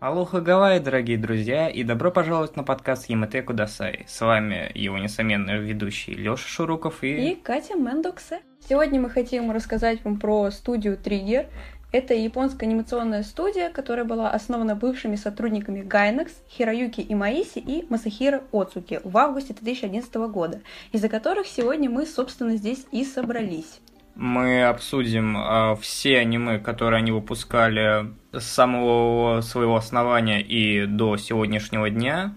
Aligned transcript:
Алоха 0.00 0.40
Гавайи, 0.40 0.78
дорогие 0.78 1.18
друзья, 1.18 1.68
и 1.68 1.82
добро 1.82 2.12
пожаловать 2.12 2.54
на 2.54 2.62
подкаст 2.62 3.10
Ямате 3.10 3.42
Кудасай. 3.42 4.04
С 4.06 4.20
вами 4.20 4.70
его 4.72 4.96
несомненный 4.96 5.58
ведущий 5.58 6.14
Лёша 6.14 6.46
Шуруков 6.46 7.02
и... 7.02 7.32
И 7.32 7.34
Катя 7.34 7.74
Мендоксе. 7.74 8.42
Сегодня 8.68 9.00
мы 9.00 9.10
хотим 9.10 9.50
рассказать 9.50 10.04
вам 10.04 10.20
про 10.20 10.52
студию 10.52 10.96
Триггер. 10.96 11.46
Это 11.90 12.14
японская 12.14 12.68
анимационная 12.68 13.24
студия, 13.24 13.70
которая 13.70 14.04
была 14.04 14.30
основана 14.30 14.76
бывшими 14.76 15.16
сотрудниками 15.16 15.80
Gainax, 15.80 16.30
Хироюки 16.48 17.04
Имаиси 17.08 17.58
и 17.58 17.84
Масахира 17.88 18.44
Оцуки 18.52 19.00
в 19.02 19.18
августе 19.18 19.52
2011 19.52 20.14
года, 20.30 20.60
из-за 20.92 21.08
которых 21.08 21.48
сегодня 21.48 21.90
мы, 21.90 22.06
собственно, 22.06 22.56
здесь 22.56 22.86
и 22.92 23.04
собрались. 23.04 23.80
Мы 24.18 24.64
обсудим 24.64 25.36
э, 25.38 25.76
все 25.80 26.18
аниме, 26.18 26.58
которые 26.58 26.98
они 26.98 27.12
выпускали 27.12 28.06
с 28.32 28.42
самого 28.42 29.42
своего 29.42 29.76
основания 29.76 30.42
и 30.42 30.86
до 30.86 31.16
сегодняшнего 31.16 31.88
дня. 31.88 32.34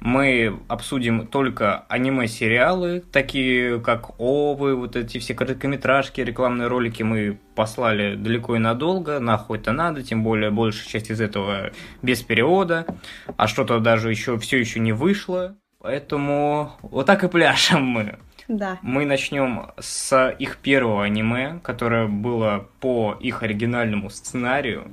Мы 0.00 0.58
обсудим 0.68 1.26
только 1.26 1.84
аниме-сериалы, 1.90 3.04
такие 3.12 3.78
как 3.78 4.18
Овы, 4.18 4.74
вот 4.74 4.96
эти 4.96 5.18
все 5.18 5.34
короткометражки, 5.34 6.22
рекламные 6.22 6.68
ролики 6.68 7.02
мы 7.02 7.38
послали 7.54 8.14
далеко 8.14 8.56
и 8.56 8.58
надолго, 8.58 9.20
нахуй-то 9.20 9.72
надо, 9.72 10.02
тем 10.02 10.24
более 10.24 10.50
большая 10.50 10.88
часть 10.88 11.10
из 11.10 11.20
этого 11.20 11.72
без 12.00 12.22
перевода, 12.22 12.86
а 13.36 13.48
что-то 13.48 13.80
даже 13.80 14.08
еще 14.08 14.38
все 14.38 14.56
еще 14.56 14.80
не 14.80 14.92
вышло. 14.92 15.58
Поэтому 15.78 16.72
вот 16.80 17.04
так 17.04 17.22
и 17.22 17.28
пляшем 17.28 17.84
мы. 17.84 18.18
Да. 18.48 18.78
Мы 18.80 19.04
начнем 19.04 19.66
с 19.78 20.34
их 20.38 20.56
первого 20.56 21.04
аниме, 21.04 21.60
которое 21.62 22.06
было 22.06 22.66
по 22.80 23.14
их 23.20 23.42
оригинальному 23.42 24.08
сценарию. 24.08 24.90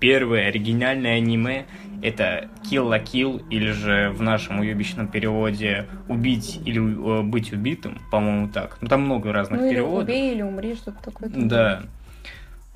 Первое 0.00 0.48
оригинальное 0.48 1.16
аниме 1.16 1.66
это 2.02 2.48
Kill 2.64 2.88
la 2.88 3.02
Kill, 3.02 3.42
или 3.48 3.70
же 3.70 4.10
в 4.10 4.22
нашем 4.22 4.60
уебищном 4.60 5.08
переводе 5.08 5.86
«Убить 6.08 6.60
или 6.64 6.80
э, 6.80 7.22
быть 7.22 7.52
убитым», 7.52 8.00
по-моему, 8.10 8.48
так. 8.48 8.78
Ну, 8.80 8.88
там 8.88 9.02
много 9.02 9.32
разных 9.32 9.62
ну, 9.62 9.70
переводов. 9.70 10.08
Или 10.08 10.16
«Убей» 10.16 10.34
или 10.34 10.42
«Умри», 10.42 10.74
что-то 10.74 11.02
такое. 11.02 11.30
Да. 11.30 11.82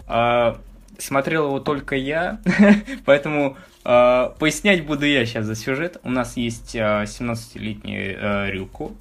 А, 0.06 0.58
смотрел 0.98 1.46
его 1.46 1.60
только 1.60 1.96
я, 1.96 2.40
поэтому 3.04 3.56
а, 3.84 4.34
пояснять 4.38 4.86
буду 4.86 5.06
я 5.06 5.24
сейчас 5.26 5.46
за 5.46 5.54
сюжет. 5.54 5.98
У 6.02 6.10
нас 6.10 6.36
есть 6.36 6.74
а, 6.76 7.04
17-летний 7.04 8.16
а, 8.16 8.50
Рюку, 8.50 8.96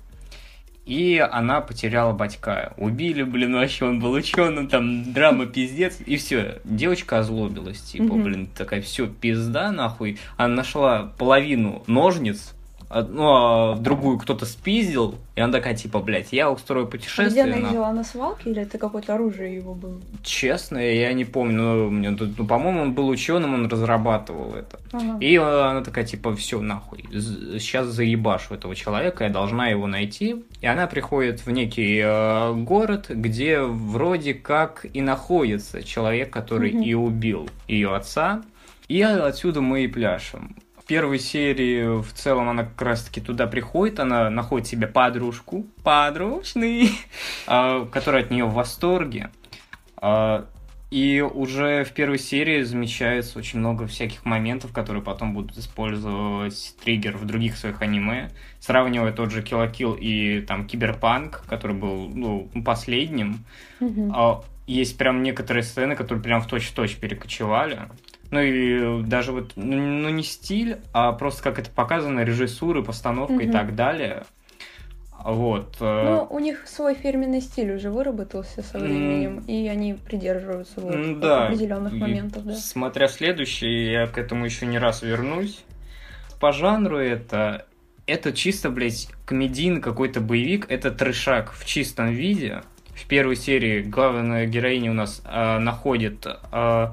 и 0.89 1.19
она 1.19 1.61
потеряла 1.61 2.13
батька. 2.13 2.73
Убили, 2.75 3.21
блин, 3.21 3.53
вообще 3.53 3.85
он 3.85 3.99
был 3.99 4.11
ученым, 4.13 4.67
там 4.67 5.13
драма 5.13 5.45
пиздец, 5.45 5.99
и 6.03 6.17
все. 6.17 6.61
Девочка 6.63 7.19
озлобилась, 7.19 7.79
типа, 7.79 8.15
блин, 8.15 8.49
такая, 8.57 8.81
все, 8.81 9.05
пизда, 9.05 9.71
нахуй. 9.71 10.17
Она 10.35 10.55
нашла 10.55 11.13
половину 11.19 11.83
ножниц, 11.85 12.55
ну, 12.89 13.23
а 13.23 13.75
другую 13.75 14.17
кто-то 14.17 14.45
спиздил, 14.45 15.15
и 15.35 15.41
она 15.41 15.53
такая, 15.53 15.75
типа, 15.75 15.99
блядь, 15.99 16.33
я 16.33 16.49
устрою 16.51 16.87
путешествие. 16.87 17.29
Где 17.29 17.43
она 17.43 17.57
их 17.57 17.69
взяла 17.69 17.93
на 17.93 18.03
свалке, 18.03 18.49
или 18.49 18.63
это 18.63 18.77
какое-то 18.79 19.13
оружие 19.13 19.55
его 19.55 19.75
было? 19.75 20.01
Честно, 20.23 20.77
я 20.79 21.13
не 21.13 21.23
помню, 21.23 21.89
мне, 21.91 22.09
ну, 22.09 22.45
по-моему, 22.45 22.81
он 22.81 22.93
был 22.93 23.07
ученым, 23.07 23.53
он 23.53 23.67
разрабатывал 23.67 24.55
это. 24.55 24.79
Ага. 24.91 25.17
И 25.19 25.35
она 25.35 25.81
такая, 25.81 26.03
типа, 26.03 26.35
все, 26.35 26.59
нахуй, 26.59 27.05
сейчас 27.11 27.87
заебашу 27.87 28.55
этого 28.55 28.75
человека, 28.75 29.23
я 29.23 29.29
должна 29.29 29.67
его 29.67 29.85
найти. 29.85 30.43
И 30.61 30.65
она 30.65 30.87
приходит 30.87 31.45
в 31.45 31.51
некий 31.51 32.01
э, 32.03 32.53
город, 32.55 33.05
где 33.09 33.61
вроде 33.61 34.33
как 34.33 34.85
и 34.91 35.01
находится 35.01 35.83
человек, 35.83 36.31
который 36.31 36.71
Мгм. 36.73 36.83
и 36.83 36.93
убил 36.95 37.49
ее 37.67 37.95
отца. 37.95 38.41
И 38.87 39.01
отсюда 39.01 39.61
мы 39.61 39.83
и 39.83 39.87
пляшем 39.87 40.55
первой 40.89 41.19
серии 41.19 42.01
в 42.01 42.11
целом 42.13 42.49
она 42.49 42.63
как 42.63 42.81
раз-таки 42.81 43.21
туда 43.21 43.45
приходит, 43.45 43.99
она 43.99 44.31
находит 44.31 44.67
себе 44.67 44.87
подружку, 44.87 45.67
подручный, 45.83 46.89
а, 47.47 47.85
которая 47.85 48.23
от 48.23 48.31
нее 48.31 48.45
в 48.45 48.53
восторге. 48.55 49.29
А, 49.97 50.47
И 50.89 51.21
уже 51.21 51.83
в 51.83 51.91
первой 51.91 52.17
серии 52.17 52.63
замечается 52.63 53.37
очень 53.37 53.59
много 53.59 53.85
всяких 53.85 54.25
моментов, 54.25 54.73
которые 54.73 55.03
потом 55.03 55.35
будут 55.35 55.55
использовать 55.59 56.75
триггер 56.83 57.17
в 57.17 57.25
других 57.25 57.55
своих 57.55 57.83
аниме. 57.83 58.31
Сравнивая 58.59 59.11
тот 59.11 59.29
же 59.29 59.43
Kill 59.43 59.71
Kill 59.71 59.99
и 59.99 60.41
там 60.41 60.65
Киберпанк, 60.65 61.43
который 61.47 61.75
был 61.75 62.09
ну, 62.09 62.49
последним. 62.65 63.45
А, 64.11 64.43
Есть 64.65 64.97
прям 64.97 65.21
некоторые 65.21 65.61
сцены, 65.61 65.95
которые 65.95 66.23
прям 66.23 66.41
в 66.41 66.47
точь-в-точь 66.47 66.95
перекочевали. 66.95 67.89
Ну 68.31 68.41
и 68.41 69.03
даже 69.03 69.31
вот, 69.31 69.53
ну, 69.55 69.75
ну, 69.75 70.09
не 70.09 70.23
стиль, 70.23 70.77
а 70.93 71.11
просто 71.13 71.41
как 71.43 71.57
это 71.59 71.69
показано, 71.71 72.21
режиссура, 72.21 72.81
постановка 72.83 73.33
и 73.33 73.45
Мгм. 73.45 73.51
так 73.51 73.75
далее. 73.75 74.23
Вот. 75.23 75.75
э, 75.81 76.03
Ну, 76.05 76.27
у 76.29 76.39
них 76.39 76.65
свой 76.67 76.93
фирменный 76.95 77.41
стиль 77.41 77.73
уже 77.73 77.89
выработался 77.89 78.61
со 78.63 78.79
временем, 78.79 79.43
и 79.47 79.67
они 79.67 79.93
придерживаются 79.95 80.79
вот 80.79 80.93
м, 80.95 81.19
да. 81.19 81.47
определенных 81.47 81.93
И 81.93 81.97
моментов, 81.97 82.45
да. 82.45 82.53
Смотря 82.55 83.07
следующий, 83.09 83.91
я 83.91 84.07
к 84.07 84.17
этому 84.17 84.45
еще 84.45 84.65
не 84.65 84.79
раз 84.79 85.01
вернусь. 85.01 85.63
По 86.39 86.51
жанру 86.51 86.97
это... 86.97 87.65
Это 88.07 88.31
чисто, 88.33 88.71
блядь, 88.71 89.07
комедийный 89.25 89.81
какой-то 89.81 90.19
боевик. 90.19 90.65
Это 90.71 90.89
трешак 90.89 91.53
в 91.53 91.63
чистом 91.65 92.07
виде. 92.09 92.63
В 92.95 93.05
первой 93.07 93.35
серии 93.35 93.81
главная 93.83 94.47
героиня 94.47 94.89
у 94.89 94.95
нас 94.95 95.21
э, 95.25 95.59
находит 95.59 96.25
э, 96.25 96.87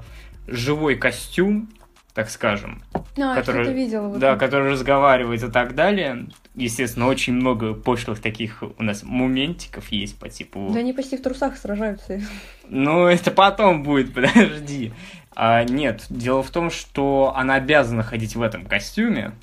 живой 0.47 0.95
костюм, 0.95 1.69
так 2.13 2.29
скажем, 2.29 2.81
А, 3.19 3.35
который- 3.35 3.71
видела. 3.73 4.07
вот 4.07 4.19
да, 4.19 4.31
это. 4.31 4.39
который 4.39 4.71
разговаривает 4.71 5.43
и 5.43 5.51
так 5.51 5.75
далее. 5.75 6.27
Естественно, 6.55 7.07
очень 7.07 7.33
много 7.33 7.75
пошлых 7.75 8.19
таких 8.19 8.63
у 8.79 8.81
нас 8.83 9.03
моментиков 9.03 9.89
есть 9.91 10.17
по 10.17 10.27
типу... 10.27 10.71
Да 10.73 10.79
они 10.79 10.93
почти 10.93 11.17
в 11.17 11.21
трусах 11.21 11.55
сражаются. 11.57 12.19
Ну, 12.67 13.05
это 13.05 13.29
потом 13.29 13.83
будет, 13.83 14.13
подожди. 14.15 14.91
А, 15.35 15.63
нет, 15.63 16.05
дело 16.09 16.41
в 16.41 16.49
том, 16.49 16.71
что 16.71 17.33
она 17.35 17.55
обязана 17.55 18.01
ходить 18.01 18.35
в 18.35 18.41
этом 18.41 18.65
костюме. 18.65 19.33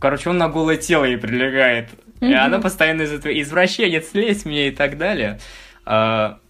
Короче, 0.00 0.30
он 0.30 0.38
на 0.38 0.48
голое 0.48 0.76
тело 0.76 1.04
ей 1.04 1.16
прилегает. 1.18 1.90
И 2.20 2.24
Мгм. 2.26 2.34
она 2.36 2.58
постоянно 2.58 3.02
из 3.02 3.12
этого 3.12 3.32
извращенец, 3.40 4.08
слезь 4.10 4.44
мне 4.44 4.68
и 4.68 4.70
так 4.72 4.98
далее. 4.98 5.38
А, 5.84 6.40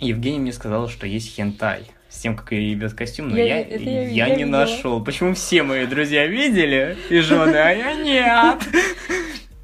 Евгений 0.00 0.40
мне 0.40 0.52
сказал, 0.52 0.88
что 0.88 1.06
есть 1.06 1.32
хентай 1.36 1.84
с 2.18 2.20
тем, 2.20 2.36
как 2.36 2.50
ей 2.52 2.70
ебет 2.72 2.94
костюм, 2.94 3.28
но 3.28 3.36
Я- 3.38 3.60
я, 3.60 3.76
я- 3.76 4.02
я 4.02 4.08
я 4.10 4.28
не 4.30 4.42
видела. 4.44 4.58
нашел. 4.60 5.02
Почему 5.04 5.34
все 5.34 5.62
мои 5.62 5.86
друзья 5.86 6.26
видели 6.26 6.96
и 7.10 7.18
жены, 7.20 7.54
а 7.56 7.70
я 7.70 7.94
нет? 7.94 8.58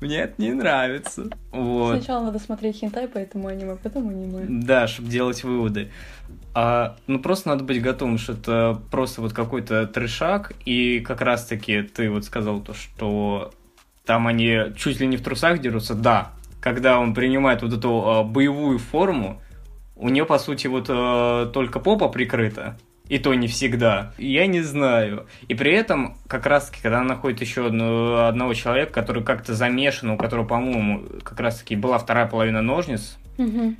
Мне 0.00 0.18
это 0.18 0.34
не 0.40 0.52
нравится. 0.52 1.24
Вот. 1.50 1.96
Сначала 1.96 2.24
надо 2.26 2.38
смотреть 2.38 2.78
хентай 2.78 3.08
по 3.08 3.18
этому 3.18 3.48
аниме, 3.48 3.76
потом 3.82 4.08
аниме. 4.10 4.44
Да, 4.48 4.86
чтобы 4.86 5.08
делать 5.08 5.42
выводы. 5.42 5.90
А, 6.54 6.96
ну, 7.08 7.18
просто 7.18 7.48
надо 7.48 7.64
быть 7.64 7.82
готовым, 7.82 8.18
что 8.18 8.34
это 8.34 8.80
просто 8.90 9.20
вот 9.22 9.32
какой-то 9.32 9.86
трешак, 9.86 10.52
и 10.64 11.00
как 11.00 11.20
раз-таки 11.22 11.82
ты 11.82 12.10
вот 12.10 12.24
сказал 12.24 12.60
то, 12.60 12.74
что 12.74 13.52
там 14.04 14.26
они 14.28 14.58
чуть 14.76 15.00
ли 15.00 15.06
не 15.06 15.16
в 15.16 15.22
трусах 15.22 15.58
дерутся, 15.60 15.94
да. 15.94 16.30
Когда 16.60 16.98
он 17.00 17.14
принимает 17.14 17.62
вот 17.62 17.72
эту 17.72 18.08
а, 18.08 18.22
боевую 18.22 18.78
форму, 18.78 19.40
у 19.96 20.08
нее, 20.08 20.24
по 20.24 20.38
сути, 20.38 20.66
вот 20.66 20.86
а, 20.88 21.46
только 21.46 21.78
попа 21.80 22.08
прикрыта, 22.08 22.76
и 23.08 23.18
то 23.18 23.34
не 23.34 23.46
всегда. 23.48 24.12
Я 24.18 24.46
не 24.46 24.60
знаю. 24.62 25.26
И 25.48 25.54
при 25.54 25.72
этом, 25.72 26.16
как 26.26 26.46
раз-таки, 26.46 26.82
когда 26.82 26.98
она 27.00 27.08
находит 27.14 27.40
еще 27.40 27.66
одну- 27.66 28.16
одного 28.26 28.54
человека, 28.54 28.92
который 28.92 29.22
как-то 29.22 29.54
замешан, 29.54 30.10
у 30.10 30.16
которого, 30.16 30.46
по-моему, 30.46 31.04
как 31.22 31.38
раз-таки 31.40 31.76
была 31.76 31.98
вторая 31.98 32.26
половина 32.26 32.62
ножниц, 32.62 33.18
Мгм. 33.36 33.76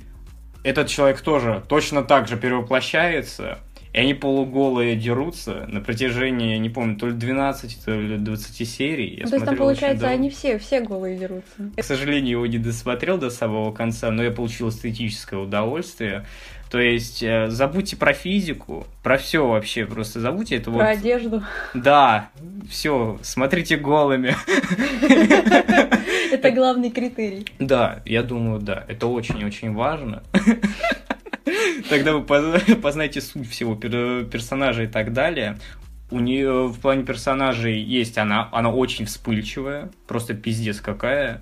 этот 0.63 0.87
человек 0.87 1.21
тоже 1.21 1.63
точно 1.67 2.03
так 2.03 2.27
же 2.27 2.37
перевоплощается, 2.37 3.59
и 3.95 3.97
они 3.97 4.13
полуголые 4.13 4.97
дерутся 4.97 5.67
на 5.69 5.79
протяжении, 5.79 6.57
не 6.57 6.69
помню, 6.69 6.97
то 6.97 7.07
ли 7.07 7.13
12, 7.13 7.85
то 7.85 7.91
ли 7.91 8.17
20 8.17 8.69
серий. 8.69 9.15
Я 9.19 9.23
Ну, 9.23 9.29
то 9.29 9.35
есть 9.37 9.45
там, 9.45 9.55
получается, 9.55 10.07
они 10.09 10.29
все, 10.29 10.59
все 10.59 10.81
голые 10.81 11.17
дерутся. 11.17 11.71
К 11.77 11.81
сожалению, 11.81 12.31
его 12.31 12.45
не 12.45 12.57
досмотрел 12.57 13.17
до 13.17 13.29
самого 13.29 13.71
конца, 13.71 14.11
но 14.11 14.21
я 14.21 14.31
получил 14.31 14.67
эстетическое 14.67 15.39
удовольствие. 15.39 16.25
То 16.69 16.77
есть, 16.77 17.23
э, 17.23 17.47
забудьте 17.47 17.95
про 17.95 18.11
физику, 18.11 18.85
про 19.01 19.17
все 19.17 19.47
вообще, 19.47 19.85
просто 19.85 20.19
забудьте 20.19 20.57
это 20.57 20.71
Про 20.71 20.71
вот. 20.71 20.87
одежду. 20.87 21.43
Да, 21.73 22.31
все, 22.69 23.17
смотрите 23.21 23.77
голыми. 23.77 24.35
Это 26.31 26.51
главный 26.51 26.89
критерий. 26.89 27.45
Да, 27.59 28.01
я 28.05 28.23
думаю, 28.23 28.59
да, 28.59 28.83
это 28.89 29.07
очень-очень 29.07 29.73
важно. 29.73 30.21
Тогда 31.89 32.13
вы 32.13 32.23
поз- 32.23 32.61
познаете 32.81 33.21
суть 33.21 33.49
всего 33.49 33.75
пер- 33.75 34.25
персонажа 34.25 34.83
и 34.83 34.87
так 34.87 35.13
далее. 35.13 35.57
У 36.11 36.19
нее 36.19 36.67
в 36.67 36.79
плане 36.79 37.03
персонажей 37.03 37.79
есть 37.81 38.17
она, 38.17 38.49
она 38.51 38.69
очень 38.71 39.05
вспыльчивая, 39.05 39.89
просто 40.07 40.33
пиздец 40.35 40.79
какая. 40.79 41.41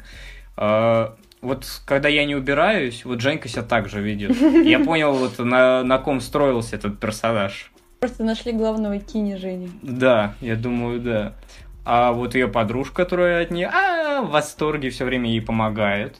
А, 0.55 1.15
Вот 1.41 1.65
когда 1.85 2.07
я 2.09 2.25
не 2.25 2.35
убираюсь, 2.35 3.03
вот 3.05 3.19
Женька 3.21 3.49
себя 3.49 3.63
так 3.63 3.89
же 3.89 4.01
ведет. 4.01 4.35
Я 4.65 4.79
понял, 4.79 5.13
вот 5.13 5.37
на, 5.39 5.83
на 5.83 5.97
ком 5.97 6.21
строился 6.21 6.77
этот 6.77 6.99
персонаж. 6.99 7.71
Просто 7.99 8.23
нашли 8.23 8.51
главного 8.53 8.99
Кини 8.99 9.35
Жени. 9.35 9.69
Да, 9.81 10.35
я 10.41 10.55
думаю, 10.55 10.99
да. 10.99 11.33
А 11.85 12.11
вот 12.13 12.35
ее 12.35 12.47
подружка, 12.47 12.95
которая 12.95 13.43
от 13.43 13.51
нее 13.51 13.67
а, 13.67 14.21
в 14.21 14.29
восторге 14.31 14.89
все 14.89 15.03
время 15.05 15.29
ей 15.29 15.41
помогает. 15.41 16.17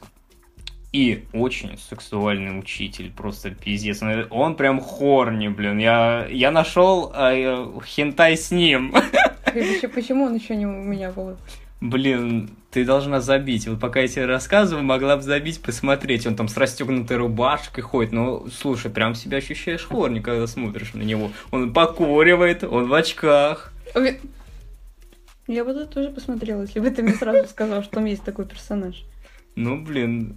И 0.94 1.24
очень 1.32 1.76
сексуальный 1.76 2.56
учитель, 2.56 3.10
просто 3.10 3.50
пиздец. 3.50 4.00
Он 4.30 4.54
прям 4.54 4.80
хорни, 4.80 5.48
блин. 5.48 5.78
Я, 5.78 6.28
я 6.30 6.52
нашел 6.52 7.12
э, 7.12 7.66
хентай 7.84 8.36
с 8.36 8.52
ним. 8.52 8.94
Почему 9.92 10.26
он 10.26 10.36
еще 10.36 10.54
не 10.54 10.66
у 10.66 10.70
меня 10.70 11.10
был? 11.10 11.36
Блин, 11.80 12.50
ты 12.70 12.84
должна 12.84 13.20
забить. 13.20 13.66
Вот 13.66 13.80
пока 13.80 14.02
я 14.02 14.06
тебе 14.06 14.26
рассказываю, 14.26 14.84
могла 14.84 15.16
бы 15.16 15.22
забить, 15.22 15.60
посмотреть. 15.60 16.28
Он 16.28 16.36
там 16.36 16.46
с 16.46 16.56
расстегнутой 16.56 17.16
рубашкой 17.16 17.82
ходит. 17.82 18.12
Ну, 18.12 18.46
слушай, 18.56 18.88
прям 18.88 19.16
себя 19.16 19.38
ощущаешь 19.38 19.84
хорни, 19.84 20.20
когда 20.20 20.46
смотришь 20.46 20.94
на 20.94 21.02
него. 21.02 21.32
Он 21.50 21.72
покуривает, 21.72 22.62
он 22.62 22.86
в 22.86 22.94
очках. 22.94 23.72
Я 25.48 25.64
бы 25.64 25.74
тоже 25.86 26.10
посмотрела, 26.10 26.62
если 26.62 26.78
бы 26.78 26.88
ты 26.92 27.02
мне 27.02 27.14
сразу 27.14 27.48
сказал, 27.48 27.82
что 27.82 27.94
там 27.94 28.04
есть 28.04 28.22
такой 28.22 28.46
персонаж. 28.46 29.02
Ну, 29.56 29.84
блин, 29.84 30.36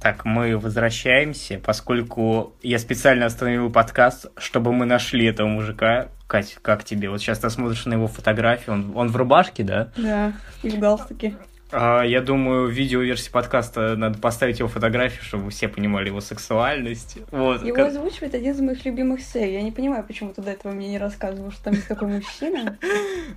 так, 0.00 0.24
мы 0.24 0.58
возвращаемся, 0.58 1.60
поскольку 1.64 2.54
я 2.62 2.78
специально 2.78 3.26
остановил 3.26 3.70
подкаст, 3.70 4.26
чтобы 4.36 4.72
мы 4.72 4.86
нашли 4.86 5.26
этого 5.26 5.48
мужика. 5.48 6.08
Кать, 6.26 6.58
как 6.60 6.84
тебе? 6.84 7.08
Вот 7.08 7.20
сейчас 7.20 7.38
ты 7.38 7.50
смотришь 7.50 7.86
на 7.86 7.94
его 7.94 8.08
фотографию, 8.08 8.74
он, 8.74 8.92
он 8.96 9.08
в 9.08 9.16
рубашке, 9.16 9.62
да? 9.62 9.92
Да, 9.96 10.32
и 10.62 10.70
в 10.70 10.78
галстуке. 10.78 11.36
А, 11.72 12.02
я 12.02 12.20
думаю, 12.20 12.68
в 12.68 12.70
видеоверсии 12.70 13.30
подкаста 13.30 13.96
надо 13.96 14.18
поставить 14.18 14.60
его 14.60 14.68
фотографию, 14.68 15.22
чтобы 15.24 15.50
все 15.50 15.66
понимали 15.68 16.08
его 16.08 16.20
сексуальность. 16.20 17.18
Вот. 17.32 17.64
Его 17.64 17.84
озвучивает 17.84 18.34
один 18.34 18.52
из 18.52 18.60
моих 18.60 18.84
любимых 18.84 19.20
сей. 19.20 19.52
Я 19.52 19.62
не 19.62 19.72
понимаю, 19.72 20.04
почему 20.04 20.32
ты 20.32 20.42
до 20.42 20.52
этого 20.52 20.72
мне 20.72 20.88
не 20.88 20.98
рассказывал, 20.98 21.50
что 21.50 21.64
там 21.64 21.74
есть 21.74 21.88
такой 21.88 22.08
мужчина. 22.08 22.78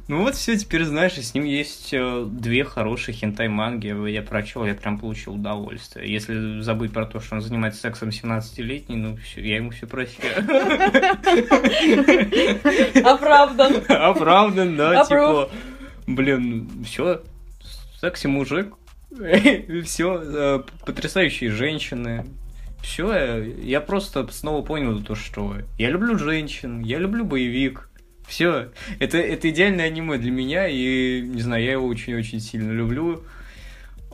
Ну 0.07 0.23
вот 0.23 0.35
все, 0.35 0.55
теперь 0.57 0.83
знаешь, 0.83 1.13
с 1.13 1.33
ним 1.33 1.43
есть 1.43 1.93
э, 1.93 2.25
две 2.27 2.63
хорошие 2.63 3.15
хентай-манги. 3.15 4.09
Я 4.09 4.21
прочел, 4.21 4.65
я 4.65 4.75
прям 4.75 4.99
получил 4.99 5.35
удовольствие. 5.35 6.11
Если 6.11 6.61
забыть 6.61 6.93
про 6.93 7.05
то, 7.05 7.19
что 7.19 7.35
он 7.35 7.41
занимается 7.41 7.81
сексом 7.81 8.09
17-летний, 8.09 8.95
ну 8.95 9.17
все, 9.17 9.41
я 9.41 9.57
ему 9.57 9.71
все 9.71 9.87
прощаю. 9.87 10.43
Оправдан. 13.05 13.83
Оправдан, 13.87 14.75
да, 14.75 15.03
типа... 15.05 15.49
Блин, 16.07 16.67
все, 16.85 17.21
секси 17.99 18.27
мужик, 18.27 18.73
все, 19.85 20.21
э, 20.23 20.63
потрясающие 20.85 21.51
женщины. 21.51 22.25
Все, 22.81 23.43
я 23.61 23.81
просто 23.81 24.25
снова 24.31 24.65
понял 24.65 25.01
то, 25.01 25.15
что 25.15 25.57
я 25.77 25.89
люблю 25.89 26.17
женщин, 26.17 26.79
я 26.79 26.97
люблю 26.97 27.25
боевик. 27.25 27.89
Все, 28.27 28.69
это, 28.99 29.17
это 29.17 29.49
идеальное 29.49 29.87
аниме 29.87 30.17
для 30.17 30.31
меня, 30.31 30.67
и, 30.67 31.21
не 31.21 31.41
знаю, 31.41 31.63
я 31.63 31.71
его 31.73 31.87
очень-очень 31.87 32.39
сильно 32.39 32.71
люблю. 32.71 33.23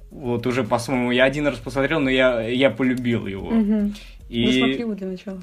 Вот 0.09 0.47
уже, 0.47 0.63
по-своему, 0.63 1.11
я 1.11 1.25
один 1.25 1.45
раз 1.45 1.57
посмотрел, 1.57 1.99
но 1.99 2.09
я, 2.09 2.41
я 2.41 2.69
полюбил 2.69 3.27
его. 3.27 3.49
Угу. 3.49 3.93
И... 4.29 4.45
Досмотри 4.45 4.79
его 4.79 4.93
для 4.93 5.07
начала. 5.07 5.41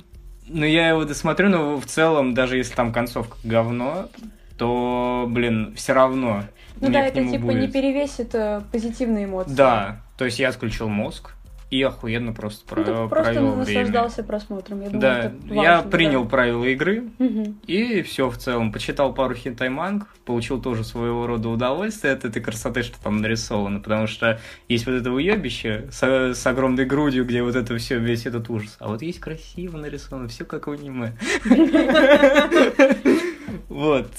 Ну, 0.49 0.65
я 0.65 0.89
его 0.89 1.05
досмотрю, 1.05 1.51
но 1.51 1.79
в 1.79 1.85
целом, 1.85 2.35
даже 2.35 2.57
если 2.57 2.75
там 2.75 2.93
концовка 2.93 3.37
говно, 3.45 4.09
то, 4.57 5.27
блин, 5.29 5.75
все 5.77 5.93
равно 5.93 6.45
ну 6.83 6.93
да, 6.93 7.07
это 7.07 7.25
типа 7.25 7.47
будет. 7.47 7.61
не 7.61 7.69
перевесит 7.69 8.35
э, 8.35 8.63
позитивные 8.71 9.25
эмоции. 9.25 9.55
Да, 9.55 10.03
то 10.17 10.25
есть 10.25 10.39
я 10.39 10.49
отключил 10.49 10.89
мозг 10.89 11.33
и 11.73 11.83
охуенно 11.83 12.35
просто 12.35 12.67
про 12.67 12.85
ну, 12.85 13.09
просто 13.09 13.33
провел 13.33 13.55
наслаждался 13.55 14.23
просмотром. 14.23 14.83
Я 14.83 14.91
думаю, 14.91 15.01
да, 15.01 15.19
это 15.21 15.37
важно, 15.49 15.63
я 15.63 15.81
принял 15.81 16.25
да. 16.25 16.29
правила 16.29 16.65
игры 16.65 17.05
угу. 17.19 17.55
и 17.67 18.03
все 18.03 18.29
в 18.29 18.37
целом. 18.37 18.73
Почитал 18.73 19.15
пару 19.15 19.35
хентай-манг, 19.35 20.07
получил 20.27 20.61
тоже 20.61 20.85
своего 20.85 21.27
рода 21.27 21.49
удовольствие 21.49 22.13
от 22.13 22.27
этой 22.27 22.43
красоты, 22.43 22.83
что 22.83 23.03
там 23.03 23.23
нарисовано, 23.23 23.81
потому 23.81 24.07
что 24.07 24.39
есть 24.69 24.85
вот 24.85 24.93
это 24.93 25.11
уебище 25.11 25.89
с, 25.91 26.35
с 26.35 26.47
огромной 26.47 26.85
грудью, 26.85 27.25
где 27.25 27.43
вот 27.43 27.57
это 27.57 27.75
все, 27.79 27.99
весь 27.99 28.27
этот 28.27 28.51
ужас. 28.51 28.77
А 28.79 28.89
вот 28.89 29.01
есть 29.01 29.21
красиво 29.21 29.79
нарисовано, 29.79 30.29
все 30.29 30.45
как 30.45 30.67
в 30.67 30.73
аниме. 30.73 31.17
Вот. 33.69 34.11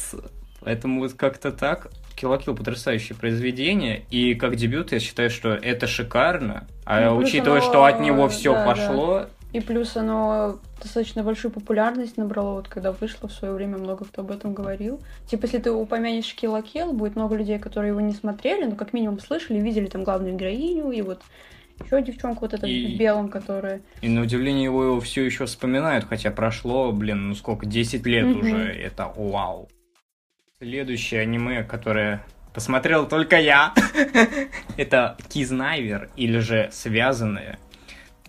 Поэтому 0.62 1.02
вот 1.02 1.14
как-то 1.14 1.52
так. 1.52 1.90
Килокил 2.16 2.56
потрясающее 2.56 3.18
произведение, 3.18 4.04
и 4.10 4.36
как 4.36 4.56
дебют 4.56 4.92
я 4.92 5.00
считаю, 5.00 5.30
что 5.30 5.50
это 5.50 5.88
шикарно. 5.88 6.68
А 6.86 7.10
ну, 7.10 7.18
учитывая, 7.18 7.60
оно... 7.60 7.70
что 7.70 7.86
от 7.86 8.00
него 8.00 8.28
все 8.30 8.54
да, 8.54 8.66
пошло. 8.66 9.20
Да. 9.20 9.30
И 9.54 9.60
плюс 9.60 9.96
оно 9.96 10.60
достаточно 10.82 11.22
большую 11.22 11.52
популярность 11.52 12.18
набрало, 12.18 12.56
вот 12.56 12.68
когда 12.68 12.92
вышло 12.92 13.30
в 13.30 13.34
свое 13.34 13.54
время, 13.54 13.78
много 13.78 14.06
кто 14.06 14.22
об 14.22 14.32
этом 14.32 14.56
говорил. 14.56 15.00
Типа, 15.28 15.46
если 15.46 15.60
ты 15.60 15.72
упомянешь 15.72 16.34
Килокил, 16.34 16.92
будет 16.92 17.16
много 17.16 17.36
людей, 17.36 17.60
которые 17.60 17.90
его 17.92 18.02
не 18.02 18.14
смотрели, 18.14 18.66
но 18.66 18.76
как 18.76 18.94
минимум 18.94 19.20
слышали, 19.20 19.60
видели 19.60 19.86
там 19.86 20.04
главную 20.04 20.36
героиню, 20.36 20.92
и 20.92 21.02
вот 21.04 21.22
еще 21.84 22.02
девчонку 22.02 22.42
вот 22.42 22.54
эту 22.54 22.66
и... 22.66 22.96
в 22.96 23.00
белом, 23.00 23.30
которая... 23.30 23.82
И 24.02 24.10
на 24.10 24.22
удивление 24.22 24.64
его, 24.64 24.84
его 24.84 25.00
все 25.00 25.24
еще 25.24 25.46
вспоминают, 25.46 26.06
хотя 26.06 26.32
прошло, 26.32 26.92
блин, 26.92 27.30
ну 27.30 27.36
сколько, 27.36 27.68
10 27.68 28.06
лет 28.08 28.26
mm-hmm. 28.26 28.40
уже, 28.40 28.58
это 28.58 29.12
вау. 29.16 29.70
Следующее 30.64 31.20
аниме, 31.20 31.62
которое 31.66 32.24
посмотрел 32.54 33.06
только 33.06 33.38
я, 33.38 33.74
это 34.78 35.18
Кизнайвер, 35.28 36.10
или 36.16 36.38
же 36.38 36.70
Связанные. 36.72 37.60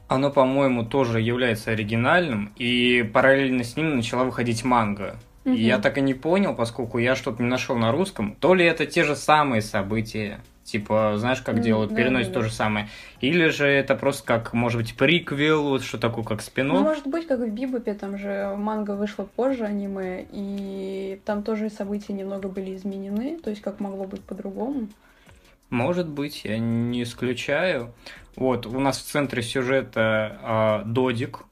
Оно, 0.09 0.33
по-моему, 0.33 0.85
тоже 0.85 1.21
является 1.21 1.71
оригинальным, 1.71 2.53
и 2.57 3.09
параллельно 3.15 3.63
с 3.63 3.77
ним 3.77 3.95
начала 3.95 4.25
выходить 4.25 4.65
манга. 4.65 5.15
Угу. 5.45 5.55
И 5.55 5.63
я 5.63 5.79
так 5.79 5.97
и 5.97 6.01
не 6.01 6.15
понял, 6.15 6.57
поскольку 6.57 6.99
я 6.99 7.15
что-то 7.15 7.41
не 7.41 7.49
нашел 7.49 7.77
на 7.77 7.93
русском, 7.93 8.35
то 8.41 8.55
ли 8.55 8.65
это 8.65 8.85
те 8.85 9.05
же 9.05 9.15
самые 9.15 9.63
события, 9.63 10.41
Типа, 10.64 11.14
знаешь, 11.19 11.43
как 11.43 11.61
делают, 11.61 11.93
mm, 11.93 11.96
переносят 11.96 12.32
да, 12.32 12.40
то 12.40 12.46
же 12.46 12.50
самое. 12.50 12.88
Или 13.20 13.49
же 13.49 13.66
это 13.66 13.94
просто 13.94 14.25
как, 14.25 14.55
может 14.55 14.81
быть, 14.81 14.96
приквел, 14.96 15.64
вот 15.64 15.82
что 15.82 15.99
такое, 15.99 16.25
как 16.25 16.40
спин 16.40 16.69
Ну, 16.69 16.81
может 16.81 17.06
быть, 17.06 17.26
как 17.26 17.40
в 17.40 17.49
Бибопе, 17.49 17.93
там 17.93 18.16
же 18.16 18.55
манга 18.56 18.93
вышла 18.93 19.25
позже 19.25 19.64
аниме, 19.64 20.26
и 20.32 21.20
там 21.26 21.43
тоже 21.43 21.69
события 21.69 22.14
немного 22.14 22.49
были 22.49 22.75
изменены, 22.75 23.38
то 23.38 23.50
есть 23.50 23.61
как 23.61 23.78
могло 23.78 24.05
быть 24.05 24.22
по-другому. 24.22 24.88
Может 25.69 26.08
быть, 26.08 26.44
я 26.44 26.58
не 26.58 27.02
исключаю. 27.02 27.93
Вот, 28.37 28.64
у 28.66 28.81
нас 28.81 28.99
в 28.99 29.02
центре 29.02 29.43
сюжета 29.43 30.82
э, 30.84 30.88
Додик 30.88 31.44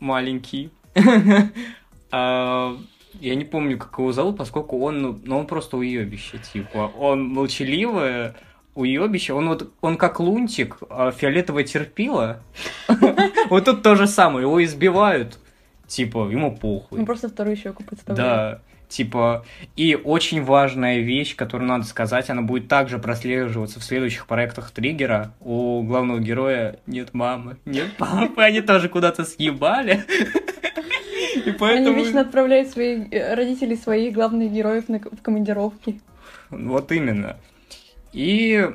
маленький. 0.00 0.70
А, 2.14 2.76
я 3.20 3.34
не 3.34 3.46
помню, 3.46 3.78
как 3.78 3.98
его 3.98 4.12
зовут, 4.12 4.36
поскольку 4.36 4.78
он, 4.80 5.22
ну, 5.24 5.38
он 5.38 5.46
просто 5.46 5.78
уебище, 5.78 6.36
типа. 6.36 6.92
Он 6.98 7.26
молчаливый, 7.26 8.32
уебище, 8.74 9.34
он 9.34 9.48
вот, 9.48 9.72
он 9.80 9.96
как 9.96 10.20
лунтик, 10.20 10.78
а 10.88 11.10
фиолетовое 11.10 11.64
терпило. 11.64 12.40
Вот 13.48 13.66
тут 13.66 13.82
то 13.82 13.96
же 13.96 14.06
самое, 14.06 14.46
его 14.46 14.64
избивают, 14.64 15.38
типа, 15.86 16.28
ему 16.30 16.56
похуй. 16.56 16.98
Ну, 16.98 17.04
просто 17.04 17.28
вторую 17.28 17.56
щеку 17.56 17.82
подставляют. 17.82 18.16
Да, 18.16 18.60
типа, 18.88 19.44
и 19.76 19.94
очень 19.94 20.42
важная 20.42 21.00
вещь, 21.00 21.36
которую 21.36 21.68
надо 21.68 21.84
сказать, 21.84 22.30
она 22.30 22.40
будет 22.40 22.68
также 22.68 22.98
прослеживаться 22.98 23.78
в 23.80 23.84
следующих 23.84 24.26
проектах 24.26 24.70
Триггера. 24.70 25.34
У 25.40 25.82
главного 25.82 26.20
героя 26.20 26.78
нет 26.86 27.12
мамы, 27.12 27.56
нет 27.66 27.96
папы, 27.98 28.42
они 28.42 28.62
тоже 28.62 28.88
куда-то 28.88 29.24
съебали. 29.24 30.04
И 31.44 31.50
поэтому... 31.52 31.96
Они 31.96 32.04
вечно 32.04 32.20
отправляют 32.20 32.68
своих 32.68 33.12
э, 33.12 33.34
родителей 33.34 33.76
своих 33.76 34.14
главных 34.14 34.52
героев 34.52 34.88
на, 34.88 34.98
в 34.98 35.22
командировки. 35.22 36.00
Вот 36.50 36.92
именно. 36.92 37.36
И... 38.12 38.68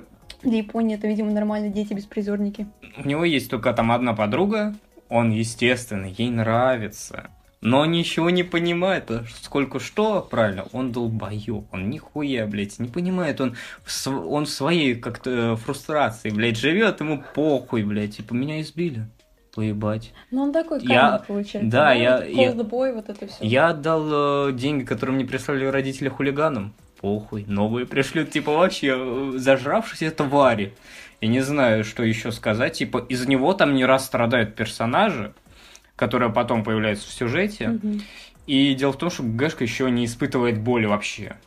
Для 0.44 0.58
Японии 0.58 0.96
это, 0.96 1.08
видимо, 1.08 1.32
нормально, 1.32 1.70
дети-беспризорники. 1.70 2.68
У 2.98 3.08
него 3.08 3.26
есть 3.26 3.50
только 3.50 3.74
там 3.74 3.92
одна 3.92 4.14
подруга, 4.14 4.76
он, 5.10 5.32
естественно, 5.32 6.06
ей 6.06 6.30
нравится. 6.30 7.32
Но 7.60 7.80
он 7.80 7.92
ничего 7.92 8.30
не 8.30 8.44
понимает, 8.44 9.10
сколько 9.42 9.80
что, 9.80 10.22
правильно, 10.22 10.66
он 10.74 10.92
долбоёб, 10.92 11.74
он 11.74 11.90
нихуя, 11.90 12.46
блядь, 12.46 12.78
не 12.78 12.88
понимает, 12.88 13.42
он 13.42 13.56
в, 13.84 14.08
он 14.08 14.46
в 14.46 14.50
своей 14.50 14.94
как-то 14.94 15.54
э, 15.54 15.56
фрустрации, 15.56 16.30
блядь, 16.30 16.58
живет, 16.58 17.00
ему 17.00 17.24
похуй, 17.34 17.84
блядь, 17.84 18.18
типа, 18.18 18.36
меня 18.36 18.62
избили 18.62 19.08
поебать. 19.56 20.14
Ну, 20.30 20.44
он 20.44 20.54
такой 20.54 20.80
я... 20.84 21.24
получается. 21.28 21.72
Да, 21.72 21.92
я... 21.92 22.24
я... 22.24 22.52
Boy, 22.52 22.94
вот 22.94 23.10
это 23.10 23.26
все. 23.26 23.38
Я 23.42 23.70
отдал 23.70 24.50
э, 24.50 24.54
деньги, 24.54 24.84
которые 24.84 25.16
мне 25.16 25.26
прислали 25.26 25.66
родители 25.66 26.10
хулиганам 26.10 26.76
похуй, 27.00 27.46
новые 27.48 27.86
пришлют, 27.86 28.32
типа, 28.32 28.54
вообще 28.54 28.96
э, 28.98 29.32
зажравшиеся 29.36 30.12
твари. 30.12 30.74
Я 31.22 31.28
не 31.28 31.42
знаю, 31.42 31.84
что 31.84 32.04
еще 32.04 32.32
сказать, 32.32 32.74
типа, 32.74 33.06
из 33.10 33.28
него 33.28 33.54
там 33.54 33.74
не 33.74 33.86
раз 33.86 34.06
страдают 34.06 34.56
персонажи, 34.56 35.34
которые 35.96 36.32
потом 36.32 36.64
появляются 36.64 37.08
в 37.08 37.12
сюжете. 37.12 37.70
Угу. 37.70 38.02
И 38.48 38.74
дело 38.76 38.94
в 38.94 38.98
том, 38.98 39.10
что 39.10 39.24
Гэшка 39.24 39.64
еще 39.64 39.90
не 39.90 40.06
испытывает 40.06 40.60
боли 40.60 40.86
вообще. 40.86 41.38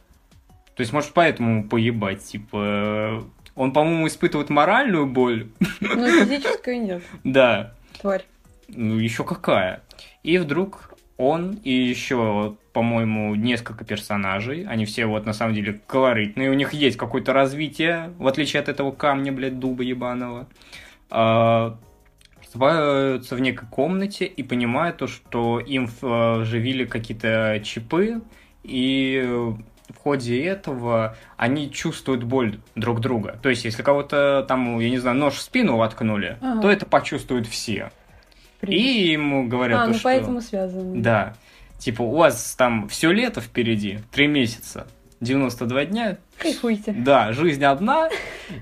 То 0.74 0.82
есть, 0.82 0.92
может, 0.92 1.12
поэтому 1.12 1.68
поебать, 1.68 2.24
типа... 2.24 3.24
Он, 3.56 3.72
по-моему, 3.72 4.06
испытывает 4.06 4.48
моральную 4.48 5.06
боль. 5.06 5.50
Но 5.80 6.08
физическую 6.08 6.82
нет. 6.82 7.02
Да. 7.24 7.74
Тварь. 8.00 8.24
Ну, 8.68 8.96
еще 8.96 9.24
какая. 9.24 9.82
И 10.22 10.38
вдруг 10.38 10.89
он 11.20 11.58
и 11.64 11.70
еще, 11.70 12.56
по-моему, 12.72 13.34
несколько 13.34 13.84
персонажей. 13.84 14.64
Они 14.64 14.86
все 14.86 15.04
вот 15.04 15.26
на 15.26 15.34
самом 15.34 15.54
деле 15.54 15.80
колоритные. 15.86 16.50
У 16.50 16.54
них 16.54 16.72
есть 16.72 16.96
какое-то 16.96 17.34
развитие, 17.34 18.12
в 18.18 18.26
отличие 18.26 18.60
от 18.60 18.70
этого 18.70 18.90
камня, 18.90 19.30
блядь, 19.30 19.58
дуба 19.58 19.82
ебаного. 19.82 20.48
А, 21.10 21.78
просыпаются 22.38 23.36
в 23.36 23.40
некой 23.40 23.68
комнате 23.68 24.24
и 24.24 24.42
понимают 24.42 24.96
то, 24.96 25.06
что 25.06 25.60
им 25.60 25.88
вживили 26.00 26.86
какие-то 26.86 27.60
чипы, 27.62 28.22
и 28.62 29.22
в 29.90 29.96
ходе 29.98 30.42
этого 30.42 31.16
они 31.36 31.70
чувствуют 31.70 32.24
боль 32.24 32.60
друг 32.76 33.00
друга. 33.00 33.38
То 33.42 33.50
есть, 33.50 33.64
если 33.64 33.82
кого-то 33.82 34.44
там, 34.48 34.78
я 34.78 34.88
не 34.88 34.98
знаю, 34.98 35.16
нож 35.18 35.34
в 35.34 35.40
спину 35.42 35.76
воткнули, 35.76 36.38
ага. 36.40 36.62
то 36.62 36.70
это 36.70 36.86
почувствуют 36.86 37.46
все. 37.46 37.90
Привет. 38.60 38.80
И 38.80 39.10
ему 39.12 39.48
говорят, 39.48 39.80
а, 39.80 39.84
то, 39.84 39.88
ну 39.88 39.94
что... 39.94 40.04
поэтому 40.04 40.40
связано. 40.40 41.02
Да. 41.02 41.34
Типа, 41.78 42.02
у 42.02 42.14
вас 42.14 42.54
там 42.56 42.88
все 42.88 43.10
лето 43.10 43.40
впереди, 43.40 44.00
три 44.12 44.26
месяца, 44.26 44.86
92 45.20 45.84
дня. 45.86 46.18
Кайфуйте. 46.38 46.92
Да, 46.92 47.32
жизнь 47.32 47.64
одна, 47.64 48.10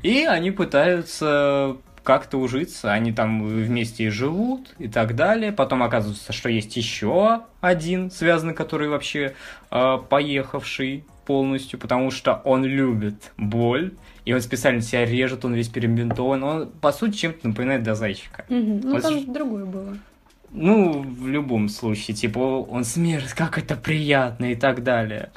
и 0.03 0.25
они 0.25 0.53
пытаются 0.53 1.77
как-то 2.05 2.39
ужиться, 2.39 2.93
они 2.93 3.13
там 3.13 3.45
вместе 3.45 4.05
и 4.05 4.09
живут 4.09 4.75
и 4.79 4.89
так 4.89 5.15
далее. 5.15 5.53
Потом 5.53 5.83
оказывается, 5.83 6.33
что 6.33 6.49
есть 6.49 6.77
еще 6.77 7.43
один 7.61 8.11
связанный, 8.11 8.55
который 8.55 8.89
вообще 8.89 9.35
э, 9.71 9.99
поехавший 10.09 11.05
полностью, 11.27 11.79
потому 11.79 12.11
что 12.11 12.41
он 12.45 12.65
любит 12.65 13.33
боль, 13.37 13.93
и 14.29 14.33
он 14.35 14.43
специально 14.43 14.83
себя 14.83 15.07
режет, 15.07 15.47
он 15.47 15.55
весь 15.55 15.69
перебинтован. 15.69 16.45
Он, 16.45 16.69
по 16.69 16.93
сути, 16.93 17.17
чем-то 17.17 17.49
напоминает 17.49 17.83
до 17.83 17.95
зайчика. 17.95 18.45
Угу. 18.51 18.81
Ну, 18.85 18.93
вот 18.93 19.03
там 19.03 19.21
ж... 19.21 19.23
другое 19.23 19.65
было. 19.65 19.97
Ну, 20.51 21.01
в 21.01 21.29
любом 21.29 21.71
случае, 21.71 22.15
типа, 22.15 22.39
он 22.39 22.85
смерть, 22.85 23.33
как 23.33 23.57
это 23.57 23.75
приятно 23.75 24.53
и 24.53 24.55
так 24.55 24.83
далее. 24.83 25.31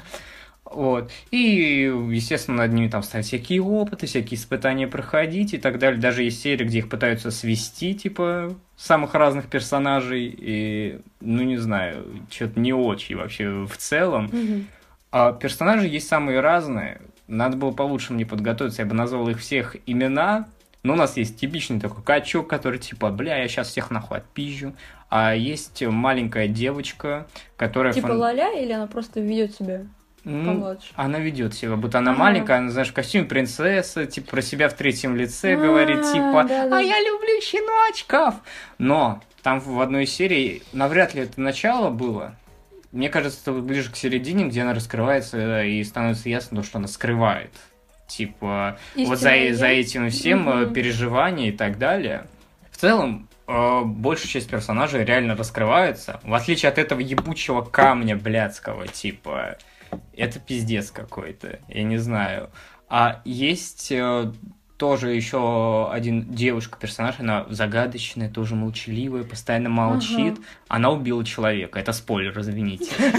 Вот. 0.66 1.10
И, 1.30 1.90
естественно, 2.10 2.58
над 2.58 2.74
ними 2.74 2.88
там 2.88 3.02
ставят 3.02 3.24
всякие 3.24 3.62
опыты, 3.62 4.06
всякие 4.06 4.38
испытания 4.38 4.86
проходить 4.86 5.54
и 5.54 5.58
так 5.58 5.78
далее. 5.78 5.98
Даже 5.98 6.24
есть 6.24 6.42
серии, 6.42 6.66
где 6.66 6.80
их 6.80 6.90
пытаются 6.90 7.30
свести, 7.30 7.94
типа, 7.94 8.54
самых 8.76 9.14
разных 9.14 9.46
персонажей. 9.46 10.36
И, 10.38 11.00
ну, 11.22 11.42
не 11.44 11.56
знаю, 11.56 12.04
что-то 12.30 12.60
не 12.60 12.74
очень 12.74 13.16
вообще 13.16 13.64
в 13.64 13.74
целом. 13.78 14.26
Угу. 14.26 14.64
А 15.12 15.32
персонажи 15.32 15.86
есть 15.86 16.08
самые 16.08 16.40
разные. 16.40 17.00
Надо 17.32 17.56
было 17.56 17.70
получше 17.70 18.12
мне 18.12 18.26
подготовиться, 18.26 18.82
я 18.82 18.88
бы 18.88 18.94
назвал 18.94 19.26
их 19.30 19.40
всех 19.40 19.76
имена. 19.86 20.48
Но 20.82 20.92
у 20.92 20.96
нас 20.96 21.16
есть 21.16 21.38
типичный 21.40 21.80
такой 21.80 22.02
качок, 22.02 22.46
который 22.46 22.78
типа, 22.78 23.10
бля, 23.10 23.38
я 23.38 23.48
сейчас 23.48 23.68
всех 23.68 23.90
нахуй 23.90 24.18
отпизжу. 24.18 24.74
А 25.08 25.34
есть 25.34 25.82
маленькая 25.82 26.46
девочка, 26.46 27.26
которая... 27.56 27.94
Типа 27.94 28.08
фан... 28.08 28.18
Лаля 28.18 28.60
или 28.60 28.72
она 28.72 28.86
просто 28.86 29.20
ведет 29.20 29.54
себя? 29.54 29.86
Ну, 30.24 30.76
она 30.94 31.18
ведет 31.18 31.54
себя, 31.54 31.76
будто 31.76 31.98
она 31.98 32.12
ага. 32.12 32.20
маленькая, 32.20 32.58
она, 32.58 32.70
знаешь, 32.70 32.90
в 32.90 32.92
костюме 32.92 33.24
принцессы, 33.24 34.06
типа, 34.06 34.32
про 34.32 34.42
себя 34.42 34.68
в 34.68 34.74
третьем 34.74 35.16
лице 35.16 35.54
А-а-а, 35.54 35.66
говорит, 35.66 36.02
типа, 36.12 36.44
да, 36.48 36.68
да. 36.68 36.78
а 36.78 36.80
я 36.80 37.00
люблю 37.00 37.40
щеночков. 37.40 38.34
Но 38.78 39.22
там 39.42 39.58
в 39.58 39.80
одной 39.80 40.06
серии, 40.06 40.62
навряд 40.72 41.14
ли 41.14 41.22
это 41.22 41.40
начало 41.40 41.90
было, 41.90 42.36
мне 42.92 43.08
кажется, 43.08 43.52
ближе 43.52 43.90
к 43.90 43.96
середине, 43.96 44.46
где 44.46 44.62
она 44.62 44.74
раскрывается 44.74 45.62
и 45.62 45.82
становится 45.82 46.28
ясно, 46.28 46.62
что 46.62 46.78
она 46.78 46.88
скрывает. 46.88 47.50
Типа, 48.06 48.78
Истинная 48.94 49.08
вот 49.08 49.18
за, 49.18 49.58
за 49.58 49.66
этим 49.68 50.10
всем 50.10 50.46
угу. 50.46 50.70
переживания 50.72 51.48
и 51.48 51.52
так 51.52 51.78
далее. 51.78 52.26
В 52.70 52.76
целом, 52.76 53.28
э, 53.48 53.80
большая 53.84 54.28
часть 54.28 54.50
персонажей 54.50 55.04
реально 55.04 55.34
раскрывается, 55.34 56.20
в 56.22 56.34
отличие 56.34 56.68
от 56.68 56.78
этого 56.78 57.00
ебучего 57.00 57.62
камня 57.62 58.16
блядского, 58.16 58.86
типа 58.86 59.56
это 60.16 60.40
пиздец 60.40 60.90
какой-то, 60.90 61.60
я 61.68 61.82
не 61.82 61.96
знаю. 61.96 62.50
А 62.88 63.22
есть 63.24 63.90
э, 63.90 64.32
тоже 64.82 65.14
еще 65.14 65.88
один 65.92 66.24
девушка-персонаж, 66.34 67.20
она 67.20 67.46
загадочная, 67.48 68.28
тоже 68.28 68.56
молчаливая, 68.56 69.22
постоянно 69.22 69.68
молчит. 69.68 70.32
Ага. 70.32 70.46
Она 70.66 70.90
убила 70.90 71.24
человека. 71.24 71.78
Это 71.78 71.92
спойлер, 71.92 72.36
извините. 72.40 72.90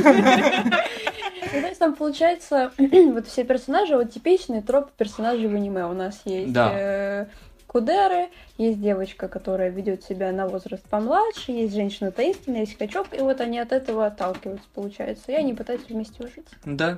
То 1.52 1.58
есть 1.58 1.80
там 1.80 1.96
получается, 1.96 2.74
вот 2.78 3.28
все 3.28 3.46
персонажи, 3.46 3.96
вот 3.96 4.12
типичные 4.12 4.62
тропы 4.62 4.90
персонажей 4.98 5.48
в 5.48 5.56
аниме. 5.56 5.86
У 5.86 5.94
нас 5.94 6.24
есть 6.26 6.52
да. 6.52 6.72
Э, 6.74 7.26
Кудеры, 7.66 8.28
есть 8.58 8.82
девочка, 8.82 9.30
которая 9.30 9.70
ведет 9.70 10.04
себя 10.04 10.34
на 10.34 10.50
возраст 10.50 10.84
помладше, 10.90 11.54
есть 11.54 11.74
женщина 11.74 12.12
таинственная, 12.12 12.62
есть 12.62 12.78
качок, 12.78 13.08
и 13.14 13.22
вот 13.22 13.40
они 13.40 13.58
от 13.58 13.72
этого 13.72 14.08
отталкиваются, 14.08 14.68
получается, 14.76 15.32
и 15.32 15.36
они 15.36 15.54
пытаются 15.54 15.88
вместе 15.88 16.24
жить. 16.24 16.48
Да, 16.66 16.98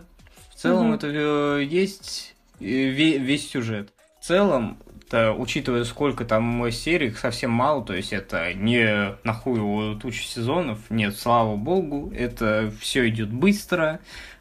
в 0.50 0.56
целом 0.56 0.88
угу. 0.88 0.96
это 0.96 1.08
э, 1.08 1.64
есть 1.66 2.34
э, 2.60 2.64
весь 2.64 3.48
сюжет. 3.48 3.92
Целом, 4.26 4.80
то, 5.08 5.34
учитывая, 5.34 5.84
сколько 5.84 6.26
там 6.26 6.72
серий, 6.72 7.10
их 7.10 7.20
совсем 7.20 7.52
мало, 7.52 7.86
то 7.86 7.94
есть 7.94 8.12
это 8.12 8.56
не 8.56 9.16
нахуй 9.24 10.00
тучу 10.00 10.24
сезонов, 10.24 10.80
нет, 10.90 11.16
слава 11.16 11.56
богу, 11.56 12.12
это 12.12 12.74
все 12.82 13.08
идет 13.08 13.32
быстро, 13.32 14.00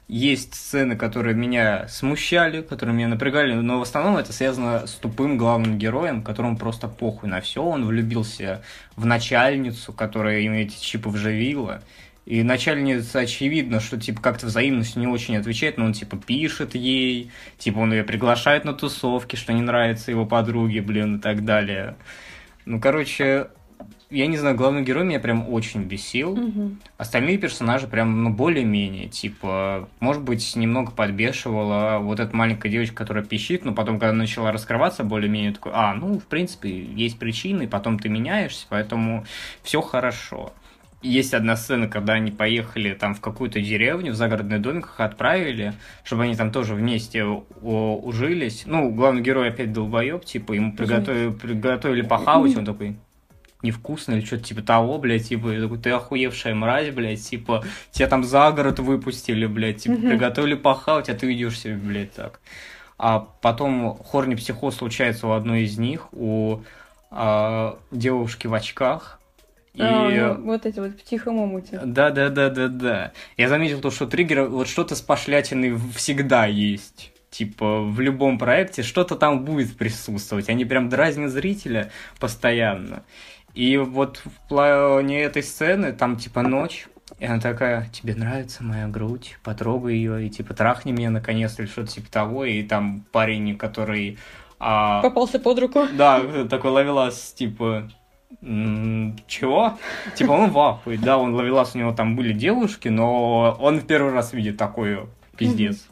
есть 0.08 0.54
сцены, 0.54 0.96
которые 0.96 1.34
меня 1.34 1.86
смущали, 1.88 2.62
которые 2.62 2.96
меня 2.96 3.08
напрягали, 3.08 3.52
но 3.52 3.78
в 3.78 3.82
основном 3.82 4.16
это 4.16 4.32
связано 4.32 4.86
с 4.86 4.92
тупым 4.92 5.36
главным 5.36 5.76
героем, 5.76 6.22
которому 6.22 6.56
просто 6.56 6.88
похуй 6.88 7.28
на 7.28 7.42
все. 7.42 7.62
Он 7.62 7.84
влюбился 7.84 8.62
в 8.96 9.04
начальницу, 9.04 9.92
которая 9.92 10.40
им 10.40 10.54
эти 10.54 10.80
чипы 10.80 11.10
вживила. 11.10 11.82
И 12.26 12.42
начальница 12.42 13.20
очевидно, 13.20 13.80
что 13.80 14.00
типа 14.00 14.22
как-то 14.22 14.46
взаимность 14.46 14.96
не 14.96 15.06
очень 15.06 15.36
отвечает, 15.36 15.76
но 15.76 15.84
он 15.84 15.92
типа 15.92 16.16
пишет 16.16 16.74
ей, 16.74 17.30
типа 17.58 17.78
он 17.78 17.92
ее 17.92 18.02
приглашает 18.02 18.64
на 18.64 18.72
тусовки, 18.72 19.36
что 19.36 19.52
не 19.52 19.60
нравится 19.60 20.10
его 20.10 20.24
подруге, 20.24 20.80
блин, 20.80 21.16
и 21.16 21.20
так 21.20 21.44
далее. 21.44 21.96
Ну, 22.64 22.80
короче, 22.80 23.48
я 24.08 24.26
не 24.26 24.38
знаю, 24.38 24.56
главный 24.56 24.82
герой 24.82 25.04
меня 25.04 25.20
прям 25.20 25.52
очень 25.52 25.82
бесил. 25.82 26.32
Угу. 26.32 26.76
Остальные 26.96 27.36
персонажи 27.36 27.88
прям, 27.88 28.22
ну, 28.22 28.30
более-менее, 28.30 29.08
типа, 29.08 29.88
может 30.00 30.22
быть, 30.22 30.56
немного 30.56 30.92
подбешивала 30.92 31.98
вот 31.98 32.20
эта 32.20 32.34
маленькая 32.34 32.70
девочка, 32.70 32.94
которая 32.94 33.24
пищит, 33.24 33.64
но 33.64 33.74
потом, 33.74 33.98
когда 33.98 34.14
начала 34.14 34.52
раскрываться 34.52 35.04
более-менее, 35.04 35.52
такой, 35.52 35.72
а, 35.74 35.94
ну, 35.94 36.18
в 36.18 36.24
принципе, 36.24 36.70
есть 36.70 37.18
причины, 37.18 37.68
потом 37.68 37.98
ты 37.98 38.08
меняешься, 38.08 38.66
поэтому 38.70 39.26
все 39.62 39.82
хорошо. 39.82 40.52
Есть 41.04 41.34
одна 41.34 41.54
сцена, 41.54 41.86
когда 41.86 42.14
они 42.14 42.30
поехали 42.30 42.94
там 42.94 43.14
в 43.14 43.20
какую-то 43.20 43.60
деревню, 43.60 44.12
в 44.12 44.14
загородный 44.14 44.58
домик 44.58 44.86
их 44.86 45.00
отправили, 45.00 45.74
чтобы 46.02 46.22
они 46.22 46.34
там 46.34 46.50
тоже 46.50 46.74
вместе 46.74 47.24
ужились. 47.24 48.62
Ну, 48.64 48.90
главный 48.90 49.20
герой 49.20 49.50
опять 49.50 49.70
долбоеб, 49.70 50.24
типа, 50.24 50.54
ему 50.54 50.72
приготовили, 50.72 51.30
приготовили 51.30 52.00
похавать, 52.00 52.56
он 52.56 52.64
такой, 52.64 52.96
невкусно 53.60 54.12
или 54.12 54.24
что-то 54.24 54.44
типа 54.44 54.62
того, 54.62 54.96
блядь, 54.98 55.28
типа, 55.28 55.52
такой, 55.60 55.78
ты 55.78 55.90
охуевшая 55.90 56.54
мразь, 56.54 56.88
блядь, 56.88 57.22
типа, 57.22 57.64
тебя 57.90 58.08
там 58.08 58.24
за 58.24 58.50
город 58.52 58.78
выпустили, 58.78 59.44
блядь, 59.44 59.82
типа, 59.82 59.94
mm-hmm. 59.94 60.08
приготовили 60.08 60.54
похавать, 60.54 61.10
а 61.10 61.14
ты 61.14 61.26
ведешь 61.26 61.58
себя, 61.58 61.76
блядь, 61.76 62.14
так. 62.14 62.40
А 62.96 63.20
потом 63.20 63.98
хорни 63.98 64.36
психоз 64.36 64.76
случается 64.76 65.26
у 65.26 65.32
одной 65.32 65.64
из 65.64 65.76
них, 65.76 66.08
у 66.12 66.60
а, 67.10 67.78
девушки 67.90 68.46
в 68.46 68.54
очках, 68.54 69.20
и... 69.74 69.82
А, 69.82 70.34
ну, 70.38 70.44
вот 70.44 70.66
эти 70.66 70.78
вот 70.78 70.92
в 70.92 71.02
тихом 71.02 71.38
омуте. 71.38 71.80
Да, 71.84 72.10
да, 72.10 72.28
да, 72.28 72.48
да, 72.48 72.68
да. 72.68 73.12
Я 73.36 73.48
заметил 73.48 73.80
то, 73.80 73.90
что 73.90 74.06
триггер, 74.06 74.44
вот 74.44 74.68
что-то 74.68 74.94
с 74.94 75.00
пошлятиной 75.00 75.76
всегда 75.94 76.46
есть. 76.46 77.12
Типа, 77.30 77.80
в 77.80 77.98
любом 77.98 78.38
проекте 78.38 78.84
что-то 78.84 79.16
там 79.16 79.44
будет 79.44 79.76
присутствовать. 79.76 80.48
Они 80.48 80.64
прям 80.64 80.88
дразнят 80.88 81.32
зрителя 81.32 81.90
постоянно. 82.20 83.02
И 83.54 83.76
вот 83.76 84.22
в 84.24 84.48
плане 84.48 85.22
этой 85.22 85.42
сцены, 85.42 85.92
там 85.92 86.16
типа 86.16 86.42
ночь, 86.42 86.86
и 87.18 87.26
она 87.26 87.40
такая, 87.40 87.88
тебе 87.92 88.14
нравится 88.14 88.62
моя 88.62 88.86
грудь, 88.86 89.38
потрогай 89.42 89.94
ее, 89.94 90.26
и 90.26 90.30
типа 90.30 90.54
трахни 90.54 90.92
меня 90.92 91.10
наконец, 91.10 91.58
или 91.58 91.66
что-то 91.66 91.92
типа 91.92 92.10
того, 92.10 92.44
и 92.44 92.62
там 92.62 93.04
парень, 93.12 93.56
который... 93.56 94.18
А... 94.58 95.02
Попался 95.02 95.38
под 95.38 95.58
руку. 95.58 95.86
Да, 95.92 96.46
такой 96.48 96.70
ловелас, 96.70 97.32
типа, 97.32 97.90
чего? 99.26 99.78
Типа 100.16 100.32
он 100.32 100.50
в 100.50 100.58
ахуе, 100.58 100.98
да, 100.98 101.18
он 101.18 101.34
ловелас, 101.34 101.74
у 101.74 101.78
него 101.78 101.92
там 101.92 102.16
были 102.16 102.32
девушки, 102.32 102.88
но 102.88 103.56
он 103.60 103.80
в 103.80 103.86
первый 103.86 104.12
раз 104.12 104.32
видит 104.32 104.56
такой 104.56 105.06
пиздец. 105.36 105.88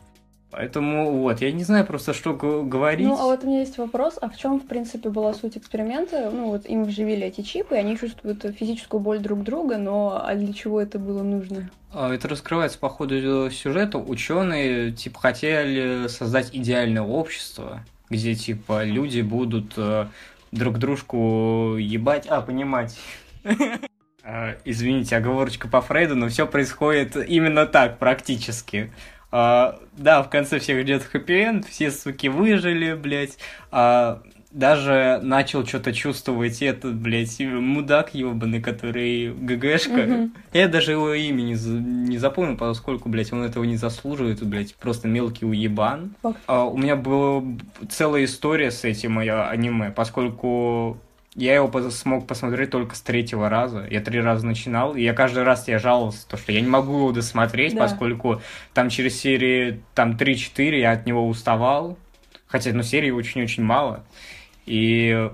Поэтому 0.53 1.23
вот, 1.23 1.41
я 1.41 1.51
не 1.51 1.65
знаю 1.65 1.87
просто, 1.87 2.13
что 2.13 2.35
говорить. 2.35 3.07
Ну, 3.07 3.19
а 3.19 3.25
вот 3.25 3.43
у 3.43 3.47
меня 3.47 3.61
есть 3.61 3.79
вопрос, 3.79 4.19
а 4.21 4.29
в 4.29 4.37
чем, 4.37 4.61
в 4.61 4.67
принципе, 4.67 5.09
была 5.09 5.33
суть 5.33 5.57
эксперимента? 5.57 6.31
Ну, 6.31 6.49
вот 6.49 6.67
им 6.67 6.85
вживили 6.85 7.27
эти 7.27 7.41
чипы, 7.41 7.77
и 7.77 7.79
они 7.79 7.97
чувствуют 7.97 8.45
физическую 8.59 9.01
боль 9.01 9.19
друг 9.21 9.45
друга, 9.45 9.79
но 9.79 10.23
а 10.23 10.35
для 10.35 10.53
чего 10.53 10.79
это 10.79 10.99
было 10.99 11.23
нужно? 11.23 11.71
А, 11.95 12.13
это 12.13 12.29
раскрывается 12.29 12.79
по 12.79 12.91
ходу 12.91 13.51
сюжета. 13.51 13.97
Ученые, 13.97 14.93
типа, 14.93 15.21
хотели 15.21 16.07
создать 16.09 16.51
идеальное 16.55 17.03
общество, 17.03 17.83
где, 18.11 18.35
типа, 18.35 18.85
люди 18.85 19.23
будут 19.23 19.73
э, 19.79 20.09
друг 20.53 20.79
дружку 20.79 21.77
ебать, 21.79 22.27
а, 22.29 22.41
понимать. 22.41 22.99
А, 24.25 24.55
извините, 24.65 25.17
оговорочка 25.17 25.67
по 25.67 25.81
Фрейду, 25.81 26.15
но 26.15 26.29
все 26.29 26.47
происходит 26.47 27.17
именно 27.17 27.67
так 27.67 27.99
практически. 27.99 28.93
А, 29.33 29.81
да, 29.95 30.23
в 30.23 30.31
конце 30.31 30.61
всех 30.61 30.83
ждет 30.83 31.03
хэппи-энд, 31.03 31.67
все 31.67 31.91
суки 31.91 32.29
выжили, 32.29 32.95
блядь. 32.95 33.37
А, 33.73 34.23
даже 34.53 35.19
начал 35.23 35.67
что-то 35.67 35.93
чувствовать 35.93 36.61
этот, 36.63 36.95
блядь, 36.95 37.41
мудак 37.41 38.15
ебаный, 38.15 38.61
который 38.61 39.33
ГГшка. 39.33 40.01
Угу. 40.01 40.31
Я 40.53 40.69
даже 40.69 40.93
его 40.93 41.13
имя 41.15 41.43
не, 41.43 41.55
не 41.55 42.19
запомнил, 42.19 42.57
поскольку, 42.57 43.09
блядь, 43.09 43.33
он 43.33 43.43
этого 43.43 43.65
не 43.65 43.77
заслуживает, 43.77 44.43
блядь, 44.45 44.75
просто 44.75 45.09
мелкий 45.09 45.47
уебан. 45.47 46.15
А, 46.47 46.65
у 46.65 46.77
меня 46.77 46.97
была 46.97 47.43
целая 47.89 48.25
история 48.25 48.71
с 48.71 48.85
этим 48.85 49.19
аниме, 49.19 49.91
поскольку 49.91 50.99
я 51.35 51.55
его 51.55 51.91
смог 51.91 52.27
посмотреть 52.27 52.71
только 52.71 52.95
с 52.95 53.01
третьего 53.01 53.49
раза. 53.49 53.87
Я 53.91 54.03
три 54.03 54.21
раза 54.21 54.45
начинал, 54.45 54.95
и 54.95 55.03
я 55.03 55.15
каждый 55.15 55.45
раз 55.45 55.67
я 55.67 55.79
жаловался, 55.79 56.29
то, 56.29 56.37
что 56.37 56.53
я 56.53 56.61
не 56.61 56.69
могу 56.69 56.99
его 56.99 57.13
досмотреть, 57.13 57.75
да. 57.75 57.81
поскольку 57.81 58.43
там 58.75 58.91
через 58.91 59.19
серии 59.19 59.81
там 59.95 60.13
3-4 60.13 60.79
я 60.79 60.93
от 60.93 61.07
него 61.07 61.27
уставал. 61.27 61.97
Хотя, 62.47 62.71
ну, 62.75 62.83
серии 62.83 63.11
очень-очень 63.11 63.63
мало. 63.63 64.05
И 64.67 65.31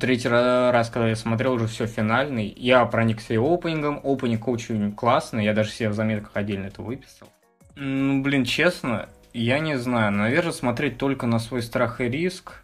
третий 0.00 0.28
раз, 0.28 0.90
когда 0.90 1.08
я 1.08 1.16
смотрел 1.16 1.54
уже 1.54 1.66
все 1.66 1.86
финальный, 1.86 2.52
я 2.56 2.84
проникся 2.84 3.34
и 3.34 3.38
опенингом. 3.38 4.00
Опенинг 4.04 4.48
очень 4.48 4.92
классный, 4.92 5.44
я 5.44 5.54
даже 5.54 5.70
себе 5.70 5.88
в 5.88 5.94
заметках 5.94 6.32
отдельно 6.34 6.66
это 6.66 6.82
выписал. 6.82 7.28
Ну, 7.76 8.22
блин, 8.22 8.44
честно, 8.44 9.08
я 9.32 9.58
не 9.58 9.78
знаю. 9.78 10.12
Наверное, 10.12 10.52
смотреть 10.52 10.98
только 10.98 11.26
на 11.26 11.38
свой 11.38 11.62
страх 11.62 12.00
и 12.00 12.04
риск. 12.04 12.62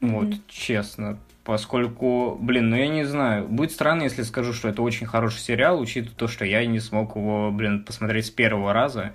Mm-hmm. 0.00 0.10
Вот, 0.10 0.34
честно 0.48 1.18
поскольку, 1.44 2.36
блин, 2.40 2.70
ну 2.70 2.76
я 2.76 2.88
не 2.88 3.04
знаю, 3.04 3.46
будет 3.46 3.70
странно, 3.70 4.04
если 4.04 4.22
скажу, 4.22 4.52
что 4.52 4.68
это 4.68 4.82
очень 4.82 5.06
хороший 5.06 5.40
сериал, 5.40 5.78
учитывая 5.78 6.16
то, 6.16 6.26
что 6.26 6.44
я 6.44 6.64
не 6.66 6.80
смог 6.80 7.16
его, 7.16 7.50
блин, 7.52 7.84
посмотреть 7.84 8.26
с 8.26 8.30
первого 8.30 8.72
раза, 8.72 9.12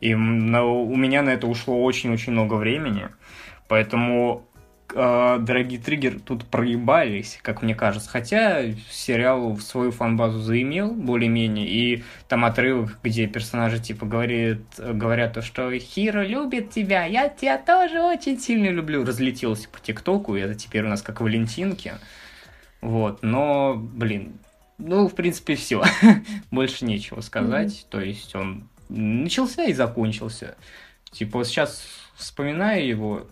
и 0.00 0.14
на, 0.14 0.64
у 0.64 0.96
меня 0.96 1.22
на 1.22 1.30
это 1.30 1.46
ушло 1.46 1.82
очень-очень 1.82 2.32
много 2.32 2.54
времени, 2.54 3.08
поэтому 3.68 4.46
э, 4.96 5.38
дорогие 5.40 5.78
триггер 5.78 6.20
тут 6.20 6.44
проебались, 6.46 7.38
как 7.42 7.62
мне 7.62 7.74
кажется. 7.74 8.08
Хотя 8.08 8.62
сериал 8.90 9.56
свою 9.58 9.92
фанбазу 9.92 10.40
заимел 10.40 10.92
более-менее, 10.92 11.68
и 11.68 12.04
там 12.28 12.44
отрывок, 12.44 12.98
где 13.02 13.26
персонажи 13.26 13.78
типа 13.78 14.06
говорит, 14.06 14.62
говорят 14.78 15.34
то, 15.34 15.42
что 15.42 15.70
Хиро 15.78 16.24
любит 16.24 16.70
тебя, 16.70 17.04
я 17.04 17.28
тебя 17.28 17.58
тоже 17.58 18.00
очень 18.00 18.40
сильно 18.40 18.70
люблю, 18.70 19.04
разлетелся 19.04 19.68
по 19.68 19.78
ТикТоку, 19.78 20.34
и 20.36 20.40
это 20.40 20.54
теперь 20.54 20.84
у 20.84 20.88
нас 20.88 21.02
как 21.02 21.20
Валентинки. 21.20 21.92
Вот, 22.80 23.22
но, 23.22 23.74
блин, 23.76 24.38
ну, 24.78 25.08
в 25.08 25.14
принципе, 25.14 25.54
все. 25.54 25.82
Больше 26.50 26.84
нечего 26.84 27.20
сказать. 27.20 27.72
Mm-hmm. 27.72 27.86
То 27.90 28.00
есть 28.00 28.34
он 28.34 28.68
начался 28.88 29.64
и 29.64 29.72
закончился. 29.72 30.56
Типа, 31.10 31.44
сейчас 31.44 31.82
вспоминаю 32.14 32.86
его, 32.86 33.26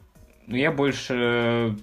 но 0.47 0.57
я 0.57 0.73
больше 0.73 1.15
э, 1.17 1.75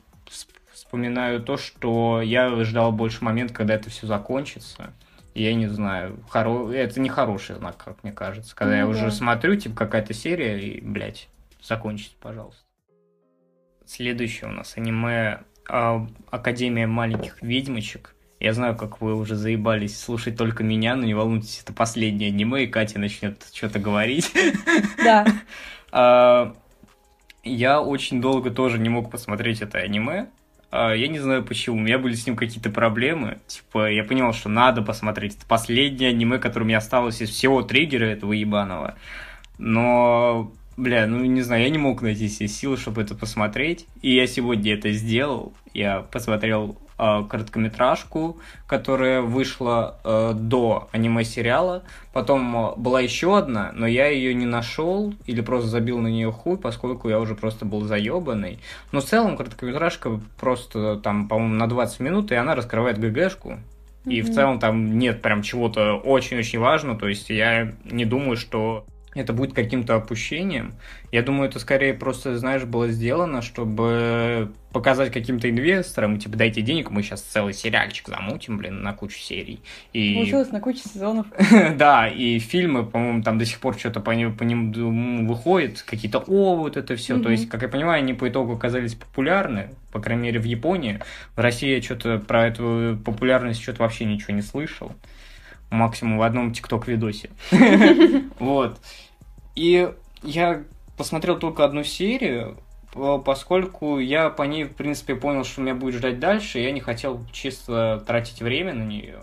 вспоминаю 0.72 1.42
то, 1.42 1.58
что 1.58 2.22
я 2.22 2.64
ждал 2.64 2.92
больше 2.92 3.24
момент, 3.24 3.52
когда 3.52 3.76
это 3.76 3.90
все 3.90 4.08
закончится. 4.08 4.94
я 5.34 5.54
не 5.54 5.68
знаю, 5.68 6.20
хоро... 6.30 6.72
это 6.72 7.00
не 7.00 7.10
хороший 7.10 7.56
знак, 7.56 7.78
как 7.78 8.04
мне 8.04 8.12
кажется. 8.12 8.56
Когда 8.56 8.74
ну, 8.74 8.78
я 8.78 8.84
да. 8.84 8.90
уже 8.90 9.12
смотрю, 9.12 9.56
типа, 9.56 9.76
какая-то 9.76 10.14
серия, 10.14 10.60
и, 10.60 10.82
блядь, 10.82 11.30
закончится, 11.62 12.16
пожалуйста. 12.20 12.62
Следующее 13.86 14.50
у 14.50 14.54
нас 14.54 14.78
аниме 14.78 15.42
а, 15.68 16.08
Академия 16.30 16.88
маленьких 16.88 17.42
ведьмочек. 17.42 18.16
Я 18.40 18.54
знаю, 18.54 18.76
как 18.76 19.02
вы 19.02 19.16
уже 19.16 19.36
заебались 19.36 20.00
слушать 20.00 20.36
только 20.36 20.64
меня, 20.64 20.96
но 20.96 21.06
не 21.06 21.14
волнуйтесь, 21.14 21.62
это 21.64 21.74
последнее 21.74 22.30
аниме, 22.30 22.64
и 22.64 22.68
Катя 22.68 23.00
начнет 23.00 23.46
что-то 23.54 23.80
говорить. 23.80 24.32
Да. 24.98 25.26
Я 27.44 27.82
очень 27.82 28.22
долго 28.22 28.52
тоже 28.52 28.78
не 28.78 28.90
мог 28.90 29.10
посмотреть 29.10 29.62
это 29.62 29.80
аниме. 29.80 30.28
А, 30.70 30.94
я 30.94 31.08
не 31.08 31.20
знаю 31.20 31.44
почему, 31.44 31.78
у 31.78 31.80
меня 31.80 32.00
были 32.00 32.14
с 32.14 32.26
ним 32.26 32.36
какие-то 32.36 32.70
проблемы. 32.70 33.40
Типа, 33.48 33.92
я 33.92 34.04
понял, 34.04 34.32
что 34.34 34.50
надо 34.50 34.82
посмотреть. 34.82 35.36
Это 35.36 35.46
последнее 35.46 36.10
аниме, 36.10 36.40
которое 36.40 36.66
у 36.66 36.68
меня 36.68 36.78
осталось 36.78 37.22
из 37.22 37.30
всего 37.30 37.62
триггера 37.62 38.06
этого 38.06 38.34
ебаного. 38.34 38.96
Но, 39.58 40.52
бля, 40.78 41.08
ну 41.08 41.24
не 41.26 41.42
знаю, 41.42 41.64
я 41.64 41.70
не 41.70 41.78
мог 41.78 42.02
найти 42.02 42.30
себе 42.30 42.48
силы, 42.48 42.78
чтобы 42.78 43.02
это 43.02 43.16
посмотреть. 43.16 43.86
И 44.02 44.16
я 44.16 44.28
сегодня 44.28 44.74
это 44.74 44.92
сделал. 44.92 45.54
Я 45.74 46.00
посмотрел 46.00 46.78
э, 47.02 47.24
короткометражку, 47.28 48.38
которая 48.68 49.22
вышла 49.22 49.98
э, 50.04 50.34
до 50.36 50.88
аниме-сериала. 50.92 51.84
Потом 52.14 52.56
э, 52.56 52.74
была 52.78 53.02
еще 53.02 53.38
одна, 53.38 53.72
но 53.74 53.88
я 53.88 54.08
ее 54.08 54.34
не 54.36 54.46
нашел 54.46 55.14
или 55.26 55.42
просто 55.42 55.68
забил 55.68 55.98
на 55.98 56.08
нее 56.08 56.32
хуй, 56.32 56.58
поскольку 56.58 57.10
я 57.10 57.20
уже 57.20 57.34
просто 57.34 57.66
был 57.66 57.82
заебанный. 57.82 58.60
Но 58.92 59.02
в 59.02 59.06
целом 59.06 59.36
короткометражка 59.36 60.22
просто 60.40 60.98
там, 60.98 61.28
по-моему, 61.28 61.56
на 61.56 61.68
20 61.68 62.00
минут, 62.02 62.32
и 62.32 62.36
она 62.36 62.54
раскрывает 62.56 63.00
ГГшку. 63.00 63.58
И 64.06 64.20
mm-hmm. 64.20 64.24
в 64.24 64.34
целом 64.34 64.60
там 64.60 64.98
нет 64.98 65.22
прям 65.22 65.42
чего-то 65.42 65.96
очень-очень 65.96 66.60
важного. 66.60 66.98
То 66.98 67.08
есть 67.08 67.30
я 67.30 67.74
не 67.84 68.06
думаю, 68.06 68.38
что 68.38 68.86
это 69.14 69.34
будет 69.34 69.54
каким-то 69.54 69.96
опущением. 69.96 70.74
Я 71.12 71.22
думаю, 71.22 71.50
это 71.50 71.60
скорее 71.60 71.94
просто, 71.94 72.38
знаешь, 72.38 72.64
было 72.64 72.88
сделано, 72.88 73.42
чтобы 73.42 74.52
показать 74.72 75.12
каким-то 75.12 75.50
инвесторам, 75.50 76.18
типа, 76.18 76.38
дайте 76.38 76.62
денег, 76.62 76.92
мы 76.92 77.04
сейчас 77.04 77.22
целый 77.22 77.54
сериальчик 77.54 78.08
замутим, 78.08 78.58
блин, 78.58 78.82
на 78.82 78.94
кучу 78.94 79.20
серий. 79.20 79.60
И... 79.92 80.16
Получилось 80.16 80.52
на 80.52 80.62
кучу 80.62 80.80
сезонов. 80.80 81.28
да, 81.76 82.08
и 82.08 82.40
фильмы, 82.40 82.86
по-моему, 82.86 83.22
там 83.22 83.38
до 83.38 83.46
сих 83.46 83.60
пор 83.60 83.78
что-то 83.78 84.00
по, 84.00 84.12
ним, 84.12 84.36
по 84.36 84.44
ним 84.44 85.28
выходит, 85.28 85.82
какие-то 85.82 86.20
о, 86.20 86.56
вот 86.56 86.78
это 86.78 86.96
все. 86.96 87.20
То 87.20 87.30
есть, 87.30 87.50
как 87.50 87.64
я 87.64 87.68
понимаю, 87.68 88.00
они 88.00 88.14
по 88.14 88.30
итогу 88.30 88.54
оказались 88.54 88.96
популярны, 88.96 89.72
по 89.92 90.00
крайней 90.00 90.24
мере, 90.24 90.40
в 90.40 90.46
Японии. 90.46 91.00
В 91.36 91.40
России 91.40 91.76
я 91.76 91.82
что-то 91.82 92.20
про 92.20 92.48
эту 92.48 92.98
популярность 93.04 93.62
что-то 93.62 93.84
вообще 93.84 94.06
ничего 94.06 94.34
не 94.34 94.42
слышал 94.42 94.94
максимум 95.72 96.20
в 96.20 96.22
одном 96.22 96.54
тикток-видосе. 96.54 97.32
Вот. 98.40 98.80
И 99.56 99.92
я 100.24 100.64
посмотрел 100.98 101.40
только 101.40 101.66
одну 101.66 101.84
серию, 101.84 102.58
поскольку 103.26 104.00
я 104.00 104.30
по 104.30 104.44
ней, 104.44 104.66
в 104.66 104.76
принципе, 104.76 105.16
понял, 105.16 105.44
что 105.44 105.62
меня 105.62 105.76
будет 105.76 105.96
ждать 105.96 106.20
дальше, 106.20 106.60
я 106.60 106.72
не 106.72 106.80
хотел 106.80 107.22
чисто 107.32 108.04
тратить 108.06 108.42
время 108.42 108.74
на 108.74 108.84
нее. 108.84 109.20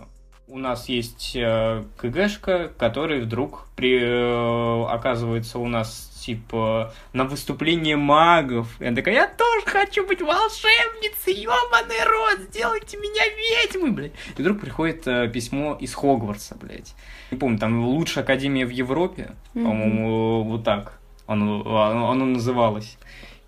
У 0.47 0.57
нас 0.57 0.89
есть 0.89 1.35
э, 1.35 1.83
КГшка, 1.97 2.71
который 2.75 3.21
вдруг 3.21 3.67
при, 3.75 3.99
э, 4.01 4.85
оказывается 4.89 5.59
у 5.59 5.67
нас 5.67 6.08
типа, 6.19 6.93
на 7.13 7.25
выступление 7.25 7.95
магов. 7.95 8.67
Я 8.79 8.93
такая, 8.93 9.13
я 9.13 9.27
тоже 9.27 9.65
хочу 9.65 10.05
быть 10.05 10.21
волшебницей, 10.21 11.33
ёбаный 11.33 12.03
рот, 12.05 12.39
сделайте 12.49 12.97
меня 12.97 13.23
ведьмой, 13.63 13.91
блядь. 13.91 14.13
И 14.37 14.41
вдруг 14.41 14.61
приходит 14.61 15.07
э, 15.07 15.27
письмо 15.27 15.77
из 15.79 15.93
Хогвартса, 15.93 16.55
блядь. 16.55 16.93
Не 17.31 17.37
помню, 17.37 17.59
там 17.59 17.85
лучшая 17.85 18.23
академия 18.23 18.65
в 18.65 18.71
Европе, 18.71 19.35
mm-hmm. 19.53 19.63
по-моему, 19.63 20.43
вот 20.43 20.63
так 20.63 20.99
оно, 21.27 22.09
оно 22.09 22.25
называлось. 22.25 22.97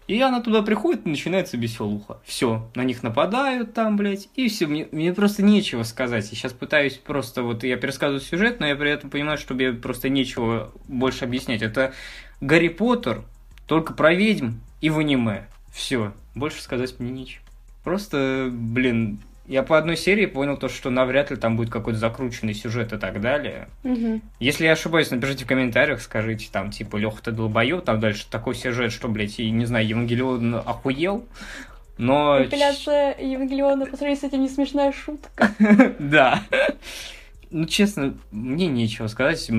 И 0.08 0.20
она 0.20 0.42
туда 0.42 0.62
приходит, 0.62 1.06
и 1.06 1.10
начинается 1.10 1.56
веселуха. 1.56 2.20
Все, 2.26 2.70
на 2.76 2.84
них 2.84 3.02
нападают 3.02 3.74
там, 3.74 3.96
блядь, 3.96 4.28
и 4.36 4.50
все. 4.50 4.68
Мне, 4.68 4.88
мне 4.92 5.14
просто 5.14 5.42
нечего 5.42 5.84
сказать. 5.84 6.30
Я 6.32 6.36
сейчас 6.36 6.52
пытаюсь 6.52 6.98
просто, 6.98 7.44
вот 7.44 7.64
я 7.64 7.78
пересказываю 7.78 8.20
сюжет, 8.20 8.60
но 8.60 8.68
я 8.68 8.76
при 8.76 8.92
этом 8.92 9.10
понимаю, 9.10 9.38
что 9.38 9.54
мне 9.54 9.72
просто 9.72 10.10
нечего 10.10 10.74
больше 10.90 11.24
объяснять. 11.24 11.62
Это 11.62 11.94
Гарри 12.42 12.68
Поттер, 12.68 13.22
только 13.68 13.94
про 13.94 14.14
ведьм 14.14 14.56
и 14.82 14.90
в 14.90 15.00
аниме. 15.00 15.46
Все, 15.72 16.14
больше 16.36 16.62
сказать 16.62 17.00
мне 17.00 17.12
нечего. 17.12 17.44
Просто, 17.84 18.50
блин, 18.52 19.20
я 19.48 19.64
по 19.64 19.78
одной 19.78 19.98
серии 19.98 20.26
понял 20.26 20.58
то, 20.58 20.70
что 20.70 20.90
навряд 20.90 21.32
ли 21.32 21.38
там 21.38 21.56
будет 21.56 21.70
какой-то 21.70 22.00
закрученный 22.00 22.54
сюжет 22.54 22.94
и 22.94 22.98
так 22.98 23.22
далее. 23.22 23.70
Угу. 23.84 24.22
Если 24.40 24.66
я 24.66 24.74
ошибаюсь, 24.74 25.12
напишите 25.12 25.46
в 25.46 25.48
комментариях, 25.48 26.02
скажите 26.02 26.50
там, 26.52 26.72
типа, 26.72 26.98
Леха, 26.98 27.22
ты 27.24 27.32
долбоёб, 27.32 27.84
там 27.84 28.00
дальше 28.00 28.26
такой 28.30 28.56
сюжет, 28.56 28.92
что, 28.92 29.08
блядь, 29.08 29.40
и, 29.40 29.50
не 29.50 29.66
знаю, 29.66 29.88
Евангелион 29.88 30.56
охуел, 30.56 31.26
но... 31.98 32.38
Компиляция 32.38 33.16
Евангелиона 33.20 33.86
по 33.86 33.96
сравнению 33.96 34.22
с 34.22 34.24
этим 34.24 34.42
не 34.42 34.50
смешная 34.50 34.92
шутка. 34.92 35.52
Да. 36.00 36.42
Ну, 37.54 37.66
честно, 37.66 38.18
мне 38.32 38.68
нечего 38.68 39.08
сказать. 39.08 39.52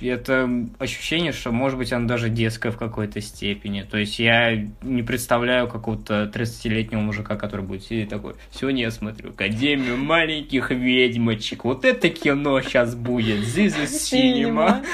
Это 0.00 0.48
ощущение, 0.78 1.32
что, 1.32 1.50
может 1.50 1.78
быть, 1.78 1.92
оно 1.92 2.06
даже 2.06 2.30
детское 2.30 2.70
в 2.70 2.76
какой-то 2.76 3.20
степени. 3.20 3.82
То 3.82 3.98
есть 3.98 4.20
я 4.20 4.54
не 4.82 5.02
представляю 5.02 5.66
какого-то 5.66 6.30
30-летнего 6.32 7.00
мужика, 7.00 7.34
который 7.34 7.66
будет 7.66 7.82
сидеть 7.82 8.08
такой, 8.08 8.34
сегодня 8.52 8.82
я 8.82 8.92
смотрю 8.92 9.30
Академию 9.30 9.96
маленьких 9.96 10.70
ведьмочек. 10.70 11.64
Вот 11.64 11.84
это 11.84 12.08
кино 12.08 12.60
сейчас 12.62 12.94
будет. 12.94 13.40
This 13.40 13.74
is 13.82 13.88
cinema. 13.88 14.84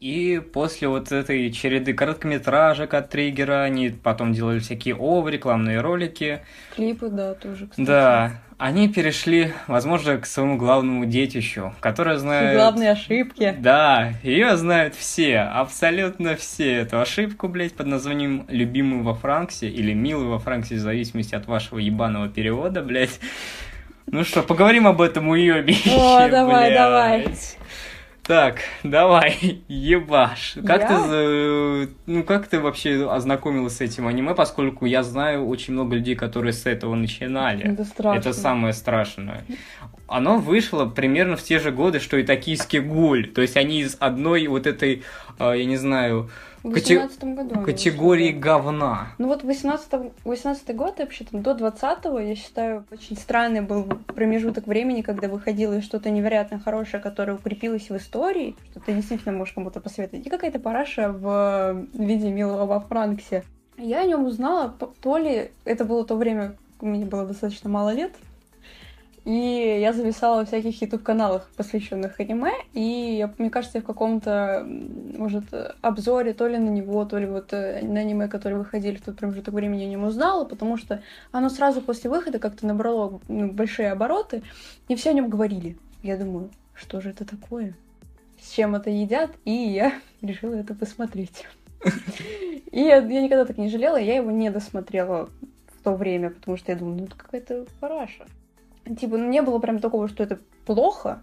И 0.00 0.40
после 0.52 0.88
вот 0.88 1.12
этой 1.12 1.50
череды 1.50 1.94
короткометражек 1.94 2.92
от 2.92 3.10
Триггера 3.10 3.62
они 3.62 3.88
потом 3.90 4.32
делали 4.32 4.58
всякие 4.58 4.96
ОВ, 4.96 5.28
рекламные 5.28 5.80
ролики. 5.80 6.40
Клипы, 6.74 7.08
да, 7.08 7.34
тоже, 7.34 7.66
кстати. 7.66 7.86
Да, 7.86 8.42
они 8.60 8.88
перешли, 8.88 9.52
возможно, 9.68 10.18
к 10.18 10.26
своему 10.26 10.58
главному 10.58 11.06
детищу, 11.06 11.74
которое 11.80 12.18
знает... 12.18 12.54
Главные 12.54 12.90
ошибки. 12.90 13.56
Да, 13.58 14.12
ее 14.22 14.54
знают 14.58 14.94
все, 14.94 15.38
абсолютно 15.38 16.36
все. 16.36 16.74
Эту 16.76 17.00
ошибку, 17.00 17.48
блядь, 17.48 17.72
под 17.72 17.86
названием 17.86 18.44
«Любимый 18.48 19.02
во 19.02 19.14
Франксе» 19.14 19.70
или 19.70 19.94
«Милый 19.94 20.26
во 20.26 20.38
Франксе», 20.38 20.74
в 20.74 20.78
зависимости 20.78 21.34
от 21.34 21.46
вашего 21.46 21.78
ебаного 21.78 22.28
перевода, 22.28 22.82
блядь. 22.82 23.18
Ну 24.06 24.24
что, 24.24 24.42
поговорим 24.42 24.86
об 24.86 25.00
этом 25.00 25.28
уебище, 25.28 25.90
О, 25.96 26.28
давай, 26.28 26.66
блядь. 26.66 26.74
давай. 26.74 27.28
Так, 28.26 28.60
давай, 28.84 29.62
ебаш. 29.68 30.54
Как 30.66 30.82
Я? 30.82 30.88
ты, 30.88 30.96
за- 31.08 31.90
ну 32.06 32.22
как 32.22 32.46
ты 32.46 32.60
вообще 32.60 33.10
ознакомилась 33.10 33.76
с 33.76 33.80
этим 33.80 34.06
аниме, 34.06 34.34
поскольку 34.34 34.86
я 34.86 35.02
знаю 35.02 35.46
очень 35.48 35.72
много 35.74 35.96
людей, 35.96 36.14
которые 36.14 36.52
с 36.52 36.66
этого 36.66 36.94
начинали. 36.94 37.72
Это 37.72 37.84
страшно. 37.84 38.18
Это 38.18 38.32
самое 38.32 38.72
страшное. 38.72 39.44
Оно 40.06 40.38
вышло 40.38 40.86
примерно 40.86 41.36
в 41.36 41.42
те 41.42 41.58
же 41.58 41.70
годы, 41.70 42.00
что 42.00 42.16
и 42.16 42.22
«Токийский 42.24 42.80
гуль». 42.80 43.28
То 43.28 43.42
есть 43.42 43.56
они 43.56 43.80
из 43.80 43.96
одной 44.00 44.46
вот 44.48 44.66
этой, 44.66 45.02
а, 45.38 45.52
я 45.52 45.64
не 45.64 45.76
знаю, 45.76 46.30
В 46.62 46.72
кате- 46.72 46.98
18 47.00 47.24
году. 47.34 47.54
они 47.54 47.64
категории 47.64 48.32
говна. 48.32 49.08
Ну 49.18 49.28
вот 49.28 49.42
18, 49.44 50.12
18 50.24 50.76
год, 50.76 50.98
вообще 50.98 51.24
там 51.24 51.42
до 51.42 51.54
20 51.54 52.04
я 52.04 52.34
считаю, 52.36 52.84
очень 52.90 53.16
странный 53.16 53.62
был 53.62 53.84
промежуток 53.84 54.66
времени, 54.66 55.02
когда 55.02 55.28
выходило 55.28 55.80
что-то 55.80 56.10
невероятно 56.10 56.58
хорошее, 56.60 57.02
которое 57.02 57.34
укрепилось 57.34 57.88
в 57.88 57.96
истории, 57.96 58.56
что 58.70 58.80
ты 58.80 58.92
действительно 58.92 59.36
можешь 59.36 59.54
кому-то 59.54 59.80
посоветовать. 59.80 60.26
И 60.26 60.30
какая-то 60.30 60.58
параша 60.58 61.10
в 61.10 61.86
виде 61.94 62.30
милого 62.30 62.66
во 62.66 62.80
Франксе. 62.80 63.44
Я 63.78 64.00
о 64.00 64.06
нем 64.06 64.26
узнала, 64.26 64.68
то 65.00 65.16
ли 65.16 65.50
это 65.64 65.86
было 65.86 66.04
то 66.04 66.16
время, 66.16 66.56
мне 66.82 67.06
было 67.06 67.24
достаточно 67.26 67.70
мало 67.70 67.94
лет, 67.94 68.12
и 69.24 69.78
я 69.80 69.92
зависала 69.92 70.44
в 70.44 70.48
всяких 70.48 70.80
YouTube-каналах, 70.80 71.50
посвященных 71.56 72.18
аниме, 72.20 72.52
и 72.72 73.16
я- 73.18 73.32
мне 73.38 73.50
кажется, 73.50 73.78
я 73.78 73.82
в 73.82 73.86
каком-то, 73.86 74.66
может, 74.66 75.44
обзоре 75.82 76.32
то 76.32 76.46
ли 76.46 76.58
на 76.58 76.70
него, 76.70 77.04
то 77.04 77.18
ли 77.18 77.26
вот 77.26 77.52
э, 77.52 77.80
на 77.82 78.00
аниме, 78.00 78.28
которые 78.28 78.58
выходили 78.58 78.96
в 78.96 79.02
тот 79.04 79.16
промежуток 79.18 79.52
времени, 79.54 79.84
о 79.84 79.88
нем 79.88 80.04
узнала, 80.04 80.44
потому 80.44 80.76
что 80.76 81.02
оно 81.32 81.48
сразу 81.50 81.82
после 81.82 82.08
выхода 82.08 82.38
как-то 82.38 82.66
набрало 82.66 83.20
ну, 83.28 83.50
большие 83.50 83.92
обороты, 83.92 84.42
и 84.88 84.94
все 84.94 85.10
о 85.10 85.12
нем 85.12 85.28
говорили. 85.28 85.76
Я 86.02 86.16
думаю, 86.16 86.50
что 86.74 87.00
же 87.00 87.10
это 87.10 87.24
такое? 87.26 87.74
С 88.40 88.52
чем 88.52 88.74
это 88.74 88.88
едят? 88.88 89.30
И 89.44 89.52
я 89.52 89.92
решила 90.22 90.54
это 90.54 90.74
посмотреть. 90.74 91.44
И 92.70 92.80
я, 92.80 92.98
я 92.98 93.22
никогда 93.22 93.44
так 93.44 93.58
не 93.58 93.68
жалела, 93.68 93.96
я 93.96 94.16
его 94.16 94.30
не 94.30 94.50
досмотрела 94.50 95.28
в 95.74 95.82
то 95.82 95.94
время, 95.94 96.30
потому 96.30 96.56
что 96.56 96.70
я 96.72 96.78
думаю, 96.78 96.98
ну 96.98 97.04
это 97.06 97.16
какая-то 97.16 97.66
параша. 97.80 98.26
Типа, 98.98 99.16
ну 99.16 99.28
не 99.28 99.42
было 99.42 99.58
прям 99.58 99.78
такого, 99.78 100.08
что 100.08 100.22
это 100.22 100.38
плохо. 100.66 101.22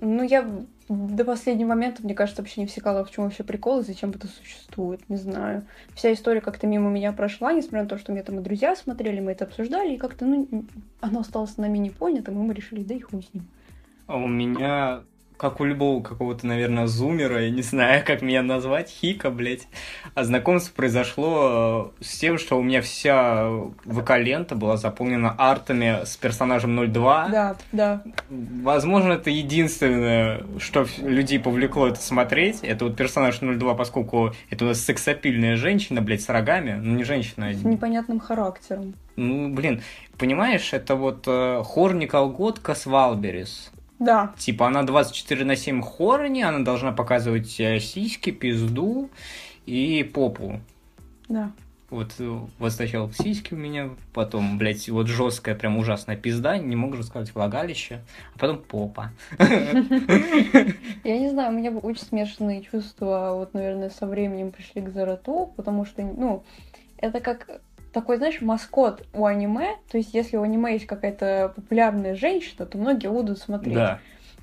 Ну, 0.00 0.22
я 0.22 0.44
до 0.88 1.24
последнего 1.24 1.68
момента, 1.68 2.02
мне 2.02 2.14
кажется, 2.14 2.42
вообще 2.42 2.60
не 2.60 2.66
всекала, 2.66 3.04
в 3.04 3.10
чем 3.10 3.24
вообще 3.24 3.44
прикол 3.44 3.80
и 3.80 3.84
зачем 3.84 4.10
это 4.10 4.26
существует, 4.26 5.08
не 5.08 5.16
знаю. 5.16 5.64
Вся 5.94 6.12
история 6.12 6.40
как-то 6.40 6.66
мимо 6.66 6.90
меня 6.90 7.12
прошла, 7.12 7.52
несмотря 7.52 7.84
на 7.84 7.88
то, 7.88 7.98
что 7.98 8.12
мне 8.12 8.22
там 8.22 8.40
и 8.40 8.42
друзья 8.42 8.74
смотрели, 8.74 9.20
мы 9.20 9.32
это 9.32 9.44
обсуждали, 9.44 9.94
и 9.94 9.98
как-то, 9.98 10.26
ну, 10.26 10.64
оно 11.00 11.20
осталось 11.20 11.56
нами 11.56 11.78
не 11.78 11.90
понятым, 11.90 12.34
и 12.34 12.46
мы 12.46 12.52
решили, 12.52 12.82
да 12.82 12.94
и 12.94 13.00
хуй 13.00 13.22
с 13.22 13.32
ним. 13.32 13.46
А 14.08 14.16
у 14.16 14.26
меня, 14.26 15.04
как 15.42 15.58
у 15.60 15.64
любого 15.64 16.00
какого-то, 16.00 16.46
наверное, 16.46 16.86
зумера, 16.86 17.42
я 17.42 17.50
не 17.50 17.62
знаю, 17.62 18.04
как 18.06 18.22
меня 18.22 18.42
назвать, 18.42 18.88
хика, 18.88 19.28
блядь, 19.28 19.66
а 20.14 20.22
знакомство 20.22 20.72
произошло 20.72 21.92
э, 22.00 22.04
с 22.04 22.16
тем, 22.16 22.38
что 22.38 22.56
у 22.56 22.62
меня 22.62 22.80
вся 22.80 23.50
ВК-лента 23.84 24.54
была 24.54 24.76
заполнена 24.76 25.34
артами 25.36 26.04
с 26.04 26.16
персонажем 26.16 26.76
02. 26.92 27.28
Да, 27.28 27.56
да. 27.72 28.02
Возможно, 28.30 29.14
это 29.14 29.30
единственное, 29.30 30.44
что 30.58 30.86
людей 30.98 31.40
повлекло 31.40 31.88
это 31.88 32.00
смотреть. 32.00 32.60
Это 32.62 32.84
вот 32.84 32.96
персонаж 32.96 33.40
02, 33.40 33.74
поскольку 33.74 34.32
это 34.48 34.64
у 34.64 34.68
нас 34.68 34.80
сексапильная 34.80 35.56
женщина, 35.56 36.02
блядь, 36.02 36.22
с 36.22 36.28
рогами. 36.28 36.78
Ну, 36.80 36.94
не 36.94 37.02
женщина, 37.02 37.48
а 37.48 37.52
С 37.52 37.64
непонятным 37.64 38.20
характером. 38.20 38.94
ну, 39.16 39.52
блин, 39.52 39.82
понимаешь, 40.18 40.72
это 40.72 40.94
вот 40.94 41.24
э, 41.26 41.62
хорни 41.64 42.06
колготка 42.06 42.76
с 42.76 42.86
Валберис. 42.86 43.72
Да. 44.04 44.34
Типа 44.36 44.66
она 44.66 44.82
24 44.82 45.44
на 45.44 45.56
7 45.56 45.80
хорни, 45.80 46.42
она 46.42 46.60
должна 46.60 46.92
показывать 46.92 47.58
э, 47.60 47.78
сиськи, 47.78 48.30
пизду 48.30 49.10
и 49.64 50.02
попу. 50.02 50.60
Да. 51.28 51.52
Вот, 51.88 52.14
э, 52.18 52.38
вот 52.58 52.72
сначала 52.72 53.12
сиськи 53.12 53.54
у 53.54 53.56
меня, 53.56 53.90
потом, 54.12 54.58
блядь, 54.58 54.88
вот 54.88 55.06
жесткая, 55.08 55.54
прям 55.54 55.76
ужасная 55.76 56.16
пизда, 56.16 56.56
не 56.58 56.74
могу 56.74 56.96
же 56.96 57.04
сказать 57.04 57.34
влагалище, 57.34 58.00
а 58.34 58.38
потом 58.38 58.58
попа. 58.58 59.10
Я 59.38 61.18
не 61.18 61.28
знаю, 61.28 61.52
у 61.52 61.58
меня 61.58 61.70
очень 61.70 62.02
смешанные 62.02 62.62
чувства, 62.62 63.32
вот, 63.34 63.54
наверное, 63.54 63.90
со 63.90 64.06
временем 64.06 64.52
пришли 64.52 64.80
к 64.80 64.88
Зарату, 64.88 65.52
потому 65.54 65.84
что, 65.84 66.02
ну, 66.02 66.44
это 66.96 67.20
как 67.20 67.60
такой, 67.92 68.16
знаешь, 68.16 68.40
маскот 68.40 69.04
у 69.12 69.26
аниме, 69.26 69.76
то 69.90 69.98
есть 69.98 70.14
если 70.14 70.36
у 70.36 70.42
аниме 70.42 70.74
есть 70.74 70.86
какая-то 70.86 71.52
популярная 71.54 72.14
женщина, 72.14 72.66
то 72.66 72.78
многие 72.78 73.08
будут 73.08 73.38
смотреть. 73.38 73.74
Да. 73.74 73.98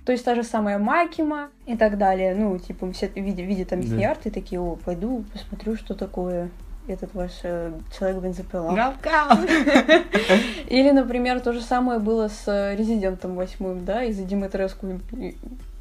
То 0.06 0.12
есть 0.12 0.26
та 0.26 0.36
же 0.36 0.44
самая 0.44 0.80
Макима 0.80 1.50
и 1.66 1.76
так 1.78 1.98
далее, 1.98 2.34
ну, 2.36 2.58
типа, 2.58 2.92
все 2.94 3.12
видя, 3.14 3.44
видя 3.44 3.66
там 3.66 3.82
Да. 3.82 4.16
и 4.24 4.30
такие, 4.30 4.60
о, 4.60 4.76
пойду 4.76 5.24
посмотрю, 5.34 5.76
что 5.76 5.94
такое 5.94 6.50
этот 6.88 7.14
ваш 7.14 7.32
э, 7.44 7.72
человек-бензопила. 7.96 8.74
Гав-гав. 8.74 9.40
Или, 10.68 10.90
например, 10.90 11.40
то 11.40 11.54
же 11.54 11.62
самое 11.62 12.00
было 12.00 12.28
с 12.30 12.48
э, 12.48 12.76
Резидентом 12.76 13.36
восьмым, 13.36 13.86
да, 13.86 14.04
из-за 14.06 14.24
Димитреску 14.24 15.00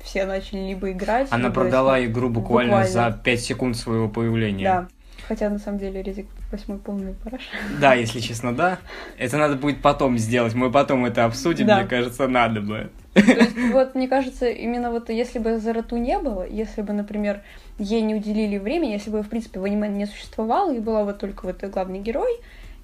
все 0.02 0.26
начали 0.26 0.68
либо 0.68 0.90
играть, 0.90 1.28
Она 1.30 1.44
либо 1.44 1.54
продала 1.54 2.04
игру 2.04 2.28
буквально, 2.28 2.72
Буквально. 2.82 3.12
за 3.12 3.18
5 3.24 3.40
секунд 3.40 3.76
своего 3.76 4.08
появления. 4.08 4.64
Да. 4.64 4.88
Хотя 5.28 5.50
на 5.50 5.58
самом 5.58 5.78
деле 5.78 6.02
Резик 6.02 6.26
восьмой 6.50 6.78
полный 6.78 7.12
параш. 7.12 7.42
Да, 7.78 7.92
если 7.92 8.18
честно, 8.20 8.56
да. 8.56 8.78
Это 9.18 9.36
надо 9.36 9.56
будет 9.56 9.82
потом 9.82 10.16
сделать. 10.16 10.54
Мы 10.54 10.72
потом 10.72 11.04
это 11.04 11.26
обсудим, 11.26 11.66
Да. 11.66 11.80
мне 11.80 11.86
кажется, 11.86 12.26
надо 12.26 12.62
бы. 12.62 12.90
То 13.12 13.20
есть, 13.20 13.56
вот, 13.72 13.94
мне 13.94 14.08
кажется, 14.08 14.48
именно 14.48 14.90
вот 14.90 15.10
если 15.10 15.38
бы 15.38 15.58
Зарату 15.58 15.98
не 15.98 16.18
было, 16.18 16.46
если 16.48 16.80
бы, 16.80 16.94
например, 16.94 17.42
ей 17.78 18.00
не 18.00 18.14
уделили 18.14 18.56
времени, 18.56 18.92
если 18.92 19.10
бы, 19.10 19.22
в 19.22 19.28
принципе, 19.28 19.60
в 19.60 19.64
аниме 19.64 19.88
не 19.88 20.06
существовало, 20.06 20.74
и 20.74 20.78
была 20.78 21.04
вот 21.04 21.18
только 21.18 21.44
вот 21.44 21.62
главный 21.62 21.98
герой, 21.98 22.30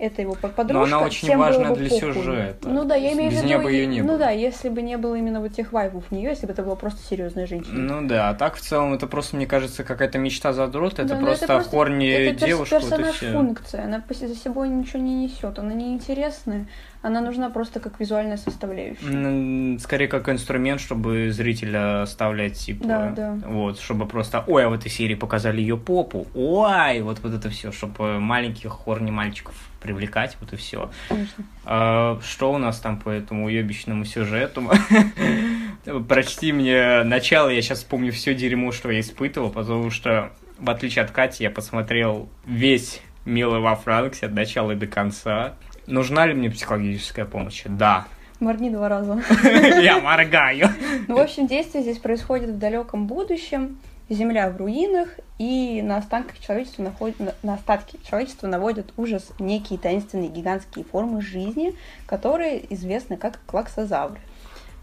это 0.07 0.23
его 0.23 0.35
под- 0.35 0.55
подружка, 0.55 0.97
она 0.97 1.05
очень 1.07 1.37
важна 1.37 1.75
для 1.75 1.89
похуй. 1.91 2.01
сюжета. 2.15 2.69
Ну 2.69 2.85
да, 2.85 2.95
я 2.95 3.13
имею 3.13 3.31
в 3.31 3.35
виду... 3.35 3.47
неё 3.47 3.63
бы 3.63 3.75
и- 3.77 3.87
не 3.87 4.03
ну 4.03 4.09
было. 4.09 4.19
да, 4.19 4.31
если 4.31 4.69
бы 4.69 4.83
не 4.83 4.97
было 4.97 5.15
именно 5.17 5.41
вот 5.41 5.53
тех 5.55 5.73
вайбов 5.73 6.05
в 6.09 6.13
нее, 6.13 6.31
если 6.31 6.47
бы 6.47 6.53
это 6.53 6.63
была 6.63 6.77
просто 6.77 7.01
серьезная 7.09 7.47
женщина. 7.47 7.75
Ну 8.01 8.07
да, 8.09 8.31
а 8.31 8.35
так 8.35 8.57
в 8.57 8.61
целом 8.61 8.95
это 8.95 9.07
просто, 9.07 9.37
мне 9.37 9.47
кажется, 9.47 9.85
какая-то 9.85 10.19
мечта 10.19 10.53
задрота. 10.53 11.03
Это 11.03 11.15
Да, 11.15 11.21
но 11.21 11.27
просто, 11.27 11.47
просто- 11.47 11.71
хорни 11.71 12.09
это 12.09 12.47
девушка. 12.47 12.75
вот 12.77 12.83
и 12.85 12.87
персонаж 12.91 13.17
всё. 13.17 13.33
функция, 13.33 13.85
она 13.85 14.03
за 14.11 14.35
собой 14.37 14.69
ничего 14.69 15.01
не 15.03 15.15
несет, 15.25 15.59
она 15.59 15.73
неинтересная, 15.75 16.67
она 17.05 17.21
нужна 17.21 17.51
просто 17.51 17.81
как 17.81 18.01
визуальная 18.01 18.39
составляющая. 18.39 19.79
Скорее 19.79 20.09
как 20.09 20.27
инструмент, 20.31 20.81
чтобы 20.81 21.31
зрителя 21.31 22.03
оставлять, 22.03 22.55
типа, 22.55 22.85
Да, 22.87 23.11
да. 23.11 23.39
вот, 23.47 23.79
чтобы 23.79 24.07
просто, 24.07 24.43
ой, 24.47 24.65
а 24.65 24.71
в 24.71 24.73
этой 24.73 24.91
серии 24.91 25.15
показали 25.15 25.61
ее 25.61 25.77
попу, 25.77 26.27
ой, 26.35 27.03
вот, 27.03 27.21
вот 27.21 27.35
это 27.35 27.51
все, 27.51 27.73
чтобы 27.73 28.19
маленьких 28.21 28.71
хорни 28.71 29.11
мальчиков 29.11 29.55
привлекать, 29.83 30.39
вот 30.41 30.55
и 30.55 30.57
все. 30.57 30.91
Конечно. 31.11 31.45
А, 31.67 32.19
что 32.23 32.51
у 32.51 32.57
нас 32.57 32.81
там 32.81 32.99
по 32.99 33.11
этому 33.11 33.45
уебищному 33.47 34.07
сюжету? 34.07 34.63
Прочти 36.09 36.53
мне 36.53 37.03
начало, 37.03 37.51
я 37.51 37.61
сейчас 37.61 37.85
помню 37.85 38.13
все 38.13 38.35
дерьмо, 38.35 38.73
что 38.73 38.91
я 38.91 39.01
испытывал, 39.01 39.51
потому 39.51 39.91
что, 39.91 40.33
в 40.59 40.71
отличие 40.71 41.05
от 41.05 41.11
Кати, 41.11 41.45
я 41.45 41.51
посмотрел 41.51 42.31
весь 42.47 43.03
«Милый 43.27 43.61
во 43.61 43.77
Франксе» 43.77 44.25
от 44.25 44.33
начала 44.33 44.73
и 44.73 44.75
до 44.75 44.87
конца. 44.87 45.53
Нужна 45.87 46.27
ли 46.27 46.35
мне 46.35 46.51
психологическая 46.51 47.25
помощь? 47.25 47.65
Да. 47.67 48.07
Моргни 48.41 48.71
два 48.71 48.89
раза. 48.89 49.23
Я 49.81 50.01
моргаю. 50.01 50.69
Ну, 51.09 51.17
в 51.17 51.21
общем, 51.21 51.47
действие 51.47 51.83
здесь 51.83 51.99
происходит 51.99 52.51
в 52.51 52.59
далеком 52.59 53.07
будущем. 53.07 53.79
Земля 54.11 54.51
в 54.51 54.59
руинах, 54.59 55.09
и 55.39 55.81
на 55.83 55.97
останках 55.97 56.39
человечества 56.39 56.83
находят, 56.83 57.17
на, 57.43 57.55
остатки 57.55 57.99
человечества 58.07 58.47
наводят 58.47 58.93
ужас 58.99 59.33
некие 59.39 59.79
таинственные 59.79 60.29
гигантские 60.29 60.85
формы 60.85 61.23
жизни, 61.23 61.75
которые 62.07 62.73
известны 62.75 63.17
как 63.17 63.41
клаксозавры. 63.47 64.21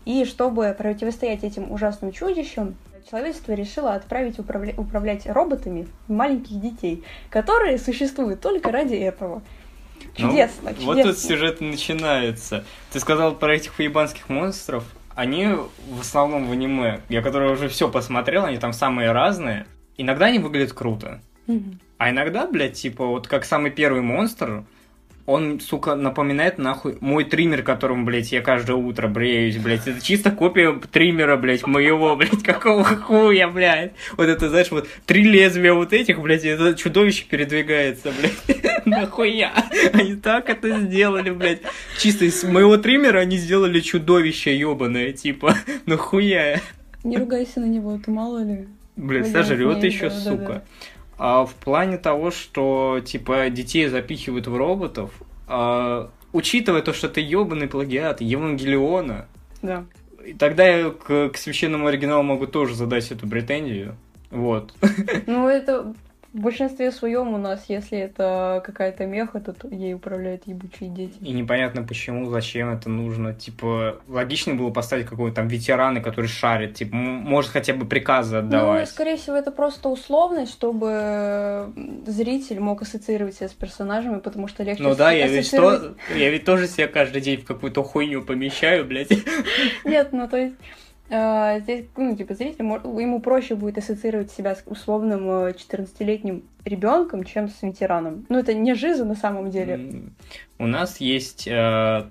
И 0.06 0.26
чтобы 0.26 0.76
противостоять 0.76 1.44
этим 1.44 1.72
ужасным 1.72 2.12
чудищам, 2.12 2.76
человечество 3.12 3.54
решило 3.54 3.94
отправить 3.94 4.40
управля- 4.40 4.74
управлять 4.80 5.28
роботами 5.28 5.88
маленьких 6.08 6.60
детей, 6.60 7.04
которые 7.30 7.78
существуют 7.78 8.42
только 8.42 8.72
ради 8.72 8.96
этого. 8.96 9.44
Чудесно, 10.16 10.72
Ну, 10.78 10.86
Вот 10.86 10.98
чудесно. 10.98 11.14
тут 11.14 11.20
сюжет 11.22 11.62
начинается. 11.62 12.66
Ты 12.92 13.00
сказал 13.00 13.34
про 13.36 13.56
этих 13.56 13.78
уебанских 13.80 14.30
монстров. 14.30 14.84
Они 15.16 15.48
в 15.48 16.00
основном 16.02 16.48
в 16.48 16.52
аниме, 16.52 17.02
я 17.10 17.22
которые 17.22 17.52
уже 17.52 17.68
все 17.70 17.90
посмотрел, 17.90 18.46
они 18.46 18.58
там 18.58 18.74
самые 18.74 19.12
разные. 19.12 19.66
иногда 19.98 20.26
они 20.28 20.40
выглядят 20.40 20.74
круто. 20.74 21.22
А 21.98 22.10
иногда, 22.10 22.48
блядь, 22.48 22.74
типа, 22.74 23.06
вот 23.06 23.28
как 23.28 23.46
самый 23.46 23.70
первый 23.72 24.02
монстр, 24.02 24.64
он, 25.26 25.60
сука, 25.60 25.96
напоминает 25.96 26.58
нахуй 26.58 26.98
мой 27.00 27.24
триммер, 27.24 27.64
которым, 27.64 28.06
блядь, 28.06 28.32
я 28.32 28.42
каждое 28.42 28.76
утро 28.76 29.08
бреюсь, 29.08 29.58
блядь. 29.58 29.88
Это 29.88 30.02
чисто 30.02 30.32
копия 30.32 30.80
триммера, 30.92 31.38
блядь, 31.38 31.66
моего, 31.66 32.16
блядь, 32.18 32.44
какого 32.44 32.84
хуя, 32.84 33.48
блядь. 33.48 33.94
Вот 34.18 34.28
это, 34.28 34.50
знаешь, 34.50 34.72
вот 34.72 34.88
три 35.06 35.24
лезвия 35.24 35.74
вот 35.74 35.94
этих, 35.94 36.22
блядь, 36.22 36.46
это 36.46 36.74
чудовище 36.76 37.26
передвигается, 37.30 38.12
блядь. 38.12 38.62
Нахуя? 38.86 39.54
Они 39.94 40.16
так 40.16 40.50
это 40.50 40.80
сделали, 40.80 41.30
блядь. 41.30 41.62
Чисто 41.98 42.26
из 42.26 42.44
моего 42.44 42.78
триммера 42.78 43.20
они 43.20 43.38
сделали 43.38 43.80
чудовище 43.80 44.58
ебаное, 44.58 45.12
типа. 45.14 45.56
Нахуя? 45.86 46.60
Не 47.04 47.18
ругайся 47.18 47.60
на 47.60 47.66
него, 47.66 48.00
ты 48.04 48.12
мало 48.12 48.44
ли. 48.44 48.68
Блядь, 48.96 49.32
сожрет 49.32 49.84
еще, 49.84 50.10
сука. 50.10 50.64
А 51.24 51.46
в 51.46 51.54
плане 51.54 52.00
того, 52.00 52.32
что 52.32 53.00
типа 53.06 53.48
детей 53.52 53.88
запихивают 53.90 54.48
в 54.48 54.58
роботов, 54.58 55.12
а, 55.48 56.10
учитывая 56.34 56.82
то, 56.82 56.94
что 56.94 57.06
это 57.06 57.20
ебаный 57.20 57.68
плагиат 57.68 58.22
Евангелиона, 58.22 59.28
Да. 59.62 59.86
тогда 60.40 60.68
я 60.68 60.90
к, 60.90 61.30
к 61.30 61.38
священному 61.38 61.86
оригиналу 61.86 62.24
могу 62.24 62.48
тоже 62.48 62.74
задать 62.74 63.12
эту 63.12 63.28
претензию. 63.28 63.98
Вот. 64.32 64.74
Ну, 65.28 65.48
это 65.48 65.94
в 66.34 66.40
большинстве 66.40 66.92
своем 66.92 67.34
у 67.34 67.38
нас, 67.38 67.66
если 67.68 67.98
это 68.00 68.64
какая-то 68.66 69.06
меха, 69.06 69.42
то 69.42 69.54
ей 69.70 69.94
управляют 69.94 70.44
ебучие 70.46 70.90
дети. 70.90 71.14
И 71.20 71.32
непонятно 71.34 71.84
почему, 71.84 72.30
зачем 72.30 72.70
это 72.70 72.90
нужно. 72.90 73.34
Типа, 73.34 74.00
логично 74.08 74.56
было 74.56 74.70
поставить 74.70 75.08
какого-то 75.08 75.36
там 75.36 75.48
ветерана, 75.50 76.00
который 76.00 76.28
шарит, 76.28 76.76
типа, 76.76 76.96
может 76.96 77.52
хотя 77.52 77.74
бы 77.74 77.86
приказы 77.86 78.36
Ну, 78.38 78.40
отдавать. 78.40 78.90
скорее 78.90 79.18
всего, 79.18 79.36
это 79.36 79.52
просто 79.52 79.90
условность, 79.90 80.54
чтобы 80.54 81.74
зритель 82.08 82.60
мог 82.62 82.82
ассоциировать 82.82 83.36
себя 83.36 83.50
с 83.50 83.54
персонажами, 83.54 84.20
потому 84.20 84.48
что 84.48 84.64
легче 84.64 84.84
Ну 84.84 84.96
да, 84.96 85.12
я 85.12 85.28
ведь, 85.28 85.48
ассоциировать- 85.48 85.98
то, 86.08 86.14
я 86.16 86.30
ведь 86.30 86.46
тоже 86.46 86.68
себя 86.68 86.88
каждый 86.88 87.22
день 87.22 87.42
в 87.42 87.46
какую-то 87.46 87.84
хуйню 87.84 88.22
помещаю, 88.22 88.86
блядь. 88.86 89.10
Нет, 89.84 90.10
ну 90.14 90.28
то 90.30 90.38
есть 90.38 90.56
здесь, 91.12 91.86
ну, 91.98 92.16
типа, 92.16 92.36
зритель, 92.36 92.64
ему 92.64 93.20
проще 93.20 93.56
будет 93.56 93.78
ассоциировать 93.78 94.32
себя 94.32 94.56
с 94.56 94.64
условным 94.66 95.30
э, 95.30 95.52
14-летним 95.52 96.44
ребенком, 96.64 97.26
чем 97.26 97.50
с 97.50 97.62
ветераном. 97.62 98.26
Ну, 98.30 98.40
это 98.40 98.54
не 98.54 98.76
жиза 98.76 99.04
на 99.04 99.16
самом 99.16 99.52
деле. 99.52 100.04
У 100.58 100.68
нас 100.68 101.02
есть 101.02 101.48
э, 101.48 102.04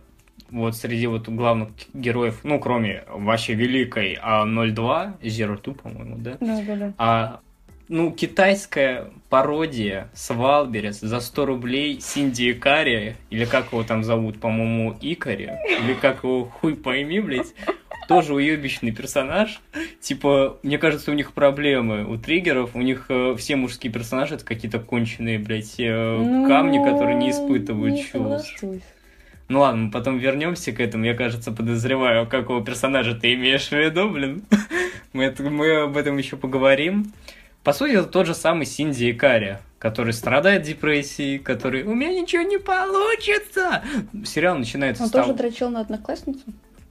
вот 0.50 0.76
среди 0.76 1.06
вот 1.06 1.28
главных 1.28 1.70
героев, 1.94 2.40
ну, 2.42 2.58
кроме 2.58 3.04
вообще 3.08 3.54
великой 3.54 4.18
а 4.20 4.44
02, 4.44 5.14
Zero 5.22 5.60
Two, 5.60 5.74
по-моему, 5.74 6.16
да? 6.18 6.36
Да, 6.40 6.60
да, 6.66 6.76
да. 6.76 6.92
А, 6.98 7.40
ну, 7.88 8.12
китайская 8.12 9.10
пародия 9.28 10.10
с 10.12 10.34
Wildberries 10.34 11.00
за 11.00 11.20
100 11.20 11.46
рублей 11.46 12.00
Синдзи 12.00 12.52
Икари, 12.52 13.16
или 13.30 13.44
как 13.44 13.72
его 13.72 13.82
там 13.82 14.04
зовут, 14.04 14.40
по-моему, 14.40 14.96
Икари, 15.00 15.50
или 15.82 15.94
как 15.94 16.22
его 16.24 16.44
хуй 16.44 16.76
пойми, 16.76 17.20
блядь, 17.20 17.54
тоже 18.10 18.34
уебищный 18.34 18.90
персонаж. 18.90 19.60
Типа, 20.00 20.58
мне 20.64 20.78
кажется, 20.78 21.12
у 21.12 21.14
них 21.14 21.32
проблемы 21.32 22.04
у 22.04 22.16
триггеров, 22.18 22.74
у 22.74 22.80
них 22.82 23.06
э, 23.08 23.36
все 23.38 23.54
мужские 23.54 23.92
персонажи 23.92 24.34
это 24.34 24.44
какие-то 24.44 24.80
конченые, 24.80 25.38
блядь, 25.38 25.76
э, 25.78 26.16
Ну, 26.18 26.48
камни, 26.48 26.78
которые 26.78 27.14
не 27.16 27.30
испытывают 27.30 27.94
не 27.94 28.04
чувств. 28.04 28.56
Ну 29.48 29.60
ладно, 29.60 29.84
мы 29.84 29.90
потом 29.90 30.18
вернемся 30.18 30.72
к 30.72 30.80
этому. 30.80 31.04
Я, 31.04 31.14
кажется, 31.14 31.52
подозреваю, 31.52 32.26
какого 32.26 32.64
персонажа 32.64 33.14
ты 33.14 33.34
имеешь 33.34 33.68
в 33.68 33.72
виду, 33.72 34.10
блин. 34.10 34.42
Мы, 35.12 35.24
это- 35.24 35.42
мы 35.42 35.82
об 35.82 35.96
этом 35.96 36.16
еще 36.18 36.36
поговорим. 36.36 37.12
По 37.64 37.72
сути, 37.72 37.92
это 37.92 38.04
тот 38.08 38.26
же 38.26 38.34
самый 38.34 38.64
Синди 38.64 39.10
Икари, 39.10 39.58
который 39.80 40.12
страдает 40.12 40.62
депрессией, 40.62 41.38
который 41.40 41.82
«У 41.82 41.94
меня 41.94 42.10
ничего 42.20 42.42
не 42.42 42.58
получится!» 42.58 43.82
Сериал 44.24 44.56
начинается 44.56 45.02
Он 45.02 45.08
с 45.08 45.12
того... 45.12 45.24
тоже 45.26 45.36
дрочил 45.38 45.68
на 45.68 45.80
одноклассницу? 45.80 46.44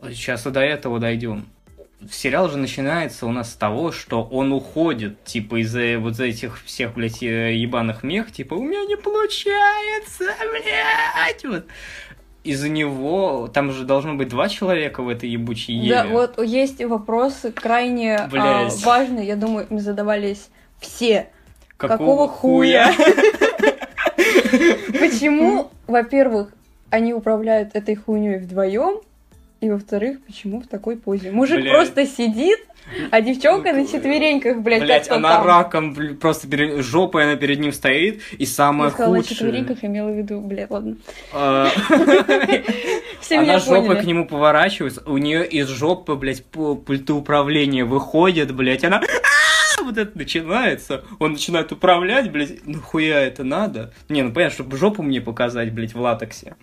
Сейчас 0.03 0.45
и 0.45 0.51
до 0.51 0.61
этого 0.61 0.99
дойдем. 0.99 1.45
Сериал 2.09 2.49
же 2.49 2.57
начинается 2.57 3.25
у 3.25 3.31
нас 3.31 3.51
с 3.51 3.55
того, 3.55 3.91
что 3.91 4.23
он 4.23 4.53
уходит, 4.53 5.21
типа, 5.25 5.61
из-за 5.61 5.99
вот 5.99 6.17
этих 6.19 6.63
всех, 6.63 6.93
блядь, 6.93 7.21
э, 7.21 7.53
ебаных 7.55 8.03
мех, 8.03 8.31
типа, 8.31 8.53
у 8.53 8.63
меня 8.63 8.85
не 8.85 8.95
получается, 8.95 10.23
блядь, 10.51 11.43
вот. 11.43 11.65
Из-за 12.45 12.69
него, 12.69 13.49
там 13.53 13.73
же 13.73 13.83
должно 13.83 14.13
быть 14.13 14.29
два 14.29 14.47
человека 14.47 15.03
в 15.03 15.09
этой 15.09 15.29
ебучей 15.29 15.75
Еве. 15.75 15.89
Да, 15.89 16.07
вот 16.07 16.41
есть 16.41 16.81
вопросы 16.81 17.51
крайне 17.51 18.15
а, 18.15 18.69
важные, 18.81 19.27
я 19.27 19.35
думаю, 19.35 19.67
им 19.69 19.79
задавались 19.79 20.49
все. 20.79 21.27
Какого, 21.75 21.97
какого 21.97 22.27
хуя? 22.29 22.93
Почему, 24.99 25.69
во-первых, 25.85 26.53
они 26.89 27.13
управляют 27.13 27.75
этой 27.75 27.95
хуйней 27.95 28.37
вдвоем, 28.37 29.01
и 29.61 29.69
во-вторых, 29.69 30.19
почему 30.25 30.61
в 30.61 30.67
такой 30.67 30.95
позе? 30.95 31.31
Мужик 31.31 31.59
Блядь. 31.59 31.73
просто 31.73 32.05
сидит, 32.05 32.59
а 33.11 33.21
девчонка 33.21 33.73
на 33.73 33.85
четвереньках, 33.85 34.59
блядь, 34.59 34.83
Блять, 34.83 35.07
как-то 35.07 35.15
она 35.15 35.37
там. 35.37 35.45
раком 35.45 35.93
блин, 35.93 36.17
просто 36.17 36.47
перед... 36.47 36.83
жопой 36.83 37.25
она 37.25 37.35
перед 37.35 37.59
ним 37.59 37.73
стоит, 37.73 38.21
и 38.37 38.43
Я 38.43 38.47
самое 38.47 38.91
на 38.91 38.95
худшее... 38.95 39.23
четвереньках, 39.35 39.83
имела 39.83 40.09
в 40.09 40.17
виду, 40.17 40.39
блядь, 40.39 40.71
ладно. 40.71 40.97
а, 41.33 41.69
Она 43.31 43.59
жопой 43.59 43.97
к 43.97 44.05
нему 44.05 44.25
поворачивается, 44.25 45.03
у 45.05 45.17
нее 45.17 45.45
из 45.45 45.67
жопы, 45.67 46.15
блядь, 46.15 46.43
пульты 46.45 47.13
управления 47.13 47.83
выходят, 47.83 48.55
блядь, 48.55 48.83
она 48.83 49.01
вот 49.83 49.97
это 49.97 50.17
начинается, 50.17 51.03
он 51.19 51.33
начинает 51.33 51.71
управлять, 51.71 52.31
блядь, 52.31 52.65
нахуя 52.65 53.21
это 53.21 53.43
надо? 53.43 53.93
Не, 54.07 54.21
ну 54.21 54.31
понятно, 54.31 54.53
чтобы 54.55 54.77
жопу 54.77 55.03
мне 55.03 55.21
показать, 55.21 55.73
блядь, 55.73 55.93
в 55.93 55.99
латексе. 55.99 56.55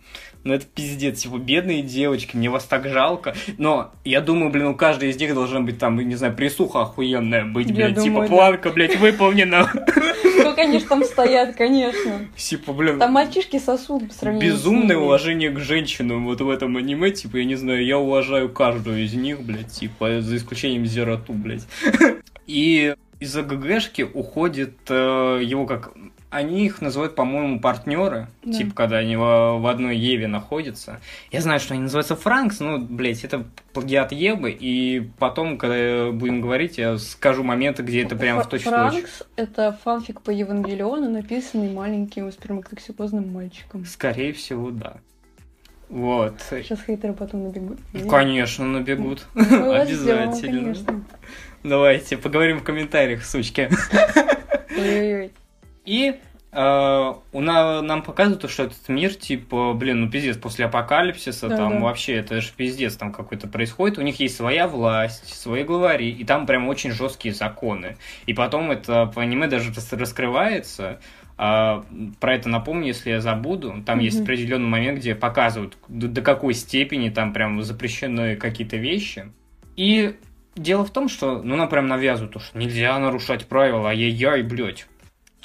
Ну 0.46 0.54
это 0.54 0.64
пиздец, 0.64 1.22
типа, 1.22 1.38
бедные 1.38 1.82
девочки, 1.82 2.36
мне 2.36 2.48
вас 2.48 2.62
так 2.62 2.88
жалко. 2.88 3.34
Но 3.58 3.90
я 4.04 4.20
думаю, 4.20 4.52
блин, 4.52 4.68
у 4.68 4.74
каждой 4.76 5.10
из 5.10 5.18
них 5.18 5.34
должна 5.34 5.58
быть 5.58 5.80
там, 5.80 5.98
не 5.98 6.14
знаю, 6.14 6.36
присуха 6.36 6.82
охуенная 6.82 7.44
быть, 7.44 7.68
Я 7.70 7.74
блядь, 7.74 7.94
думаю, 7.94 8.10
типа, 8.10 8.20
да. 8.20 8.26
планка, 8.28 8.70
блядь, 8.70 8.96
выполнена. 8.96 9.68
Они 10.56 10.78
ж 10.78 10.82
там 10.84 11.02
стоят, 11.02 11.56
конечно. 11.56 12.28
Типа, 12.36 12.72
блин, 12.72 13.00
Там 13.00 13.12
мальчишки 13.12 13.58
сосуд 13.58 14.04
в 14.04 14.12
сравнении 14.12 14.48
с 14.48 14.52
Безумное 14.52 14.96
уважение 14.96 15.50
к 15.50 15.58
женщинам 15.58 16.24
вот 16.26 16.40
в 16.40 16.48
этом 16.48 16.76
аниме, 16.76 17.10
типа, 17.10 17.38
я 17.38 17.44
не 17.44 17.56
знаю, 17.56 17.84
я 17.84 17.98
уважаю 17.98 18.48
каждую 18.48 19.02
из 19.02 19.14
них, 19.14 19.42
блядь, 19.42 19.72
типа, 19.72 20.20
за 20.20 20.36
исключением 20.36 20.86
Зерату, 20.86 21.32
блядь. 21.32 21.66
И 22.46 22.94
из-за 23.18 23.42
ГГшки 23.42 24.02
уходит 24.02 24.76
э, 24.88 25.40
его 25.42 25.66
как... 25.66 25.92
Они 26.36 26.66
их 26.66 26.82
называют, 26.82 27.14
по-моему, 27.14 27.60
партнеры, 27.60 28.28
Да. 28.44 28.52
типа, 28.52 28.74
когда 28.74 28.98
они 28.98 29.16
в, 29.16 29.20
в 29.58 29.66
одной 29.66 29.96
Еве 29.96 30.26
находятся. 30.26 31.00
Я 31.32 31.40
знаю, 31.40 31.60
что 31.60 31.72
они 31.72 31.84
называются 31.84 32.14
Франкс, 32.14 32.60
ну, 32.60 32.78
блядь, 32.78 33.24
это 33.24 33.46
плагиат 33.72 34.12
Евы, 34.12 34.50
и 34.50 35.08
потом, 35.18 35.56
когда 35.56 36.10
будем 36.12 36.42
говорить, 36.42 36.76
я 36.76 36.98
скажу 36.98 37.42
моменты, 37.42 37.82
где 37.82 38.02
это 38.02 38.16
прям 38.16 38.42
в 38.42 38.46
точку 38.48 38.68
Франкс— 38.68 39.22
это 39.36 39.78
фанфик 39.82 40.20
по 40.20 40.30
Евангелиону, 40.30 41.08
написанный 41.08 41.72
маленьким 41.72 42.30
сперматоксикозным 42.30 43.32
мальчиком. 43.32 43.86
Скорее 43.86 44.34
всего, 44.34 44.70
да. 44.70 44.98
Вот. 45.88 46.34
Сейчас 46.50 46.80
хейтеры 46.84 47.14
потом 47.14 47.44
набегут. 47.44 47.78
Конечно, 48.10 48.66
набегут. 48.66 49.26
Сделаем, 49.34 49.80
Обязательно. 49.82 50.60
конечно. 50.60 51.04
Давайте 51.62 52.18
поговорим 52.18 52.58
в 52.58 52.62
комментариях, 52.62 53.24
сучки. 53.24 53.70
Ой-ой-ой. 54.76 55.32
И 55.86 56.16
у 57.32 57.40
на- 57.40 57.82
нам 57.82 58.02
показывают, 58.02 58.50
что 58.50 58.62
этот 58.64 58.88
мир, 58.88 59.12
типа, 59.14 59.74
блин, 59.74 60.00
ну 60.00 60.10
пиздец, 60.10 60.38
после 60.38 60.64
апокалипсиса, 60.64 61.48
Да, 61.48 61.56
там 61.56 61.72
да. 61.74 61.78
вообще, 61.80 62.14
это 62.14 62.40
же 62.40 62.50
пиздец 62.56 62.96
там 62.96 63.12
какой-то 63.12 63.46
происходит. 63.46 63.98
У 63.98 64.02
них 64.02 64.18
есть 64.20 64.36
своя 64.36 64.66
власть, 64.66 65.34
свои 65.34 65.64
главари, 65.64 66.08
и 66.10 66.24
там 66.24 66.46
прям 66.46 66.68
очень 66.68 66.92
жесткие 66.92 67.34
законы. 67.34 67.96
И 68.24 68.32
потом 68.32 68.70
это 68.70 69.06
по 69.06 69.20
аниме 69.22 69.48
даже 69.48 69.72
рас- 69.74 69.92
раскрывается. 69.92 71.00
А, 71.38 71.84
про 72.20 72.34
это 72.34 72.48
напомню, 72.48 72.86
если 72.86 73.10
я 73.10 73.20
забуду. 73.20 73.82
Там 73.84 73.98
есть 73.98 74.16
Мгм. 74.16 74.24
определенный 74.24 74.68
момент, 74.68 74.98
где 75.00 75.14
показывают, 75.14 75.76
до, 75.88 76.08
до 76.08 76.22
какой 76.22 76.54
степени 76.54 77.10
там 77.10 77.34
прям 77.34 77.62
запрещены 77.62 78.36
какие-то 78.36 78.78
вещи. 78.78 79.30
И 79.76 80.16
дело 80.54 80.86
в 80.86 80.90
том, 80.90 81.10
что, 81.10 81.42
ну, 81.42 81.56
нам 81.56 81.68
прям 81.68 81.86
навязывают, 81.88 82.32
то, 82.32 82.40
что 82.40 82.56
нельзя 82.58 82.98
нарушать 82.98 83.46
правила, 83.46 83.90
ай-яй-яй, 83.90 84.42
блядь. 84.42 84.86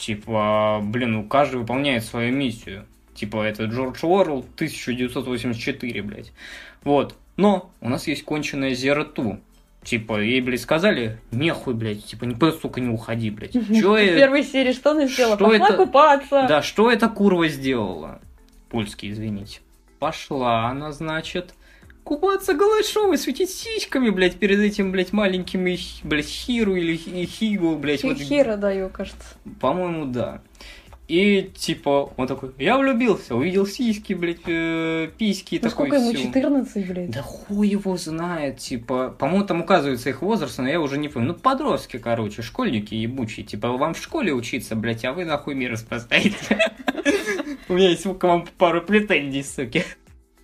Типа, 0.01 0.79
блин, 0.83 1.11
ну, 1.11 1.23
каждый 1.27 1.57
выполняет 1.59 2.03
свою 2.03 2.33
миссию. 2.33 2.85
Типа, 3.13 3.43
это 3.43 3.65
Джордж 3.65 4.03
Уоррелл 4.03 4.39
1984, 4.55 6.01
блядь. 6.01 6.31
Вот. 6.83 7.15
Но 7.37 7.71
у 7.81 7.89
нас 7.89 8.07
есть 8.07 8.23
конченая 8.25 8.73
Зера 8.73 9.03
Ту. 9.03 9.39
Типа, 9.83 10.19
ей, 10.19 10.41
блядь, 10.41 10.61
сказали, 10.61 11.19
нехуй, 11.31 11.75
блядь, 11.75 12.03
типа, 12.03 12.23
никуда, 12.25 12.51
сука, 12.51 12.81
не 12.81 12.89
уходи, 12.89 13.29
блядь. 13.29 13.53
Чё 13.53 13.93
В 13.93 13.97
я- 13.97 14.15
первой 14.15 14.43
серии 14.43 14.73
что 14.73 14.91
она 14.91 15.05
сделала? 15.05 15.35
Что 15.35 15.45
Пошла 15.49 15.67
это? 15.67 15.77
купаться. 15.77 16.45
Да, 16.47 16.61
что 16.63 16.91
эта 16.91 17.07
курва 17.07 17.47
сделала? 17.47 18.21
Польский, 18.69 19.11
извините. 19.11 19.59
Пошла 19.99 20.65
она, 20.67 20.91
значит, 20.91 21.53
купаться 22.03 22.53
голышом 22.53 23.13
и 23.13 23.17
светить 23.17 23.49
сиськами, 23.49 24.09
блядь, 24.09 24.37
перед 24.37 24.59
этим, 24.59 24.91
блядь, 24.91 25.13
маленьким, 25.13 25.63
блядь, 26.03 26.25
Хиру 26.25 26.75
или 26.75 26.95
Хигу, 26.95 27.75
блядь. 27.77 28.03
Вот... 28.03 28.17
Хира, 28.17 28.55
да, 28.55 28.71
его 28.71 28.89
кажется. 28.89 29.35
По-моему, 29.59 30.05
да. 30.05 30.41
И, 31.11 31.51
типа, 31.53 32.13
он 32.15 32.25
такой, 32.25 32.51
я 32.57 32.77
влюбился, 32.77 33.35
увидел 33.35 33.67
сиськи, 33.67 34.13
блядь, 34.13 34.47
э, 34.47 35.09
письки 35.17 35.59
ну, 35.61 35.69
такой, 35.69 35.89
сколько 35.89 35.95
ему, 35.97 36.13
14, 36.13 36.87
блядь? 36.87 37.09
Да 37.09 37.21
хуй 37.21 37.67
его 37.67 37.97
знает, 37.97 38.59
типа, 38.59 39.13
по-моему, 39.19 39.43
там 39.43 39.59
указывается 39.59 40.09
их 40.09 40.21
возраст, 40.21 40.57
но 40.57 40.69
я 40.69 40.79
уже 40.79 40.97
не 40.97 41.09
помню. 41.09 41.33
Ну, 41.33 41.33
подростки, 41.33 41.97
короче, 41.97 42.41
школьники 42.41 42.93
ебучие, 42.93 43.45
типа, 43.45 43.73
вам 43.73 43.93
в 43.93 44.01
школе 44.01 44.31
учиться, 44.31 44.77
блядь, 44.77 45.03
а 45.03 45.11
вы 45.11 45.25
нахуй 45.25 45.53
мир 45.53 45.75
спасаете. 45.75 46.37
У 47.67 47.73
меня 47.73 47.89
есть 47.89 48.03
к 48.03 48.23
вам 48.23 48.47
пару 48.57 48.81
претензий, 48.81 49.43
суки. 49.43 49.83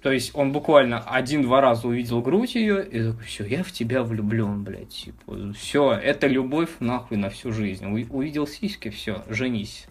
То 0.08 0.14
есть 0.14 0.32
он 0.34 0.54
буквально 0.54 1.00
один-два 1.02 1.60
раза 1.60 1.86
увидел 1.86 2.22
грудь 2.22 2.56
ее 2.56 2.82
и 2.82 3.12
такой, 3.12 3.26
все, 3.26 3.44
я 3.44 3.62
в 3.62 3.74
тебя 3.74 4.04
влюблен, 4.04 4.64
блядь, 4.64 4.88
типа, 4.88 5.52
все, 5.52 5.92
это 5.92 6.28
любовь 6.28 6.70
нахуй 6.80 7.18
на 7.18 7.30
всю 7.30 7.52
жизнь. 7.52 7.86
У- 7.86 8.18
увидел 8.18 8.48
сиськи, 8.48 8.90
все, 8.90 9.26
женись 9.28 9.86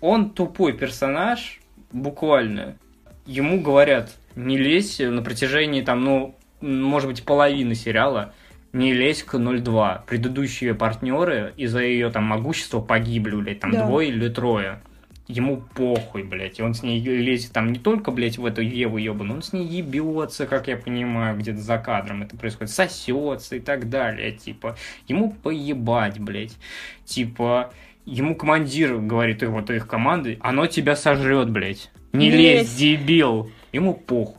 он 0.00 0.30
тупой 0.30 0.72
персонаж, 0.72 1.60
буквально. 1.92 2.78
Ему 3.26 3.60
говорят, 3.60 4.16
не 4.34 4.58
лезь 4.58 4.98
на 4.98 5.22
протяжении 5.22 5.82
там, 5.82 6.04
ну, 6.04 6.34
может 6.60 7.08
быть, 7.08 7.24
половины 7.24 7.76
сериала, 7.76 8.34
не 8.72 8.92
лезь 8.92 9.22
к 9.22 9.36
0.2. 9.36 10.00
Предыдущие 10.04 10.74
партнеры 10.74 11.54
из-за 11.56 11.84
ее 11.84 12.10
там 12.10 12.24
могущества 12.24 12.80
погибли, 12.80 13.36
блядь, 13.36 13.60
там 13.60 13.70
да. 13.70 13.86
двое 13.86 14.08
или 14.08 14.28
трое. 14.28 14.82
Ему 15.30 15.62
похуй, 15.74 16.24
блядь. 16.24 16.58
И 16.58 16.62
он 16.62 16.74
с 16.74 16.82
ней 16.82 17.00
лезет 17.00 17.52
там 17.52 17.70
не 17.70 17.78
только, 17.78 18.10
блядь, 18.10 18.36
в 18.36 18.44
эту 18.44 18.62
Еву 18.62 18.98
ебану, 18.98 19.34
он 19.34 19.42
с 19.42 19.52
ней 19.52 19.64
ебется, 19.64 20.46
как 20.46 20.66
я 20.66 20.76
понимаю, 20.76 21.38
где-то 21.38 21.60
за 21.60 21.78
кадром 21.78 22.22
это 22.22 22.36
происходит, 22.36 22.72
сосется 22.72 23.56
и 23.56 23.60
так 23.60 23.88
далее. 23.88 24.32
Типа, 24.32 24.76
ему 25.06 25.30
поебать, 25.30 26.18
блядь. 26.18 26.56
Типа, 27.04 27.72
ему 28.04 28.34
командир 28.34 28.98
говорит 28.98 29.42
вот 29.44 29.70
их 29.70 29.86
команды, 29.86 30.38
оно 30.40 30.66
тебя 30.66 30.96
сожрет, 30.96 31.50
блядь. 31.50 31.90
Не 32.12 32.30
лезь, 32.30 32.74
дебил. 32.74 33.52
Ему 33.72 33.94
пух. 33.94 34.34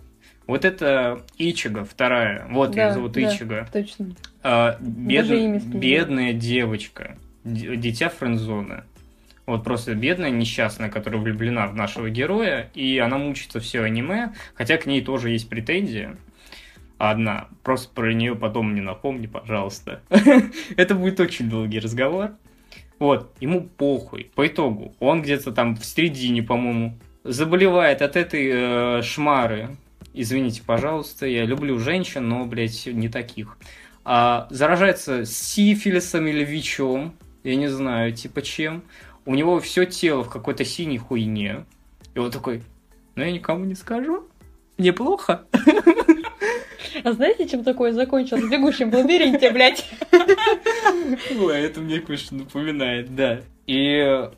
Вот 0.45 0.65
это 0.65 1.21
Ичига, 1.37 1.85
вторая. 1.85 2.45
Вот 2.49 2.71
да, 2.71 2.87
ее 2.87 2.93
зовут 2.93 3.13
да, 3.13 3.21
Ичига. 3.21 3.69
Точно. 3.71 4.13
А, 4.43 4.77
бед... 4.81 5.63
Бедная 5.63 6.33
девочка. 6.33 7.15
Дитя 7.45 8.09
френдзона. 8.09 8.83
Вот 9.51 9.65
просто 9.65 9.95
бедная, 9.95 10.29
несчастная, 10.29 10.89
которая 10.89 11.19
влюблена 11.19 11.67
в 11.67 11.75
нашего 11.75 12.09
героя, 12.09 12.71
и 12.73 12.97
она 12.99 13.17
мучится 13.17 13.59
все 13.59 13.83
аниме, 13.83 14.33
хотя 14.55 14.77
к 14.77 14.85
ней 14.85 15.01
тоже 15.01 15.31
есть 15.31 15.49
претензии. 15.49 16.11
Одна. 16.97 17.49
Просто 17.61 17.93
про 17.93 18.13
нее 18.13 18.33
потом 18.33 18.75
не 18.75 18.79
напомни, 18.79 19.27
пожалуйста. 19.27 20.03
Это 20.77 20.95
будет 20.95 21.19
очень 21.19 21.49
долгий 21.49 21.79
разговор. 21.79 22.31
Вот, 22.97 23.35
ему 23.41 23.63
похуй. 23.63 24.31
По 24.35 24.47
итогу, 24.47 24.95
он 25.01 25.21
где-то 25.21 25.51
там 25.51 25.75
в 25.75 25.83
середине, 25.83 26.43
по-моему, 26.43 26.97
заболевает 27.25 28.01
от 28.01 28.15
этой 28.15 28.47
э, 28.53 29.01
шмары. 29.01 29.75
Извините, 30.13 30.61
пожалуйста, 30.65 31.25
я 31.25 31.43
люблю 31.43 31.77
женщин, 31.77 32.29
но, 32.29 32.45
блядь, 32.45 32.85
не 32.85 33.09
таких. 33.09 33.57
А, 34.05 34.47
заражается 34.49 35.25
сифилисом 35.25 36.25
или 36.27 36.45
ВИЧом, 36.45 37.15
я 37.43 37.55
не 37.55 37.67
знаю, 37.67 38.13
типа 38.13 38.41
чем. 38.41 38.83
У 39.25 39.35
него 39.35 39.59
все 39.59 39.85
тело 39.85 40.23
в 40.23 40.29
какой-то 40.29 40.65
синей 40.65 40.97
хуйне. 40.97 41.65
И 42.15 42.19
он 42.19 42.31
такой, 42.31 42.63
ну 43.15 43.23
я 43.23 43.31
никому 43.31 43.65
не 43.65 43.75
скажу. 43.75 44.27
Мне 44.77 44.93
плохо. 44.93 45.45
А 47.03 47.13
знаете, 47.13 47.47
чем 47.47 47.63
такое 47.63 47.93
закончилось? 47.93 48.43
В 48.43 48.49
бегущем 48.49 48.91
в 48.91 48.95
лабиринте, 48.95 49.51
блядь. 49.51 49.89
Ой, 50.11 51.61
это 51.61 51.79
мне 51.79 51.99
кое-что 51.99 52.35
напоминает, 52.35 53.15
да. 53.15 53.41
И 53.65 54.29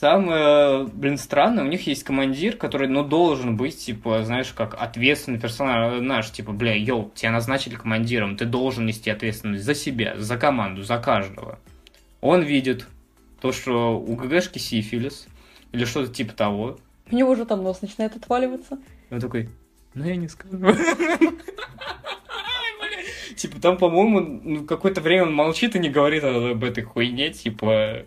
Самое, 0.00 0.86
блин, 0.86 1.18
странное, 1.18 1.64
у 1.64 1.66
них 1.66 1.86
есть 1.86 2.02
командир, 2.02 2.56
который, 2.56 2.88
ну, 2.88 3.04
должен 3.04 3.58
быть, 3.58 3.78
типа, 3.78 4.24
знаешь, 4.24 4.52
как 4.52 4.74
ответственный 4.74 5.38
персонаж, 5.38 6.30
типа, 6.30 6.52
бля, 6.52 6.74
йоу, 6.74 7.12
тебя 7.14 7.30
назначили 7.30 7.74
командиром, 7.74 8.36
ты 8.36 8.46
должен 8.46 8.86
нести 8.86 9.10
ответственность 9.10 9.64
за 9.64 9.74
себя, 9.74 10.14
за 10.16 10.38
команду, 10.38 10.82
за 10.82 10.96
каждого. 10.98 11.58
Он 12.22 12.42
видит 12.42 12.86
то, 13.42 13.50
что 13.50 13.98
у 13.98 14.14
ГГшки 14.14 14.58
сифилис, 14.58 15.26
или 15.72 15.84
что-то 15.84 16.14
типа 16.14 16.32
того. 16.32 16.78
У 17.10 17.14
него 17.16 17.30
уже 17.30 17.44
там 17.44 17.64
нос 17.64 17.82
начинает 17.82 18.14
отваливаться. 18.14 18.78
И 19.10 19.14
он 19.14 19.20
такой, 19.20 19.50
ну, 19.94 20.04
я 20.04 20.14
не 20.14 20.28
скажу. 20.28 20.58
Типа, 23.36 23.60
там, 23.60 23.78
по-моему, 23.78 24.20
ну, 24.20 24.64
какое-то 24.64 25.00
время 25.00 25.24
он 25.24 25.34
молчит 25.34 25.74
и 25.74 25.80
не 25.80 25.88
говорит 25.88 26.22
об 26.22 26.62
этой 26.62 26.84
хуйне, 26.84 27.30
типа... 27.32 28.04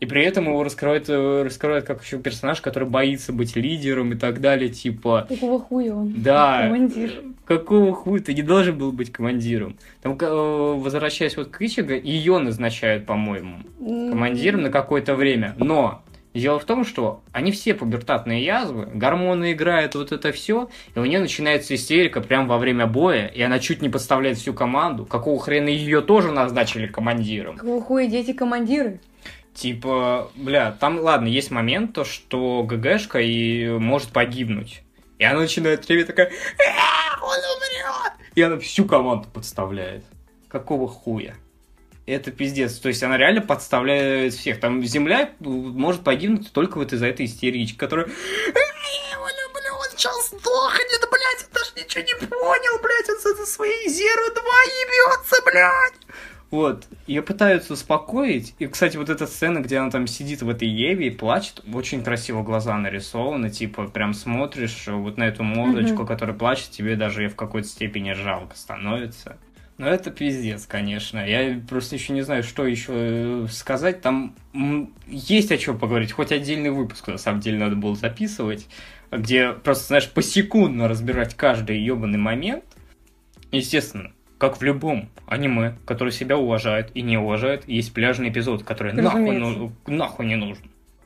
И 0.00 0.06
при 0.06 0.24
этом 0.24 0.44
его 0.44 0.62
раскрывают, 0.62 1.08
раскрывают 1.08 1.84
как 1.84 2.04
еще 2.04 2.18
персонаж, 2.18 2.60
который 2.60 2.88
боится 2.88 3.32
быть 3.32 3.56
лидером 3.56 4.12
и 4.12 4.16
так 4.16 4.40
далее, 4.40 4.68
типа... 4.68 5.26
Какого 5.28 5.58
хуя 5.60 5.94
он? 5.94 6.14
Да. 6.16 6.62
Командир. 6.64 7.22
Какого 7.44 7.94
хуя? 7.94 8.20
Ты 8.20 8.34
не 8.34 8.42
должен 8.42 8.78
был 8.78 8.92
быть 8.92 9.10
командиром. 9.10 9.76
Там, 10.02 10.16
э, 10.20 10.74
возвращаясь 10.78 11.36
вот 11.36 11.48
к 11.48 11.60
Ичиго, 11.60 11.96
ее 11.96 12.38
назначают, 12.38 13.06
по-моему, 13.06 13.58
командиром 13.78 14.62
на 14.62 14.70
какое-то 14.70 15.16
время. 15.16 15.54
Но 15.58 16.02
Дело 16.34 16.58
в 16.58 16.64
том, 16.64 16.84
что 16.84 17.22
они 17.32 17.50
все 17.50 17.74
пубертатные 17.74 18.44
язвы, 18.44 18.86
гормоны 18.94 19.52
играют, 19.52 19.94
вот 19.94 20.12
это 20.12 20.30
все, 20.30 20.68
и 20.94 20.98
у 20.98 21.04
нее 21.04 21.20
начинается 21.20 21.74
истерика 21.74 22.20
прямо 22.20 22.46
во 22.46 22.58
время 22.58 22.86
боя, 22.86 23.26
и 23.26 23.40
она 23.42 23.58
чуть 23.58 23.82
не 23.82 23.88
подставляет 23.88 24.36
всю 24.36 24.52
команду. 24.52 25.04
Какого 25.04 25.40
хрена 25.40 25.68
ее 25.68 26.00
тоже 26.00 26.30
назначили 26.30 26.86
командиром? 26.86 27.56
Какого 27.56 27.82
хуя 27.82 28.06
дети 28.06 28.32
командиры? 28.32 29.00
Типа, 29.58 30.30
бля, 30.36 30.70
там, 30.70 31.00
ладно, 31.00 31.26
есть 31.26 31.50
момент, 31.50 31.92
то, 31.92 32.04
что 32.04 32.62
ГГшка 32.62 33.18
и 33.18 33.68
может 33.68 34.10
погибнуть. 34.10 34.82
И 35.18 35.24
она 35.24 35.40
начинает 35.40 35.90
реветь 35.90 36.06
такая, 36.06 36.30
он 37.20 37.38
умрет! 37.38 38.12
И 38.36 38.42
она 38.42 38.58
всю 38.60 38.84
команду 38.84 39.26
подставляет. 39.34 40.04
Какого 40.48 40.86
хуя? 40.86 41.34
это 42.06 42.30
пиздец. 42.30 42.78
То 42.78 42.88
есть 42.88 43.02
она 43.02 43.18
реально 43.18 43.42
подставляет 43.42 44.32
всех. 44.32 44.60
Там 44.60 44.82
земля 44.84 45.30
может 45.40 46.04
погибнуть 46.04 46.52
только 46.52 46.78
вот 46.78 46.92
из-за 46.92 47.06
этой 47.06 47.26
истерички, 47.26 47.76
которая... 47.76 48.06
Я 48.06 49.12
его 49.12 49.26
люблю, 49.26 49.74
он 49.74 49.90
сейчас 49.90 50.28
сдохнет, 50.28 51.08
блядь, 51.10 51.44
он 51.44 51.52
даже 51.52 51.72
ничего 51.76 52.04
не 52.04 52.26
понял, 52.26 52.82
блядь, 52.82 53.10
он 53.10 53.36
за 53.36 53.46
своей 53.46 53.88
Зеру 53.88 54.34
2 54.34 54.42
ебется, 54.42 55.42
блядь. 55.44 55.94
Вот, 56.50 56.86
ее 57.06 57.20
пытаются 57.22 57.74
успокоить. 57.74 58.54
И, 58.58 58.66
кстати, 58.66 58.96
вот 58.96 59.10
эта 59.10 59.26
сцена, 59.26 59.60
где 59.60 59.78
она 59.78 59.90
там 59.90 60.06
сидит 60.06 60.40
в 60.40 60.48
этой 60.48 60.66
Еве 60.66 61.08
и 61.08 61.10
плачет, 61.10 61.62
очень 61.72 62.02
красиво 62.02 62.42
глаза 62.42 62.76
нарисованы, 62.78 63.50
типа, 63.50 63.88
прям 63.88 64.14
смотришь 64.14 64.86
вот 64.86 65.18
на 65.18 65.24
эту 65.24 65.42
мордочку, 65.42 66.02
mm-hmm. 66.02 66.06
которая 66.06 66.36
плачет, 66.36 66.70
тебе 66.70 66.96
даже 66.96 67.28
в 67.28 67.36
какой-то 67.36 67.68
степени 67.68 68.12
жалко 68.12 68.56
становится. 68.56 69.36
Ну, 69.76 69.86
это 69.86 70.10
пиздец, 70.10 70.66
конечно. 70.66 71.24
Я 71.24 71.60
просто 71.68 71.94
еще 71.94 72.12
не 72.12 72.22
знаю, 72.22 72.42
что 72.42 72.66
еще 72.66 72.92
э, 72.94 73.46
сказать. 73.48 74.00
Там 74.00 74.34
есть 75.06 75.52
о 75.52 75.58
чем 75.58 75.78
поговорить. 75.78 76.10
Хоть 76.10 76.32
отдельный 76.32 76.70
выпуск, 76.70 77.06
на 77.06 77.18
самом 77.18 77.40
деле, 77.40 77.58
надо 77.58 77.76
было 77.76 77.94
записывать, 77.94 78.66
где 79.12 79.52
просто, 79.52 79.84
знаешь, 79.86 80.10
посекундно 80.10 80.88
разбирать 80.88 81.36
каждый 81.36 81.80
ебаный 81.80 82.18
момент. 82.18 82.64
Естественно, 83.52 84.10
как 84.38 84.58
в 84.58 84.62
любом 84.62 85.08
аниме, 85.26 85.74
который 85.84 86.12
себя 86.12 86.38
уважает 86.38 86.90
и 86.94 87.02
не 87.02 87.18
уважает, 87.18 87.68
есть 87.68 87.92
пляжный 87.92 88.30
эпизод, 88.30 88.62
который 88.62 88.92
нахуй, 88.92 89.36
ну, 89.36 89.72
нахуй 89.86 90.26
не 90.26 90.36
нужен. 90.36 90.64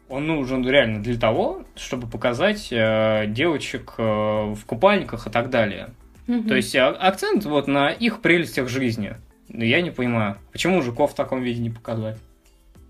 Он 0.09 0.27
нужен 0.27 0.69
реально 0.69 1.03
для 1.03 1.19
того, 1.19 1.65
чтобы 1.75 2.07
показать 2.07 2.69
э, 2.71 3.25
девочек 3.29 3.95
э, 3.97 4.03
в 4.03 4.61
купальниках 4.67 5.27
и 5.27 5.31
так 5.31 5.49
далее. 5.49 5.89
Угу. 6.29 6.49
То 6.49 6.55
есть 6.55 6.77
а, 6.77 6.89
акцент 6.91 7.47
вот 7.47 7.67
на 7.67 7.89
их 7.91 8.21
прелестях 8.21 8.69
жизни. 8.69 9.17
Я 9.49 9.81
не 9.81 9.91
понимаю, 9.91 10.37
почему 10.53 10.77
мужиков 10.77 11.13
в 11.13 11.15
таком 11.15 11.43
виде 11.43 11.63
не 11.63 11.71
показать? 11.71 12.19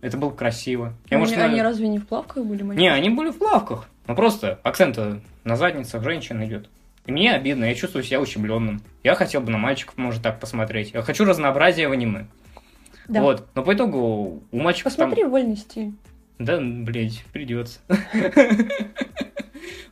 Это 0.01 0.17
было 0.17 0.31
красиво. 0.31 0.95
Я, 1.09 1.17
они, 1.17 1.27
может, 1.27 1.39
они 1.39 1.63
разве 1.63 1.87
не 1.87 1.99
в 1.99 2.07
плавках 2.09 2.45
были? 2.45 2.65
Не, 2.75 2.89
они 2.89 3.11
были 3.11 3.31
в 3.31 3.39
плавках. 3.39 3.89
Ну 4.09 4.17
просто 4.17 4.59
акцент 4.65 4.99
на 5.45 5.57
задницах 5.57 6.03
женщин 6.03 6.45
идет. 6.45 6.69
И 7.07 7.13
мне 7.13 7.33
обидно, 7.33 7.65
я 7.65 7.75
чувствую 7.75 8.05
себя 8.05 8.21
ущемленным. 8.21 8.81
Я 9.03 9.15
хотел 9.15 9.41
бы 9.41 9.51
на 9.51 9.59
мальчиков, 9.59 9.97
может, 9.97 10.23
так 10.23 10.39
посмотреть. 10.39 10.93
Я 10.93 11.03
хочу 11.03 11.25
разнообразия 11.25 11.89
в 11.89 11.93
аниме. 11.93 12.27
Да. 13.09 13.23
Вот. 13.23 13.49
Но 13.55 13.63
по 13.65 13.75
итогу 13.75 14.43
у 14.51 14.59
мальчиков 14.59 14.93
Посмотри 14.93 15.23
там... 15.23 15.31
вольный 15.31 15.57
стиль. 15.57 15.93
Да, 16.39 16.59
блядь, 16.61 17.25
придется. 17.33 17.81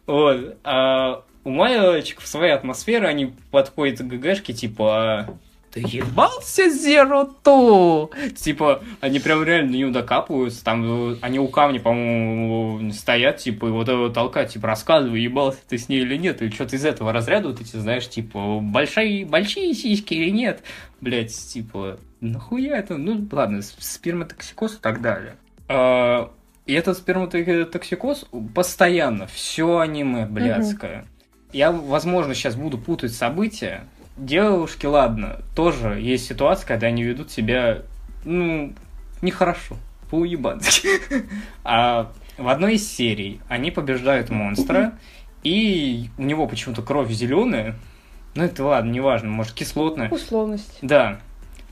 Вот. 0.06 0.56
А 0.64 1.22
у 1.44 1.50
мальчиков 1.50 2.26
своя 2.26 2.56
атмосфера, 2.56 3.06
они 3.06 3.34
подходят 3.52 4.00
к 4.00 4.02
ГГшке, 4.02 4.52
типа, 4.52 5.38
ты 5.70 5.80
ебался 5.80 6.66
Zero 6.68 7.30
Two? 7.44 8.10
Типа, 8.34 8.82
они 9.00 9.20
прям 9.20 9.42
реально 9.44 9.70
на 9.72 9.76
него 9.76 9.90
докапываются, 9.92 10.64
там, 10.64 11.12
э, 11.12 11.16
они 11.20 11.38
у 11.38 11.48
камня, 11.48 11.80
по-моему, 11.80 12.92
стоят, 12.92 13.38
типа, 13.38 13.66
и 13.66 13.70
вот 13.70 13.88
его 13.88 14.08
толкают, 14.08 14.50
типа, 14.50 14.66
рассказывай, 14.66 15.20
ебался 15.20 15.58
ты 15.68 15.78
с 15.78 15.88
ней 15.88 16.00
или 16.00 16.16
нет, 16.16 16.42
или 16.42 16.50
что-то 16.50 16.76
из 16.76 16.84
этого 16.84 17.12
разряда, 17.12 17.48
вот 17.48 17.60
эти, 17.60 17.76
знаешь, 17.76 18.08
типа, 18.08 18.60
большие, 18.60 19.24
большие 19.24 19.74
сиськи 19.74 20.14
или 20.14 20.30
нет, 20.30 20.62
блять, 21.00 21.34
типа, 21.34 21.98
нахуя 22.20 22.78
это, 22.78 22.96
ну, 22.96 23.26
ладно, 23.30 23.62
сперматоксикоз 23.62 24.74
и 24.74 24.78
так 24.78 25.00
далее. 25.00 25.36
А, 25.68 26.32
и 26.66 26.74
этот 26.74 26.98
сперматоксикоз 26.98 28.26
постоянно, 28.54 29.26
все 29.26 29.78
аниме 29.78 30.26
блядское. 30.26 31.00
Угу. 31.00 31.08
Я, 31.52 31.72
возможно, 31.72 32.34
сейчас 32.34 32.54
буду 32.54 32.78
путать 32.78 33.12
события, 33.12 33.84
девушки, 34.20 34.86
ладно, 34.86 35.40
тоже 35.54 36.00
есть 36.00 36.26
ситуация, 36.26 36.66
когда 36.66 36.88
они 36.88 37.02
ведут 37.02 37.30
себя, 37.30 37.82
ну, 38.24 38.74
нехорошо, 39.22 39.76
по-уебански. 40.10 40.88
А 41.64 42.12
в 42.38 42.48
одной 42.48 42.74
из 42.74 42.90
серий 42.90 43.40
они 43.48 43.70
побеждают 43.70 44.30
монстра, 44.30 44.92
и 45.42 46.08
у 46.18 46.22
него 46.22 46.46
почему-то 46.46 46.82
кровь 46.82 47.10
зеленая, 47.10 47.76
ну 48.34 48.44
это 48.44 48.64
ладно, 48.64 48.90
неважно, 48.90 49.30
может 49.30 49.54
кислотная. 49.54 50.10
Условность. 50.10 50.78
Да. 50.82 51.20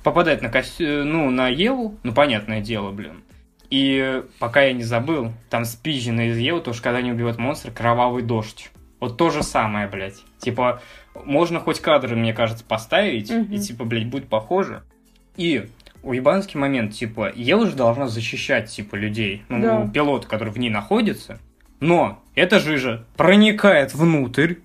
Попадает 0.02 0.42
на 0.42 0.48
костю... 0.48 1.04
ну, 1.04 1.30
на 1.30 1.48
Еву, 1.48 1.98
ну, 2.02 2.12
понятное 2.12 2.60
дело, 2.60 2.90
блин. 2.90 3.22
И 3.70 4.22
пока 4.38 4.62
я 4.62 4.72
не 4.72 4.82
забыл, 4.82 5.32
там 5.50 5.64
спизжено 5.64 6.22
из 6.22 6.38
Евы, 6.38 6.60
то 6.60 6.72
что 6.72 6.82
когда 6.82 6.98
они 6.98 7.12
убивают 7.12 7.38
монстра, 7.38 7.70
кровавый 7.70 8.22
дождь. 8.22 8.70
Вот 9.00 9.16
то 9.16 9.30
же 9.30 9.42
самое, 9.42 9.86
блядь. 9.86 10.22
Типа, 10.38 10.80
можно 11.24 11.60
хоть 11.60 11.80
кадры, 11.80 12.16
мне 12.16 12.32
кажется, 12.32 12.64
поставить, 12.64 13.30
угу. 13.30 13.52
и 13.52 13.58
типа, 13.58 13.84
блядь, 13.84 14.08
будет 14.08 14.28
похоже. 14.28 14.82
И 15.36 15.68
уебанский 16.02 16.58
момент, 16.58 16.94
типа, 16.94 17.32
Ева 17.34 17.66
же 17.66 17.76
должна 17.76 18.08
защищать, 18.08 18.70
типа, 18.70 18.96
людей, 18.96 19.42
ну, 19.48 19.60
да. 19.60 19.90
пилот, 19.92 20.26
который 20.26 20.52
в 20.52 20.58
ней 20.58 20.70
находится, 20.70 21.38
но 21.80 22.22
эта 22.34 22.60
жижа 22.60 23.04
проникает 23.16 23.94
внутрь. 23.94 24.56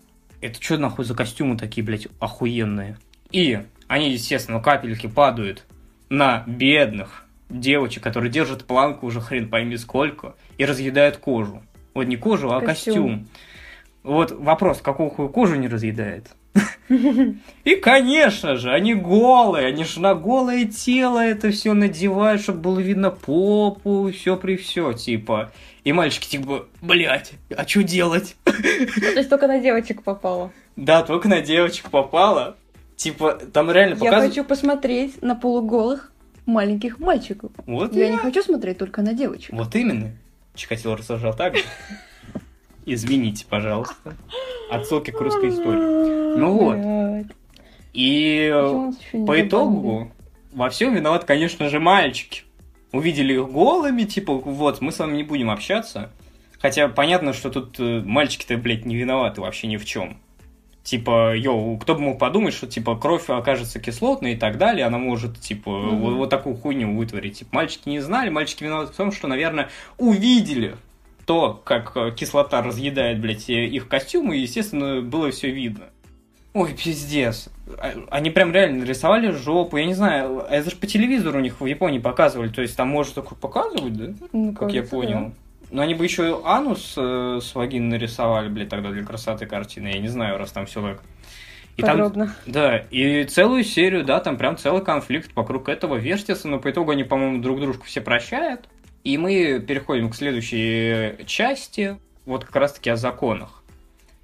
Это 0.42 0.62
что 0.62 0.78
нахуй 0.78 1.06
за 1.06 1.16
костюмы 1.16 1.58
такие, 1.58 1.84
блядь, 1.84 2.08
охуенные? 2.20 2.98
И 3.32 3.60
они, 3.88 4.12
естественно, 4.12 4.60
капельки 4.60 5.08
падают 5.08 5.66
на 6.10 6.44
бедных 6.48 7.26
девочек, 7.50 8.04
которые 8.04 8.32
держат 8.32 8.66
планку 8.66 9.06
уже 9.06 9.22
хрен 9.22 9.50
пойми 9.50 9.78
сколько, 9.78 10.36
и 10.58 10.66
разъедают 10.66 11.18
кожу. 11.18 11.62
Вот 11.94 12.06
не 12.06 12.18
кожу, 12.18 12.52
а 12.52 12.62
костюм. 12.62 12.94
костюм. 12.94 13.28
Вот 14.04 14.32
вопрос, 14.32 14.82
хуя 14.82 15.28
кожу 15.30 15.56
не 15.56 15.68
разъедает? 15.68 16.32
И, 17.64 17.76
конечно 17.76 18.56
же, 18.56 18.72
они 18.72 18.94
голые, 18.94 19.68
они 19.68 19.84
же 19.84 20.00
на 20.00 20.14
голое 20.16 20.66
тело 20.66 21.20
это 21.20 21.52
все 21.52 21.74
надевают, 21.74 22.42
чтобы 22.42 22.60
было 22.60 22.80
видно 22.80 23.10
попу, 23.10 24.12
все 24.12 24.38
при 24.38 24.58
все, 24.58 24.94
типа. 24.94 25.52
И 25.84 25.92
мальчики 25.92 26.28
типа, 26.28 26.68
блядь, 26.82 27.34
а 27.56 27.68
что 27.68 27.84
делать? 27.84 28.36
То 28.46 28.52
есть 28.52 29.30
только 29.30 29.48
на 29.48 29.60
девочек 29.60 30.04
попало? 30.04 30.52
Да, 30.76 31.04
только 31.04 31.28
на 31.28 31.42
девочек 31.42 31.90
попало. 31.90 32.58
Типа, 32.96 33.34
там 33.52 33.72
реально 33.72 33.96
показывают... 33.96 34.24
Я 34.24 34.30
хочу 34.30 34.48
посмотреть 34.48 35.22
на 35.22 35.36
полуголых 35.36 36.12
маленьких 36.46 37.00
мальчиков. 37.00 37.52
Вот 37.66 37.94
я, 37.94 38.06
я 38.06 38.12
не 38.12 38.18
хочу 38.18 38.44
смотреть 38.44 38.78
только 38.78 39.02
на 39.02 39.14
девочек. 39.14 39.54
Вот 39.54 39.76
именно. 39.76 40.12
Чикатило 40.56 40.96
рассуждал 40.96 41.36
так 41.36 41.58
же. 41.58 41.64
Извините, 42.86 43.46
пожалуйста. 43.50 44.16
Отсылки 44.70 45.12
к 45.12 45.20
русской 45.20 45.50
истории. 45.50 46.38
Ну 46.38 46.58
вот. 46.58 47.28
И 47.94 48.52
по 49.26 49.42
итогу 49.42 50.12
во 50.52 50.70
всем 50.70 50.94
виноват, 50.96 51.24
конечно 51.26 51.70
же, 51.70 51.80
мальчики. 51.80 52.44
Увидели 52.92 53.34
их 53.34 53.50
голыми, 53.50 54.04
типа, 54.04 54.34
вот, 54.34 54.82
мы 54.82 54.92
с 54.92 55.00
вами 55.00 55.18
не 55.18 55.24
будем 55.24 55.50
общаться. 55.50 56.12
Хотя 56.60 56.88
понятно, 56.88 57.34
что 57.34 57.50
тут 57.50 57.80
э, 57.80 58.02
мальчики-то, 58.06 58.56
блядь, 58.56 58.86
не 58.86 58.96
виноваты 58.96 59.42
вообще 59.42 59.68
ни 59.68 59.78
в 59.78 59.86
чем. 59.86 60.18
Типа, 60.84 61.36
йоу, 61.36 61.78
кто 61.78 61.96
бы 61.96 62.02
мог 62.02 62.20
подумать, 62.20 62.54
что, 62.54 62.68
типа, 62.68 62.96
кровь 62.96 63.30
окажется 63.30 63.80
кислотной 63.80 64.34
и 64.34 64.38
так 64.38 64.58
далее, 64.58 64.86
она 64.86 64.98
может, 64.98 65.40
типа, 65.40 65.70
mm-hmm. 65.70 65.96
вот, 65.98 66.14
вот 66.14 66.30
такую 66.30 66.56
хуйню 66.56 66.96
вытворить. 66.96 67.40
Типа, 67.40 67.50
мальчики 67.54 67.90
не 67.90 68.00
знали, 68.00 68.30
мальчики 68.30 68.64
виноваты 68.64 68.94
в 68.94 68.96
том, 68.96 69.12
что, 69.12 69.28
наверное, 69.28 69.70
увидели 69.98 70.76
то, 71.26 71.62
как 71.64 71.96
э, 71.96 72.12
кислота 72.12 72.62
разъедает, 72.62 73.20
блядь, 73.20 73.50
их 73.50 73.88
костюмы, 73.88 74.38
естественно, 74.38 75.02
было 75.02 75.32
все 75.32 75.52
видно. 75.52 75.86
Ой, 76.54 76.74
пиздец. 76.74 77.50
А, 77.80 77.94
они 78.12 78.30
прям 78.30 78.52
реально 78.52 78.80
нарисовали 78.82 79.32
жопу. 79.32 79.78
Я 79.78 79.86
не 79.86 79.96
знаю, 79.96 80.46
это 80.50 80.70
же 80.70 80.76
по 80.76 80.86
телевизору 80.86 81.40
у 81.40 81.42
них 81.42 81.60
в 81.60 81.66
Японии 81.66 82.00
показывали. 82.00 82.50
То 82.50 82.62
есть 82.62 82.78
там 82.78 82.90
может 82.90 83.16
только 83.16 83.36
показывать, 83.36 83.94
да? 83.94 84.28
Ну, 84.32 84.54
как 84.54 84.72
я 84.72 84.84
понял. 84.84 85.20
Да. 85.20 85.32
Но 85.72 85.82
они 85.82 85.96
бы 85.96 86.04
еще 86.04 86.42
анус 86.46 86.94
э, 86.98 87.40
с 87.42 87.56
вагин 87.56 87.90
нарисовали, 87.90 88.50
блядь, 88.50 88.70
тогда 88.70 88.92
для 88.92 89.04
красоты 89.04 89.48
картины. 89.48 89.88
Я 89.88 90.00
не 90.00 90.08
знаю, 90.08 90.38
раз 90.38 90.52
там 90.52 90.68
все 90.68 90.82
так. 90.82 91.02
И 91.76 91.82
Подробно. 91.82 92.28
Там, 92.28 92.54
да, 92.54 92.78
и 92.92 93.24
целую 93.24 93.64
серию, 93.64 94.04
да, 94.04 94.20
там 94.20 94.38
прям 94.38 94.58
целый 94.58 94.84
конфликт 94.84 95.36
вокруг 95.36 95.70
этого 95.70 95.96
вертится, 95.96 96.48
но 96.48 96.60
по 96.60 96.70
итогу 96.70 96.92
они, 96.92 97.04
по-моему, 97.04 97.42
друг 97.42 97.60
дружку 97.60 97.86
все 97.86 98.02
прощают. 98.02 98.70
И 99.04 99.18
мы 99.18 99.60
переходим 99.60 100.10
к 100.10 100.16
следующей 100.16 101.26
части, 101.26 101.98
вот 102.26 102.46
как 102.46 102.56
раз-таки 102.56 102.90
о 102.90 102.96
законах. 102.96 103.64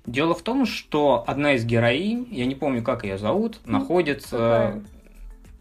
Дело 0.06 0.34
в 0.34 0.42
том, 0.42 0.66
что 0.66 1.24
одна 1.28 1.54
из 1.54 1.66
героинь, 1.66 2.28
я 2.32 2.46
не 2.46 2.56
помню, 2.56 2.82
как 2.82 3.04
ее 3.04 3.18
зовут, 3.18 3.60
ну, 3.66 3.80
находится... 3.80 4.38
Какая? 4.38 4.84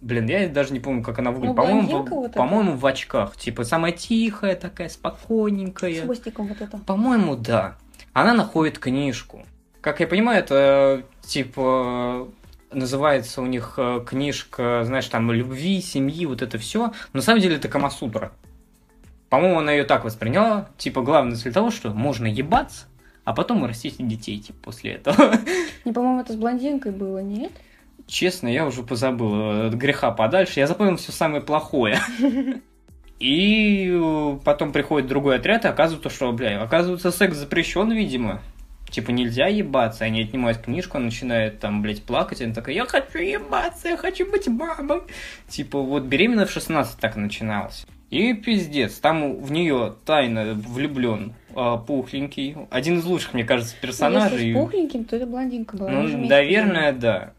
Блин, 0.00 0.26
я 0.26 0.48
даже 0.48 0.72
не 0.72 0.78
помню, 0.78 1.02
как 1.02 1.18
она 1.18 1.32
выглядит. 1.32 1.56
Ну, 1.56 1.62
по-моему, 1.62 2.04
в, 2.04 2.08
вот 2.08 2.32
по-моему, 2.32 2.76
в 2.76 2.86
очках. 2.86 3.36
Типа, 3.36 3.64
самая 3.64 3.90
тихая 3.90 4.54
такая, 4.54 4.88
спокойненькая. 4.88 6.02
С 6.02 6.04
хвостиком 6.04 6.46
вот 6.46 6.60
это. 6.60 6.78
По-моему, 6.78 7.34
да. 7.34 7.76
Она 8.12 8.32
находит 8.32 8.78
книжку. 8.78 9.44
Как 9.80 9.98
я 9.98 10.06
понимаю, 10.06 10.38
это, 10.38 11.02
типа, 11.22 12.28
называется 12.70 13.42
у 13.42 13.46
них 13.46 13.74
э, 13.76 14.00
книжка, 14.06 14.82
знаешь, 14.84 15.06
там, 15.06 15.32
любви, 15.32 15.80
семьи, 15.80 16.26
вот 16.26 16.42
это 16.42 16.58
все. 16.58 16.92
На 17.12 17.20
самом 17.20 17.40
деле 17.40 17.56
это 17.56 17.68
Камасутра. 17.68 18.30
По-моему, 19.28 19.58
она 19.58 19.72
ее 19.72 19.84
так 19.84 20.04
восприняла. 20.04 20.68
Типа, 20.78 21.02
главное 21.02 21.36
для 21.36 21.52
того, 21.52 21.70
что 21.70 21.90
можно 21.90 22.26
ебаться, 22.26 22.86
а 23.24 23.34
потом 23.34 23.64
растить 23.64 23.96
детей, 23.98 24.38
типа, 24.38 24.58
после 24.62 24.92
этого. 24.92 25.34
Не, 25.84 25.92
по-моему, 25.92 26.20
это 26.20 26.32
с 26.32 26.36
блондинкой 26.36 26.92
было, 26.92 27.18
нет? 27.18 27.52
Честно, 28.06 28.48
я 28.48 28.66
уже 28.66 28.82
позабыл. 28.82 29.66
От 29.66 29.74
греха 29.74 30.10
подальше. 30.12 30.60
Я 30.60 30.66
запомнил 30.66 30.96
все 30.96 31.12
самое 31.12 31.42
плохое. 31.42 31.98
И 33.20 34.38
потом 34.44 34.72
приходит 34.72 35.08
другой 35.08 35.36
отряд, 35.36 35.64
и 35.64 35.68
оказывается, 35.68 36.08
что, 36.08 36.30
бля, 36.32 36.62
оказывается, 36.62 37.10
секс 37.10 37.36
запрещен, 37.36 37.90
видимо. 37.90 38.40
Типа, 38.90 39.10
нельзя 39.10 39.48
ебаться, 39.48 40.04
они 40.04 40.22
отнимают 40.22 40.58
книжку, 40.58 40.98
он 40.98 41.06
начинает 41.06 41.58
там, 41.58 41.82
блядь, 41.82 42.04
плакать, 42.04 42.40
она 42.40 42.54
такая, 42.54 42.76
я 42.76 42.86
хочу 42.86 43.18
ебаться, 43.18 43.88
я 43.88 43.96
хочу 43.96 44.30
быть 44.30 44.46
мамой. 44.46 45.00
Типа, 45.48 45.80
вот 45.80 46.04
беременна 46.04 46.46
в 46.46 46.50
16 46.50 46.98
так 46.98 47.16
начиналось. 47.16 47.86
И 48.10 48.32
пиздец, 48.32 48.94
там 48.94 49.36
в 49.36 49.52
нее 49.52 49.94
тайно 50.06 50.54
влюблен 50.54 51.34
э, 51.54 51.76
пухленький. 51.86 52.56
Один 52.70 52.98
из 52.98 53.04
лучших, 53.04 53.34
мне 53.34 53.44
кажется, 53.44 53.74
персонажей. 53.80 54.38
Если 54.38 54.52
с 54.52 54.62
пухленьким, 54.62 55.04
то 55.04 55.16
это 55.16 55.26
блондинка 55.26 55.76
была. 55.76 55.90
Ну, 55.90 56.26
наверное, 56.26 56.92
да. 56.92 57.32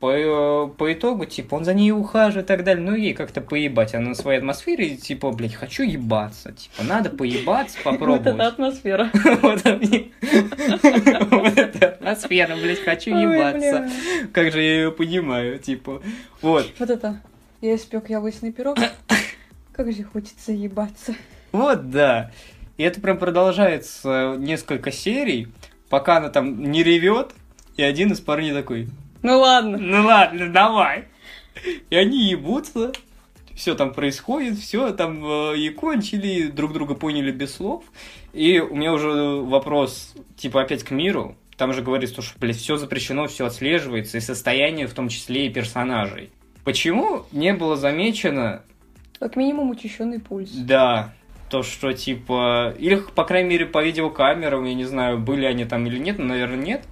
По, 0.00 0.12
э, 0.12 0.68
по 0.76 0.92
итогу, 0.92 1.26
типа, 1.26 1.54
он 1.54 1.64
за 1.64 1.74
ней 1.74 1.92
ухаживает 1.92 2.46
и 2.46 2.48
так 2.48 2.64
далее. 2.64 2.84
Ну, 2.84 2.96
ей 2.96 3.14
как-то 3.14 3.40
поебать. 3.40 3.94
Она 3.94 4.08
на 4.08 4.14
своей 4.16 4.38
атмосфере, 4.38 4.96
типа, 4.96 5.30
блядь, 5.30 5.54
хочу 5.54 5.84
ебаться. 5.84 6.50
Типа, 6.52 6.82
надо 6.82 7.10
поебаться, 7.10 7.78
попробовать. 7.84 8.26
Вот 8.26 8.34
это 8.34 8.46
атмосфера. 8.48 9.10
Вот 11.30 11.56
эта 11.56 11.86
атмосфера, 11.86 12.56
блядь, 12.56 12.82
хочу 12.82 13.16
ебаться. 13.16 13.88
Как 14.32 14.50
же 14.50 14.60
я 14.60 14.74
ее 14.74 14.90
понимаю, 14.90 15.60
типа. 15.60 16.02
Вот. 16.42 16.66
Вот 16.80 16.90
это. 16.90 17.20
Я 17.60 17.76
испек 17.76 18.10
яблочный 18.10 18.52
пирог. 18.52 18.76
Как 19.76 19.92
же 19.92 20.04
хочется 20.04 20.52
ебаться. 20.52 21.14
Вот 21.52 21.90
да. 21.90 22.30
И 22.78 22.82
это 22.82 22.98
прям 22.98 23.18
продолжается 23.18 24.34
несколько 24.38 24.90
серий, 24.90 25.48
пока 25.90 26.16
она 26.16 26.30
там 26.30 26.62
не 26.70 26.82
ревет, 26.82 27.32
и 27.76 27.82
один 27.82 28.12
из 28.12 28.20
парней 28.20 28.54
такой. 28.54 28.88
Ну 29.22 29.38
ладно. 29.38 29.76
Ну 29.76 30.06
ладно, 30.06 30.50
давай. 30.50 31.04
И 31.90 31.94
они 31.94 32.24
ебутся, 32.24 32.92
все 33.54 33.74
там 33.74 33.92
происходит, 33.92 34.58
все 34.58 34.92
там 34.92 35.22
э, 35.24 35.58
и 35.58 35.68
кончили, 35.68 36.46
друг 36.46 36.72
друга 36.72 36.94
поняли 36.94 37.30
без 37.30 37.54
слов. 37.54 37.84
И 38.32 38.58
у 38.60 38.74
меня 38.74 38.94
уже 38.94 39.10
вопрос, 39.42 40.14
типа, 40.38 40.62
опять 40.62 40.84
к 40.84 40.90
миру. 40.90 41.36
Там 41.58 41.74
же 41.74 41.82
говорится, 41.82 42.22
что, 42.22 42.38
блядь, 42.38 42.56
все 42.56 42.78
запрещено, 42.78 43.26
все 43.26 43.44
отслеживается, 43.44 44.16
и 44.16 44.20
состояние, 44.20 44.86
в 44.86 44.94
том 44.94 45.10
числе 45.10 45.46
и 45.46 45.50
персонажей. 45.50 46.30
Почему 46.64 47.26
не 47.32 47.52
было 47.52 47.76
замечено 47.76 48.62
как 49.18 49.36
минимум 49.36 49.70
учащенный 49.70 50.20
пульс. 50.20 50.50
Да, 50.50 51.12
то, 51.48 51.62
что 51.62 51.92
типа... 51.92 52.74
Или, 52.78 52.96
по 52.96 53.24
крайней 53.24 53.50
мере, 53.50 53.66
по 53.66 53.82
видеокамерам, 53.82 54.64
я 54.64 54.74
не 54.74 54.84
знаю, 54.84 55.18
были 55.18 55.44
они 55.44 55.64
там 55.64 55.86
или 55.86 55.98
нет, 55.98 56.18
но, 56.18 56.26
наверное, 56.26 56.56
нет. 56.56 56.84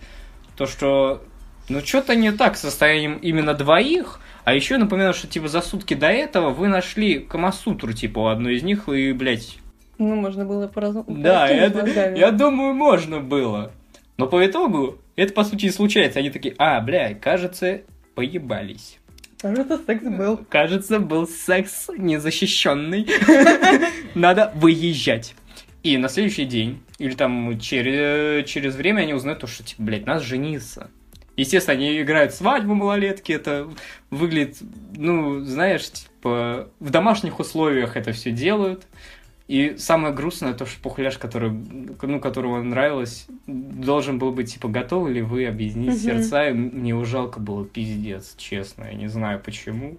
То, 0.57 0.67
что... 0.67 1.23
Ну, 1.69 1.81
что-то 1.81 2.15
не 2.15 2.31
так 2.31 2.57
с 2.57 2.61
состоянием 2.61 3.17
именно 3.17 3.55
двоих, 3.55 4.21
А 4.45 4.55
еще 4.55 4.77
напоминаю, 4.77 5.15
что, 5.15 5.27
типа, 5.27 5.49
за 5.49 5.63
сутки 5.63 5.95
до 5.95 6.09
этого 6.09 6.51
вы 6.51 6.69
нашли 6.69 7.19
Камасутру, 7.19 7.93
типа, 7.93 8.19
у 8.19 8.27
одной 8.27 8.57
из 8.57 8.63
них, 8.63 8.89
и, 8.89 9.13
блядь... 9.13 9.59
Ну, 9.97 10.15
можно 10.15 10.45
было 10.45 10.69
поразу... 10.69 11.05
Да, 11.09 11.49
я, 11.49 11.67
я 12.15 12.31
думаю, 12.31 12.75
можно 12.75 13.21
было. 13.21 13.73
Но 14.19 14.27
по 14.27 14.45
итогу, 14.45 14.99
это, 15.17 15.33
по 15.33 15.45
сути, 15.45 15.67
и 15.67 15.71
случается. 15.71 16.19
Они 16.19 16.31
такие, 16.31 16.55
а, 16.59 16.81
бля, 16.81 17.15
кажется, 17.15 17.83
поебались. 18.15 18.99
Кажется, 19.45 19.79
секс 19.87 20.05
был. 20.05 20.41
Кажется, 20.49 20.99
был 21.01 21.29
секс 21.29 21.91
незащищенный. 21.95 23.07
Надо 24.15 24.51
выезжать. 24.55 25.35
И 25.83 25.99
на 25.99 26.09
следующий 26.09 26.47
день, 26.47 26.81
или 26.99 27.15
там 27.15 27.61
через, 27.61 28.49
через 28.49 28.75
время 28.75 29.03
они 29.03 29.13
узнают 29.13 29.41
то, 29.41 29.47
что, 29.47 29.63
типа, 29.63 29.83
блядь, 29.83 30.07
нас 30.07 30.23
жениться. 30.23 30.91
Естественно, 31.37 31.77
они 31.77 32.01
играют 32.01 32.33
свадьбу 32.33 32.75
малолетки, 32.75 33.33
это 33.33 33.69
выглядит, 34.09 34.57
ну, 34.97 35.41
знаешь, 35.41 35.91
типа, 35.91 36.71
в 36.81 36.89
домашних 36.89 37.39
условиях 37.39 37.99
это 37.99 38.13
все 38.13 38.31
делают. 38.31 38.87
И 39.47 39.77
самое 39.77 40.15
грустное 40.15 40.55
то, 40.55 40.65
что 40.65 40.81
пухляш, 40.81 41.19
который, 41.19 41.51
ну, 41.51 42.19
которого 42.19 42.63
нравилось, 42.63 43.27
должен 43.47 44.19
был 44.19 44.33
быть, 44.33 44.55
типа, 44.55 44.69
готовы 44.69 45.13
ли 45.13 45.21
вы 45.21 45.47
объединить 45.47 45.91
угу. 45.91 45.99
сердца, 45.99 46.49
и 46.49 46.53
мне 46.55 46.91
его 46.91 47.05
жалко 47.05 47.41
было, 47.41 47.65
пиздец, 47.67 48.35
честно, 48.39 48.85
я 48.85 48.95
не 48.95 49.09
знаю 49.09 49.43
почему. 49.45 49.99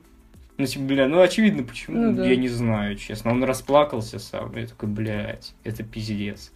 Ну, 0.58 0.66
типа, 0.66 0.86
бля, 0.86 1.08
ну, 1.08 1.22
очевидно, 1.22 1.64
почему, 1.64 1.98
ну, 1.98 2.14
да. 2.14 2.26
я 2.28 2.36
не 2.36 2.48
знаю, 2.48 2.96
честно. 2.96 3.32
Он 3.32 3.44
расплакался 3.44 4.18
сам, 4.18 4.56
я 4.56 4.66
такой, 4.66 4.90
блядь, 4.90 5.54
это 5.64 5.84
пиздец. 5.84 6.52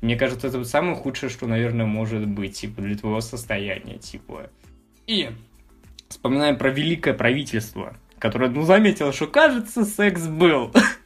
Мне 0.00 0.16
кажется, 0.16 0.46
это 0.46 0.62
самое 0.64 0.94
худшее, 0.94 1.30
что, 1.30 1.46
наверное, 1.46 1.86
может 1.86 2.26
быть, 2.28 2.60
типа, 2.60 2.80
для 2.80 2.96
твоего 2.96 3.20
состояния, 3.20 3.98
типа. 3.98 4.50
И 5.06 5.30
вспоминаем 6.08 6.56
про 6.56 6.70
великое 6.70 7.14
правительство, 7.14 7.96
которое, 8.18 8.50
ну, 8.50 8.62
заметило, 8.62 9.12
что, 9.12 9.26
кажется, 9.26 9.84
секс 9.84 10.26
был. 10.28 10.72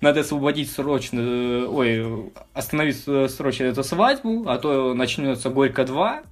Надо 0.00 0.20
освободить 0.20 0.70
срочно, 0.70 1.20
э, 1.20 1.66
ой, 1.66 2.32
остановить 2.52 3.02
э, 3.06 3.28
срочно 3.28 3.64
эту 3.64 3.84
свадьбу, 3.84 4.48
а 4.48 4.58
то 4.58 4.94
начнется 4.94 5.50
Горько 5.50 5.84
2. 5.84 6.22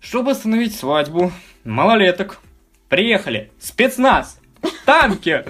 Чтобы 0.00 0.30
остановить 0.30 0.74
свадьбу, 0.74 1.30
малолеток, 1.64 2.40
приехали, 2.88 3.50
спецназ, 3.58 4.40
танки. 4.86 5.44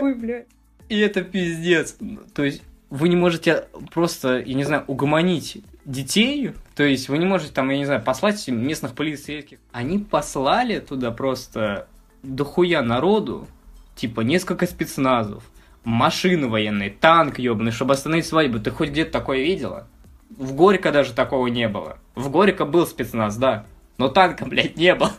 Ой, 0.00 0.14
блядь. 0.14 0.46
И 0.88 0.98
это 0.98 1.22
пиздец. 1.22 1.96
То 2.34 2.44
есть 2.44 2.62
вы 2.90 3.08
не 3.08 3.16
можете 3.16 3.66
просто, 3.92 4.38
я 4.38 4.54
не 4.54 4.64
знаю, 4.64 4.84
угомонить 4.86 5.62
детей, 5.84 6.52
то 6.74 6.84
есть 6.84 7.08
вы 7.08 7.18
не 7.18 7.26
можете 7.26 7.52
там, 7.52 7.70
я 7.70 7.78
не 7.78 7.84
знаю, 7.84 8.02
послать 8.02 8.46
местных 8.48 8.94
полицейских. 8.94 9.58
Они 9.72 9.98
послали 9.98 10.78
туда 10.78 11.10
просто 11.10 11.88
дохуя 12.22 12.82
народу, 12.82 13.46
типа 13.94 14.20
несколько 14.20 14.66
спецназов, 14.66 15.44
машины 15.86 16.48
военные, 16.48 16.90
танк 16.90 17.38
ебаный, 17.38 17.70
чтобы 17.70 17.94
остановить 17.94 18.26
свадьбу. 18.26 18.58
Ты 18.58 18.70
хоть 18.72 18.90
где-то 18.90 19.12
такое 19.12 19.38
видела? 19.38 19.86
В 20.30 20.52
Горько 20.52 20.90
даже 20.90 21.12
такого 21.12 21.46
не 21.46 21.68
было. 21.68 21.98
В 22.16 22.28
Горько 22.28 22.64
был 22.64 22.86
спецназ, 22.86 23.36
да. 23.36 23.64
Но 23.96 24.08
танка, 24.08 24.44
блядь, 24.44 24.76
не 24.76 24.94
было. 24.94 25.12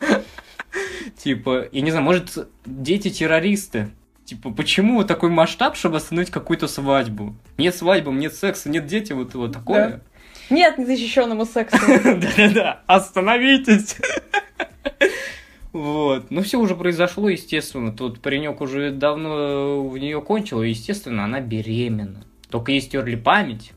Типа, 1.17 1.67
я 1.71 1.81
не 1.81 1.89
знаю, 1.89 2.03
может, 2.03 2.49
дети-террористы? 2.65 3.91
Типа, 4.25 4.51
почему 4.51 5.03
такой 5.05 5.29
масштаб, 5.29 5.77
чтобы 5.77 5.97
остановить 5.97 6.31
какую-то 6.31 6.67
свадьбу? 6.67 7.33
Нет 7.57 7.73
свадьбы, 7.73 8.11
нет 8.11 8.35
секса, 8.35 8.69
нет 8.69 8.85
дети, 8.85 9.13
вот, 9.13 9.33
вот 9.35 9.53
такое. 9.53 10.01
Нет 10.49 10.77
незащищенному 10.77 11.45
сексу. 11.45 11.77
Да-да-да, 11.87 12.81
остановитесь. 12.87 13.95
Вот. 15.77 16.31
Ну, 16.31 16.41
все 16.41 16.59
уже 16.59 16.75
произошло, 16.75 17.29
естественно. 17.29 17.95
Тут 17.95 18.19
паренек 18.19 18.61
уже 18.61 18.91
давно 18.91 19.87
в 19.87 19.95
нее 19.99 20.21
кончил, 20.21 20.63
и, 20.63 20.69
естественно, 20.69 21.25
она 21.25 21.39
беременна. 21.39 22.25
Только 22.49 22.71
ей 22.71 22.81
стерли 22.81 23.15
память. 23.15 23.73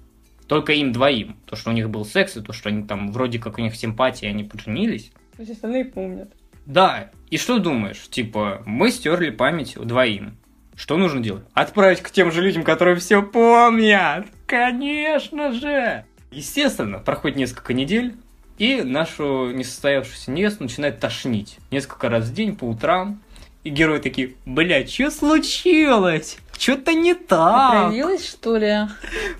Только 0.48 0.72
им 0.72 0.92
двоим. 0.92 1.36
То, 1.44 1.57
что 1.57 1.70
у 1.70 1.72
них 1.74 1.90
был 1.90 2.07
секс, 2.07 2.38
и 2.38 2.40
то, 2.40 2.55
что 2.55 2.70
они 2.70 2.84
там 2.84 3.12
вроде 3.12 3.38
как 3.38 3.59
у 3.59 3.61
них 3.61 3.76
симпатия, 3.76 4.28
они 4.28 4.44
поженились. 4.44 5.12
То 5.36 5.42
есть 5.42 5.53
остальные 5.53 5.84
помнят. 5.84 6.32
Да. 6.64 7.11
И 7.28 7.36
что 7.36 7.59
думаешь? 7.59 8.09
Типа, 8.09 8.62
мы 8.64 8.90
стерли 8.90 9.28
память 9.28 9.76
двоим. 9.78 10.38
Что 10.74 10.96
нужно 10.96 11.20
делать? 11.20 11.44
Отправить 11.53 12.01
к 12.01 12.11
тем 12.11 12.32
же 12.32 12.40
людям, 12.40 12.62
которые 12.62 12.96
все 12.96 13.22
помнят. 13.22 14.26
Конечно 14.46 15.53
же. 15.53 16.07
Естественно, 16.30 16.98
проходит 16.98 17.36
несколько 17.36 17.74
недель, 17.74 18.14
и 18.61 18.82
нашу 18.82 19.50
несостоявшуюся 19.52 20.30
невесту 20.30 20.64
начинает 20.64 21.00
тошнить. 21.00 21.56
Несколько 21.70 22.11
раз 22.11 22.26
в 22.26 22.34
день, 22.34 22.54
по 22.54 22.64
утрам. 22.64 23.18
И 23.64 23.70
герои 23.70 24.00
такие, 24.00 24.34
бля, 24.44 24.86
что 24.86 25.11
случилось? 25.11 26.36
Что-то 26.58 26.92
не 26.92 27.14
так. 27.14 27.86
Отравилась, 27.86 28.28
что 28.28 28.58
ли? 28.58 28.80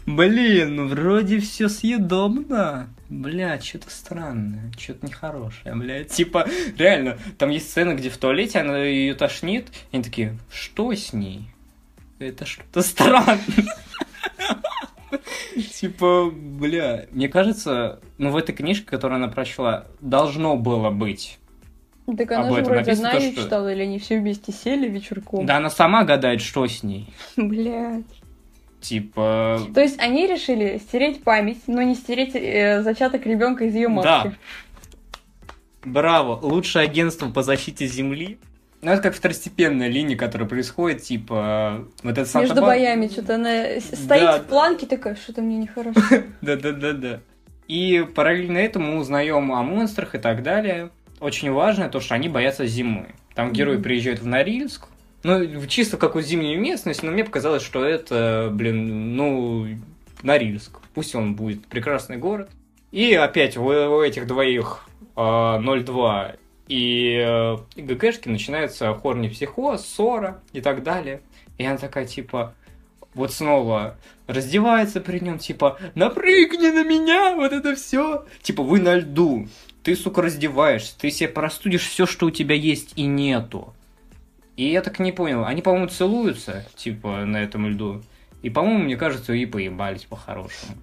Блин, 0.07 0.77
ну 0.77 0.89
вроде 0.89 1.39
все 1.39 1.69
съедобно. 1.69 2.89
Бля, 3.11 3.61
что-то 3.61 3.91
странное, 3.91 4.73
что-то 4.79 5.07
нехорошее, 5.07 5.75
бля. 5.75 6.03
Типа, 6.05 6.49
реально, 6.79 7.19
там 7.37 7.51
есть 7.51 7.71
сцена, 7.71 7.95
где 7.95 8.09
в 8.09 8.17
туалете 8.17 8.61
она 8.61 8.79
ее 8.79 9.15
тошнит, 9.15 9.69
и 9.93 9.97
они 9.97 10.03
такие, 10.03 10.39
что 10.51 10.95
с 10.95 11.13
ней? 11.13 11.43
Это 12.19 12.47
что-то 12.47 12.81
странное. 12.81 13.39
Типа, 15.81 16.31
бля, 16.31 17.07
мне 17.11 17.29
кажется, 17.29 18.01
ну 18.19 18.31
в 18.31 18.37
этой 18.37 18.55
книжке, 18.55 18.87
которую 18.87 19.17
она 19.17 19.29
прочла, 19.29 19.87
должно 20.01 20.57
было 20.57 20.91
быть. 20.91 21.39
Так 22.17 22.33
она 22.33 22.53
же 22.53 22.63
вроде 22.63 22.93
одна 22.93 23.13
ее 23.13 23.35
читала, 23.35 23.73
или 23.73 23.83
они 23.83 23.99
все 23.99 24.19
вместе 24.19 24.53
сели 24.53 24.89
вечерком? 24.89 25.47
Да 25.47 25.59
она 25.59 25.71
сама 25.71 26.05
гадает, 26.05 26.41
что 26.41 26.67
с 26.67 26.83
ней. 26.83 27.09
Блядь. 27.37 28.05
Типа... 28.81 29.61
То 29.75 29.81
есть 29.81 30.01
они 30.01 30.27
решили 30.27 30.79
стереть 30.79 31.23
память, 31.23 31.59
но 31.67 31.83
не 31.83 31.95
стереть 31.95 32.35
э, 32.35 32.83
зачаток 32.83 33.27
ребенка 33.27 33.65
из 33.65 33.75
ее 33.75 33.89
матки. 33.89 34.29
Да. 34.29 34.33
Браво, 35.85 36.39
лучшее 36.41 36.85
агентство 36.85 37.29
по 37.31 37.43
защите 37.43 37.87
Земли 37.87 38.39
ну, 38.83 38.91
это 38.93 39.03
как 39.03 39.15
второстепенная 39.15 39.89
линия, 39.89 40.17
которая 40.17 40.49
происходит, 40.49 41.03
типа, 41.03 41.87
вот 42.03 42.17
это 42.17 42.39
Между 42.39 42.63
боями, 42.63 43.09
что-то 43.09 43.35
она 43.35 43.81
стоит 43.81 44.23
да, 44.23 44.39
в 44.39 44.45
планке 44.45 44.87
такая, 44.87 45.17
что-то 45.17 45.43
мне 45.43 45.59
нехорошо. 45.59 46.01
Да-да-да-да. 46.41 47.21
И 47.69 48.07
параллельно 48.15 48.59
этому 48.59 48.93
мы 48.93 48.99
узнаем 48.99 49.53
о 49.53 49.63
монстрах 49.63 50.15
и 50.15 50.19
так 50.19 50.43
далее. 50.43 50.91
Очень 51.21 51.53
важно 51.53 51.89
то, 51.89 52.01
что 52.01 52.15
они 52.15 52.29
боятся 52.29 52.67
зимы. 52.67 53.15
Там 53.35 53.53
герои 53.53 53.77
приезжают 53.77 54.21
в 54.21 54.27
Норильск, 54.27 54.89
ну, 55.23 55.67
чисто 55.67 55.97
как 55.97 56.11
какую 56.11 56.25
зимнюю 56.25 56.59
местность, 56.59 57.03
но 57.03 57.11
мне 57.11 57.25
показалось, 57.25 57.63
что 57.63 57.85
это, 57.85 58.49
блин, 58.51 59.17
ну, 59.17 59.67
Норильск. 60.23 60.79
Пусть 60.95 61.15
он 61.15 61.35
будет 61.35 61.67
прекрасный 61.67 62.17
город. 62.17 62.51
И 62.91 63.13
опять 63.15 63.57
у, 63.57 63.65
у 63.65 64.03
этих 64.03 64.27
двоих 64.27 64.89
э, 65.17 65.59
02 65.61 66.33
и 66.71 67.17
э, 67.17 67.57
ГГшки 67.75 68.29
начинается 68.29 68.95
хорни 68.95 69.29
психоз, 69.29 69.85
ссора 69.85 70.41
и 70.53 70.61
так 70.61 70.85
далее. 70.85 71.21
И 71.59 71.65
она 71.65 71.77
такая, 71.77 72.07
типа, 72.07 72.55
вот 73.13 73.33
снова 73.33 73.97
раздевается 74.29 75.01
при 75.01 75.19
нем, 75.19 75.39
типа, 75.39 75.81
напрыгни 75.97 76.69
на 76.69 76.85
меня, 76.85 77.35
вот 77.35 77.53
это 77.53 77.75
все. 77.75 78.25
Типа, 78.43 78.63
вы 78.63 78.79
на 78.79 78.95
льду, 78.95 79.49
ты, 79.83 79.97
сука, 79.97 80.23
раздеваешься, 80.23 80.97
ты 80.97 81.11
себе 81.11 81.29
простудишь 81.29 81.89
все, 81.89 82.07
что 82.07 82.27
у 82.27 82.31
тебя 82.31 82.55
есть 82.55 82.93
и 82.95 83.03
нету. 83.03 83.75
И 84.57 84.71
я 84.71 84.81
так 84.81 85.01
не 85.01 85.11
понял, 85.11 85.45
они, 85.45 85.63
по-моему, 85.63 85.89
целуются, 85.89 86.65
типа, 86.77 87.25
на 87.25 87.39
этом 87.39 87.67
льду. 87.67 88.01
И, 88.43 88.51
по-моему, 88.51 88.85
мне 88.85 88.97
кажется, 88.97 89.33
и 89.33 89.45
поебались 89.45 90.05
по-хорошему. 90.05 90.77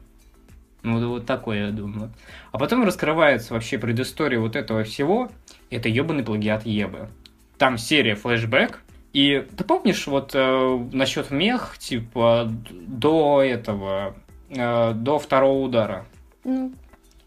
Ну, 0.84 1.10
вот 1.10 1.26
такое, 1.26 1.68
я 1.68 1.72
думаю. 1.72 2.12
А 2.52 2.58
потом 2.58 2.84
раскрывается 2.84 3.54
вообще 3.54 3.78
предыстория 3.78 4.40
вот 4.40 4.56
этого 4.56 4.84
всего. 4.84 5.30
Это 5.70 5.90
ебаный 5.90 6.24
плагиат 6.24 6.66
Ебы. 6.66 7.10
Там 7.58 7.78
серия 7.78 8.16
флешбэк, 8.16 8.82
и 9.14 9.48
ты 9.58 9.64
помнишь 9.64 10.06
вот 10.08 10.32
э, 10.34 10.88
насчет 10.92 11.32
мех, 11.32 11.78
типа, 11.80 12.48
до 12.72 13.42
этого, 13.42 14.16
э, 14.50 14.94
до 14.94 15.18
второго 15.18 15.64
удара? 15.64 16.06
Ну, 16.44 16.74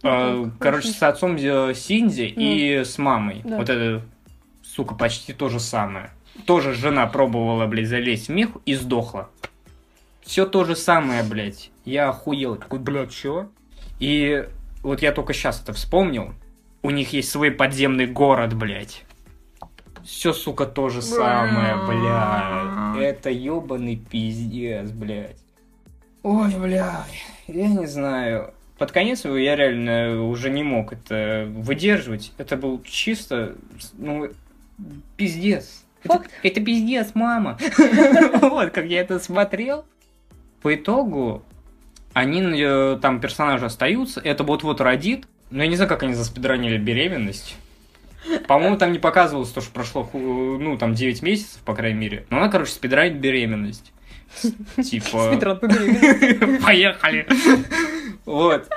э, 0.02 0.50
короче, 0.58 0.88
с 0.88 1.02
отцом 1.02 1.36
э, 1.36 1.74
Синди 1.74 2.32
ну, 2.36 2.42
и 2.42 2.84
с 2.84 2.96
мамой. 2.96 3.42
Да. 3.44 3.56
Вот 3.56 3.68
это, 3.68 4.02
сука, 4.62 4.94
почти 4.94 5.32
то 5.32 5.48
же 5.48 5.58
самое. 5.58 6.10
Тоже 6.46 6.74
жена 6.74 7.06
пробовала, 7.06 7.66
блядь, 7.66 7.88
залезть 7.88 8.28
в 8.28 8.32
мех 8.32 8.50
и 8.66 8.74
сдохла. 8.74 9.28
Все 10.22 10.46
то 10.46 10.64
же 10.64 10.76
самое, 10.76 11.24
блядь. 11.24 11.70
Я 11.84 12.10
охуел. 12.10 12.54
Такой, 12.56 12.78
блядь, 12.78 13.10
чё? 13.10 13.48
И 13.98 14.46
вот 14.82 15.02
я 15.02 15.12
только 15.12 15.32
сейчас 15.32 15.60
это 15.60 15.72
вспомнил. 15.72 16.34
У 16.82 16.90
них 16.90 17.12
есть 17.12 17.30
свой 17.30 17.50
подземный 17.50 18.06
город, 18.06 18.54
блядь. 18.54 19.04
Все, 20.04 20.32
сука, 20.32 20.66
то 20.66 20.88
же 20.88 21.02
самое, 21.02 21.76
блядь. 21.86 23.02
Это 23.02 23.30
ебаный 23.30 23.96
пиздец, 23.96 24.90
блядь. 24.90 25.36
Ой, 26.22 26.54
блядь, 26.58 27.24
я 27.46 27.68
не 27.68 27.86
знаю. 27.86 28.54
Под 28.78 28.92
конец 28.92 29.24
я 29.24 29.56
реально 29.56 30.24
уже 30.24 30.48
не 30.48 30.62
мог 30.62 30.94
это 30.94 31.46
выдерживать. 31.50 32.32
Это 32.38 32.56
был 32.56 32.82
чисто, 32.82 33.56
ну, 33.98 34.30
пиздец. 35.16 35.84
Факт. 36.04 36.30
Это, 36.42 36.48
это 36.48 36.60
пиздец, 36.64 37.10
мама. 37.14 37.58
Вот, 38.40 38.70
как 38.70 38.86
я 38.86 39.00
это 39.00 39.18
смотрел. 39.18 39.84
По 40.62 40.74
итогу, 40.74 41.42
они, 42.12 42.42
э, 42.62 42.98
там, 43.00 43.20
персонажи 43.20 43.66
остаются, 43.66 44.20
это 44.20 44.44
вот-вот 44.44 44.80
родит. 44.80 45.26
Но 45.50 45.62
я 45.62 45.68
не 45.68 45.76
знаю, 45.76 45.88
как 45.88 46.02
они 46.02 46.14
заспидранили 46.14 46.78
беременность. 46.78 47.56
По-моему, 48.46 48.76
там 48.76 48.92
не 48.92 48.98
показывалось 48.98 49.50
то, 49.50 49.60
что 49.60 49.72
прошло, 49.72 50.08
ну, 50.12 50.76
там, 50.76 50.94
9 50.94 51.22
месяцев, 51.22 51.60
по 51.64 51.74
крайней 51.74 51.98
мере. 51.98 52.26
Но 52.30 52.36
она, 52.36 52.48
короче, 52.48 52.72
спидранит 52.72 53.18
беременность. 53.18 53.92
Типа... 54.82 55.30
Спидран 55.32 55.58
по 55.58 55.66
беременности. 55.66 56.62
Поехали! 56.64 57.26
Вот. 58.24 58.68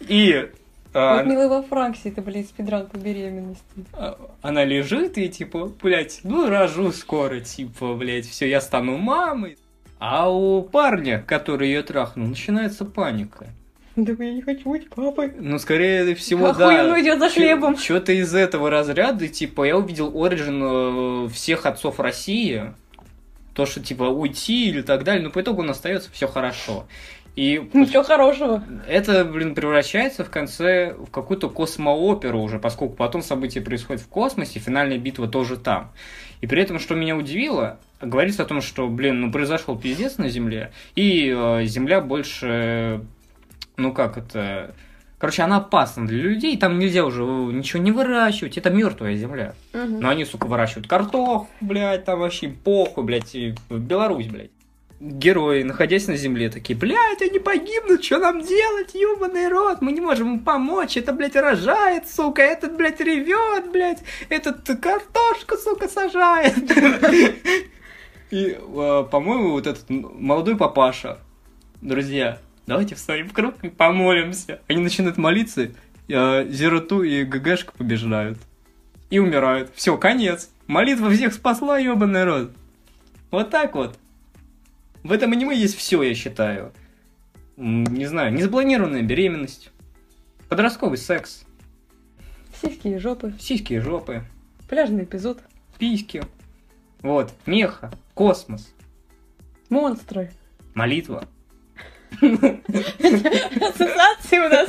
И 0.00 0.48
а, 0.94 1.18
Вот 1.18 1.26
милый 1.26 1.48
во 1.48 1.62
Франксе, 1.62 2.08
это, 2.08 2.22
блин, 2.22 2.44
спидран 2.44 2.86
по 2.86 2.96
беременности. 2.96 3.62
а, 3.92 4.18
она 4.42 4.64
лежит 4.64 5.18
и 5.18 5.28
типа, 5.28 5.70
блядь, 5.82 6.20
ну 6.24 6.48
рожу 6.48 6.90
скоро, 6.92 7.40
типа, 7.40 7.94
блядь, 7.94 8.26
все, 8.26 8.48
я 8.48 8.60
стану 8.60 8.96
мамой. 8.96 9.56
А 9.98 10.30
у 10.30 10.62
парня, 10.62 11.22
который 11.24 11.68
ее 11.68 11.82
трахнул, 11.82 12.26
начинается 12.26 12.84
паника. 12.84 13.48
Да 14.04 14.24
я 14.24 14.32
не 14.32 14.42
хочу 14.42 14.70
быть 14.70 14.88
папой. 14.88 15.32
Ну, 15.38 15.58
скорее 15.58 16.14
всего, 16.14 16.46
Охуенно 16.46 16.94
да. 16.94 17.00
идет 17.00 17.18
за 17.18 17.28
хлебом. 17.28 17.76
Что-то 17.76 18.12
из 18.12 18.34
этого 18.34 18.70
разряда, 18.70 19.28
типа, 19.28 19.64
я 19.64 19.76
увидел 19.76 20.12
оригин 20.22 21.26
э, 21.26 21.28
всех 21.28 21.66
отцов 21.66 22.00
России. 22.00 22.72
То, 23.54 23.66
что, 23.66 23.80
типа, 23.80 24.04
уйти 24.04 24.68
или 24.68 24.82
так 24.82 25.04
далее, 25.04 25.22
но 25.22 25.30
по 25.30 25.40
итогу 25.40 25.62
он 25.62 25.70
остается, 25.70 26.10
все 26.12 26.26
хорошо. 26.28 26.86
И 27.36 27.70
Ничего 27.72 28.02
хорошего. 28.02 28.62
это, 28.88 29.24
блин, 29.24 29.54
превращается 29.54 30.24
в 30.24 30.30
конце 30.30 30.94
в 30.94 31.10
какую-то 31.10 31.48
космооперу 31.48 32.40
уже, 32.40 32.58
поскольку 32.58 32.96
потом 32.96 33.22
события 33.22 33.60
происходят 33.60 34.02
в 34.02 34.08
космосе, 34.08 34.58
финальная 34.58 34.98
битва 34.98 35.28
тоже 35.28 35.56
там. 35.56 35.92
И 36.40 36.46
при 36.46 36.60
этом, 36.62 36.78
что 36.78 36.94
меня 36.94 37.16
удивило, 37.16 37.78
говорится 38.00 38.42
о 38.42 38.46
том, 38.46 38.60
что, 38.60 38.88
блин, 38.88 39.20
ну 39.20 39.32
произошел 39.32 39.78
пиздец 39.78 40.18
на 40.18 40.28
Земле, 40.28 40.72
и 40.96 41.32
э, 41.36 41.64
Земля 41.66 42.00
больше, 42.00 43.02
ну 43.80 43.92
как 43.92 44.16
это, 44.16 44.74
короче, 45.18 45.42
она 45.42 45.58
опасна 45.58 46.06
для 46.06 46.18
людей, 46.18 46.56
там 46.56 46.78
нельзя 46.78 47.04
уже 47.04 47.22
ничего 47.22 47.82
не 47.82 47.92
выращивать, 47.92 48.58
это 48.58 48.70
мертвая 48.70 49.16
Земля. 49.16 49.54
Мгм. 49.72 50.00
Но 50.00 50.08
они, 50.08 50.24
сука, 50.24 50.46
выращивают 50.46 50.86
картох, 50.86 51.46
блядь, 51.60 52.04
там 52.04 52.20
вообще 52.20 52.48
похуй, 52.48 53.04
блядь, 53.04 53.34
и 53.34 53.54
в 53.68 53.78
Беларусь, 53.78 54.26
блядь. 54.26 54.50
Герои, 55.00 55.62
находясь 55.62 56.08
на 56.08 56.16
земле, 56.16 56.50
такие, 56.50 56.78
блядь, 56.78 57.22
они 57.22 57.38
погибнут, 57.38 58.04
что 58.04 58.18
нам 58.18 58.42
делать, 58.42 58.94
ебаный 58.94 59.48
рот, 59.48 59.80
мы 59.80 59.92
не 59.92 60.00
можем 60.02 60.34
им 60.34 60.40
помочь, 60.40 60.98
это, 60.98 61.14
блядь, 61.14 61.36
рожает, 61.36 62.06
сука, 62.06 62.42
этот, 62.42 62.76
блядь, 62.76 63.00
ревет, 63.00 63.72
блядь, 63.72 64.00
этот 64.28 64.62
картошку, 64.78 65.56
сука, 65.56 65.88
сажает. 65.88 66.54
И, 68.30 68.56
э, 68.58 69.04
по-моему, 69.10 69.52
вот 69.52 69.66
этот 69.66 69.88
молодой 69.88 70.56
папаша, 70.56 71.18
друзья, 71.80 72.38
давайте 72.70 72.94
встанем 72.94 73.28
в 73.28 73.32
круг 73.32 73.56
и 73.64 73.68
помолимся. 73.68 74.60
Они 74.68 74.80
начинают 74.80 75.18
молиться, 75.18 75.72
э, 76.08 76.48
Зероту 76.48 77.02
и 77.02 77.24
ГГшка 77.24 77.72
побеждают 77.72 78.38
и 79.10 79.18
умирают. 79.18 79.72
Все, 79.74 79.98
конец. 79.98 80.50
Молитва 80.68 81.10
всех 81.10 81.34
спасла, 81.34 81.78
ебаный 81.78 82.22
рот. 82.22 82.52
Вот 83.32 83.50
так 83.50 83.74
вот. 83.74 83.98
В 85.02 85.10
этом 85.10 85.32
аниме 85.32 85.56
есть 85.58 85.76
все, 85.76 86.00
я 86.04 86.14
считаю. 86.14 86.72
Не 87.56 88.06
знаю, 88.06 88.32
незапланированная 88.32 89.02
беременность, 89.02 89.72
подростковый 90.48 90.96
секс, 90.96 91.44
Сиськи 92.62 92.86
и 92.88 92.98
жопы. 92.98 93.34
сиськи 93.40 93.72
и 93.74 93.78
жопы, 93.80 94.22
Пляжный 94.68 95.02
эпизод. 95.04 95.40
письки. 95.78 96.22
Вот, 97.02 97.32
меха, 97.46 97.90
космос, 98.14 98.72
Монстры. 99.70 100.30
молитва. 100.74 101.26
Ассоциации 103.60 104.38
у 104.38 104.48
нас. 104.48 104.68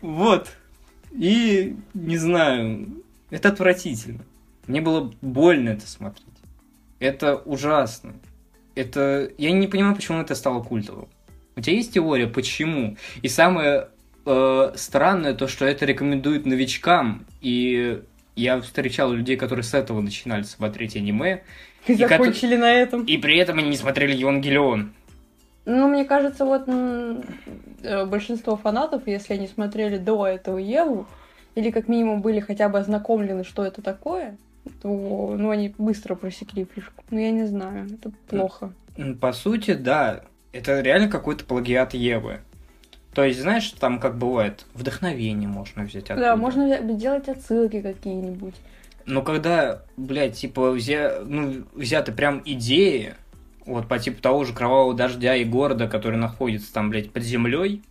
Вот. 0.00 0.50
И, 1.12 1.76
не 1.94 2.18
знаю, 2.18 3.02
это 3.30 3.48
отвратительно. 3.48 4.24
Мне 4.66 4.80
было 4.80 5.12
больно 5.22 5.70
это 5.70 5.86
смотреть. 5.86 6.26
Это 6.98 7.36
ужасно. 7.36 8.14
Это... 8.74 9.30
Я 9.38 9.52
не 9.52 9.66
понимаю, 9.66 9.94
почему 9.94 10.20
это 10.20 10.34
стало 10.34 10.62
культовым. 10.62 11.08
У 11.56 11.60
тебя 11.60 11.76
есть 11.76 11.94
теория, 11.94 12.26
почему? 12.26 12.96
И 13.22 13.28
самое 13.28 13.88
э, 14.26 14.72
странное 14.74 15.34
то, 15.34 15.46
что 15.48 15.64
это 15.64 15.84
рекомендуют 15.86 16.46
новичкам. 16.46 17.26
И 17.40 18.02
я 18.36 18.60
встречал 18.60 19.12
людей, 19.12 19.36
которые 19.36 19.62
с 19.62 19.74
этого 19.74 20.00
начинали 20.00 20.42
смотреть 20.42 20.96
аниме. 20.96 21.42
И 21.86 21.94
закончили 21.94 22.56
на 22.56 22.72
этом. 22.72 23.04
И 23.04 23.16
при 23.18 23.36
этом 23.36 23.58
они 23.58 23.68
не 23.68 23.76
смотрели 23.76 24.14
Евангелион. 24.16 24.92
Ну, 25.66 25.88
мне 25.88 26.04
кажется, 26.04 26.44
вот 26.44 26.64
э, 26.66 28.06
большинство 28.06 28.56
фанатов, 28.56 29.06
если 29.06 29.34
они 29.34 29.48
смотрели 29.48 29.96
до 29.96 30.26
этого 30.26 30.58
Еву, 30.58 31.06
или 31.54 31.70
как 31.70 31.88
минимум 31.88 32.20
были 32.20 32.40
хотя 32.40 32.68
бы 32.68 32.78
ознакомлены, 32.78 33.44
что 33.44 33.64
это 33.64 33.80
такое, 33.80 34.36
то 34.82 34.88
ну, 35.38 35.50
они 35.50 35.74
быстро 35.78 36.14
просекли 36.16 36.66
фишку. 36.74 37.02
Ну, 37.10 37.18
я 37.18 37.30
не 37.30 37.44
знаю, 37.44 37.88
это 37.92 38.12
плохо. 38.28 38.72
По 39.20 39.32
сути, 39.32 39.74
да, 39.74 40.22
это 40.52 40.80
реально 40.80 41.08
какой-то 41.08 41.44
плагиат 41.44 41.94
Евы. 41.94 42.40
То 43.14 43.24
есть, 43.24 43.40
знаешь, 43.40 43.70
там 43.70 44.00
как 44.00 44.18
бывает, 44.18 44.66
вдохновение 44.74 45.48
можно 45.48 45.84
взять 45.84 46.04
оттуда. 46.04 46.20
Да, 46.20 46.36
можно 46.36 46.78
делать 46.80 47.28
отсылки 47.28 47.80
какие-нибудь. 47.80 48.54
Но 49.06 49.22
когда, 49.22 49.82
блядь, 49.96 50.36
типа, 50.36 50.70
взя... 50.70 51.20
ну, 51.24 51.64
взяты 51.74 52.12
прям 52.12 52.42
идеи, 52.44 53.14
вот 53.66 53.88
по 53.88 53.98
типу 53.98 54.20
того 54.22 54.44
же 54.44 54.54
кровавого 54.54 54.94
дождя 54.94 55.36
и 55.36 55.44
города, 55.44 55.88
который 55.88 56.18
находится 56.18 56.72
там, 56.72 56.90
блядь, 56.90 57.10
под 57.10 57.22
землей, 57.22 57.82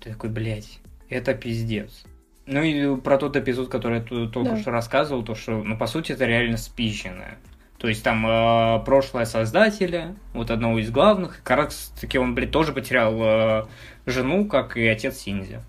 ты 0.00 0.10
такой, 0.10 0.30
блядь, 0.30 0.78
это 1.08 1.34
пиздец. 1.34 2.04
Ну 2.46 2.62
и 2.62 2.96
про 3.00 3.18
тот 3.18 3.36
эпизод, 3.36 3.68
который 3.68 3.98
я 3.98 4.04
только 4.04 4.50
Да. 4.50 4.56
что 4.56 4.70
рассказывал, 4.70 5.24
то 5.24 5.34
что, 5.34 5.62
ну, 5.62 5.76
по 5.76 5.86
сути, 5.86 6.12
это 6.12 6.26
реально 6.26 6.56
спищенное. 6.56 7.38
То 7.78 7.88
есть 7.88 8.02
там 8.02 8.26
э, 8.26 8.82
прошлое 8.84 9.26
создателя, 9.26 10.14
вот 10.32 10.50
одного 10.50 10.78
из 10.78 10.90
главных, 10.90 11.42
как 11.42 11.58
раз 11.58 11.92
таки 12.00 12.18
он, 12.18 12.34
блядь, 12.34 12.50
тоже 12.50 12.72
потерял 12.72 13.14
э, 13.20 13.66
жену, 14.06 14.46
как 14.46 14.76
и 14.76 14.86
отец 14.86 15.18
Синзи. 15.18 15.60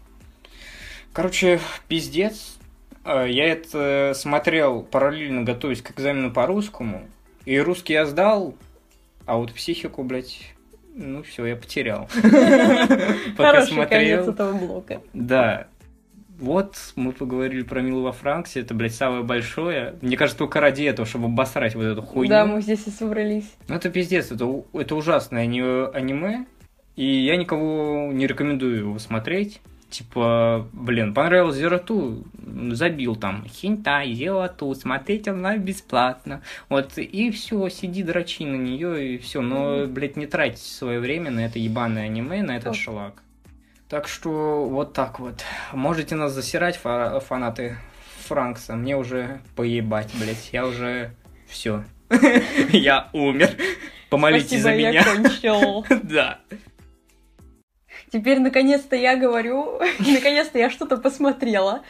Короче, 1.11 1.59
пиздец. 1.87 2.56
Э, 3.07 3.25
Я 3.29 3.45
это 3.51 4.11
смотрел 4.15 4.83
параллельно, 4.83 5.43
готовясь 5.43 5.81
к 5.81 5.91
экзамену 5.91 6.31
по 6.31 6.45
русскому. 6.45 7.07
И 7.45 7.57
русский 7.59 7.93
я 7.93 8.05
сдал, 8.05 8.55
а 9.25 9.37
вот 9.37 9.53
психику, 9.53 10.03
блядь, 10.03 10.53
ну 10.95 11.23
все, 11.23 11.45
я 11.45 11.55
потерял. 11.55 12.09
Пока 13.37 13.51
Хороший 13.51 13.75
конец 13.87 14.23
смотрел. 14.25 14.29
этого 14.29 14.53
блока. 14.57 15.01
Да. 15.13 15.67
Вот 16.39 16.75
мы 16.95 17.13
поговорили 17.13 17.63
про 17.63 17.81
Милу 17.81 18.03
во 18.03 18.11
Франксе, 18.11 18.59
это, 18.59 18.75
блядь, 18.75 18.93
самое 18.93 19.23
большое. 19.23 19.95
Мне 20.01 20.15
кажется, 20.17 20.37
только 20.37 20.59
ради 20.59 20.83
этого, 20.83 21.07
чтобы 21.07 21.25
обосрать 21.25 21.73
вот 21.73 21.83
эту 21.83 22.03
хуйню. 22.03 22.29
Да, 22.29 22.45
мы 22.45 22.61
здесь 22.61 22.85
и 22.85 22.91
собрались. 22.91 23.51
Ну 23.67 23.75
это 23.75 23.89
пиздец, 23.89 24.31
это, 24.31 24.63
это 24.73 24.95
ужасное 24.95 25.43
ани- 25.43 25.89
аниме, 25.93 26.45
и 26.95 27.05
я 27.05 27.37
никого 27.37 28.11
не 28.13 28.27
рекомендую 28.27 28.77
его 28.77 28.99
смотреть. 28.99 29.61
Типа, 29.89 30.67
блин, 30.73 31.13
понравилось 31.13 31.55
Зероту, 31.55 32.25
забил 32.71 33.15
там, 33.15 33.45
хинтай, 33.47 34.13
Зероту, 34.13 34.73
смотреть 34.75 35.27
онлайн 35.27 35.61
бесплатно. 35.61 36.41
Вот, 36.67 36.97
и 36.97 37.31
все, 37.31 37.69
сиди, 37.69 38.03
дрочи 38.03 38.43
на 38.43 38.55
нее, 38.57 39.15
и 39.15 39.17
все. 39.17 39.41
Но, 39.41 39.85
блядь, 39.87 40.17
не 40.17 40.25
тратить 40.27 40.61
свое 40.61 40.99
время 40.99 41.31
на 41.31 41.45
это 41.45 41.57
ебаное 41.57 42.03
аниме, 42.05 42.43
на 42.43 42.57
этот 42.57 42.71
Ох. 42.71 42.75
шлак. 42.75 43.23
Так 43.87 44.09
что, 44.09 44.65
вот 44.65 44.91
так 44.91 45.19
вот. 45.19 45.45
Можете 45.71 46.15
нас 46.15 46.33
засирать, 46.33 46.75
фа- 46.75 47.21
фанаты 47.21 47.77
Франкса. 48.25 48.75
Мне 48.75 48.97
уже 48.97 49.39
поебать, 49.55 50.11
блядь, 50.19 50.49
я 50.51 50.67
уже... 50.67 51.11
Все. 51.47 51.85
Я 52.71 53.09
умер. 53.13 53.51
Помолитесь 54.09 54.61
за 54.61 54.73
меня. 54.75 55.03
Да. 56.03 56.39
Теперь 58.11 58.39
наконец-то 58.39 58.95
я 58.95 59.17
говорю, 59.17 59.79
наконец-то 59.99 60.57
я 60.57 60.69
что-то 60.69 60.97
посмотрела. 60.97 61.83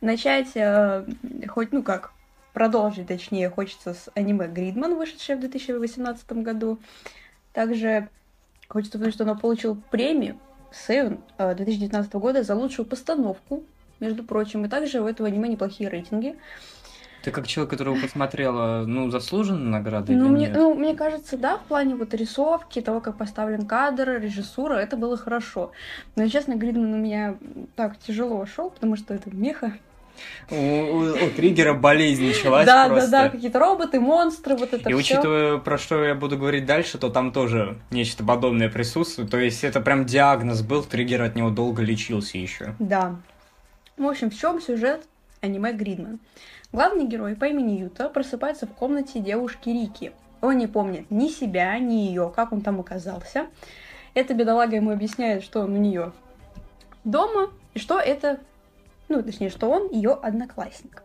Начать, 0.00 0.52
э, 0.54 1.04
хоть, 1.48 1.72
ну 1.72 1.82
как, 1.82 2.12
продолжить, 2.52 3.08
точнее, 3.08 3.50
хочется 3.50 3.94
с 3.94 4.10
аниме 4.14 4.46
Гридман, 4.46 4.96
вышедшее 4.96 5.36
в 5.36 5.40
2018 5.40 6.32
году. 6.32 6.78
Также 7.52 8.08
хочется 8.68 8.98
потому 8.98 9.12
что 9.12 9.24
оно 9.24 9.36
получил 9.36 9.76
премию 9.90 10.38
Seven 10.72 11.20
э, 11.36 11.54
2019 11.54 12.12
года 12.14 12.42
за 12.42 12.54
лучшую 12.54 12.86
постановку, 12.86 13.64
между 13.98 14.24
прочим. 14.24 14.64
И 14.64 14.68
также 14.68 15.00
у 15.00 15.06
этого 15.06 15.28
аниме 15.28 15.48
неплохие 15.48 15.90
рейтинги. 15.90 16.36
Ты 17.22 17.30
как 17.30 17.46
человек, 17.46 17.70
которого 17.70 18.00
посмотрела, 18.00 18.84
ну, 18.86 19.10
заслуженная 19.10 19.78
награда 19.80 20.12
Ну 20.12 20.24
или 20.26 20.30
мне, 20.30 20.46
нет? 20.46 20.56
ну, 20.56 20.74
мне 20.74 20.94
кажется, 20.94 21.36
да, 21.36 21.58
в 21.58 21.62
плане 21.62 21.94
вот 21.94 22.14
рисовки, 22.14 22.80
того, 22.80 23.00
как 23.00 23.16
поставлен 23.18 23.66
кадр, 23.66 24.20
режиссура, 24.20 24.74
это 24.74 24.96
было 24.96 25.16
хорошо. 25.16 25.72
Но, 26.16 26.26
честно, 26.28 26.54
Гридман 26.56 26.94
у 26.94 26.98
меня 26.98 27.36
так 27.76 27.98
тяжело 27.98 28.44
шел, 28.46 28.70
потому 28.70 28.96
что 28.96 29.12
это 29.14 29.28
меха. 29.34 29.72
У, 30.50 30.54
у, 30.54 30.98
у 31.12 31.30
триггера 31.34 31.72
болезнь 31.72 32.26
началась 32.26 32.66
Да, 32.66 32.88
просто. 32.88 33.10
да, 33.10 33.22
да, 33.24 33.28
какие-то 33.30 33.58
роботы, 33.58 34.00
монстры, 34.00 34.56
вот 34.56 34.72
это 34.74 34.88
И 34.90 34.92
все. 34.92 34.94
учитывая, 34.94 35.58
про 35.58 35.78
что 35.78 36.04
я 36.04 36.14
буду 36.14 36.36
говорить 36.36 36.66
дальше, 36.66 36.98
то 36.98 37.08
там 37.08 37.32
тоже 37.32 37.78
нечто 37.90 38.24
подобное 38.24 38.68
присутствует. 38.68 39.30
То 39.30 39.38
есть 39.38 39.64
это 39.64 39.80
прям 39.80 40.04
диагноз 40.04 40.62
был, 40.62 40.82
триггер 40.82 41.22
от 41.22 41.36
него 41.36 41.50
долго 41.50 41.82
лечился 41.82 42.36
еще. 42.38 42.74
Да. 42.78 43.16
В 43.96 44.06
общем, 44.06 44.30
в 44.30 44.38
чем 44.38 44.60
сюжет 44.60 45.02
аниме 45.40 45.72
Гридман? 45.72 46.18
Главный 46.72 47.06
герой 47.06 47.34
по 47.34 47.46
имени 47.46 47.80
Юта 47.80 48.08
просыпается 48.08 48.66
в 48.66 48.72
комнате 48.74 49.18
девушки 49.18 49.70
Рики. 49.70 50.12
Он 50.40 50.56
не 50.56 50.68
помнит 50.68 51.10
ни 51.10 51.28
себя, 51.28 51.76
ни 51.80 51.94
ее, 51.94 52.32
как 52.34 52.52
он 52.52 52.60
там 52.60 52.78
оказался. 52.78 53.48
Эта 54.14 54.34
бедолага 54.34 54.76
ему 54.76 54.92
объясняет, 54.92 55.42
что 55.42 55.62
он 55.62 55.74
у 55.74 55.76
нее 55.76 56.12
дома, 57.02 57.50
и 57.74 57.80
что 57.80 57.98
это, 57.98 58.38
ну, 59.08 59.20
точнее, 59.22 59.50
что 59.50 59.68
он 59.68 59.90
ее 59.90 60.12
одноклассник. 60.12 61.02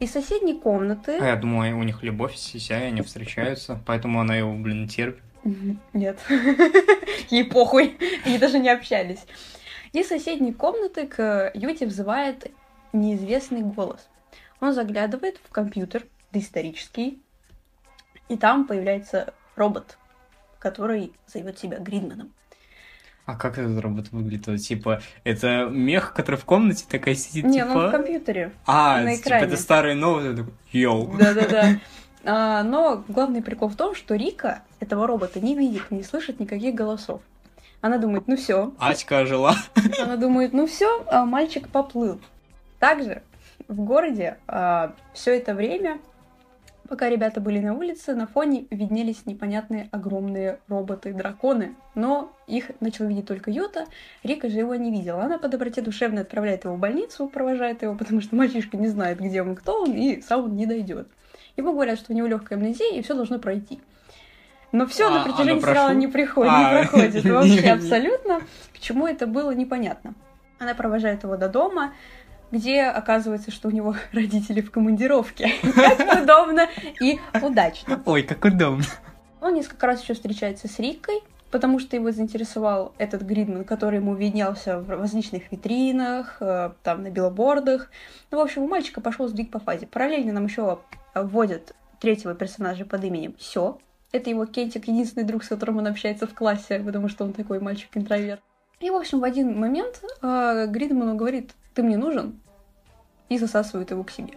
Из 0.00 0.10
соседней 0.10 0.54
комнаты... 0.54 1.18
А 1.20 1.26
я 1.26 1.36
думаю, 1.36 1.78
у 1.78 1.82
них 1.84 2.02
любовь 2.02 2.36
сися, 2.36 2.78
и 2.78 2.84
они 2.84 3.02
встречаются, 3.02 3.80
поэтому 3.86 4.20
она 4.20 4.34
его, 4.34 4.52
блин, 4.52 4.88
терпит. 4.88 5.22
Нет. 5.92 6.18
Ей 7.30 7.44
похуй. 7.44 7.96
Они 8.24 8.38
даже 8.38 8.58
не 8.58 8.68
общались. 8.68 9.24
Из 9.92 10.08
соседней 10.08 10.52
комнаты 10.52 11.06
к 11.06 11.52
Юте 11.54 11.86
взывает 11.86 12.50
неизвестный 12.92 13.62
голос. 13.62 14.08
Он 14.60 14.72
заглядывает 14.72 15.40
в 15.42 15.50
компьютер 15.50 16.04
доисторический, 16.32 17.20
и 18.28 18.36
там 18.36 18.66
появляется 18.66 19.32
робот, 19.56 19.98
который 20.58 21.12
зовет 21.26 21.58
себя 21.58 21.78
Гридманом. 21.78 22.32
А 23.24 23.36
как 23.36 23.58
этот 23.58 23.78
робот 23.82 24.10
выглядит? 24.10 24.62
Типа, 24.62 25.02
это 25.22 25.68
мех, 25.70 26.14
который 26.14 26.36
в 26.36 26.46
комнате 26.46 26.86
такая 26.88 27.14
сидит, 27.14 27.44
Не, 27.44 27.58
типа... 27.58 27.74
ну 27.74 27.88
в 27.88 27.90
компьютере. 27.90 28.52
А, 28.64 29.02
на 29.02 29.14
типа, 29.14 29.26
экране. 29.28 29.46
это 29.46 29.56
старый 29.58 29.94
новый, 29.94 30.34
такой, 30.34 30.54
йоу. 30.72 31.16
Да-да-да. 31.18 31.78
А, 32.24 32.64
но 32.64 33.04
главный 33.06 33.42
прикол 33.42 33.68
в 33.68 33.76
том, 33.76 33.94
что 33.94 34.16
Рика 34.16 34.62
этого 34.80 35.06
робота 35.06 35.40
не 35.40 35.54
видит, 35.54 35.90
не 35.90 36.02
слышит 36.02 36.40
никаких 36.40 36.74
голосов. 36.74 37.22
Она 37.80 37.96
думает, 37.96 38.26
ну 38.26 38.36
все, 38.36 38.74
Аська 38.78 39.20
ожила. 39.20 39.54
Она 40.02 40.16
думает, 40.16 40.52
ну 40.52 40.66
все, 40.66 41.04
мальчик 41.24 41.68
поплыл. 41.68 42.20
Также 42.80 43.22
в 43.68 43.80
городе 43.84 44.38
все 45.12 45.36
это 45.36 45.54
время, 45.54 45.98
пока 46.88 47.08
ребята 47.08 47.40
были 47.40 47.60
на 47.60 47.74
улице, 47.74 48.14
на 48.14 48.26
фоне 48.26 48.66
виднелись 48.70 49.26
непонятные 49.26 49.88
огромные 49.92 50.58
роботы-драконы. 50.68 51.76
Но 51.94 52.32
их 52.46 52.70
начал 52.80 53.06
видеть 53.06 53.26
только 53.26 53.50
Юта, 53.50 53.84
Рика 54.24 54.48
же 54.48 54.58
его 54.58 54.74
не 54.74 54.90
видела. 54.90 55.22
Она 55.22 55.38
по 55.38 55.48
доброте 55.48 55.82
душевной 55.82 56.22
отправляет 56.22 56.64
его 56.64 56.74
в 56.74 56.78
больницу, 56.78 57.28
провожает 57.28 57.82
его, 57.82 57.94
потому 57.94 58.20
что 58.20 58.34
мальчишка 58.36 58.76
не 58.76 58.88
знает, 58.88 59.20
где 59.20 59.42
он, 59.42 59.54
кто 59.54 59.82
он, 59.82 59.92
и 59.92 60.20
сам 60.22 60.44
он 60.44 60.56
не 60.56 60.66
дойдет. 60.66 61.08
Ему 61.56 61.72
говорят, 61.72 61.98
что 61.98 62.12
у 62.12 62.16
него 62.16 62.26
легкая 62.26 62.58
амнезия, 62.58 62.96
и 62.98 63.02
все 63.02 63.14
должно 63.14 63.38
пройти. 63.38 63.80
Но 64.70 64.86
все 64.86 65.08
А, 65.08 65.10
на 65.10 65.24
протяжении 65.24 65.60
сериала 65.60 65.86
прошло? 65.88 65.98
не 65.98 66.06
приходит, 66.08 66.52
А, 66.54 66.74
не 66.74 66.86
проходит. 66.88 67.24
Вообще 67.24 67.70
абсолютно. 67.70 68.40
К 68.74 68.78
чему 68.78 69.06
это 69.06 69.26
было, 69.26 69.50
непонятно. 69.50 70.14
Она 70.58 70.74
провожает 70.74 71.22
его 71.22 71.36
до 71.36 71.48
дома, 71.48 71.92
где 72.50 72.84
оказывается, 72.84 73.50
что 73.50 73.68
у 73.68 73.70
него 73.70 73.96
родители 74.12 74.60
в 74.60 74.70
командировке. 74.70 75.50
Как 75.74 76.22
удобно 76.22 76.68
и 77.00 77.18
удачно. 77.42 78.02
Ой, 78.06 78.22
как 78.22 78.44
удобно. 78.44 78.84
Он 79.40 79.54
несколько 79.54 79.86
раз 79.86 80.02
еще 80.02 80.14
встречается 80.14 80.66
с 80.68 80.78
Рикой, 80.78 81.20
потому 81.50 81.78
что 81.78 81.96
его 81.96 82.10
заинтересовал 82.10 82.92
этот 82.98 83.22
Гридман, 83.22 83.64
который 83.64 83.96
ему 83.96 84.14
виднелся 84.14 84.80
в 84.80 84.90
различных 84.90 85.50
витринах, 85.52 86.38
э, 86.40 86.70
там 86.82 87.02
на 87.02 87.10
билбордах. 87.10 87.90
Ну, 88.30 88.38
в 88.38 88.40
общем, 88.40 88.62
у 88.62 88.68
мальчика 88.68 89.00
пошел 89.00 89.28
сдвиг 89.28 89.50
по 89.50 89.60
фазе. 89.60 89.86
Параллельно 89.86 90.32
нам 90.32 90.46
еще 90.46 90.80
вводят 91.14 91.74
третьего 92.00 92.34
персонажа 92.34 92.84
под 92.84 93.04
именем 93.04 93.34
Сё. 93.38 93.78
Это 94.10 94.30
его 94.30 94.46
Кентик, 94.46 94.88
единственный 94.88 95.24
друг, 95.24 95.44
с 95.44 95.48
которым 95.48 95.78
он 95.78 95.86
общается 95.86 96.26
в 96.26 96.34
классе, 96.34 96.80
потому 96.84 97.08
что 97.08 97.24
он 97.24 97.32
такой 97.32 97.60
мальчик-интроверт. 97.60 98.40
И, 98.80 98.90
в 98.90 98.94
общем, 98.94 99.20
в 99.20 99.24
один 99.24 99.58
момент 99.58 100.02
э, 100.22 100.66
Гридману 100.68 101.14
говорит, 101.14 101.52
ты 101.78 101.84
мне 101.84 101.96
нужен, 101.96 102.40
и 103.28 103.38
засасывает 103.38 103.92
его 103.92 104.02
к 104.02 104.10
себе. 104.10 104.32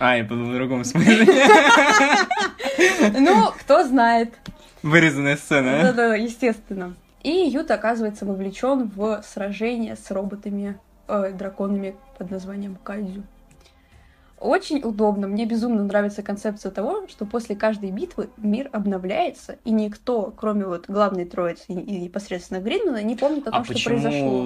А, 0.00 0.16
я 0.16 0.24
подумал 0.24 0.50
в 0.50 0.54
другом 0.56 0.82
смысле. 0.82 1.24
Ну, 3.16 3.52
кто 3.60 3.84
знает. 3.84 4.34
Вырезанная 4.82 5.36
сцена. 5.36 5.78
а? 5.78 5.82
Да-да, 5.84 6.16
естественно. 6.16 6.94
И 7.22 7.30
Юта 7.30 7.74
оказывается 7.74 8.26
вовлечен 8.26 8.90
в 8.92 9.22
сражение 9.24 9.94
с 9.94 10.10
роботами, 10.10 10.80
э, 11.06 11.30
драконами 11.32 11.94
под 12.18 12.32
названием 12.32 12.76
Кайдзю. 12.82 13.22
Очень 14.42 14.80
удобно. 14.82 15.28
Мне 15.28 15.46
безумно 15.46 15.84
нравится 15.84 16.24
концепция 16.24 16.72
того, 16.72 17.06
что 17.06 17.24
после 17.24 17.54
каждой 17.54 17.92
битвы 17.92 18.30
мир 18.36 18.68
обновляется, 18.72 19.58
и 19.64 19.70
никто, 19.70 20.34
кроме 20.36 20.66
вот 20.66 20.86
главной 20.88 21.24
троицы 21.24 21.62
и 21.68 21.74
и 21.74 22.00
непосредственно 22.00 22.58
Гридмана, 22.58 23.04
не 23.04 23.14
помнит 23.14 23.46
о 23.46 23.52
том, 23.52 23.60
А 23.60 23.64
что 23.64 23.74
произошло. 23.84 24.42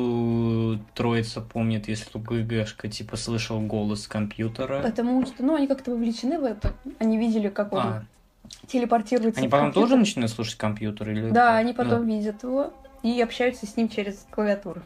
Троица 0.94 1.40
помнит, 1.40 1.88
если 1.88 2.18
у 2.18 2.20
ГГшка, 2.20 2.88
типа, 2.88 3.16
слышал 3.16 3.60
голос 3.60 4.06
компьютера? 4.06 4.82
Потому 4.82 5.24
что, 5.26 5.42
ну, 5.42 5.54
они 5.54 5.66
как-то 5.66 5.92
вовлечены 5.92 6.38
в 6.38 6.44
это. 6.44 6.72
Они 6.98 7.18
видели, 7.18 7.48
как 7.48 7.72
он 7.72 7.80
А, 7.80 8.04
телепортируется. 8.66 9.40
они 9.40 9.48
потом 9.48 9.66
компьютер. 9.66 9.88
тоже 9.88 9.96
начинают 10.00 10.30
слушать 10.32 10.56
компьютер? 10.56 11.10
Или... 11.10 11.30
Да, 11.30 11.56
они 11.56 11.72
Ну, 11.72 11.76
потом 11.76 12.06
видят 12.06 12.42
его 12.42 12.72
и 13.02 13.20
общаются 13.20 13.66
с 13.66 13.76
ним 13.76 13.88
через 13.88 14.26
клавиатуру. 14.30 14.82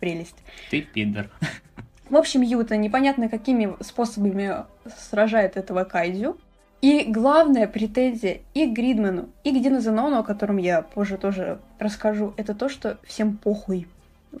Прелесть. 0.00 0.36
Ты 0.70 0.82
пидор. 0.82 1.28
В 2.10 2.16
общем, 2.16 2.42
Юта 2.42 2.76
непонятно 2.76 3.28
какими 3.28 3.74
способами 3.82 4.64
сражает 5.08 5.56
этого 5.56 5.84
Кайдзю. 5.84 6.36
И 6.82 7.04
главная 7.08 7.66
претензия 7.66 8.42
и 8.52 8.66
к 8.66 8.74
Гридману, 8.74 9.30
и 9.42 9.58
к 9.58 9.62
Дину 9.62 9.80
Зенону, 9.80 10.18
о 10.18 10.22
котором 10.22 10.58
я 10.58 10.82
позже 10.82 11.16
тоже 11.16 11.58
расскажу, 11.78 12.34
это 12.36 12.54
то, 12.54 12.68
что 12.68 12.98
всем 13.04 13.38
похуй. 13.38 13.88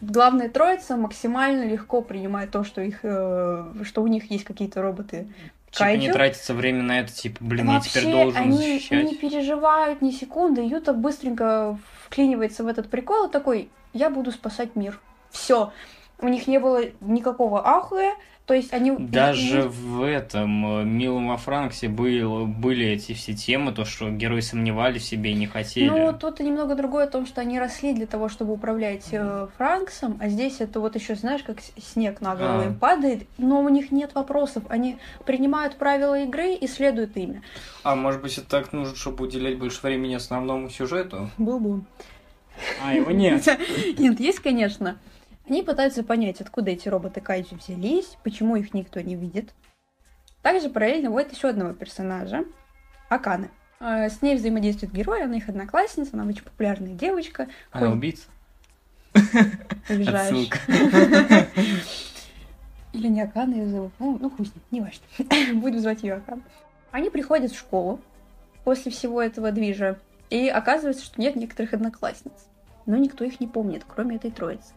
Главная 0.00 0.48
троица 0.48 0.96
максимально 0.96 1.64
легко 1.64 2.02
принимает 2.02 2.50
то, 2.50 2.64
что, 2.64 2.80
их, 2.80 3.00
э, 3.02 3.72
что 3.84 4.02
у 4.02 4.06
них 4.06 4.30
есть 4.30 4.44
какие-то 4.44 4.82
роботы 4.82 5.28
Типа 5.70 5.88
не 5.88 5.96
Кайдзю. 5.96 6.12
тратится 6.12 6.54
время 6.54 6.82
на 6.84 7.00
это, 7.00 7.12
типа, 7.12 7.38
блин, 7.40 7.66
я 7.66 7.72
Вообще, 7.72 7.90
теперь 7.90 8.12
должен 8.12 8.40
они 8.42 8.56
защищать. 8.56 9.04
не 9.04 9.16
переживают 9.16 10.02
ни 10.02 10.12
секунды. 10.12 10.62
Юта 10.62 10.92
быстренько 10.92 11.76
вклинивается 12.06 12.62
в 12.62 12.68
этот 12.68 12.88
прикол 12.88 13.26
и 13.26 13.30
такой, 13.32 13.70
я 13.92 14.08
буду 14.08 14.30
спасать 14.30 14.76
мир. 14.76 15.00
Все. 15.30 15.72
У 16.20 16.28
них 16.28 16.46
не 16.46 16.58
было 16.58 16.80
никакого 17.00 17.66
ахуя, 17.66 18.14
то 18.46 18.52
есть 18.52 18.74
они... 18.74 18.92
Даже 18.98 19.60
и- 19.60 19.68
в 19.68 20.02
этом 20.02 20.80
э, 20.80 20.84
«Милом 20.84 21.28
во 21.28 21.38
Франксе» 21.38 21.88
был, 21.88 22.46
были 22.46 22.86
эти 22.86 23.12
все 23.14 23.32
темы, 23.32 23.72
то, 23.72 23.86
что 23.86 24.10
герои 24.10 24.40
сомневались 24.40 25.02
в 25.02 25.06
себе 25.06 25.30
и 25.32 25.34
не 25.34 25.46
хотели. 25.46 25.88
Ну, 25.88 26.12
тут 26.12 26.40
немного 26.40 26.74
другое 26.74 27.04
о 27.04 27.06
том, 27.06 27.26
что 27.26 27.40
они 27.40 27.58
росли 27.58 27.94
для 27.94 28.06
того, 28.06 28.28
чтобы 28.28 28.52
управлять 28.52 29.06
э, 29.12 29.48
Франксом, 29.56 30.18
а 30.20 30.28
здесь 30.28 30.60
это 30.60 30.78
вот 30.80 30.94
еще, 30.94 31.14
знаешь, 31.14 31.42
как 31.42 31.56
снег 31.78 32.20
на 32.20 32.36
голову 32.36 32.60
А. 32.60 32.64
им 32.66 32.74
падает, 32.74 33.26
но 33.38 33.60
у 33.62 33.68
них 33.70 33.90
нет 33.90 34.14
вопросов. 34.14 34.62
Они 34.68 34.98
принимают 35.24 35.76
правила 35.76 36.20
игры 36.20 36.52
и 36.54 36.66
следуют 36.66 37.16
ими. 37.16 37.40
А 37.82 37.96
может 37.96 38.20
быть, 38.20 38.36
это 38.36 38.46
так 38.48 38.72
нужно, 38.74 38.94
чтобы 38.94 39.24
уделять 39.24 39.58
больше 39.58 39.80
времени 39.82 40.14
основному 40.14 40.68
сюжету? 40.68 41.30
Был-был. 41.38 41.82
А, 42.84 42.92
его 42.94 43.10
нет. 43.10 43.44
Нет, 43.98 44.20
есть, 44.20 44.38
конечно. 44.40 44.96
Они 45.48 45.62
пытаются 45.62 46.02
понять, 46.02 46.40
откуда 46.40 46.70
эти 46.70 46.88
роботы 46.88 47.20
Кайджи 47.20 47.54
взялись, 47.54 48.16
почему 48.22 48.56
их 48.56 48.72
никто 48.72 49.00
не 49.00 49.14
видит. 49.14 49.52
Также 50.42 50.70
параллельно 50.70 51.10
вводят 51.10 51.32
еще 51.32 51.48
одного 51.48 51.72
персонажа, 51.74 52.44
Аканы. 53.08 53.50
Э, 53.80 54.08
С 54.08 54.22
ней 54.22 54.36
взаимодействует 54.36 54.92
герой, 54.92 55.22
она 55.24 55.36
их 55.36 55.48
одноклассница, 55.48 56.10
она 56.14 56.24
очень 56.26 56.42
популярная 56.44 56.92
девочка. 56.92 57.48
Она 57.72 57.86
Хоть 57.86 57.96
убийца? 57.96 58.28
обижаешь. 59.88 60.48
Или 62.92 63.08
не 63.08 63.22
Акана 63.22 63.54
ее 63.54 63.68
зовут. 63.68 63.92
Ну, 63.98 64.18
ну 64.20 64.30
хуй 64.30 64.46
с 64.46 64.54
ним, 64.54 64.64
не 64.70 64.80
важно. 64.80 65.54
Будем 65.60 65.80
звать 65.80 66.02
ее 66.02 66.14
Акан. 66.14 66.42
Они 66.90 67.10
приходят 67.10 67.52
в 67.52 67.58
школу 67.58 68.00
после 68.64 68.90
всего 68.92 69.20
этого 69.20 69.50
движа, 69.52 69.98
и 70.30 70.48
оказывается, 70.48 71.04
что 71.04 71.20
нет 71.20 71.36
некоторых 71.36 71.74
одноклассниц. 71.74 72.48
Но 72.86 72.96
никто 72.96 73.24
их 73.24 73.40
не 73.40 73.46
помнит, 73.46 73.84
кроме 73.86 74.16
этой 74.16 74.30
троицы. 74.30 74.72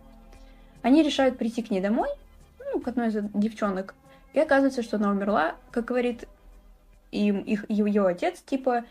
Они 0.87 1.03
решают 1.03 1.37
прийти 1.37 1.61
к 1.63 1.69
ней 1.69 1.81
домой, 1.81 2.07
ну, 2.73 2.79
к 2.79 2.87
одной 2.87 3.09
из 3.09 3.17
девчонок, 3.33 3.93
и 4.31 4.39
оказывается, 4.39 4.81
что 4.81 4.95
она 4.95 5.11
умерла, 5.11 5.55
как 5.69 5.83
говорит 5.83 6.29
им 7.11 7.41
их, 7.41 7.65
ее 7.69 8.07
отец, 8.07 8.39
типа, 8.39 8.85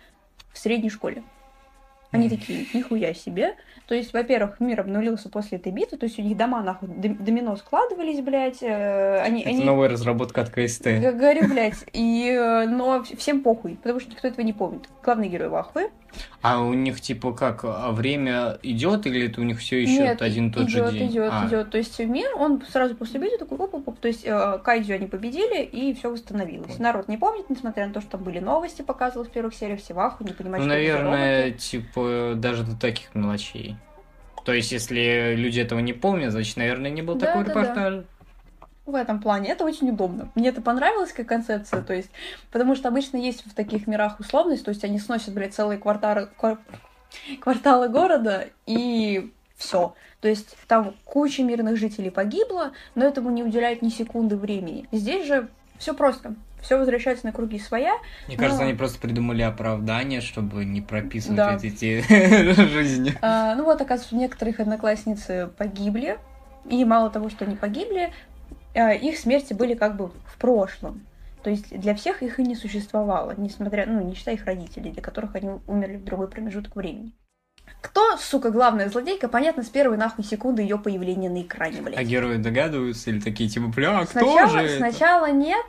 в 0.53 0.59
средней 0.59 0.91
школе. 0.91 1.23
Они 2.11 2.29
такие, 2.29 2.67
нихуя 2.75 3.15
себе. 3.15 3.57
То 3.87 3.95
есть, 3.95 4.13
во-первых, 4.13 4.61
мир 4.61 4.81
обнулился 4.81 5.31
после 5.31 5.57
этой 5.57 5.73
битвы, 5.73 5.97
то 5.97 6.05
есть 6.05 6.19
у 6.19 6.23
них 6.23 6.37
дома, 6.37 6.63
нахуй, 6.63 6.87
дом- 6.87 7.17
домино 7.17 7.57
складывались, 7.57 8.21
блядь, 8.21 8.63
э, 8.63 9.19
они... 9.21 9.41
Это 9.41 9.49
они... 9.49 9.65
новая 9.65 9.89
разработка 9.89 10.43
от 10.43 10.51
КСТ. 10.51 10.85
Говорю, 10.85 11.49
блядь, 11.49 11.83
и, 11.95 12.29
э, 12.31 12.67
но 12.67 12.99
вс- 12.99 13.17
всем 13.17 13.43
похуй, 13.43 13.77
потому 13.83 14.01
что 14.01 14.11
никто 14.11 14.29
этого 14.29 14.45
не 14.45 14.53
помнит. 14.53 14.87
Главный 15.03 15.29
герой 15.29 15.49
в 15.49 15.55
ахуе. 15.55 15.91
А 16.43 16.61
у 16.61 16.73
них 16.75 17.01
типа 17.01 17.33
как, 17.33 17.65
а 17.65 17.91
время 17.93 18.59
идет 18.63 19.07
или 19.07 19.27
это 19.29 19.41
у 19.41 19.45
них 19.45 19.59
все 19.59 19.83
еще 19.83 19.99
Нет, 20.03 20.23
один 20.23 20.49
и 20.49 20.53
тот 20.53 20.69
идет, 20.69 20.87
же 20.91 20.93
день? 20.99 21.11
идет, 21.11 21.31
А, 21.33 21.47
идет. 21.49 21.71
То 21.71 21.79
есть 21.79 21.99
мир, 21.99 22.29
он 22.37 22.63
сразу 22.71 22.95
после 22.95 23.21
битвы 23.21 23.39
такой, 23.39 23.59
оп, 23.59 23.75
оп, 23.75 23.89
оп. 23.89 23.99
то 23.99 24.09
есть 24.09 24.23
э, 24.25 24.59
Кайдзю 24.65 24.95
они 24.95 25.07
победили, 25.07 25.63
и 25.63 25.95
все 25.95 26.11
восстановилось. 26.11 26.69
Вот. 26.69 26.79
Народ 26.79 27.09
не 27.09 27.17
помнит, 27.17 27.51
несмотря 27.51 27.87
на 27.87 27.93
то, 27.93 28.01
что 28.01 28.13
там 28.13 28.23
были 28.23 28.39
новости, 28.39 28.83
показывалось 28.83 29.29
в 29.29 29.33
первых 29.33 29.55
сериях, 29.55 29.81
все 29.81 29.95
в 29.95 29.99
аху, 29.99 30.25
не 30.25 30.33
понимают, 30.33 30.65
Ну, 30.67 30.71
что 30.73 30.79
это 30.81 30.93
наверное, 30.93 31.45
роботы. 31.47 31.59
типа 31.59 32.33
даже 32.37 32.63
до 32.65 32.77
таких 32.79 33.15
мелочей. 33.15 33.77
То 34.45 34.53
есть, 34.53 34.71
если 34.71 35.35
люди 35.37 35.59
этого 35.59 35.81
не 35.81 35.93
помнят, 35.93 36.31
значит, 36.31 36.57
наверное, 36.57 36.91
не 36.91 37.03
был 37.03 37.17
Да, 37.17 37.27
такой 37.27 37.45
да, 37.45 37.55
да. 37.75 38.05
В 38.87 38.95
этом 38.95 39.21
плане 39.21 39.51
это 39.51 39.65
очень 39.65 39.91
удобно. 39.91 40.31
Мне 40.37 40.51
это 40.51 40.63
понравилось 40.63 41.13
как 41.13 41.27
концепция, 41.27 41.83
то 41.83 41.93
есть, 41.93 42.11
потому 42.53 42.77
что 42.77 42.89
обычно 42.89 43.17
есть 43.17 43.45
в 43.45 43.53
таких 43.55 43.87
мирах 43.89 44.21
условность, 44.21 44.65
то 44.65 44.69
есть 44.71 44.85
они 44.85 44.99
сносят, 45.01 45.35
блядь, 45.35 45.55
целые 45.55 45.79
квартары, 45.79 46.29
квар- 46.41 46.59
кварталы 47.41 47.89
города, 47.89 48.47
и 48.67 49.33
все. 49.57 49.95
То 50.21 50.29
есть 50.29 50.57
там 50.69 50.95
куча 51.05 51.43
мирных 51.43 51.77
жителей 51.77 52.11
погибло, 52.11 52.73
но 52.95 53.05
этому 53.05 53.31
не 53.31 53.43
уделяют 53.43 53.83
ни 53.83 53.89
секунды 53.89 54.37
времени. 54.37 54.87
Здесь 54.93 55.27
же 55.27 55.49
все 55.79 55.93
просто. 55.95 56.35
Все 56.63 56.79
возвращается 56.79 57.27
на 57.27 57.33
круги 57.33 57.59
своя. 57.59 57.93
Мне 58.29 58.37
кажется, 58.37 58.63
Ну. 58.63 58.69
они 58.69 58.77
просто 58.77 58.99
придумали 58.99 59.43
оправдание, 59.43 60.21
чтобы 60.21 60.65
не 60.65 60.81
прописывать 60.81 61.37
Да. 61.37 61.55
эти 61.63 62.03
жизни. 62.73 63.15
А, 63.21 63.55
ну 63.55 63.65
вот, 63.65 63.81
оказывается, 63.81 64.17
некоторых 64.17 64.59
одноклассницы 64.61 65.51
погибли. 65.59 66.19
И 66.69 66.85
мало 66.85 67.11
того, 67.11 67.29
что 67.31 67.45
они 67.45 67.55
погибли, 67.55 68.13
их 68.77 69.19
смерти 69.19 69.53
были 69.53 69.75
как 69.75 69.97
бы 69.97 70.09
в 70.09 70.37
прошлом. 70.39 71.07
То 71.43 71.51
есть 71.51 71.79
для 71.79 71.95
всех 71.95 72.23
их 72.23 72.41
и 72.41 72.43
не 72.43 72.57
существовало, 72.57 73.35
несмотря, 73.37 73.87
ну, 73.87 74.01
не 74.01 74.15
считая 74.15 74.35
их 74.35 74.45
родителей, 74.45 74.91
для 74.91 75.03
которых 75.03 75.35
они 75.37 75.51
умерли 75.67 75.97
в 75.97 76.05
другой 76.05 76.29
промежуток 76.29 76.75
времени. 76.75 77.13
Кто, 77.81 78.17
сука, 78.17 78.51
главная 78.51 78.89
злодейка, 78.89 79.29
понятно, 79.29 79.63
с 79.63 79.69
первой 79.69 79.97
нахуй 79.97 80.25
секунды 80.25 80.63
ее 80.63 80.79
появления 80.79 81.31
на 81.31 81.43
экране, 81.43 81.83
блядь. 81.83 81.99
А 81.99 82.03
герои 82.03 82.37
догадываются 82.37 83.11
или 83.11 83.21
такие 83.21 83.49
типа, 83.49 83.69
бля, 83.69 84.01
а 84.01 84.07
кто 84.07 84.21
Сначала, 84.21 84.49
же 84.49 84.59
это?» 84.59 84.77
сначала 84.79 85.31
нет, 85.31 85.67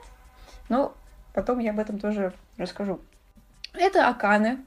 но 0.69 0.95
потом 1.33 1.59
я 1.59 1.71
об 1.71 1.79
этом 1.79 1.99
тоже 1.99 2.33
расскажу. 2.57 2.99
Это 3.73 4.07
Аканы. 4.07 4.59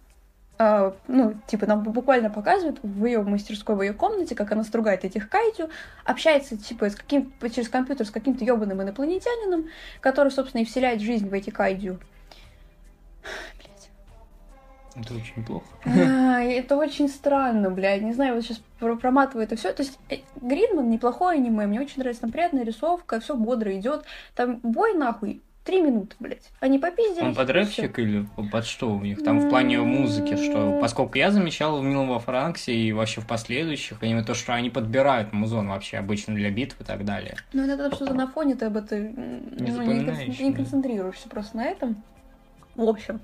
А, 0.63 0.95
ну, 1.09 1.37
типа, 1.47 1.65
нам 1.65 1.83
буквально 1.83 2.29
показывают 2.29 2.81
в 2.83 3.07
ее 3.07 3.23
мастерской, 3.23 3.75
в 3.75 3.81
ее 3.81 3.95
комнате, 3.95 4.35
как 4.35 4.53
она 4.53 4.63
стругает 4.63 5.07
этих 5.07 5.31
кайтю, 5.31 5.71
общается, 6.05 6.59
типа, 6.59 6.91
с 6.91 6.97
каким, 6.97 7.33
через 7.51 7.71
компьютер 7.71 8.07
с 8.07 8.11
каким-то 8.11 8.45
ебаным 8.45 8.83
инопланетянином, 8.83 9.69
который, 10.01 10.31
собственно, 10.31 10.61
и 10.61 10.67
вселяет 10.67 11.01
жизнь 11.01 11.31
в 11.31 11.33
эти 11.33 11.49
кайдю. 11.49 11.97
Блядь. 13.57 13.91
Это 14.95 15.15
очень 15.15 15.43
плохо. 15.47 15.65
А, 15.87 16.43
Это 16.43 16.77
очень 16.77 17.09
странно, 17.09 17.71
блядь. 17.71 18.03
Не 18.03 18.13
знаю, 18.13 18.35
вот 18.35 18.45
сейчас 18.45 18.61
проматываю 18.79 19.45
это 19.45 19.57
все. 19.57 19.73
То 19.73 19.83
есть 19.83 19.99
э, 20.11 20.17
Гридман 20.43 20.91
неплохое 20.91 21.39
аниме, 21.39 21.65
мне 21.65 21.81
очень 21.81 22.01
нравится, 22.01 22.21
там 22.21 22.33
приятная 22.33 22.65
рисовка, 22.65 23.19
все 23.21 23.35
бодро 23.35 23.75
идет. 23.75 24.05
Там 24.35 24.61
бой 24.63 24.93
нахуй 24.93 25.41
три 25.71 25.83
минуты, 25.83 26.17
блядь. 26.19 26.51
Они 26.59 26.81
попиздили. 26.81 27.25
Он 27.25 27.33
под 27.33 27.49
рэпчик 27.49 27.97
или 28.01 28.27
под 28.51 28.67
что 28.67 28.93
у 28.93 29.01
них? 29.01 29.23
Там 29.23 29.39
в 29.39 29.49
плане 29.49 29.79
музыки, 29.79 30.35
что, 30.35 30.81
поскольку 30.81 31.17
я 31.17 31.31
замечал 31.31 31.81
в 31.81 31.85
Милом 31.85 32.09
во 32.09 32.19
Франксе 32.19 32.75
и 32.75 32.93
вообще 32.93 33.21
в 33.21 33.27
последующих, 33.29 34.03
именно 34.03 34.25
то, 34.25 34.35
что 34.35 34.53
они 34.53 34.69
подбирают 34.69 35.33
музон 35.33 35.69
вообще 35.69 35.99
обычно 35.99 36.35
для 36.35 36.51
битв 36.51 36.81
и 36.81 36.85
так 36.85 37.05
далее. 37.05 37.37
Ну, 37.53 37.63
это 37.63 37.95
что-то 37.95 38.15
на 38.15 38.27
фоне 38.27 38.57
ты 38.57 38.65
об 38.65 38.79
этом 38.79 38.99
Не 38.99 39.71
ну, 39.71 39.83
не, 39.83 40.05
концен- 40.05 40.43
не 40.43 40.53
концентрируешься 40.53 41.29
просто 41.29 41.57
на 41.57 41.67
этом. 41.67 42.03
В 42.75 42.89
общем, 42.89 43.21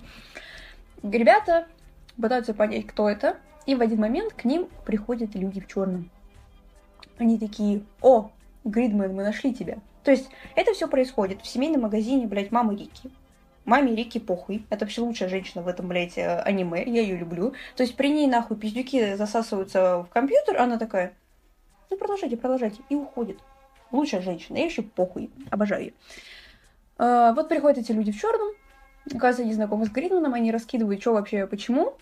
ребята 1.02 1.66
пытаются 2.20 2.54
понять, 2.54 2.86
кто 2.86 3.10
это, 3.10 3.38
и 3.66 3.74
в 3.74 3.80
один 3.80 4.00
момент 4.00 4.34
к 4.34 4.44
ним 4.44 4.68
приходят 4.84 5.34
люди 5.34 5.60
в 5.60 5.66
черном. 5.66 6.10
Они 7.18 7.40
такие, 7.40 7.82
о, 8.00 8.30
Гридмен, 8.64 9.16
мы 9.16 9.24
нашли 9.24 9.52
тебя. 9.52 9.78
То 10.06 10.12
есть 10.12 10.30
это 10.54 10.72
все 10.72 10.86
происходит 10.86 11.42
в 11.42 11.48
семейном 11.48 11.80
магазине, 11.80 12.28
блядь, 12.28 12.52
мамы 12.52 12.76
Рики. 12.76 13.10
Маме 13.64 13.92
Рики 13.92 14.20
похуй. 14.20 14.64
Это 14.70 14.84
вообще 14.84 15.00
лучшая 15.00 15.28
женщина 15.28 15.64
в 15.64 15.66
этом, 15.66 15.88
блядь, 15.88 16.16
э, 16.16 16.42
аниме. 16.42 16.84
Я 16.84 17.02
ее 17.02 17.16
люблю. 17.16 17.54
То 17.74 17.82
есть 17.82 17.96
при 17.96 18.10
ней, 18.10 18.28
нахуй, 18.28 18.56
пиздюки 18.56 19.16
засасываются 19.16 20.04
в 20.04 20.08
компьютер, 20.10 20.58
она 20.58 20.78
такая, 20.78 21.14
ну 21.90 21.96
продолжайте, 21.96 22.36
продолжайте. 22.36 22.82
И 22.88 22.94
уходит. 22.94 23.40
Лучшая 23.90 24.20
женщина. 24.20 24.58
Я 24.58 24.62
вообще 24.62 24.82
похуй. 24.82 25.28
Обожаю 25.50 25.86
ее. 25.86 25.92
А, 26.98 27.32
вот 27.32 27.48
приходят 27.48 27.78
эти 27.78 27.90
люди 27.90 28.12
в 28.12 28.20
черном. 28.20 28.52
Оказывается, 29.06 29.42
они 29.42 29.54
знакомы 29.54 29.86
с 29.86 29.90
Гридманом, 29.90 30.34
они 30.34 30.52
раскидывают, 30.52 31.00
что 31.00 31.14
вообще, 31.14 31.48
почему. 31.48 31.94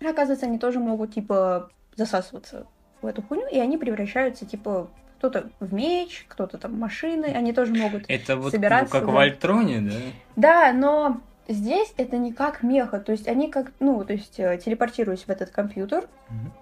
Оказывается, 0.00 0.46
они 0.46 0.58
тоже 0.58 0.80
могут, 0.80 1.14
типа, 1.14 1.70
засасываться 1.94 2.66
в 3.02 3.06
эту 3.06 3.22
хуйню, 3.22 3.46
и 3.46 3.60
они 3.60 3.78
превращаются, 3.78 4.46
типа, 4.46 4.90
кто-то 5.20 5.50
в 5.60 5.74
меч, 5.74 6.24
кто-то 6.28 6.56
там 6.56 6.78
машины, 6.78 7.26
они 7.26 7.52
тоже 7.52 7.74
могут. 7.74 8.04
Это 8.08 8.36
вот 8.36 8.52
Собираться, 8.52 8.90
как 8.90 9.06
в. 9.06 9.18
Альтроне, 9.18 9.80
да? 9.82 9.92
Да, 10.36 10.72
но 10.72 11.20
здесь 11.46 11.92
это 11.98 12.16
не 12.16 12.32
как 12.32 12.62
меха, 12.62 12.98
то 13.00 13.12
есть 13.12 13.28
они 13.28 13.50
как, 13.50 13.70
ну, 13.80 14.02
то 14.02 14.14
есть 14.14 14.40
э, 14.40 14.58
телепортируясь 14.64 15.24
в 15.24 15.28
этот 15.28 15.50
компьютер, 15.50 16.08
Мгм. 16.30 16.52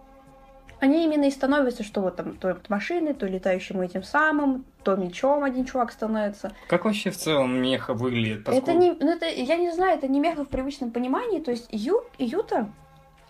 они 0.81 1.05
именно 1.05 1.27
и 1.27 1.31
становятся, 1.31 1.85
что 1.85 2.01
вот 2.01 2.17
там 2.17 2.37
то 2.37 2.59
машины, 2.69 3.15
то 3.15 3.27
летающим 3.27 3.81
этим 3.81 4.03
самым, 4.03 4.65
то 4.83 4.97
мечом 4.97 5.45
один 5.45 5.65
чувак 5.65 5.93
становится. 5.93 6.51
Как 6.69 6.85
вообще 6.85 7.11
в 7.11 7.17
целом 7.17 7.63
меха 7.63 7.95
выглядит? 7.95 8.41
Это 8.41 8.51
поскольку- 8.51 8.81
не, 8.81 8.91
ну 8.91 9.13
это, 9.13 9.27
я 9.27 9.55
не 9.57 9.71
знаю, 9.71 9.99
это 9.99 10.09
не 10.09 10.19
меха 10.19 10.45
в 10.45 10.49
привычном 10.49 10.91
понимании, 10.91 11.39
то 11.39 11.53
есть 11.53 11.69
Ю, 11.71 12.03
Юта, 12.19 12.69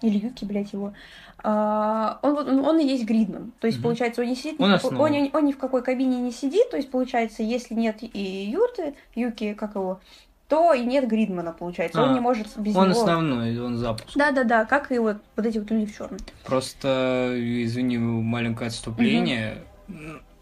или 0.03 0.19
Юки, 0.19 0.45
блядь, 0.45 0.73
его, 0.73 0.93
а, 1.43 2.19
он, 2.23 2.35
вот- 2.35 2.49
он, 2.49 2.65
он 2.65 2.79
и 2.79 2.85
есть 2.87 3.05
Гридман. 3.05 3.53
То 3.61 3.67
есть, 3.67 3.79
Мгм. 3.79 3.85
получается, 3.85 4.23
он 4.23 4.29
не 4.29 4.37
сидит, 4.37 4.61
Он 4.61 4.73
он, 4.73 5.13
ни- 5.13 5.31
он 5.37 5.45
ни 5.45 5.53
в 5.53 5.59
какой 5.59 5.83
кабине 5.83 6.21
не 6.21 6.33
сидит, 6.33 6.71
то 6.71 6.77
есть, 6.77 6.91
получается, 6.91 7.43
если 7.43 7.75
нет 7.75 7.99
и 8.03 8.51
Юты, 8.51 8.95
Юки, 9.15 9.55
как 9.55 9.75
его, 9.75 10.01
то 10.49 10.73
и 10.73 10.85
нет 10.85 11.07
Гридмана, 11.07 11.53
получается. 11.53 12.03
он 12.03 12.11
А, 12.11 12.13
не 12.15 12.21
может 12.21 12.47
без 12.59 12.75
Он 12.75 12.89
него... 12.91 13.01
основной, 13.01 13.59
он 13.61 13.77
запуск. 13.77 14.17
Да-да-да, 14.17 14.65
как 14.65 14.91
и 14.93 14.99
вот, 14.99 15.19
вот 15.37 15.47
эти 15.47 15.59
вот 15.59 15.71
люди 15.71 15.87
в 15.87 15.97
черном. 15.97 16.19
Просто, 16.45 17.35
извини, 17.37 17.99
маленькое 17.99 18.69
отступление. 18.69 19.59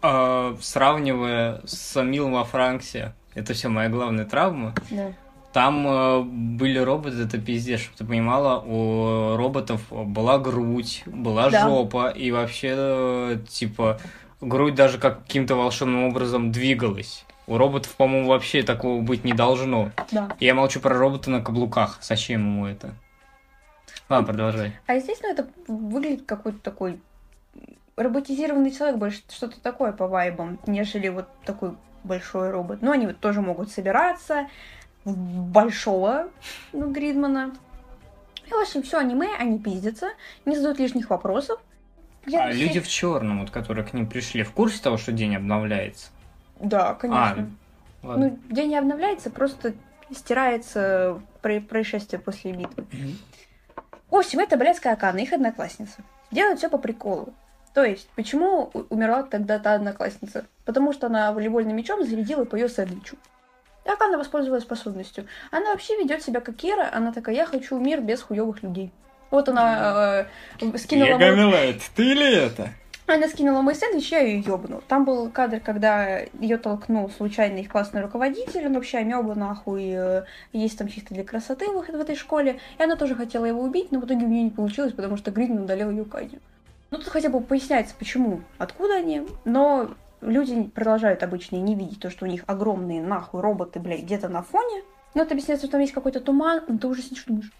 А, 0.01 0.55
сравнивая 0.61 1.61
с 1.65 2.01
Милом 2.01 2.33
во 2.33 2.43
Франксе, 2.45 3.13
это 3.33 3.53
все 3.53 3.67
моя 3.67 3.89
главная 3.89 4.25
травма. 4.25 4.73
Да. 4.91 5.11
Там 5.57 5.87
э, 5.87 6.21
были 6.21 6.77
роботы, 6.77 7.19
это 7.23 7.39
пиздец, 7.39 7.79
чтобы 7.79 7.97
ты 7.97 8.05
понимала, 8.05 8.59
у 8.63 9.35
роботов 9.37 9.81
была 9.89 10.37
грудь, 10.37 11.01
была 11.07 11.49
Да. 11.49 11.67
жопа, 11.67 12.09
и 12.09 12.29
вообще, 12.29 12.75
э, 12.77 13.37
типа, 13.49 13.99
грудь 14.39 14.75
даже 14.75 14.99
как 14.99 15.23
каким-то 15.23 15.55
волшебным 15.55 16.03
образом 16.03 16.51
двигалась. 16.51 17.25
У 17.47 17.57
роботов, 17.57 17.95
по-моему, 17.95 18.27
вообще 18.27 18.61
такого 18.61 19.01
быть 19.01 19.23
не 19.23 19.33
должно. 19.33 19.89
да. 20.11 20.29
Я 20.39 20.53
молчу 20.53 20.79
про 20.79 20.95
робота 20.95 21.31
на 21.31 21.41
каблуках. 21.41 21.97
Зачем 22.03 22.41
ему 22.41 22.67
это? 22.67 22.93
Ладно, 24.09 24.27
продолжай. 24.27 24.73
А 24.85 24.99
здесь, 24.99 25.17
ну, 25.23 25.31
это 25.31 25.47
выглядит 25.67 26.27
какой-то 26.27 26.59
такой 26.59 26.99
роботизированный 27.95 28.69
человек, 28.69 28.97
больше 28.97 29.23
что-то 29.27 29.59
такое 29.59 29.91
по 29.91 30.07
вайбам, 30.07 30.59
нежели 30.67 31.07
вот 31.09 31.25
такой 31.45 31.71
большой 32.03 32.51
робот. 32.51 32.83
Но 32.83 32.91
они 32.91 33.07
вот 33.07 33.19
тоже 33.19 33.41
могут 33.41 33.71
собираться 33.71 34.47
большого 35.15 36.29
ну, 36.73 36.91
Гридмана. 36.91 37.55
И, 38.45 38.49
в 38.51 38.57
общем, 38.59 38.81
все 38.83 38.99
аниме, 38.99 39.29
они 39.37 39.59
пиздятся, 39.59 40.09
не 40.45 40.55
задают 40.55 40.79
лишних 40.79 41.09
вопросов. 41.09 41.59
Я 42.25 42.45
А 42.45 42.51
все- 42.51 42.59
люди 42.59 42.79
в 42.79 42.87
черном, 42.87 43.41
вот, 43.41 43.51
которые 43.51 43.85
к 43.85 43.93
ним 43.93 44.07
пришли, 44.07 44.43
в 44.43 44.51
курсе 44.51 44.81
того, 44.81 44.97
что 44.97 45.11
день 45.11 45.35
обновляется? 45.35 46.09
Да, 46.59 46.93
конечно. 46.93 47.49
Ладно. 48.03 48.29
Ну, 48.29 48.39
день 48.53 48.69
не 48.69 48.77
обновляется, 48.77 49.29
просто 49.29 49.73
стирается 50.11 51.21
про- 51.41 51.59
происшествие 51.61 52.19
после 52.19 52.51
битвы. 52.53 52.85
Мгм. 52.91 53.17
В 54.09 54.15
общем, 54.15 54.39
это 54.39 54.55
блядская 54.57 54.93
Акана, 54.93 55.19
их 55.19 55.33
одноклассница. 55.33 55.99
Делают 56.31 56.59
все 56.59 56.69
по 56.69 56.77
приколу. 56.77 57.33
То 57.73 57.83
есть, 57.83 58.07
почему 58.15 58.71
умерла 58.89 59.23
тогда 59.23 59.59
та 59.59 59.73
одноклассница? 59.75 60.45
Потому 60.65 60.93
что 60.93 61.07
она 61.07 61.31
волейбольным 61.33 61.75
мячом 61.75 62.05
зарядила 62.05 62.45
по 62.45 62.55
ее 62.55 62.69
сэндвичу. 62.69 63.17
И 63.87 63.89
Акана 63.89 64.17
воспользовалась 64.17 64.63
способностью. 64.63 65.25
Она 65.49 65.71
вообще 65.71 65.97
ведет 65.97 66.21
себя 66.21 66.41
как 66.41 66.57
Кира, 66.57 66.89
она 66.91 67.13
такая, 67.13 67.35
я 67.35 67.45
хочу 67.45 67.79
мир 67.79 68.01
без 68.01 68.21
хуевых 68.21 68.61
людей. 68.61 68.91
Вот 69.31 69.47
она 69.47 70.27
э, 70.59 70.77
скинула... 70.77 71.17
Ега 71.17 71.47
мой- 71.47 71.81
ты 71.95 72.03
ли 72.13 72.33
это? 72.33 72.69
Она 73.05 73.29
скинула 73.29 73.61
мой 73.61 73.75
сэндвич, 73.75 74.11
я 74.11 74.19
ее 74.19 74.41
ёбну. 74.41 74.83
Там 74.85 75.05
был 75.05 75.29
кадр, 75.29 75.61
когда 75.61 76.19
ее 76.41 76.57
толкнул 76.57 77.09
случайно 77.09 77.59
их 77.59 77.69
классный 77.69 78.01
руководитель, 78.01 78.65
он 78.65 78.73
вообще 78.73 78.97
амеба 78.97 79.33
нахуй, 79.35 79.93
э, 79.95 80.23
есть 80.51 80.77
там 80.77 80.89
чисто 80.89 81.13
для 81.13 81.23
красоты 81.23 81.69
в, 81.69 81.81
в 81.81 82.01
этой 82.01 82.17
школе. 82.17 82.59
И 82.77 82.83
она 82.83 82.97
тоже 82.97 83.15
хотела 83.15 83.45
его 83.45 83.61
убить, 83.61 83.93
но 83.93 84.01
в 84.01 84.05
итоге 84.05 84.25
у 84.25 84.29
нее 84.29 84.43
не 84.43 84.49
получилось, 84.49 84.91
потому 84.91 85.15
что 85.15 85.31
Гридман 85.31 85.63
удалил 85.63 85.89
ее 85.89 86.03
Кадю. 86.03 86.39
Ну 86.91 86.97
тут 86.97 87.07
хотя 87.07 87.29
бы 87.29 87.39
поясняется, 87.39 87.95
почему, 87.97 88.41
откуда 88.57 88.95
они, 88.95 89.25
но 89.45 89.91
люди 90.21 90.63
продолжают 90.63 91.23
обычно 91.23 91.57
не 91.57 91.75
видеть 91.75 91.99
то, 91.99 92.09
что 92.09 92.25
у 92.25 92.27
них 92.27 92.43
огромные 92.47 93.01
нахуй 93.01 93.41
роботы, 93.41 93.79
блядь, 93.79 94.03
где-то 94.03 94.29
на 94.29 94.41
фоне. 94.41 94.83
Но 95.13 95.23
это 95.23 95.33
объясняется, 95.33 95.65
что 95.65 95.73
там 95.73 95.81
есть 95.81 95.93
какой-то 95.93 96.19
туман, 96.19 96.63
но 96.67 96.77
ты 96.77 96.87
уже 96.87 97.01
сидишь 97.01 97.23
и 97.23 97.27
думаешь, 97.27 97.51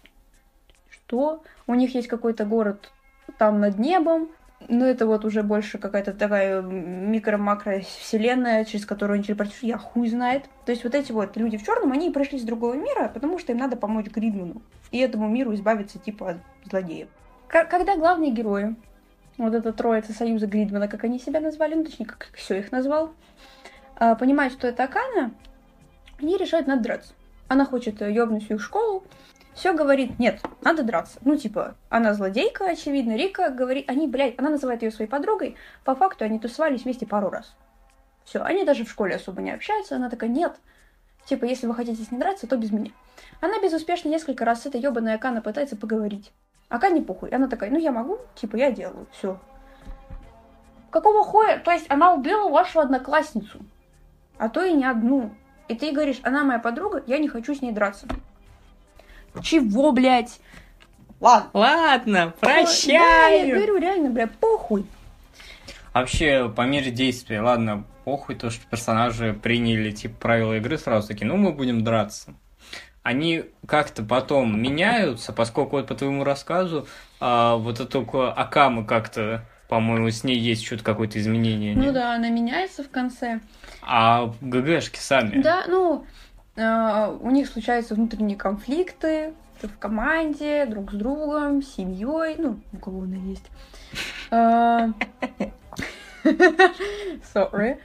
что? 0.90 1.42
У 1.66 1.74
них 1.74 1.94
есть 1.94 2.08
какой-то 2.08 2.44
город 2.44 2.90
там 3.38 3.60
над 3.60 3.78
небом, 3.78 4.28
но 4.68 4.84
это 4.84 5.06
вот 5.06 5.24
уже 5.24 5.42
больше 5.42 5.78
какая-то 5.78 6.12
такая 6.12 6.62
микро-макро 6.62 7.80
вселенная, 7.80 8.64
через 8.64 8.84
которую 8.86 9.16
они 9.16 9.24
телепортируют, 9.24 9.62
я 9.62 9.78
хуй 9.78 10.08
знает. 10.08 10.44
То 10.66 10.72
есть 10.72 10.84
вот 10.84 10.94
эти 10.94 11.12
вот 11.12 11.36
люди 11.36 11.56
в 11.56 11.64
черном, 11.64 11.92
они 11.92 12.10
пришли 12.10 12.38
с 12.38 12.42
другого 12.42 12.74
мира, 12.74 13.10
потому 13.12 13.38
что 13.38 13.52
им 13.52 13.58
надо 13.58 13.76
помочь 13.76 14.06
Гридману 14.06 14.62
и 14.90 14.98
этому 14.98 15.28
миру 15.28 15.54
избавиться 15.54 15.98
типа 15.98 16.30
от 16.30 16.36
злодеев. 16.68 17.08
Когда 17.46 17.96
главные 17.96 18.30
герои, 18.30 18.76
вот 19.38 19.54
эта 19.54 19.72
троица 19.72 20.12
Союза 20.12 20.46
Гридмана, 20.46 20.88
как 20.88 21.04
они 21.04 21.18
себя 21.18 21.40
назвали, 21.40 21.74
ну 21.74 21.84
точнее, 21.84 22.06
как 22.06 22.28
все 22.34 22.58
их 22.58 22.72
назвал, 22.72 23.12
а, 23.96 24.14
понимают, 24.16 24.52
что 24.52 24.66
это 24.66 24.84
Акана, 24.84 25.32
они 26.20 26.36
решают 26.36 26.66
надо 26.66 26.82
драться. 26.82 27.14
Она 27.46 27.64
хочет 27.64 28.00
ёбнуть 28.00 28.44
всю 28.44 28.58
школу, 28.58 29.04
все 29.54 29.72
говорит, 29.72 30.18
нет, 30.18 30.40
надо 30.62 30.82
драться. 30.82 31.18
Ну, 31.22 31.36
типа, 31.36 31.76
она 31.88 32.14
злодейка, 32.14 32.66
очевидно, 32.66 33.16
Рика 33.16 33.50
говорит, 33.50 33.88
они, 33.88 34.06
блядь, 34.06 34.38
она 34.38 34.50
называет 34.50 34.82
ее 34.82 34.90
своей 34.90 35.10
подругой, 35.10 35.56
по 35.84 35.94
факту 35.94 36.24
они 36.24 36.38
тусовались 36.38 36.84
вместе 36.84 37.06
пару 37.06 37.30
раз. 37.30 37.54
Все, 38.24 38.40
они 38.42 38.64
даже 38.64 38.84
в 38.84 38.90
школе 38.90 39.16
особо 39.16 39.40
не 39.40 39.50
общаются, 39.50 39.96
она 39.96 40.10
такая, 40.10 40.28
нет, 40.28 40.56
типа, 41.24 41.44
если 41.44 41.66
вы 41.66 41.74
хотите 41.74 42.02
с 42.02 42.10
ней 42.10 42.18
драться, 42.18 42.46
то 42.46 42.56
без 42.56 42.70
меня. 42.70 42.90
Она 43.40 43.60
безуспешно 43.60 44.08
несколько 44.08 44.44
раз 44.44 44.62
с 44.62 44.66
этой 44.66 44.80
ебаной 44.80 45.14
Акана 45.14 45.40
пытается 45.40 45.76
поговорить. 45.76 46.32
Ака 46.68 46.90
не 46.90 47.00
похуй. 47.00 47.30
Она 47.30 47.48
такая, 47.48 47.70
ну 47.70 47.78
я 47.78 47.92
могу, 47.92 48.18
типа, 48.34 48.56
я 48.56 48.70
делаю, 48.70 49.06
все. 49.12 49.38
Какого 50.90 51.24
хуя? 51.24 51.58
То 51.58 51.70
есть 51.70 51.86
она 51.90 52.12
убила 52.14 52.48
вашу 52.48 52.80
одноклассницу, 52.80 53.60
а 54.38 54.48
то 54.48 54.62
и 54.62 54.72
не 54.72 54.84
одну. 54.84 55.34
И 55.68 55.74
ты 55.74 55.92
говоришь, 55.92 56.20
она 56.22 56.44
моя 56.44 56.58
подруга, 56.58 57.02
я 57.06 57.18
не 57.18 57.28
хочу 57.28 57.54
с 57.54 57.60
ней 57.60 57.72
драться. 57.72 58.06
Чего, 59.42 59.92
блядь? 59.92 60.40
Ладно. 61.20 61.50
Ладно, 61.52 62.32
Да, 62.40 62.50
я 62.50 62.62
прощаю. 62.64 63.54
говорю, 63.56 63.76
реально, 63.76 64.10
бля, 64.10 64.26
похуй. 64.28 64.86
Вообще, 65.92 66.48
по 66.48 66.62
мере 66.62 66.90
действия, 66.90 67.40
ладно, 67.40 67.84
похуй 68.04 68.36
то, 68.36 68.50
что 68.50 68.64
персонажи 68.66 69.32
приняли, 69.34 69.90
типа, 69.90 70.14
правила 70.20 70.54
игры 70.54 70.78
сразу 70.78 71.08
такие, 71.08 71.26
ну, 71.26 71.36
мы 71.36 71.52
будем 71.52 71.82
драться. 71.82 72.34
Они 73.08 73.46
как-то 73.66 74.02
потом 74.02 74.60
меняются, 74.60 75.32
поскольку 75.32 75.76
вот 75.76 75.86
по 75.86 75.94
твоему 75.94 76.24
рассказу, 76.24 76.86
а, 77.20 77.56
вот 77.56 77.80
эту 77.80 78.04
ко- 78.04 78.30
Акама 78.30 78.84
как-то, 78.84 79.46
по-моему, 79.66 80.10
с 80.10 80.24
ней 80.24 80.38
есть 80.38 80.62
что-то 80.62 80.84
какое-то 80.84 81.18
изменение. 81.18 81.74
Ну 81.74 81.84
нет? 81.84 81.94
да, 81.94 82.12
она 82.16 82.28
меняется 82.28 82.84
в 82.84 82.90
конце. 82.90 83.40
А 83.80 84.30
ГГшки 84.42 84.98
сами. 84.98 85.40
Да, 85.40 85.64
ну, 85.68 86.04
э, 86.56 87.16
у 87.22 87.30
них 87.30 87.48
случаются 87.48 87.94
внутренние 87.94 88.36
конфликты 88.36 89.32
в 89.62 89.78
команде, 89.78 90.66
друг 90.66 90.92
с 90.92 90.94
другом, 90.94 91.62
с 91.62 91.76
семьей, 91.76 92.34
ну, 92.36 92.60
у 92.74 92.76
кого 92.76 93.04
она 93.04 93.16
есть. 93.16 93.46
Э, 94.30 94.88
Sorry. 97.34 97.78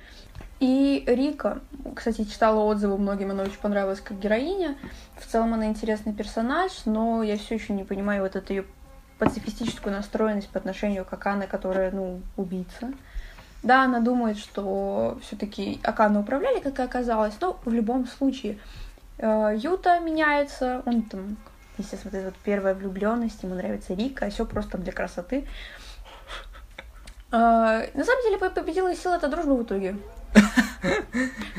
И 0.64 1.04
Рика, 1.06 1.60
кстати, 1.94 2.24
читала 2.24 2.62
отзывы 2.64 2.98
многим, 2.98 3.32
она 3.32 3.44
очень 3.44 3.60
понравилась 3.60 4.00
как 4.00 4.18
героиня. 4.18 4.78
В 5.18 5.28
целом 5.28 5.54
она 5.54 5.66
интересный 5.66 6.14
персонаж, 6.14 6.72
но 6.86 7.22
я 7.22 7.38
все 7.38 7.56
еще 7.56 7.74
не 7.74 7.84
понимаю 7.84 8.22
вот 8.22 8.38
эту 8.38 8.54
ее 8.54 8.66
пацифистическую 9.20 9.94
настроенность 9.94 10.48
по 10.48 10.60
отношению 10.60 11.04
к 11.04 11.12
Акане, 11.12 11.48
которая, 11.48 11.92
ну, 11.92 12.22
убийца. 12.38 12.94
Да, 13.62 13.84
она 13.84 14.00
думает, 14.00 14.38
что 14.38 15.20
все-таки 15.22 15.82
Акана 15.84 16.22
управляли, 16.22 16.62
как 16.62 16.80
и 16.80 16.84
оказалось, 16.84 17.34
но 17.42 17.60
в 17.66 17.74
любом 17.74 18.08
случае 18.08 18.58
э, 19.18 19.58
Юта 19.58 20.00
меняется, 20.00 20.82
он 20.86 21.02
там, 21.02 21.36
естественно, 21.78 22.12
вот 22.14 22.18
эта 22.20 22.26
вот 22.28 22.36
первая 22.42 22.74
влюбленность, 22.74 23.44
ему 23.44 23.56
нравится 23.56 23.96
Рика, 23.96 24.28
а 24.28 24.30
все 24.30 24.46
просто 24.46 24.78
для 24.78 24.94
красоты. 24.94 25.46
Э, 27.34 27.90
на 27.94 28.04
самом 28.06 28.24
деле 28.24 28.38
по- 28.38 28.50
победила 28.50 28.96
сила 28.96 29.16
это 29.16 29.28
дружба 29.28 29.56
в 29.56 29.64
итоге. 29.64 29.98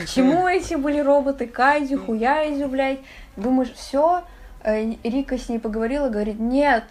Чему 0.07 0.47
эти 0.47 0.75
были 0.75 0.99
роботы? 0.99 1.47
Кайдю, 1.47 1.99
хуяйдю, 1.99 2.69
блядь. 2.69 3.01
Думаешь, 3.37 3.73
все? 3.73 4.25
Рика 4.65 5.39
с 5.39 5.49
ней 5.49 5.59
поговорила, 5.59 6.09
говорит, 6.09 6.39
нет, 6.39 6.85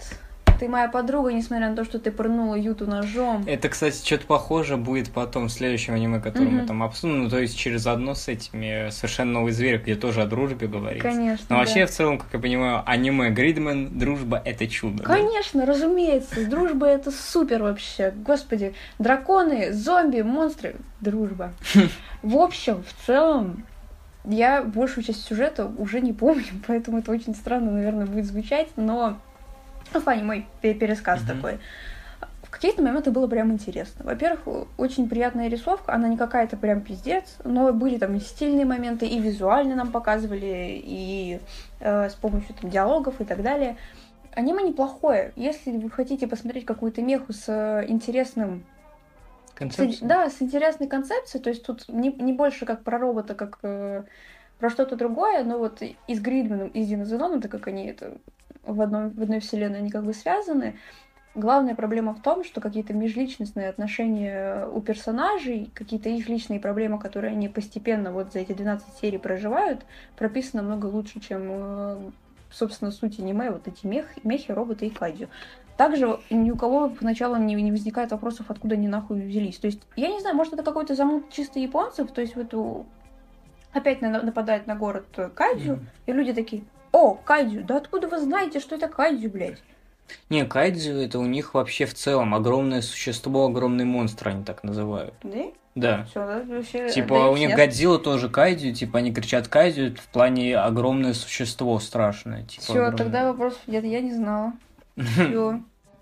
ты 0.63 0.69
моя 0.69 0.87
подруга, 0.87 1.33
несмотря 1.33 1.69
на 1.69 1.75
то, 1.75 1.83
что 1.83 1.99
ты 1.99 2.09
пырнула 2.09 2.55
Юту 2.55 2.87
ножом. 2.87 3.43
Это, 3.45 3.67
кстати, 3.67 3.97
что-то 4.05 4.25
похоже 4.27 4.77
будет 4.77 5.11
потом 5.11 5.47
в 5.47 5.51
следующем 5.51 5.93
аниме, 5.93 6.21
которое 6.21 6.45
мы 6.45 6.59
Мгм. 6.59 6.67
там 6.67 6.83
обсудим. 6.83 7.23
Ну, 7.23 7.29
то 7.29 7.37
есть 7.37 7.57
через 7.57 7.85
одно 7.85 8.15
с 8.15 8.29
этими 8.29 8.89
совершенно 8.89 9.33
новый 9.33 9.51
зверь, 9.51 9.81
где 9.81 9.95
тоже 9.95 10.21
о 10.21 10.25
дружбе 10.25 10.67
говорится. 10.67 11.09
Конечно. 11.09 11.45
Но 11.49 11.55
да. 11.55 11.59
вообще, 11.59 11.85
в 11.85 11.89
целом, 11.89 12.17
как 12.17 12.27
я 12.31 12.39
понимаю, 12.39 12.81
аниме 12.85 13.29
Гридмен, 13.31 13.99
дружба— 13.99 14.41
это 14.45 14.65
чудо. 14.69 15.03
да? 15.03 15.03
Конечно, 15.03 15.65
разумеется, 15.65 16.49
дружба 16.49 16.85
это 16.85 17.11
супер 17.11 17.61
вообще. 17.61 18.13
Господи, 18.15 18.73
драконы, 18.99 19.73
зомби, 19.73 20.21
монстры, 20.21 20.75
дружба. 21.01 21.51
В 22.21 22.37
общем, 22.37 22.85
в 22.87 23.05
целом, 23.05 23.65
я 24.23 24.63
большую 24.63 25.03
часть 25.03 25.25
сюжета 25.25 25.69
уже 25.77 25.99
не 25.99 26.13
помню, 26.13 26.45
поэтому 26.67 26.99
это 26.99 27.11
очень 27.11 27.35
странно, 27.35 27.71
наверное, 27.71 28.05
будет 28.05 28.27
звучать, 28.27 28.69
но 28.77 29.17
ну, 29.93 29.99
Фанни, 30.01 30.23
мой 30.23 30.47
пе- 30.61 30.73
пересказ 30.73 31.21
Мгм. 31.21 31.27
такой. 31.27 31.59
В 32.43 32.49
какие-то 32.49 32.83
моменты 32.83 33.09
было 33.09 33.27
прям 33.27 33.51
интересно. 33.51 34.05
Во-первых, 34.05 34.67
очень 34.77 35.09
приятная 35.09 35.47
рисовка, 35.47 35.93
она 35.93 36.07
не 36.07 36.17
какая-то 36.17 36.55
прям 36.55 36.81
пиздец, 36.81 37.37
но 37.43 37.73
были 37.73 37.97
там 37.97 38.15
и 38.15 38.19
стильные 38.19 38.65
моменты, 38.65 39.07
и 39.07 39.19
визуально 39.19 39.75
нам 39.75 39.91
показывали, 39.91 40.79
и 40.83 41.39
э, 41.79 42.09
с 42.09 42.13
помощью 42.13 42.53
там, 42.53 42.69
диалогов 42.69 43.19
и 43.21 43.25
так 43.25 43.41
далее. 43.41 43.75
Аниме 44.35 44.63
неплохое. 44.63 45.31
Если 45.35 45.71
вы 45.77 45.89
хотите 45.89 46.27
посмотреть 46.27 46.65
какую-то 46.65 47.01
меху 47.01 47.33
с 47.33 47.45
э, 47.47 47.85
интересным... 47.87 48.63
с- 49.55 49.55
Концепция? 49.55 50.07
да, 50.07 50.29
с 50.29 50.41
интересной 50.41 50.87
концепцией, 50.87 51.41
то 51.41 51.49
есть 51.49 51.63
тут 51.65 51.87
не, 51.89 52.11
не 52.11 52.33
больше 52.33 52.65
как 52.65 52.83
про 52.83 52.97
робота, 52.99 53.33
как 53.35 53.59
э, 53.63 54.03
про 54.59 54.69
что-то 54.69 54.95
другое, 54.95 55.43
но 55.43 55.57
вот 55.57 55.81
и 55.81 55.95
с 56.07 56.19
Гридманом, 56.19 56.67
и 56.69 56.83
с 56.83 56.87
Динозеноном, 56.87 57.41
так 57.41 57.51
как 57.51 57.67
они 57.67 57.87
это 57.87 58.17
в, 58.63 58.81
одном, 58.81 59.09
в 59.11 59.21
одной 59.21 59.39
вселенной, 59.39 59.79
они 59.79 59.89
как 59.89 60.03
бы 60.03 60.13
связаны, 60.13 60.75
Главная 61.35 61.73
проблема 61.73 62.13
в 62.13 62.21
том, 62.21 62.43
что 62.43 62.61
какие-то 62.61 62.93
межличностные 62.93 63.67
отношения 63.67 64.67
у 64.67 64.81
персонажей, 64.81 65.71
какие-то 65.73 66.07
их 66.07 66.29
личные 66.29 66.59
проблемы, 66.59 66.99
которые 66.99 67.31
они 67.31 67.49
постепенно 67.49 68.11
вот 68.11 68.31
за 68.31 68.39
эти 68.39 68.51
12 68.51 68.87
серий 69.01 69.17
проживают, 69.17 69.81
прописаны 70.15 70.61
намного 70.61 70.85
лучше, 70.85 71.19
чем, 71.19 71.41
э, 71.49 71.97
собственно, 72.51 72.91
суть 72.91 73.17
аниме, 73.19 73.49
вот 73.49 73.67
эти 73.67 73.87
мех, 73.87 74.05
мехи, 74.23 74.51
роботы 74.51 74.85
и 74.85 74.89
кайдзю. 74.91 75.27
Также 75.75 76.19
ни 76.29 76.51
у 76.51 76.55
кого 76.55 76.89
поначалу 76.89 77.37
не, 77.37 77.55
не 77.55 77.71
возникает 77.71 78.11
вопросов, 78.11 78.45
откуда 78.49 78.75
они 78.75 78.87
нахуй 78.87 79.19
взялись. 79.21 79.57
То 79.57 79.65
есть, 79.65 79.81
я 79.95 80.09
не 80.09 80.19
знаю, 80.21 80.35
может, 80.35 80.53
это 80.53 80.61
какой-то 80.61 80.93
замут 80.93 81.31
чисто 81.31 81.57
японцев, 81.57 82.11
то 82.11 82.21
есть 82.21 82.35
в 82.35 82.39
эту... 82.39 82.85
Опять 83.71 84.01
на- 84.01 84.21
нападает 84.21 84.67
на 84.67 84.75
город 84.75 85.07
Кайдзю, 85.33 85.77
Мгм. 85.77 85.89
и 86.05 86.13
люди 86.13 86.31
такие, 86.31 86.63
о, 86.93 87.15
Кайдзю, 87.15 87.63
да 87.63 87.77
откуда 87.77 88.07
вы 88.07 88.19
знаете, 88.19 88.61
что 88.61 88.75
это 88.75 88.87
Кайдзю, 88.87 89.29
блядь? 89.29 89.61
Не, 90.29 90.45
кайдзю 90.45 90.93
это 90.97 91.19
у 91.19 91.25
них 91.25 91.53
вообще 91.53 91.85
в 91.85 91.93
целом 91.93 92.33
огромное 92.33 92.81
существо, 92.81 93.45
огромный 93.45 93.85
монстр, 93.85 94.29
они 94.29 94.43
так 94.43 94.63
называют. 94.63 95.13
Да? 95.23 95.45
Да. 95.75 96.03
Все, 96.05 96.25
да, 96.25 96.43
вообще... 96.45 96.89
Типа 96.89 97.13
у 97.29 97.37
них. 97.37 97.55
Годзилла 97.55 97.97
тоже 97.99 98.29
кайдзю, 98.29 98.73
типа 98.73 98.99
они 98.99 99.11
кричат 99.13 99.47
кайдзю 99.47 99.95
в 99.95 100.07
плане 100.09 100.57
огромное 100.57 101.13
существо 101.13 101.79
страшное. 101.79 102.43
Типа, 102.43 102.63
Все, 102.63 102.73
огромное. 102.73 102.97
тогда 102.97 103.31
вопрос 103.31 103.59
нет, 103.65 103.83
я 103.83 104.01
не 104.01 104.13
знала. 104.13 104.53
Все. 104.97 105.61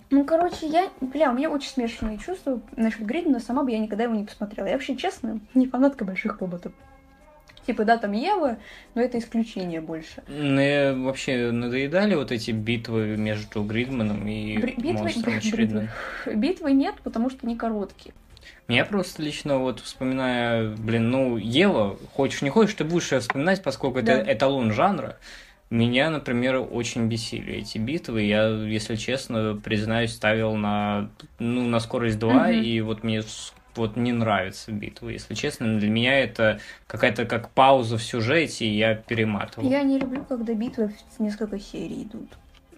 Ну, 0.09 0.25
короче, 0.25 0.67
я, 0.67 0.89
бля, 0.99 1.31
у 1.31 1.33
меня 1.33 1.49
очень 1.49 1.69
смешанные 1.69 2.17
чувства 2.17 2.59
насчет 2.75 3.05
Гридмана, 3.05 3.39
сама 3.39 3.63
бы 3.63 3.71
я 3.71 3.79
никогда 3.79 4.03
его 4.03 4.15
не 4.15 4.25
посмотрела. 4.25 4.67
Я 4.67 4.73
вообще, 4.73 4.97
честно, 4.97 5.39
не 5.53 5.67
фанатка 5.67 6.03
больших 6.03 6.41
роботов. 6.41 6.73
Типа, 7.65 7.85
да, 7.85 7.97
там 7.97 8.11
Ева, 8.13 8.57
но 8.95 9.01
это 9.01 9.19
исключение 9.19 9.81
больше. 9.81 10.23
Мне 10.27 10.93
вообще 10.93 11.51
надоедали 11.51 12.15
вот 12.15 12.31
эти 12.31 12.51
битвы 12.51 13.15
между 13.17 13.63
Гридманом 13.63 14.27
и 14.27 14.57
Бри- 14.57 14.75
битвы- 14.77 14.93
монстром 15.03 15.37
очередным. 15.37 15.89
Битвы 16.25 16.71
нет, 16.71 16.95
потому 17.03 17.29
что 17.29 17.39
они 17.43 17.55
короткие. 17.55 18.13
Меня 18.67 18.85
просто 18.85 19.21
лично 19.21 19.57
вот 19.59 19.79
вспоминая, 19.81 20.75
блин, 20.75 21.11
ну, 21.11 21.37
Ева, 21.37 21.97
хочешь 22.13 22.41
не 22.41 22.49
хочешь, 22.49 22.73
ты 22.75 22.83
будешь 22.83 23.11
ее 23.11 23.19
вспоминать, 23.19 23.61
поскольку 23.61 23.99
это 23.99 24.23
Да. 24.23 24.33
эталон 24.33 24.71
жанра. 24.71 25.17
Меня, 25.69 26.09
например, 26.09 26.65
очень 26.69 27.07
бесили 27.07 27.53
эти 27.53 27.77
битвы. 27.77 28.23
Я, 28.23 28.47
если 28.47 28.95
честно, 28.97 29.55
признаюсь, 29.63 30.11
ставил 30.13 30.55
на, 30.55 31.09
ну, 31.39 31.61
на 31.67 31.79
скорость 31.79 32.19
2, 32.19 32.47
Мгм. 32.47 32.61
и 32.61 32.81
вот 32.81 33.03
мне 33.03 33.21
вот 33.75 33.95
не 33.95 34.11
нравятся 34.11 34.71
битвы. 34.71 35.13
Если 35.13 35.33
честно, 35.33 35.79
для 35.79 35.89
меня 35.89 36.19
это 36.19 36.59
какая-то 36.87 37.25
как 37.25 37.49
пауза 37.49 37.97
в 37.97 38.03
сюжете, 38.03 38.65
и 38.65 38.77
я 38.77 38.95
перематывал. 38.95 39.69
Я 39.69 39.83
не 39.83 39.99
люблю, 39.99 40.23
когда 40.23 40.53
битвы 40.53 40.93
в 41.17 41.19
несколько 41.19 41.59
серий 41.59 42.03
идут. 42.03 42.29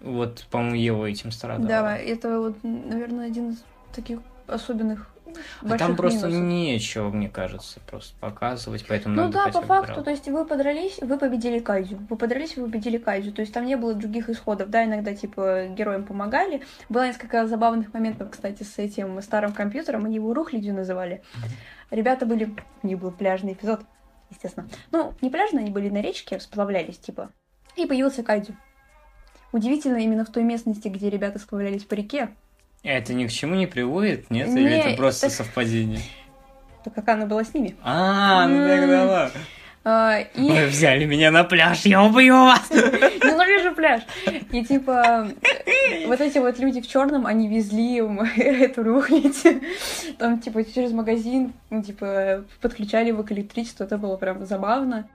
Вот, 0.02 0.46
по-моему, 0.50 0.76
Ева 0.76 1.06
этим 1.06 1.30
страдала. 1.30 1.66
Да, 1.66 1.96
это 1.96 2.38
вот, 2.38 2.56
наверное, 2.62 3.26
один 3.26 3.50
из 3.50 3.64
таких 3.94 4.20
особенных 4.46 5.13
А 5.62 5.78
там 5.78 5.96
просто 5.96 6.28
минусов. 6.28 6.44
нечего, 6.44 7.08
мне 7.10 7.28
кажется, 7.28 7.80
просто 7.86 8.14
показывать, 8.20 8.84
поэтому 8.86 9.14
Ну 9.14 9.28
да, 9.30 9.48
по 9.48 9.62
факту, 9.62 9.92
брал. 9.92 10.04
то 10.04 10.10
есть 10.10 10.28
вы 10.28 10.44
подрались, 10.44 10.98
вы 11.00 11.18
победили 11.18 11.58
Кайзю. 11.58 11.98
Вы 12.08 12.16
подрались, 12.16 12.56
вы 12.56 12.64
победили 12.64 12.98
Кайзю. 12.98 13.32
То 13.32 13.40
есть 13.40 13.52
там 13.52 13.66
не 13.66 13.76
было 13.76 13.94
других 13.94 14.28
исходов. 14.28 14.70
Да, 14.70 14.84
иногда, 14.84 15.14
типа, 15.14 15.66
героям 15.68 16.04
помогали. 16.04 16.62
Было 16.88 17.06
несколько 17.06 17.46
забавных 17.46 17.92
моментов, 17.94 18.30
кстати, 18.30 18.62
с 18.62 18.78
этим 18.78 19.20
старым 19.22 19.52
компьютером. 19.52 20.04
Они 20.04 20.16
его 20.16 20.34
рухлядью 20.34 20.74
называли. 20.74 21.22
Ребята 21.90 22.26
были... 22.26 22.54
У 22.82 22.86
них 22.86 22.98
был 22.98 23.10
пляжный 23.10 23.52
эпизод, 23.52 23.80
естественно. 24.30 24.68
Ну, 24.90 25.14
не 25.20 25.30
пляжный, 25.30 25.62
они 25.62 25.70
были 25.70 25.88
на 25.88 26.00
речке, 26.00 26.40
сплавлялись, 26.40 26.98
типа. 26.98 27.30
И 27.76 27.86
появился 27.86 28.22
Кайдзю. 28.22 28.56
Удивительно, 29.52 29.98
именно 29.98 30.24
в 30.24 30.30
той 30.30 30.42
местности, 30.42 30.88
где 30.88 31.08
ребята 31.10 31.38
сплавлялись 31.38 31.84
по 31.84 31.94
реке, 31.94 32.30
Это 32.84 33.14
ни 33.14 33.26
к 33.26 33.32
чему 33.32 33.54
не 33.54 33.66
приводит, 33.66 34.30
нет? 34.30 34.48
Или 34.48 34.68
Не, 34.68 34.80
это 34.80 34.96
просто 34.96 35.22
так- 35.26 35.32
совпадение? 35.32 36.00
то 36.84 36.90
как 36.90 37.08
она 37.08 37.24
была 37.24 37.42
с 37.42 37.54
ними. 37.54 37.74
А, 37.82 38.46
ну 38.46 38.68
тогда 38.68 39.04
ладно. 39.04 39.40
И... 40.34 40.50
Вы 40.50 40.66
взяли 40.66 41.04
меня 41.06 41.30
на 41.30 41.44
пляж, 41.44 41.84
я 41.86 42.02
убью 42.02 42.34
вас! 42.34 42.70
Ненавижу 42.70 43.74
пляж. 43.74 44.02
И 44.52 44.64
типа 44.64 45.30
э, 45.42 46.06
вот 46.06 46.20
эти 46.20 46.38
вот 46.38 46.58
люди 46.58 46.80
в 46.80 46.88
черном, 46.88 47.26
они 47.26 47.48
везли 47.48 47.96
эту 48.36 48.82
рухлядь. 48.82 49.42
Там 50.18 50.40
типа 50.40 50.64
через 50.64 50.92
магазин, 50.92 51.52
ну, 51.70 51.82
типа 51.82 52.44
подключали 52.60 53.08
его 53.08 53.22
к 53.22 53.32
электричеству, 53.32 53.84
это 53.84 53.98
было 53.98 54.16
прям 54.16 54.44
забавно. 54.46 55.08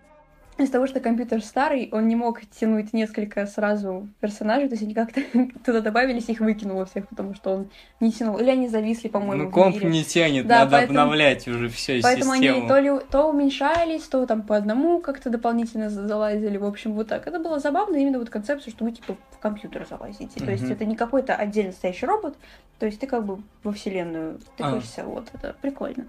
Из-за 0.60 0.74
того, 0.74 0.88
что 0.88 0.99
компьютер 0.99 1.41
старый, 1.41 1.88
он 1.93 2.07
не 2.10 2.18
мог 2.18 2.41
тянуть 2.60 2.91
несколько 2.91 3.45
сразу 3.45 4.10
персонажей, 4.20 4.68
то 4.68 4.74
есть 4.74 4.84
они 4.84 4.93
как-то 4.93 5.22
туда 5.66 5.80
добавились, 5.80 6.28
их 6.28 6.41
выкинуло 6.41 6.86
всех, 6.86 7.07
потому 7.07 7.34
что 7.34 7.51
он 7.51 7.70
не 8.01 8.12
тянул. 8.12 8.38
Или 8.38 8.49
они 8.49 8.68
зависли, 8.68 9.07
по-моему, 9.07 9.45
Ну 9.45 9.51
комп 9.51 9.82
не 9.84 10.03
тянет, 10.03 10.47
Да, 10.47 10.60
надо 10.60 10.72
поэтому- 10.72 10.99
обновлять 10.99 11.47
уже 11.47 11.70
все 11.70 12.01
Поэтому 12.03 12.36
систему. 12.36 12.57
они 12.57 12.68
то 12.68 12.80
ли 12.80 12.91
то 13.10 13.30
уменьшались, 13.30 14.03
то 14.03 14.26
там 14.26 14.41
по 14.41 14.57
одному 14.57 14.99
как-то 14.99 15.30
дополнительно 15.30 15.89
за- 15.89 16.07
залазили. 16.07 16.57
В 16.57 16.66
общем, 16.66 16.91
вот 16.93 17.07
так. 17.07 17.26
Это 17.26 17.39
было 17.39 17.60
забавно, 17.60 17.95
именно 17.95 18.20
вот 18.20 18.30
концепция, 18.30 18.72
что 18.72 18.84
вы 18.84 18.91
типа 18.91 19.16
в 19.32 19.38
компьютер 19.39 19.88
залазите. 19.89 20.39
То 20.43 20.51
есть 20.51 20.70
это 20.70 20.84
не 20.84 20.97
какой-то 20.97 21.36
отдельно 21.36 21.72
стоящий 21.72 22.05
робот, 22.05 22.36
то 22.80 22.86
есть 22.86 22.99
ты 22.99 23.07
как 23.07 23.26
бы 23.26 23.39
во 23.64 23.72
вселенную 23.72 24.36
А. 24.36 24.57
тыкаешься. 24.57 25.03
Вот 25.05 25.28
это 25.34 25.55
прикольно. 25.62 26.05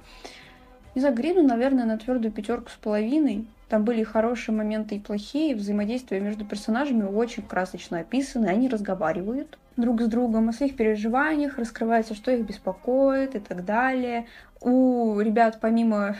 И 0.95 1.01
за 1.01 1.11
Грину, 1.11 1.43
наверное, 1.43 1.84
на 1.84 1.99
твердую 1.99 2.32
пятерку 2.32 2.70
с 2.70 2.74
половиной. 2.74 3.47
Там 3.68 3.84
были 3.84 4.03
хорошие 4.03 4.55
моменты 4.55 4.97
и 4.97 5.01
плохие. 5.01 5.55
Взаимодействие 5.55 6.20
между 6.20 6.45
персонажами 6.45 7.05
очень 7.05 7.45
красочно 7.45 8.01
описаны. 8.01 8.47
Они 8.47 8.68
разговаривают 8.68 9.59
друг 9.76 10.03
с 10.03 10.07
другом 10.07 10.49
о 10.49 10.53
своих 10.53 10.76
переживаниях, 10.76 11.59
раскрывается, 11.59 12.14
что 12.14 12.32
их 12.32 12.45
беспокоит 12.45 13.36
и 13.36 13.38
так 13.38 13.64
далее. 13.64 14.26
У 14.61 15.20
ребят, 15.20 15.59
помимо 15.61 16.16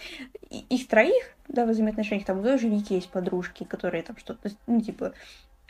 и- 0.50 0.64
их 0.70 0.88
троих, 0.88 1.24
да, 1.48 1.66
в 1.66 1.68
взаимоотношениях, 1.68 2.26
там 2.26 2.40
у 2.40 2.42
той 2.42 2.58
же 2.58 2.68
Вики 2.68 2.94
есть 2.94 3.10
подружки, 3.10 3.64
которые 3.64 4.02
там 4.02 4.16
что-то, 4.16 4.50
ну, 4.66 4.80
типа, 4.80 5.12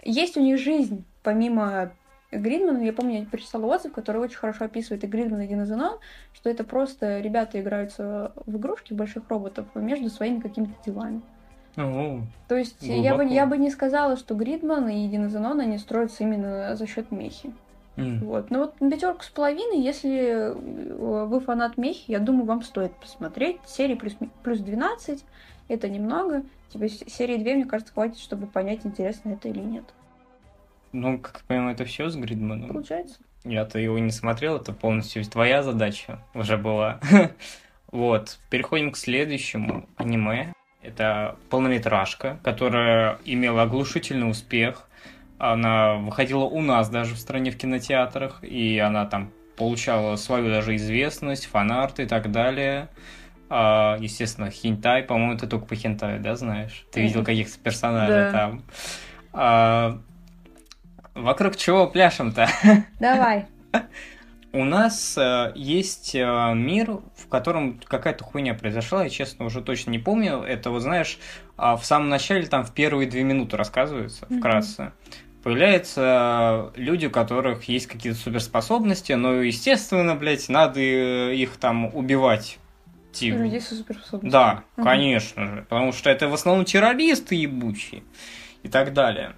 есть 0.03 0.37
у 0.37 0.41
них 0.41 0.59
жизнь, 0.59 1.05
помимо 1.23 1.93
Гридмана, 2.39 2.79
я 2.79 2.93
помню, 2.93 3.21
я 3.21 3.27
прочитала 3.27 3.67
отзыв, 3.67 3.93
который 3.93 4.21
очень 4.21 4.37
хорошо 4.37 4.65
описывает 4.65 5.05
и 5.05 5.07
Гридман, 5.07 5.41
и 5.43 5.47
Динозенон, 5.47 5.99
что 6.33 6.51
это 6.51 6.65
просто 6.65 7.21
ребята 7.21 7.61
играются 7.61 8.33
в 8.47 8.57
игрушки, 8.57 8.93
больших 8.93 9.29
роботов, 9.29 9.67
между 9.75 10.11
своими 10.11 10.41
какими-то 10.41 10.75
делами. 10.85 11.23
О, 11.77 12.21
То 12.49 12.57
есть 12.57 12.77
я 12.81 13.13
бы, 13.13 13.25
Глубоко. 13.25 13.35
я 13.35 13.47
бы 13.47 13.59
не 13.59 13.71
сказала, 13.71 14.17
что 14.17 14.35
Гридман 14.35 14.89
и 14.89 15.09
Динозенон, 15.09 15.61
они 15.61 15.79
строятся 15.79 16.23
именно 16.23 16.77
за 16.77 16.87
счет 16.87 17.11
мехи. 17.11 17.53
м. 17.97 18.21
Вот. 18.21 18.51
Ну 18.51 18.59
вот 18.61 18.75
пятерку 18.79 19.23
с 19.23 19.29
половиной, 19.29 19.81
если 19.81 20.53
э, 20.53 20.53
вы 21.27 21.41
фанат 21.41 21.77
мехи, 21.77 22.11
я 22.11 22.19
думаю, 22.21 22.45
вам 22.45 22.63
стоит 22.63 22.93
посмотреть. 22.93 23.59
Серии 23.67 23.95
плюс, 23.95 24.17
плюс 24.43 24.59
12, 24.61 25.25
это 25.69 25.89
немного. 25.89 26.43
Типа 26.71 26.89
серии 26.89 27.39
2, 27.39 27.53
мне 27.55 27.65
кажется, 27.65 27.93
хватит, 27.93 28.19
чтобы 28.19 28.47
понять, 28.47 28.81
интересно 28.85 29.31
это 29.31 29.49
или 29.49 29.61
нет. 29.61 29.85
Ну, 30.95 31.19
как 31.19 31.39
я 31.39 31.43
понимаю, 31.49 31.75
это 31.75 31.85
все 31.85 32.09
с 32.09 32.15
Гридманом. 32.15 32.69
Получается? 32.69 33.19
Я-то 33.43 33.81
его 33.81 33.99
не 33.99 34.13
смотрел, 34.13 34.57
это 34.57 34.73
полностью 34.73 35.25
твоя 35.25 35.63
задача 35.63 36.21
уже 36.35 36.57
была. 36.57 37.01
Вот, 37.91 38.41
переходим 38.51 38.91
к 38.91 38.97
следующему 38.97 39.89
аниме. 39.97 40.53
Это 40.83 41.37
полнометражка, 41.49 42.41
которая 42.43 43.19
имела 43.25 43.63
оглушительный 43.63 44.29
успех. 44.29 44.89
Она 45.39 45.95
выходила 45.95 46.43
у 46.43 46.61
нас 46.61 46.89
даже 46.89 47.15
в 47.15 47.19
стране 47.19 47.53
в 47.53 47.57
кинотеатрах, 47.57 48.43
и 48.43 48.79
она 48.81 49.07
там 49.07 49.31
получала 49.57 50.17
свою 50.17 50.49
даже 50.49 50.75
известность, 50.75 51.47
фанарт 51.47 52.01
и 52.01 52.07
так 52.07 52.33
далее. 52.33 52.89
А, 53.49 53.97
естественно, 54.01 54.51
хентай, 54.51 55.05
по-моему, 55.05 55.39
ты 55.39 55.47
только 55.47 55.67
по 55.67 55.77
хентаю, 55.77 56.21
да, 56.21 56.35
знаешь? 56.35 56.87
Ты 56.91 57.03
видел 57.03 57.23
каких-то 57.25 57.57
персонажей 57.61 58.15
Да. 58.17 58.33
там. 58.33 58.63
А, 59.33 60.01
вокруг 61.15 61.57
чего 61.57 61.87
пляшем-то? 61.87 62.49
Давай. 63.01 63.47
У 64.53 64.63
нас 64.65 65.19
э, 65.19 65.51
есть 65.57 66.15
э, 66.15 66.53
мир, 66.55 67.01
в 67.17 67.29
котором 67.29 67.81
какая-то 67.85 68.23
хуйня 68.23 68.55
произошла, 68.55 69.03
я 69.03 69.11
честно 69.11 69.47
уже 69.47 69.61
точно 69.63 69.91
не 69.91 69.99
помню. 69.99 70.43
Это 70.43 70.71
вот 70.71 70.81
знаешь, 70.81 71.19
а, 71.57 71.77
в 71.77 71.85
самом 71.85 72.09
начале, 72.09 72.47
там 72.47 72.63
в 72.63 72.73
первые 72.73 73.11
две 73.11 73.25
минуты 73.25 73.57
рассказывается 73.57 74.27
вкратце. 74.27 74.93
Появляются 75.43 76.73
э, 76.77 76.81
люди, 76.81 77.07
у 77.07 77.11
которых 77.11 77.65
есть 77.65 77.89
какие-то 77.89 78.17
суперспособности, 78.19 79.13
но, 79.15 79.43
естественно, 79.43 80.15
блядь, 80.15 80.49
надо 80.49 80.79
э, 80.81 81.35
их 81.35 81.57
там 81.57 81.87
убивать. 81.95 82.59
Типа. 83.13 83.37
Людей 83.37 83.61
со 83.61 83.75
суперспособностями. 83.75 84.31
Да, 84.31 84.63
Мгм. 84.77 84.85
конечно 84.87 85.47
же. 85.47 85.67
Потому 85.69 85.93
что 85.93 86.11
это 86.11 86.29
в 86.29 86.35
основном 86.35 86.65
террористы 86.65 87.35
ебучие 87.35 88.05
и 88.63 88.69
так 88.69 88.93
далее. 88.93 89.35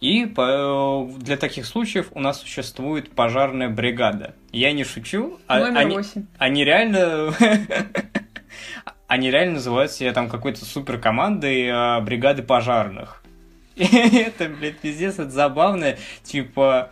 И 0.00 0.24
для 0.24 1.36
таких 1.36 1.66
случаев 1.66 2.08
у 2.12 2.20
нас 2.20 2.40
существует 2.40 3.10
пожарная 3.10 3.68
бригада. 3.68 4.34
Я 4.50 4.72
не 4.72 4.84
шучу. 4.84 5.38
а- 5.46 5.60
Номер 5.60 5.78
они, 5.78 5.94
8. 5.96 6.26
они 6.38 6.64
реально... 6.64 7.34
Они 9.06 9.28
реально 9.28 9.54
называют 9.54 9.90
себя 9.90 10.12
там 10.12 10.28
какой-то 10.28 10.64
суперкомандой 10.64 11.68
а, 11.68 12.00
бригады 12.00 12.44
пожарных. 12.44 13.24
Это, 13.76 14.48
блядь, 14.48 14.78
пиздец, 14.78 15.14
это 15.14 15.30
забавно. 15.30 15.96
Типа, 16.22 16.90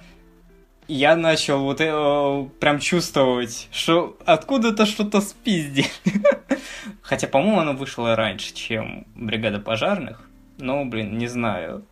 я 0.89 1.15
начал 1.15 1.61
вот 1.61 1.81
э, 1.81 2.49
прям 2.59 2.81
чувствовать, 2.81 3.69
что 3.71 4.19
откуда-то 4.25 4.85
что-то 4.85 5.21
спиздили. 5.21 5.87
Хотя, 7.03 7.29
по-моему, 7.29 7.61
оно 7.61 7.75
вышло 7.75 8.17
раньше, 8.17 8.53
чем 8.53 9.07
бригада 9.15 9.61
пожарных. 9.61 10.29
Но, 10.59 10.85
блин, 10.87 11.19
не 11.19 11.29
знаю. 11.29 11.85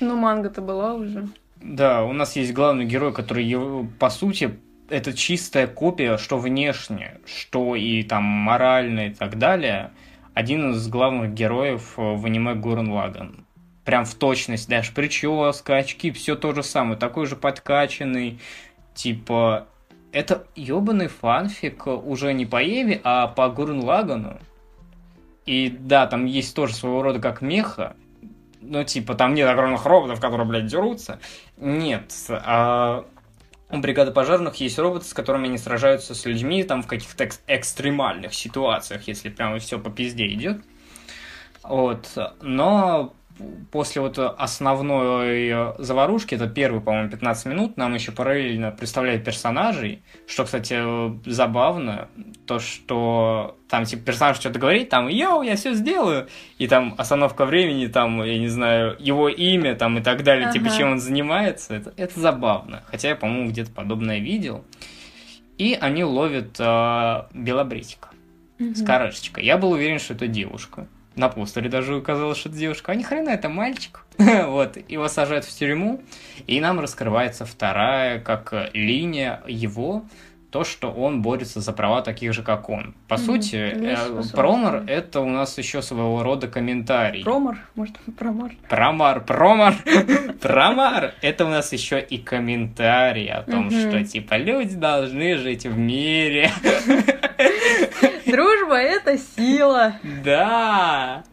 Ну, 0.00 0.16
манга-то 0.16 0.60
была 0.60 0.94
уже. 0.94 1.28
Да, 1.62 2.04
у 2.04 2.12
нас 2.12 2.36
есть 2.36 2.52
главный 2.52 2.84
герой, 2.84 3.12
который, 3.12 3.88
по 3.98 4.10
сути, 4.10 4.58
это 4.88 5.12
чистая 5.12 5.66
копия, 5.66 6.16
что 6.16 6.38
внешне, 6.38 7.18
что 7.24 7.74
и 7.74 8.02
там 8.02 8.22
морально 8.22 9.08
и 9.08 9.10
так 9.14 9.38
далее. 9.38 9.90
Один 10.34 10.70
из 10.72 10.86
главных 10.88 11.32
героев 11.32 11.94
э, 11.96 12.02
в 12.02 12.24
аниме 12.26 12.54
Гурен 12.54 12.90
Лаган. 12.90 13.46
Прям 13.84 14.04
в 14.04 14.14
точность, 14.14 14.68
даже 14.68 14.92
прическа, 14.92 15.76
очки, 15.76 16.10
все 16.10 16.36
то 16.36 16.54
же 16.54 16.62
самое. 16.62 16.98
Такой 16.98 17.26
же 17.26 17.36
подкачанный. 17.36 18.38
Типа, 18.94 19.66
это 20.12 20.46
ебаный 20.54 21.08
фанфик 21.08 21.86
уже 21.86 22.32
не 22.32 22.46
по 22.46 22.62
Еве, 22.62 23.00
а 23.02 23.28
по 23.28 23.48
Гурен 23.48 23.80
Лагану. 23.80 24.38
И 25.46 25.68
да, 25.68 26.06
там 26.06 26.26
есть 26.26 26.54
тоже 26.54 26.74
своего 26.74 27.02
рода 27.02 27.20
как 27.20 27.40
меха, 27.40 27.96
ну, 28.60 28.84
типа, 28.84 29.14
там 29.14 29.34
нет 29.34 29.48
огромных 29.48 29.84
роботов, 29.86 30.20
которые, 30.20 30.46
блядь, 30.46 30.66
дерутся. 30.66 31.20
Нет. 31.56 32.12
А 32.28 33.06
у 33.68 33.78
бригады 33.78 34.12
пожарных 34.12 34.56
есть 34.56 34.78
роботы, 34.78 35.06
с 35.06 35.14
которыми 35.14 35.48
они 35.48 35.58
сражаются 35.58 36.14
с 36.14 36.24
людьми 36.24 36.62
там 36.62 36.82
в 36.82 36.86
каких-то 36.86 37.24
экс- 37.24 37.42
экстремальных 37.46 38.34
ситуациях, 38.34 39.08
если 39.08 39.28
прямо 39.28 39.58
все 39.58 39.78
по 39.78 39.90
пизде 39.90 40.26
идет. 40.28 40.60
Вот. 41.62 42.08
Но 42.40 43.14
после 43.70 44.00
вот 44.00 44.18
основной 44.18 45.48
э, 45.48 45.74
заварушки, 45.78 46.34
это 46.34 46.46
первые, 46.48 46.80
по-моему, 46.80 47.10
15 47.10 47.46
минут, 47.46 47.76
нам 47.76 47.94
еще 47.94 48.12
параллельно 48.12 48.70
представляют 48.70 49.24
персонажей, 49.24 50.02
что, 50.26 50.44
кстати, 50.44 50.74
э, 50.78 51.18
забавно, 51.26 52.08
то, 52.46 52.58
что 52.58 53.56
там, 53.68 53.84
типа, 53.84 54.04
персонаж 54.06 54.38
что-то 54.38 54.58
говорит, 54.58 54.88
там, 54.88 55.08
йоу, 55.08 55.42
я 55.42 55.56
все 55.56 55.74
сделаю, 55.74 56.28
и 56.58 56.66
там 56.66 56.94
остановка 56.96 57.44
времени, 57.44 57.86
там, 57.88 58.22
я 58.22 58.38
не 58.38 58.48
знаю, 58.48 58.96
его 58.98 59.28
имя, 59.28 59.74
там, 59.74 59.98
и 59.98 60.02
так 60.02 60.22
далее, 60.22 60.50
типа, 60.52 60.66
Ага. 60.68 60.76
чем 60.76 60.92
он 60.92 60.98
занимается, 61.00 61.74
это, 61.74 61.92
это 61.96 62.18
забавно, 62.18 62.82
хотя 62.86 63.08
я, 63.10 63.16
по-моему, 63.16 63.50
где-то 63.50 63.70
подобное 63.70 64.18
видел. 64.18 64.64
И 65.58 65.76
они 65.80 66.04
ловят 66.04 66.56
э, 66.58 67.22
белобритика 67.34 68.08
с 68.58 68.78
Мгм. 68.80 68.86
корешечкой. 68.86 69.44
Я 69.44 69.58
был 69.58 69.72
уверен, 69.72 69.98
что 69.98 70.14
это 70.14 70.26
девушка. 70.26 70.86
На 71.16 71.30
постере 71.30 71.70
даже 71.70 71.96
указалось, 71.96 72.38
что 72.38 72.50
это 72.50 72.58
девушка. 72.58 72.92
А 72.92 72.94
ни 72.94 73.02
хрена, 73.02 73.30
это 73.30 73.48
мальчик. 73.48 74.04
вот, 74.18 74.76
его 74.88 75.08
сажают 75.08 75.46
в 75.46 75.58
тюрьму, 75.58 76.02
и 76.46 76.60
нам 76.60 76.78
раскрывается 76.78 77.46
вторая, 77.46 78.20
как 78.20 78.70
линия 78.74 79.42
его, 79.46 80.04
то, 80.50 80.64
что 80.64 80.90
он 80.90 81.22
борется 81.22 81.60
за 81.60 81.72
права 81.72 82.02
таких 82.02 82.32
же, 82.32 82.42
как 82.42 82.70
он. 82.70 82.94
По 83.08 83.14
mm-hmm. 83.14 83.18
сути, 83.18 83.56
э, 83.56 84.22
промор— 84.32 84.84
это 84.86 85.20
у 85.20 85.28
нас 85.28 85.58
еще 85.58 85.82
своего 85.82 86.22
рода 86.22 86.48
комментарий. 86.48 87.24
Промор? 87.24 87.58
Может, 87.74 87.98
промор? 88.16 88.52
Промар, 88.68 89.24
промар, 89.26 89.74
промар. 90.40 91.14
Это 91.20 91.44
у 91.44 91.48
нас 91.48 91.72
еще 91.72 92.00
и 92.00 92.18
комментарий 92.18 93.28
о 93.28 93.42
том, 93.42 93.70
что, 93.70 94.04
типа, 94.04 94.36
люди 94.36 94.76
должны 94.76 95.36
жить 95.36 95.66
в 95.66 95.76
мире. 95.76 96.50
Дружба— 98.26 98.74
это 98.76 99.18
сила. 99.18 99.94
Да. 100.24 101.24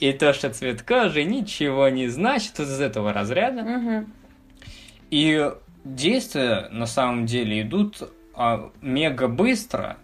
И 0.00 0.12
то, 0.12 0.32
что 0.32 0.50
цвет 0.50 0.82
кожи 0.82 1.24
ничего 1.24 1.88
не 1.88 2.08
значит 2.08 2.58
из 2.60 2.80
этого 2.80 3.12
разряда. 3.12 4.04
И 5.10 5.50
действия 5.84 6.68
на 6.70 6.86
самом 6.86 7.26
деле 7.26 7.62
идут 7.62 8.10
а, 8.36 8.70
мега 8.80 9.28
быстро, 9.28 9.96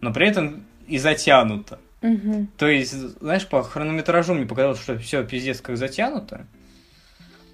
но 0.00 0.12
при 0.12 0.28
этом 0.28 0.64
и 0.86 0.98
затянуто. 0.98 1.78
Угу. 2.02 2.48
То 2.58 2.68
есть, 2.68 2.92
знаешь, 2.92 3.46
по 3.46 3.62
хронометражу 3.62 4.34
мне 4.34 4.46
показалось, 4.46 4.80
что 4.80 4.98
все 4.98 5.24
пиздец 5.24 5.60
как 5.60 5.76
затянуто. 5.76 6.46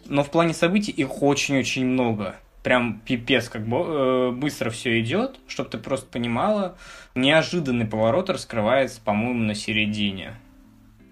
Но 0.06 0.24
в 0.24 0.30
плане 0.30 0.52
событий 0.52 0.92
их 0.92 1.22
очень-очень 1.22 1.86
много. 1.86 2.36
Прям 2.62 3.00
пипец, 3.04 3.48
как 3.48 3.66
бы 3.66 3.76
э, 3.76 4.30
быстро 4.32 4.70
все 4.70 5.00
идет, 5.00 5.38
чтобы 5.46 5.70
ты 5.70 5.78
просто 5.78 6.06
понимала. 6.06 6.76
Неожиданный 7.14 7.86
поворот 7.86 8.30
раскрывается, 8.30 9.00
по-моему, 9.00 9.44
на 9.44 9.54
середине. 9.54 10.34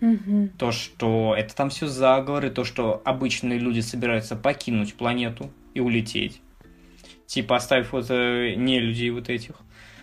Угу. 0.01 0.51
То, 0.59 0.73
что 0.73 1.35
это 1.37 1.55
там 1.55 1.71
все 1.71 1.87
заговоры, 1.87 2.51
то, 2.51 2.65
что 2.65 3.03
обычные 3.05 3.59
люди 3.59 3.81
собираются 3.81 4.37
покинуть 4.37 4.95
планету 4.95 5.51
и 5.75 5.81
улететь 5.81 6.41
типа 7.31 7.57
оставив 7.57 7.93
вот 7.93 8.07
э, 8.11 8.55
не 8.57 8.81
людей 8.81 9.11
вот 9.11 9.29
этих. 9.29 9.55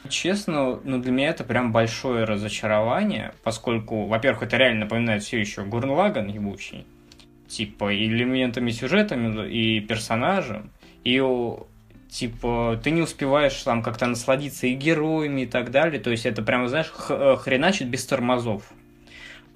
Честно, 0.08 0.80
ну 0.82 0.99
для 0.99 1.12
меня 1.12 1.30
это 1.30 1.44
прям 1.44 1.74
большое 1.74 2.24
разочарование, 2.24 3.34
поскольку, 3.44 4.06
во-первых, 4.06 4.44
это 4.44 4.56
реально 4.56 4.86
напоминает 4.86 5.24
все 5.24 5.38
еще 5.38 5.66
Гурнлаган 5.66 6.28
ебучий, 6.28 6.86
типа 7.49 7.94
элементами 7.94 8.72
сюжетами, 8.72 9.45
и 9.49 9.82
персонажем, 9.82 10.72
и 11.04 11.22
типа 12.10 12.80
ты 12.82 12.91
не 12.91 13.02
успеваешь 13.02 13.62
там 13.62 13.84
как-то 13.84 14.06
насладиться 14.06 14.68
и 14.68 14.74
героями 14.74 15.41
и 15.41 15.48
так 15.48 15.70
далее, 15.72 15.99
то 15.99 16.10
есть 16.10 16.26
это 16.26 16.41
прям, 16.41 16.70
знаешь, 16.70 16.94
э, 17.10 17.36
хреначит 17.41 17.90
без 17.90 18.06
тормозов 18.06 18.64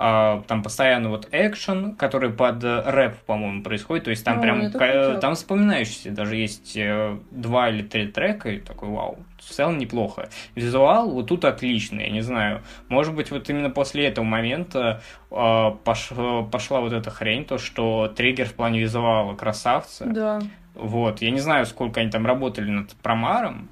а, 0.03 0.41
там 0.47 0.63
постоянно 0.63 1.09
вот 1.09 1.27
экшен, 1.31 1.95
который 1.95 2.31
под 2.31 2.63
рэп, 2.63 3.17
по-моему, 3.27 3.61
происходит, 3.61 4.05
то 4.05 4.09
есть 4.09 4.25
там 4.25 4.39
О, 4.39 4.41
прям, 4.41 5.19
там 5.19 5.35
вспоминаешься, 5.35 6.09
даже 6.09 6.37
есть 6.37 6.75
э, 6.75 7.19
два 7.29 7.69
или 7.69 7.83
три 7.83 8.07
трека, 8.07 8.49
и 8.49 8.57
такой, 8.57 8.89
вау, 8.89 9.19
в 9.37 9.51
целом 9.51 9.77
неплохо. 9.77 10.29
Визуал 10.55 11.11
вот 11.11 11.27
тут 11.27 11.45
отличный, 11.45 12.05
я 12.05 12.09
не 12.09 12.21
знаю, 12.21 12.63
может 12.87 13.13
быть, 13.13 13.29
вот 13.29 13.47
именно 13.51 13.69
после 13.69 14.07
этого 14.07 14.25
момента 14.25 15.03
э, 15.29 15.71
пош, 15.83 16.09
пошла 16.51 16.81
вот 16.81 16.93
эта 16.93 17.11
хрень, 17.11 17.45
то, 17.45 17.59
что 17.59 18.07
триггер 18.07 18.47
в 18.47 18.55
плане 18.55 18.79
визуала 18.79 19.35
красавцы. 19.35 20.07
Да. 20.07 20.41
Вот, 20.73 21.21
я 21.21 21.29
не 21.29 21.41
знаю, 21.41 21.67
сколько 21.67 22.01
они 22.01 22.09
там 22.09 22.25
работали 22.25 22.71
над 22.71 22.95
промаром, 22.95 23.69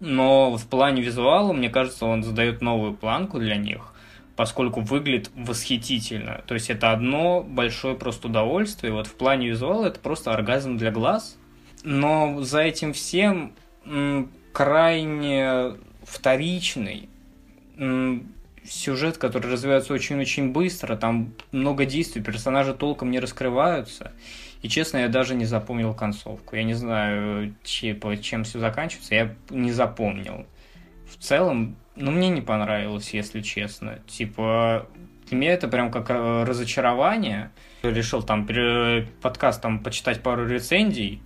но 0.00 0.56
в 0.56 0.66
плане 0.68 1.02
визуала, 1.02 1.52
мне 1.52 1.68
кажется, 1.68 2.06
он 2.06 2.22
задает 2.22 2.62
новую 2.62 2.94
планку 2.94 3.38
для 3.38 3.56
них 3.56 3.89
поскольку 4.40 4.80
выглядит 4.80 5.30
восхитительно. 5.34 6.42
То 6.46 6.54
есть 6.54 6.70
это 6.70 6.92
одно 6.92 7.42
большое 7.42 7.94
просто 7.94 8.28
удовольствие. 8.28 8.90
Вот 8.90 9.06
в 9.06 9.14
плане 9.14 9.48
визуала 9.50 9.88
это 9.88 10.00
просто 10.00 10.32
оргазм 10.32 10.78
для 10.78 10.90
глаз. 10.90 11.36
Но 11.84 12.40
за 12.40 12.60
этим 12.60 12.94
всем 12.94 13.52
крайне 14.54 15.74
вторичный 16.04 17.10
сюжет, 18.64 19.18
который 19.18 19.52
развивается 19.52 19.92
очень-очень 19.92 20.52
быстро, 20.52 20.96
там 20.96 21.34
много 21.52 21.84
действий, 21.84 22.22
персонажи 22.22 22.72
толком 22.72 23.10
не 23.10 23.20
раскрываются. 23.20 24.12
И 24.62 24.70
честно, 24.70 24.96
я 24.96 25.08
даже 25.08 25.34
не 25.34 25.44
запомнил 25.44 25.92
концовку. 25.92 26.56
Я 26.56 26.62
не 26.62 26.72
знаю, 26.72 27.54
чем 27.62 28.44
все 28.44 28.58
заканчивается, 28.58 29.14
я 29.14 29.34
не 29.50 29.72
запомнил. 29.72 30.46
В 31.10 31.22
целом, 31.22 31.76
ну, 31.96 32.10
мне 32.10 32.28
не 32.28 32.40
понравилось, 32.40 33.12
если 33.12 33.40
честно. 33.40 34.00
Типа, 34.06 34.86
для 35.28 35.38
меня 35.38 35.52
это 35.52 35.68
прям 35.68 35.90
как 35.90 36.10
э, 36.10 36.44
разочарование. 36.44 37.50
Решил 37.82 38.22
там 38.22 38.48
подкаст 39.22 39.62
там 39.62 39.80
почитать 39.80 40.22
пару 40.22 40.46
рецензий, 40.46 41.22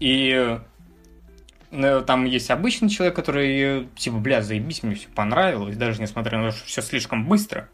и 0.00 0.58
ну, 1.70 2.02
там 2.02 2.24
есть 2.24 2.50
обычный 2.50 2.88
человек, 2.88 3.16
который, 3.16 3.88
типа, 3.96 4.16
бля, 4.18 4.42
заебись, 4.42 4.82
мне 4.82 4.94
все 4.94 5.08
понравилось, 5.08 5.76
даже 5.76 6.00
несмотря 6.00 6.38
на 6.38 6.50
то, 6.50 6.56
что 6.56 6.66
все 6.66 6.82
слишком 6.82 7.26
быстро. 7.26 7.68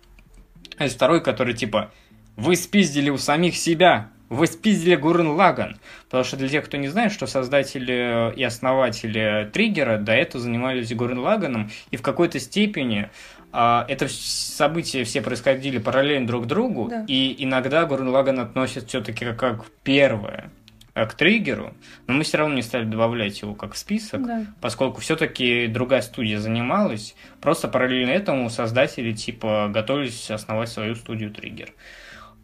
А 0.79 0.85
есть 0.85 0.97
второй, 0.97 1.23
который, 1.23 1.55
типа, 1.55 1.93
вы 2.37 2.57
спиздили 2.57 3.11
у 3.11 3.19
самих 3.19 3.57
себя, 3.57 4.09
вы 4.31 4.47
спиздили 4.47 4.95
Гурен 4.95 5.29
Лаган. 5.29 5.77
Потому 6.07 6.25
что 6.25 6.39
для 6.39 6.49
тех, 6.49 6.65
кто 6.65 6.79
не 6.79 6.89
знает, 6.89 7.13
что 7.13 7.27
создатели 7.27 8.33
и 8.35 8.43
основатели 8.43 9.51
Триггера 9.53 9.99
до 9.99 10.13
этого 10.13 10.43
занимались 10.43 10.95
Гурен 10.95 11.19
Лаганом, 11.19 11.71
и 11.91 11.97
в 11.97 12.03
какой-то 12.03 12.41
степени 12.41 13.11
а, 13.53 13.85
это 13.89 14.07
события 14.09 15.05
все 15.05 15.21
происходили 15.21 15.79
параллельно 15.79 16.27
друг 16.27 16.47
другу, 16.47 16.89
да. 16.89 17.05
и 17.09 17.35
иногда 17.39 17.85
Гурен 17.85 18.09
Лаган 18.09 18.39
относит 18.39 18.89
все-таки 18.89 19.27
как, 19.33 19.67
первое 19.83 20.51
к 20.93 21.15
триггеру, 21.15 21.73
но 22.07 22.15
мы 22.15 22.25
все 22.25 22.39
равно 22.39 22.55
не 22.55 22.63
стали 22.63 22.85
добавлять 22.85 23.41
его 23.41 23.55
как 23.55 23.75
в 23.75 23.79
список, 23.79 24.27
да. 24.27 24.47
поскольку 24.61 25.01
все-таки 25.01 25.67
другая 25.67 26.03
студия 26.03 26.39
занималась. 26.39 27.15
Просто 27.41 27.69
параллельно 27.69 28.11
этому 28.11 28.51
создатели 28.51 29.13
типа 29.13 29.71
готовились 29.73 30.31
основать 30.31 30.69
свою 30.69 30.97
студию 30.97 31.31
триггер. 31.31 31.73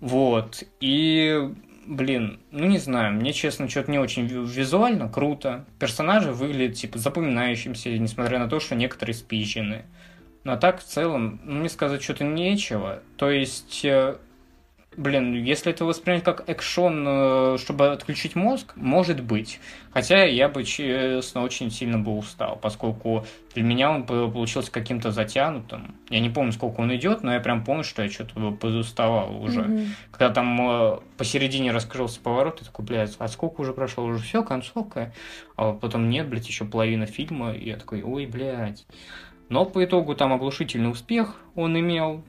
Вот. 0.01 0.63
И 0.81 1.51
блин, 1.87 2.41
ну 2.51 2.67
не 2.67 2.79
знаю, 2.79 3.15
мне, 3.15 3.33
честно, 3.33 3.69
что-то 3.69 3.91
не 3.91 3.99
очень 3.99 4.27
визуально 4.27 5.09
круто. 5.09 5.65
Персонажи 5.79 6.33
выглядят, 6.33 6.77
типа, 6.77 6.99
запоминающимся, 6.99 7.97
несмотря 7.99 8.39
на 8.39 8.49
то, 8.49 8.61
что 8.61 8.75
некоторые 8.75 9.15
спичены. 9.15 9.85
Но 10.45 10.57
так, 10.57 10.81
в 10.81 10.85
целом, 10.85 11.41
ну, 11.45 11.61
мне 11.61 11.69
сказать 11.69 12.03
что-то 12.03 12.25
нечего. 12.25 13.03
То 13.17 13.31
есть, 13.31 13.85
э, 13.85 14.17
Блин, 14.97 15.35
если 15.35 15.73
это 15.73 15.85
воспринять 15.85 16.25
как 16.25 16.49
экшон, 16.49 17.05
э, 17.07 17.57
чтобы 17.59 17.93
отключить 17.93 18.35
мозг, 18.35 18.73
может 18.77 19.23
быть. 19.23 19.61
Хотя 19.93 20.25
я 20.25 20.49
бы, 20.49 20.65
честно, 20.65 21.43
очень 21.43 21.71
сильно 21.71 21.99
бы 21.99 22.17
устал, 22.17 22.59
поскольку 22.61 23.27
для 23.55 23.63
меня 23.63 23.91
он 23.91 24.07
получился 24.07 24.73
каким-то 24.73 25.11
затянутым. 25.11 25.97
Я 26.09 26.21
не 26.21 26.31
помню, 26.31 26.53
сколько 26.53 26.81
он 26.81 26.95
идет, 26.97 27.23
но 27.23 27.35
я 27.35 27.41
прям 27.41 27.63
помню, 27.63 27.85
что 27.85 28.03
я 28.03 28.11
что-то 28.11 28.53
подуставал 28.53 29.43
уже. 29.43 29.63
Mm-hmm. 29.63 29.87
Когда 30.13 30.33
там 30.33 30.61
э, 30.61 30.99
посередине 31.19 31.73
раскрылся 31.73 32.19
поворот, 32.21 32.61
я 32.61 32.67
такой, 32.67 32.87
блядь, 32.87 33.17
а 33.19 33.29
сколько 33.29 33.61
уже 33.61 33.75
прошло? 33.75 34.05
Уже 34.05 34.23
все, 34.23 34.43
концовка. 34.43 35.13
А 35.57 35.73
потом 35.73 36.09
нет, 36.09 36.27
блядь, 36.29 36.49
еще 36.49 36.65
половина 36.65 37.05
фильма. 37.05 37.53
И 37.53 37.69
я 37.69 37.77
такой, 37.77 38.03
ой, 38.03 38.25
блядь. 38.25 38.87
Но 39.51 39.67
по 39.67 39.85
итогу 39.85 40.15
там 40.15 40.33
оглушительный 40.33 40.91
успех 40.91 41.37
он 41.55 41.79
имел. 41.79 42.25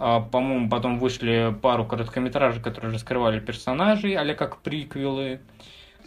А, 0.00 0.20
по-моему, 0.20 0.68
потом 0.68 0.98
вышли 0.98 1.54
пару 1.60 1.84
короткометражек, 1.84 2.62
которые 2.62 2.92
раскрывали 2.92 3.40
персонажей, 3.40 4.14
а 4.14 4.34
как 4.34 4.58
приквелы. 4.58 5.40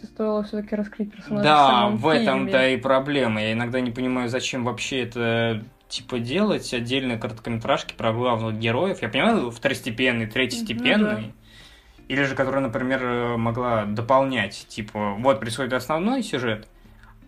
Стоило 0.02 0.42
все-таки 0.42 0.74
раскрыть 0.74 1.12
персонажей. 1.12 1.44
Да, 1.44 1.88
в, 1.88 2.00
в 2.00 2.08
этом-то 2.08 2.68
и 2.70 2.76
проблема. 2.78 3.42
Я 3.42 3.52
иногда 3.52 3.80
не 3.80 3.90
понимаю, 3.90 4.28
зачем 4.28 4.64
вообще 4.64 5.02
это 5.02 5.62
типа 5.88 6.18
делать 6.18 6.72
отдельные 6.72 7.18
короткометражки 7.18 7.94
про 7.94 8.12
главных 8.12 8.58
героев. 8.58 9.02
Я 9.02 9.10
понимаю, 9.10 9.50
второстепенный, 9.50 10.26
третьестепенный. 10.26 11.20
Ну, 11.20 11.26
да. 11.28 11.32
Или 12.08 12.24
же, 12.24 12.34
которая, 12.34 12.62
например, 12.62 13.36
могла 13.36 13.84
дополнять, 13.84 14.66
типа, 14.68 15.16
вот 15.18 15.38
происходит 15.38 15.74
основной 15.74 16.22
сюжет, 16.22 16.66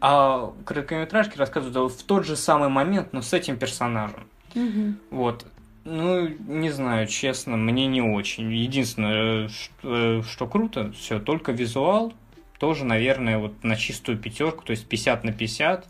а 0.00 0.52
короткометражки 0.64 1.38
рассказывают 1.38 1.92
в 1.92 2.02
тот 2.04 2.26
же 2.26 2.36
самый 2.36 2.70
момент, 2.70 3.12
но 3.12 3.20
с 3.22 3.32
этим 3.32 3.58
персонажем. 3.58 4.26
Угу. 4.54 4.94
Вот. 5.10 5.46
Ну, 5.84 6.28
не 6.28 6.70
знаю, 6.70 7.06
честно, 7.06 7.56
мне 7.56 7.86
не 7.86 8.00
очень. 8.00 8.50
Единственное, 8.52 9.48
что, 9.48 10.22
что 10.22 10.46
круто, 10.46 10.92
все, 10.92 11.20
только 11.20 11.52
визуал, 11.52 12.14
тоже, 12.58 12.86
наверное, 12.86 13.38
вот 13.38 13.62
на 13.62 13.76
чистую 13.76 14.18
пятерку, 14.18 14.64
то 14.64 14.70
есть 14.70 14.88
50 14.88 15.24
на 15.24 15.32
50. 15.32 15.86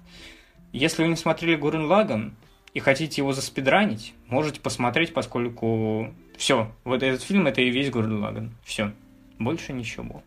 Если 0.72 1.02
вы 1.02 1.08
не 1.08 1.16
смотрели 1.16 1.54
Гурен 1.54 1.84
Лаган 1.84 2.34
и 2.72 2.80
хотите 2.80 3.20
его 3.20 3.32
заспидранить, 3.32 4.14
можете 4.26 4.60
посмотреть, 4.60 5.14
поскольку 5.14 6.12
все, 6.36 6.72
вот 6.82 7.04
этот 7.04 7.22
фильм 7.22 7.46
это 7.46 7.60
и 7.60 7.70
весь 7.70 7.90
Гурен 7.90 8.20
Лаган. 8.20 8.56
Все, 8.64 8.92
больше 9.38 9.72
ничего. 9.72 10.24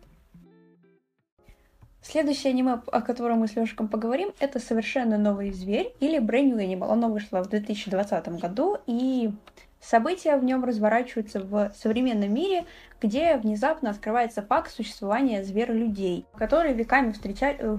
Следующее 2.10 2.52
аниме, 2.52 2.80
о 2.86 3.02
котором 3.02 3.40
мы 3.40 3.48
с 3.48 3.54
Лешиком 3.54 3.86
поговорим, 3.86 4.32
это 4.40 4.60
«Совершенно 4.60 5.18
новый 5.18 5.50
зверь» 5.50 5.92
или 6.00 6.18
«Brand 6.18 6.44
New 6.44 6.56
Animal». 6.56 6.90
Оно 6.90 7.10
вышло 7.10 7.44
в 7.44 7.50
2020 7.50 8.40
году, 8.40 8.78
и 8.86 9.30
события 9.78 10.38
в 10.38 10.44
нем 10.44 10.64
разворачиваются 10.64 11.40
в 11.40 11.70
современном 11.76 12.32
мире, 12.32 12.64
где 13.02 13.36
внезапно 13.36 13.90
открывается 13.90 14.40
факт 14.40 14.72
существования 14.72 15.44
зверолюдей, 15.44 16.24
которые 16.34 16.72
веками 16.72 17.12
встречали... 17.12 17.58
Э, 17.60 17.78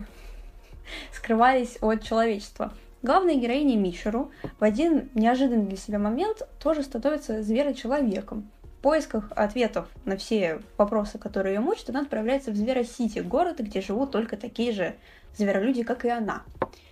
скрывались 1.11 1.79
от 1.81 2.03
человечества. 2.03 2.71
Главная 3.01 3.33
героиня 3.33 3.77
Мишеру 3.77 4.29
в 4.59 4.63
один 4.63 5.09
неожиданный 5.15 5.65
для 5.65 5.77
себя 5.77 5.97
момент 5.97 6.47
тоже 6.61 6.83
становится 6.83 7.41
зверочеловеком. 7.41 8.47
В 8.79 8.81
поисках 8.81 9.25
ответов 9.35 9.87
на 10.05 10.15
все 10.15 10.61
вопросы, 10.77 11.17
которые 11.17 11.55
ее 11.55 11.59
мучат, 11.59 11.89
она 11.89 11.99
отправляется 11.99 12.51
в 12.51 12.55
Зверосити, 12.55 13.19
город, 13.19 13.59
где 13.59 13.81
живут 13.81 14.11
только 14.11 14.37
такие 14.37 14.71
же 14.71 14.95
зверолюди, 15.35 15.83
как 15.83 16.05
и 16.05 16.09
она. 16.09 16.43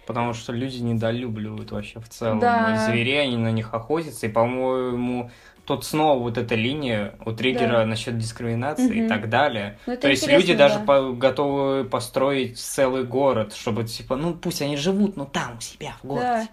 Потому 0.06 0.34
что 0.34 0.52
люди 0.52 0.80
недолюбливают 0.80 1.72
вообще 1.72 2.02
в 2.02 2.10
целом 2.10 2.40
Да. 2.40 2.76
зверей, 2.76 3.22
они 3.24 3.38
на 3.38 3.52
них 3.54 3.74
охотятся, 3.74 4.26
и, 4.26 4.30
по-моему, 4.30 5.32
тут 5.64 5.86
снова 5.86 6.20
вот 6.22 6.38
эта 6.38 6.56
линия 6.56 7.16
у 7.26 7.32
триггера 7.32 7.78
Да. 7.80 7.86
насчет 7.86 8.18
дискриминации 8.18 8.94
и 8.94 9.02
Мгм. 9.04 9.08
так 9.10 9.30
далее. 9.30 9.80
Ну, 9.88 9.96
То 9.96 10.10
есть 10.10 10.28
люди 10.28 10.54
даже 10.56 10.80
да. 10.80 10.84
по- 10.86 11.14
готовы 11.14 11.86
построить 11.86 12.60
целый 12.60 13.06
город, 13.06 13.54
чтобы 13.54 13.86
типа, 13.86 14.18
ну 14.18 14.34
пусть 14.34 14.62
они 14.62 14.76
живут, 14.76 15.16
но 15.16 15.24
там 15.24 15.56
у 15.58 15.62
себя 15.62 15.94
в 16.04 16.08
городе. 16.08 16.26
Да. 16.26 16.48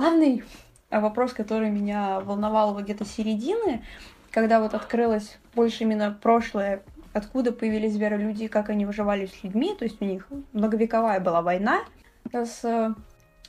Главный 0.00 0.44
вопрос, 0.90 1.34
который 1.34 1.68
меня 1.68 2.20
волновал 2.20 2.72
вот 2.72 2.84
где-то 2.84 3.04
середины, 3.04 3.84
когда 4.30 4.60
вот 4.60 4.74
открылось 4.74 5.38
больше 5.54 5.84
именно 5.84 6.16
прошлое, 6.20 6.82
откуда 7.12 7.52
появились 7.52 7.92
зверолюди, 7.92 8.48
как 8.48 8.70
они 8.70 8.86
выживали 8.86 9.26
с 9.26 9.42
людьми, 9.42 9.74
то 9.78 9.84
есть 9.84 10.00
у 10.00 10.04
них 10.04 10.28
многовековая 10.52 11.20
была 11.20 11.42
война 11.42 11.80
с 12.32 12.64
э, 12.64 12.94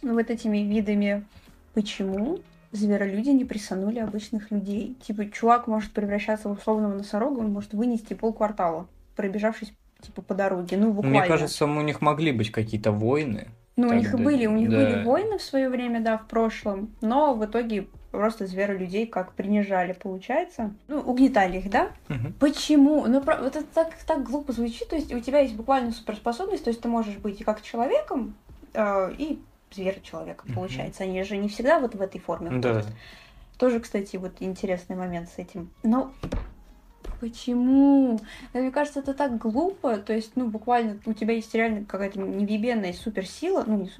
вот 0.01 0.30
этими 0.30 0.60
видами. 0.60 1.26
Почему 1.73 2.39
зверолюди 2.72 3.30
не 3.30 3.45
присанули 3.45 3.99
обычных 3.99 4.51
людей? 4.51 4.97
Типа, 5.06 5.30
чувак 5.30 5.68
может 5.68 5.91
превращаться 5.91 6.49
в 6.49 6.53
условного 6.53 6.93
носорога, 6.93 7.39
он 7.39 7.51
может 7.51 7.73
вынести 7.73 8.14
полквартала, 8.14 8.88
пробежавшись 9.15 9.73
типа 10.01 10.22
по 10.22 10.34
дороге, 10.34 10.77
ну 10.77 10.91
буквально. 10.91 11.19
Мне 11.19 11.27
кажется, 11.27 11.65
у 11.65 11.81
них 11.81 12.01
могли 12.01 12.31
быть 12.31 12.51
какие-то 12.51 12.91
войны. 12.91 13.49
Ну, 13.76 13.89
у 13.89 13.93
них 13.93 14.14
и 14.14 14.18
были, 14.18 14.45
у 14.45 14.51
них 14.51 14.69
да. 14.69 14.77
были 14.77 15.03
войны 15.03 15.38
в 15.38 15.41
свое 15.41 15.69
время, 15.69 16.01
да, 16.01 16.18
в 16.18 16.27
прошлом, 16.27 16.93
но 16.99 17.34
в 17.34 17.45
итоге 17.45 17.88
просто 18.11 18.48
зверолюдей 18.48 19.06
как 19.06 19.34
принижали, 19.34 19.94
получается. 19.94 20.73
Ну, 20.88 20.99
угнетали 20.99 21.57
их, 21.57 21.69
да? 21.69 21.91
Мгм. 22.07 22.34
Почему? 22.40 23.06
Ну, 23.07 23.22
про- 23.22 23.38
вот 23.38 23.56
это 23.56 23.65
так, 23.73 23.94
так 24.06 24.23
глупо 24.23 24.52
звучит, 24.52 24.88
то 24.90 24.95
есть 24.95 25.14
у 25.14 25.19
тебя 25.19 25.40
есть 25.40 25.56
буквально 25.56 25.91
суперспособность, 25.91 26.64
то 26.64 26.69
есть 26.69 26.81
ты 26.81 26.88
можешь 26.88 27.18
быть 27.18 27.41
и 27.41 27.44
как 27.44 27.61
человеком, 27.61 28.36
э, 28.73 29.14
и 29.18 29.40
зверочеловеком, 29.72 30.48
Мгм. 30.49 30.56
получается. 30.56 31.03
Они 31.03 31.22
же 31.23 31.38
не 31.38 31.48
всегда 31.49 31.80
вот 31.80 31.94
в 31.95 32.02
этой 32.02 32.19
форме 32.19 32.49
Да. 32.60 32.73
ходят. 32.73 32.88
Тоже, 33.57 33.80
кстати, 33.80 34.15
вот 34.15 34.34
интересный 34.40 34.95
момент 34.95 35.30
с 35.30 35.38
этим. 35.38 35.69
Но 35.84 36.11
почему? 37.19 38.19
Да, 38.53 38.60
мне 38.61 38.72
кажется, 38.72 38.99
это 39.02 39.14
так 39.14 39.38
глупо. 39.38 39.98
То 39.98 40.14
есть, 40.14 40.31
ну, 40.36 40.48
буквально 40.48 40.98
у 41.06 41.14
тебя 41.14 41.34
есть 41.34 41.53
реально 41.53 41.86
какая-то 41.86 42.19
невъебенная 42.19 42.94
суперсила, 42.94 43.64
ну, 43.68 43.77
не 43.84 43.91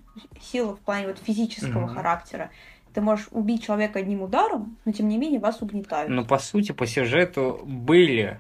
сила 0.42 0.76
в 0.76 0.80
плане 0.80 1.08
вот 1.08 1.20
физического 1.20 1.86
Мгм. 1.86 1.96
характера. 1.96 2.50
Ты 2.94 3.02
можешь 3.02 3.28
убить 3.32 3.64
человека 3.64 4.00
одним 4.00 4.24
ударом, 4.24 4.78
но 4.86 4.92
тем 4.92 5.08
не 5.08 5.18
менее 5.18 5.40
вас 5.40 5.62
угнетают. 5.62 6.10
Но 6.10 6.26
по 6.26 6.38
сути, 6.38 6.72
по 6.72 6.86
сюжету 6.86 7.62
были 7.64 8.40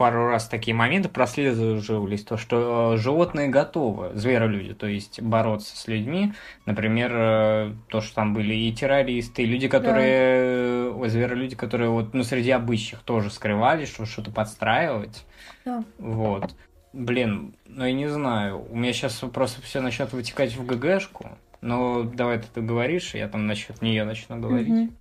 пару 0.00 0.28
раз 0.28 0.48
такие 0.48 0.74
моменты 0.74 1.10
прослеживались, 1.10 2.22
то, 2.22 2.38
что 2.38 2.94
э, 2.94 2.96
животные 2.96 3.48
готовы, 3.48 4.12
зверолюди, 4.14 4.72
то 4.72 4.86
есть 4.86 5.20
бороться 5.20 5.76
с 5.76 5.88
людьми. 5.88 6.32
Например, 6.64 7.12
э, 7.14 7.72
то, 7.88 8.00
что 8.00 8.14
там 8.14 8.32
были 8.32 8.54
и 8.54 8.72
террористы, 8.72 9.42
и 9.42 9.44
люди, 9.44 9.68
которые... 9.68 10.90
Ой, 10.90 11.08
зверолюди, 11.10 11.54
которые 11.54 11.90
вот, 11.90 12.14
ну, 12.14 12.22
среди 12.22 12.50
обычных 12.50 13.02
тоже 13.02 13.28
скрывались, 13.30 13.90
что 13.90 14.06
что-то 14.06 14.30
подстраивать. 14.30 15.26
Да. 15.66 15.84
Вот. 15.98 16.54
Блин, 16.94 17.54
ну 17.66 17.84
я 17.84 17.92
не 17.92 18.08
знаю. 18.08 18.66
У 18.70 18.76
меня 18.76 18.94
сейчас 18.94 19.22
просто 19.34 19.60
все 19.60 19.82
начнет 19.82 20.14
вытекать 20.14 20.56
в 20.56 20.64
ГГшку. 20.64 21.28
Но 21.60 22.02
давай 22.04 22.38
ты 22.38 22.46
договоришь, 22.54 23.14
я 23.14 23.28
там 23.28 23.46
насчет 23.46 23.82
нее 23.82 24.04
начну 24.04 24.38
говорить. 24.40 24.68
Мгм. 24.68 24.96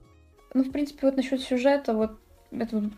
Ну, 0.53 0.63
в 0.63 0.71
принципе, 0.71 1.07
вот 1.07 1.15
насчет 1.15 1.41
сюжета, 1.41 1.93
вот 1.93 2.19
это 2.51 2.77
вот 2.79 2.91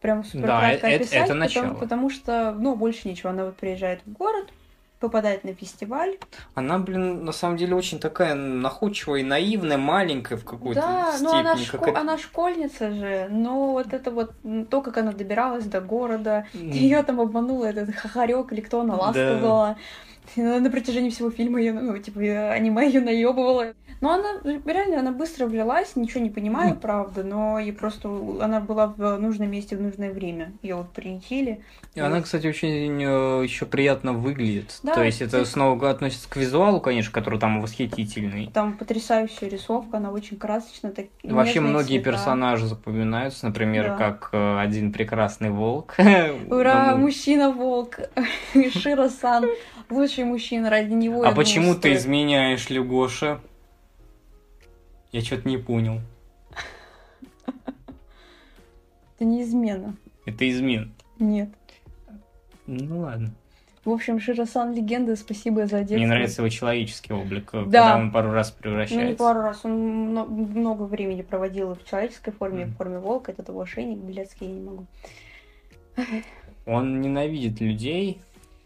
прям 0.00 0.24
супер 0.24 0.46
Да, 0.46 0.60
кратко 0.60 0.86
это- 0.86 0.96
описать, 0.96 1.14
это 1.14 1.22
потому, 1.24 1.40
начало. 1.40 1.74
потому 1.74 2.10
что, 2.10 2.52
ну, 2.58 2.76
больше 2.76 3.08
ничего. 3.08 3.30
Она 3.30 3.44
вот 3.46 3.56
приезжает 3.56 4.00
в 4.06 4.12
город, 4.12 4.48
попадает 5.00 5.44
на 5.44 5.52
фестиваль. 5.52 6.16
Она, 6.54 6.78
блин, 6.78 7.24
на 7.26 7.32
самом 7.32 7.58
деле 7.58 7.74
очень 7.74 7.98
такая 7.98 8.34
находчивая 8.34 9.20
и 9.20 9.22
наивная, 9.24 9.76
маленькая 9.76 10.36
в 10.38 10.44
какой-то 10.44 10.80
Да, 10.80 11.12
степени. 11.12 11.26
ну 11.28 11.38
она, 11.38 11.54
шко- 11.56 11.88
это- 11.90 12.00
она 12.00 12.16
школьница 12.18 12.90
же, 12.90 13.28
но 13.30 13.72
вот 13.72 13.92
это 13.92 14.10
вот 14.10 14.32
то, 14.70 14.80
как 14.80 14.96
она 14.96 15.12
добиралась 15.12 15.64
до 15.66 15.82
города, 15.82 16.46
М, 16.54 16.70
ее 16.70 17.02
там 17.02 17.20
обманула 17.20 17.66
этот 17.66 17.94
хахарек 17.94 18.50
или 18.52 18.62
кто 18.62 18.80
она 18.80 18.96
Да. 18.96 19.02
ласковала. 19.02 19.76
И 20.13 20.13
она 20.36 20.58
на 20.60 20.70
протяжении 20.70 21.10
всего 21.10 21.30
фильма 21.30 21.60
ее, 21.60 21.72
ну, 21.72 21.96
типа, 21.98 22.18
э, 22.20 22.50
аниме 22.50 22.86
ее 22.86 23.00
наебывала. 23.00 23.74
Но 24.00 24.10
она 24.10 24.40
реально, 24.66 24.98
она 25.00 25.12
быстро 25.12 25.46
влилась, 25.46 25.96
ничего 25.96 26.20
не 26.20 26.28
понимая, 26.28 26.74
правда, 26.74 27.22
но 27.22 27.58
ей 27.58 27.72
просто 27.72 28.08
она 28.40 28.60
была 28.60 28.88
в 28.88 29.16
нужном 29.18 29.50
месте 29.50 29.76
в 29.76 29.80
нужное 29.80 30.10
время. 30.12 30.52
Ее 30.62 30.74
вот 30.74 30.90
приютили. 30.92 31.62
И 31.94 32.00
она, 32.00 32.20
кстати, 32.20 32.46
очень 32.46 33.00
еще 33.00 33.64
приятно 33.64 34.12
выглядит. 34.12 34.78
Да, 34.82 34.94
То 34.94 35.02
есть 35.04 35.22
это 35.22 35.38
кстати. 35.38 35.48
снова 35.48 35.88
относится 35.90 36.28
к 36.28 36.36
визуалу, 36.36 36.80
конечно, 36.80 37.12
который 37.12 37.38
там 37.38 37.62
восхитительный. 37.62 38.50
Там 38.52 38.76
потрясающая 38.76 39.48
рисовка, 39.48 39.96
она 39.98 40.10
очень 40.10 40.36
красочная. 40.36 40.90
Так, 40.90 41.06
Вообще 41.22 41.60
многие 41.60 41.98
цвета. 41.98 42.10
персонажи 42.10 42.66
запоминаются, 42.66 43.46
например, 43.46 43.90
Да. 43.90 43.96
как 43.96 44.30
э, 44.32 44.58
один 44.58 44.92
прекрасный 44.92 45.50
волк. 45.50 45.94
Ура, 46.50 46.90
Ну, 46.96 46.98
мужчина-волк! 46.98 48.00
Широ-сан, 48.54 49.46
лучший 50.14 50.24
мужчина, 50.24 50.70
ради 50.70 50.92
него 50.92 51.24
А 51.24 51.32
почему 51.32 51.64
думаю, 51.66 51.80
ты 51.80 51.88
стоит. 51.90 51.96
изменяешь, 51.98 52.70
Люгоша? 52.70 53.40
Я 55.12 55.20
что-то 55.22 55.48
не 55.48 55.58
понял. 55.58 56.00
Это 59.16 59.24
не 59.24 59.42
измена. 59.42 59.96
Это 60.26 60.48
измен. 60.50 60.92
Нет. 61.18 61.48
Ну 62.66 63.00
ладно. 63.00 63.32
В 63.84 63.90
общем, 63.90 64.18
Широ-сан 64.18 64.74
легенда, 64.74 65.14
спасибо 65.14 65.66
за 65.66 65.80
детство. 65.80 65.96
Мне 65.96 66.06
нравится 66.06 66.40
его 66.40 66.48
человеческий 66.48 67.12
облик, 67.12 67.50
э, 67.52 67.64
Да. 67.66 67.82
когда 67.90 67.96
он 67.98 68.10
пару 68.12 68.30
раз 68.32 68.48
Ну, 68.50 68.54
не 68.56 68.62
превращается. 68.62 69.16
пару 69.18 69.40
раз. 69.42 69.60
Он 69.64 69.72
мно- 70.12 70.24
много 70.24 70.84
времени 70.84 71.20
проводил 71.20 71.74
в 71.74 71.84
человеческой 71.84 72.30
форме, 72.32 72.64
Мгм. 72.64 72.72
в 72.74 72.76
форме 72.78 72.98
волка. 72.98 73.32
Это 73.36 73.52
его 73.52 73.60
ошейник 73.60 73.98
блядский, 73.98 74.46
я 74.46 74.52
не 74.54 74.60
могу. 74.62 74.86
Он 76.66 77.02
ненавидит 77.02 77.60
людей, 77.60 78.20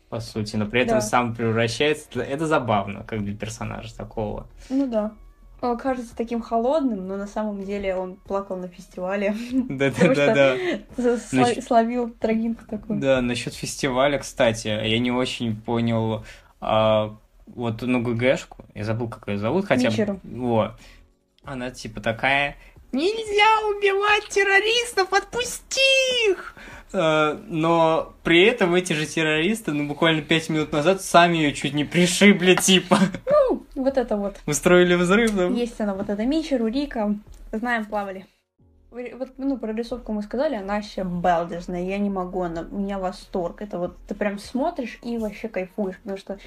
по 0.09 0.21
сути, 0.21 0.57
но 0.57 0.67
при 0.67 0.83
этом 0.83 0.97
Да. 0.97 1.01
сам 1.01 1.35
превращается. 1.35 2.21
Это- 2.23 2.47
забавно, 2.47 3.05
как 3.05 3.25
для 3.25 3.37
персонажа 3.37 3.95
такого. 3.97 4.47
Ну 4.71 4.87
да. 4.87 5.13
Он 5.61 5.77
кажется 5.77 6.17
таким 6.17 6.41
холодным, 6.41 7.09
но 7.09 7.17
на 7.17 7.27
самом 7.27 7.65
деле 7.65 7.97
он 7.97 8.15
плакал 8.15 8.57
на 8.57 8.69
фестивале. 8.69 9.35
Значит- 10.97 11.65
Словил 11.65 12.11
трагинку 12.11 12.65
такую. 12.67 13.01
Да, 13.01 13.21
насчет 13.21 13.55
фестиваля, 13.55 14.19
кстати, 14.19 14.69
я 14.69 14.99
не 14.99 15.11
очень 15.11 15.57
понял 15.61 16.25
а, 16.61 17.17
вот 17.47 17.83
ну 17.83 18.03
ГГшку, 18.03 18.65
я 18.75 18.85
забыл, 18.85 19.09
как 19.09 19.29
ее 19.29 19.39
зовут, 19.39 19.67
хотя 19.67 19.91
бы. 19.91 20.21
Вот. 20.25 20.73
Она 21.45 21.71
типа 21.71 22.01
такая. 22.01 22.57
Нельзя 22.93 23.67
убивать 23.69 24.29
террористов, 24.29 25.13
отпусти 25.13 26.31
их! 26.31 26.55
Э, 26.93 27.39
Но 27.49 28.15
при 28.23 28.45
этом 28.45 28.75
эти 28.75 28.93
же 28.93 29.07
террористы, 29.07 29.73
ну, 29.73 29.87
буквально 29.87 30.23
пять 30.23 30.49
минут 30.49 30.73
назад 30.73 31.03
сами 31.03 31.37
ее 31.37 31.53
чуть 31.53 31.75
не 31.75 31.85
пришибли, 31.85 32.55
типа. 32.55 32.99
Ну, 33.27 33.63
вот 33.75 33.97
это 33.97 34.17
вот. 34.17 34.37
Устроили 34.47 34.95
взрыв. 34.95 35.35
да? 35.35 35.47
Есть 35.47 35.81
она, 35.81 35.95
вот 35.95 36.09
эта 36.09 36.25
Мичеру, 36.25 36.67
Рика. 36.67 37.15
Знаем, 37.53 37.85
плавали. 37.85 38.27
Вот, 38.91 39.35
ну, 39.37 39.59
про 39.59 39.73
рисовку 39.73 40.13
мы 40.13 40.23
сказали, 40.23 40.55
она 40.55 40.77
вообще 40.77 41.05
балдежная, 41.05 41.85
я 41.85 41.99
не 41.99 42.09
могу, 42.09 42.43
она, 42.43 42.67
у 42.71 42.79
меня 42.79 42.99
восторг. 42.99 43.61
Это 43.61 43.79
вот 43.79 43.97
ты 44.09 44.15
прям 44.15 44.39
смотришь 44.39 44.99
и 45.03 45.19
вообще 45.19 45.49
кайфуешь, 45.49 45.99
потому 45.99 46.17
что 46.17 46.39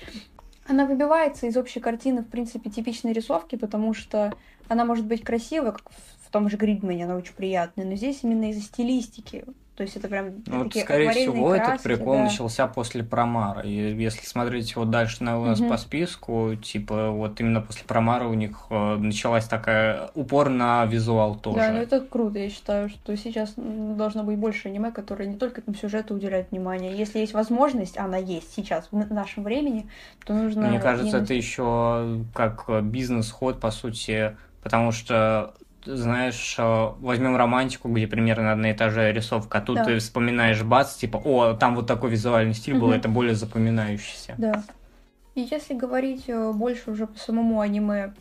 она 0.68 0.86
выбивается 0.86 1.46
из 1.46 1.56
общей 1.56 1.80
картины, 1.80 2.22
в 2.24 2.28
принципе, 2.28 2.70
типичной 2.72 3.14
рисовки, 3.14 3.58
потому 3.58 3.94
что 3.94 4.34
она 4.68 4.86
может 4.86 5.06
быть 5.06 5.24
красивой, 5.24 5.72
как 5.72 5.90
в, 5.90 6.28
в 6.28 6.32
том 6.32 6.50
же 6.50 6.58
Гридмане, 6.58 7.06
она 7.06 7.16
очень 7.16 7.34
приятная, 7.34 7.86
но 7.86 7.96
здесь 7.96 8.20
именно 8.24 8.50
из-за 8.50 8.62
стилистики. 8.62 9.46
То 9.76 9.84
есть 9.84 9.96
это 9.96 10.10
прям 10.10 10.44
Ну, 10.48 10.64
вот, 10.64 10.76
скорее 10.76 11.12
всего, 11.12 11.56
этот 11.56 11.68
краски, 11.68 11.84
прикол 11.88 12.16
да. 12.16 12.24
начался 12.24 12.68
после 12.68 13.04
Промара. 13.04 13.62
И 13.62 13.96
если 13.96 14.26
смотреть 14.26 14.76
вот 14.76 14.90
дальше 14.90 15.24
на, 15.24 15.40
у 15.40 15.46
нас 15.46 15.60
Мгм. 15.60 15.70
по 15.70 15.78
списку, 15.78 16.56
типа, 16.62 17.12
вот 17.12 17.40
именно 17.40 17.62
после 17.62 17.86
Промара 17.86 18.28
у 18.28 18.34
них 18.34 18.66
э, 18.70 18.96
началась 18.98 19.46
такая 19.46 20.12
упор 20.14 20.50
на 20.50 20.86
визуал 20.86 21.36
тоже. 21.36 21.58
Да, 21.58 21.72
ну 21.72 21.80
это 21.80 22.02
круто, 22.02 22.38
я 22.38 22.50
считаю, 22.50 22.90
что 22.90 23.16
сейчас 23.16 23.54
должно 23.56 24.24
быть 24.24 24.38
больше 24.38 24.68
аниме, 24.68 24.92
которое 24.92 25.28
не 25.28 25.38
только 25.38 25.62
там 25.62 25.74
сюжету 25.74 26.16
уделяет 26.16 26.52
внимание. 26.52 26.96
Если 26.96 27.20
есть 27.20 27.34
возможность, 27.34 27.98
она 27.98 28.18
есть 28.18 28.54
сейчас, 28.54 28.90
в 28.92 29.14
нашем 29.14 29.44
времени, 29.44 29.88
то 30.26 30.34
нужно... 30.34 30.68
Мне 30.68 30.80
кажется, 30.80 31.20
это 31.20 31.34
еще 31.34 32.24
как 32.34 32.66
э, 32.68 32.82
бизнес-ход, 32.82 33.60
по 33.60 33.72
сути, 33.72 34.36
потому 34.62 34.92
что 34.92 35.54
знаешь, 35.86 36.56
э, 36.58 36.90
возьмем 37.00 37.36
романтику, 37.36 37.90
где 37.90 38.08
примерно 38.08 38.52
одна 38.52 38.72
и 38.72 38.74
та 38.74 38.90
же 38.90 39.12
рисовка, 39.12 39.60
а 39.60 39.62
тут 39.62 39.78
Да. 39.78 39.86
ты 39.86 39.98
вспоминаешь 40.00 40.64
бац, 40.64 40.96
типа, 40.96 41.18
о, 41.18 41.54
там 41.54 41.76
вот 41.76 41.88
такой 41.88 42.10
визуальный 42.12 42.54
стиль 42.54 42.76
был, 42.76 42.88
Мгм. 42.88 42.98
это 42.98 43.10
более 43.10 43.36
запоминающийся. 43.36 44.36
Да. 44.38 44.64
И 45.36 45.42
если 45.42 45.74
говорить 45.74 46.26
э, 46.28 46.52
больше 46.52 46.92
уже 46.92 47.08
по 47.08 47.18
самому 47.18 47.62
аниме, 47.62 48.14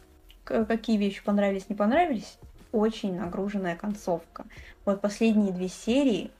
какие 0.44 0.96
вещи 0.96 1.22
понравились, 1.24 1.68
не 1.68 1.74
понравились, 1.76 2.38
очень 2.72 3.16
нагруженная 3.18 3.76
концовка. 3.76 4.44
Вот 4.84 5.00
последние 5.00 5.52
две 5.52 5.68
серии 5.68 6.30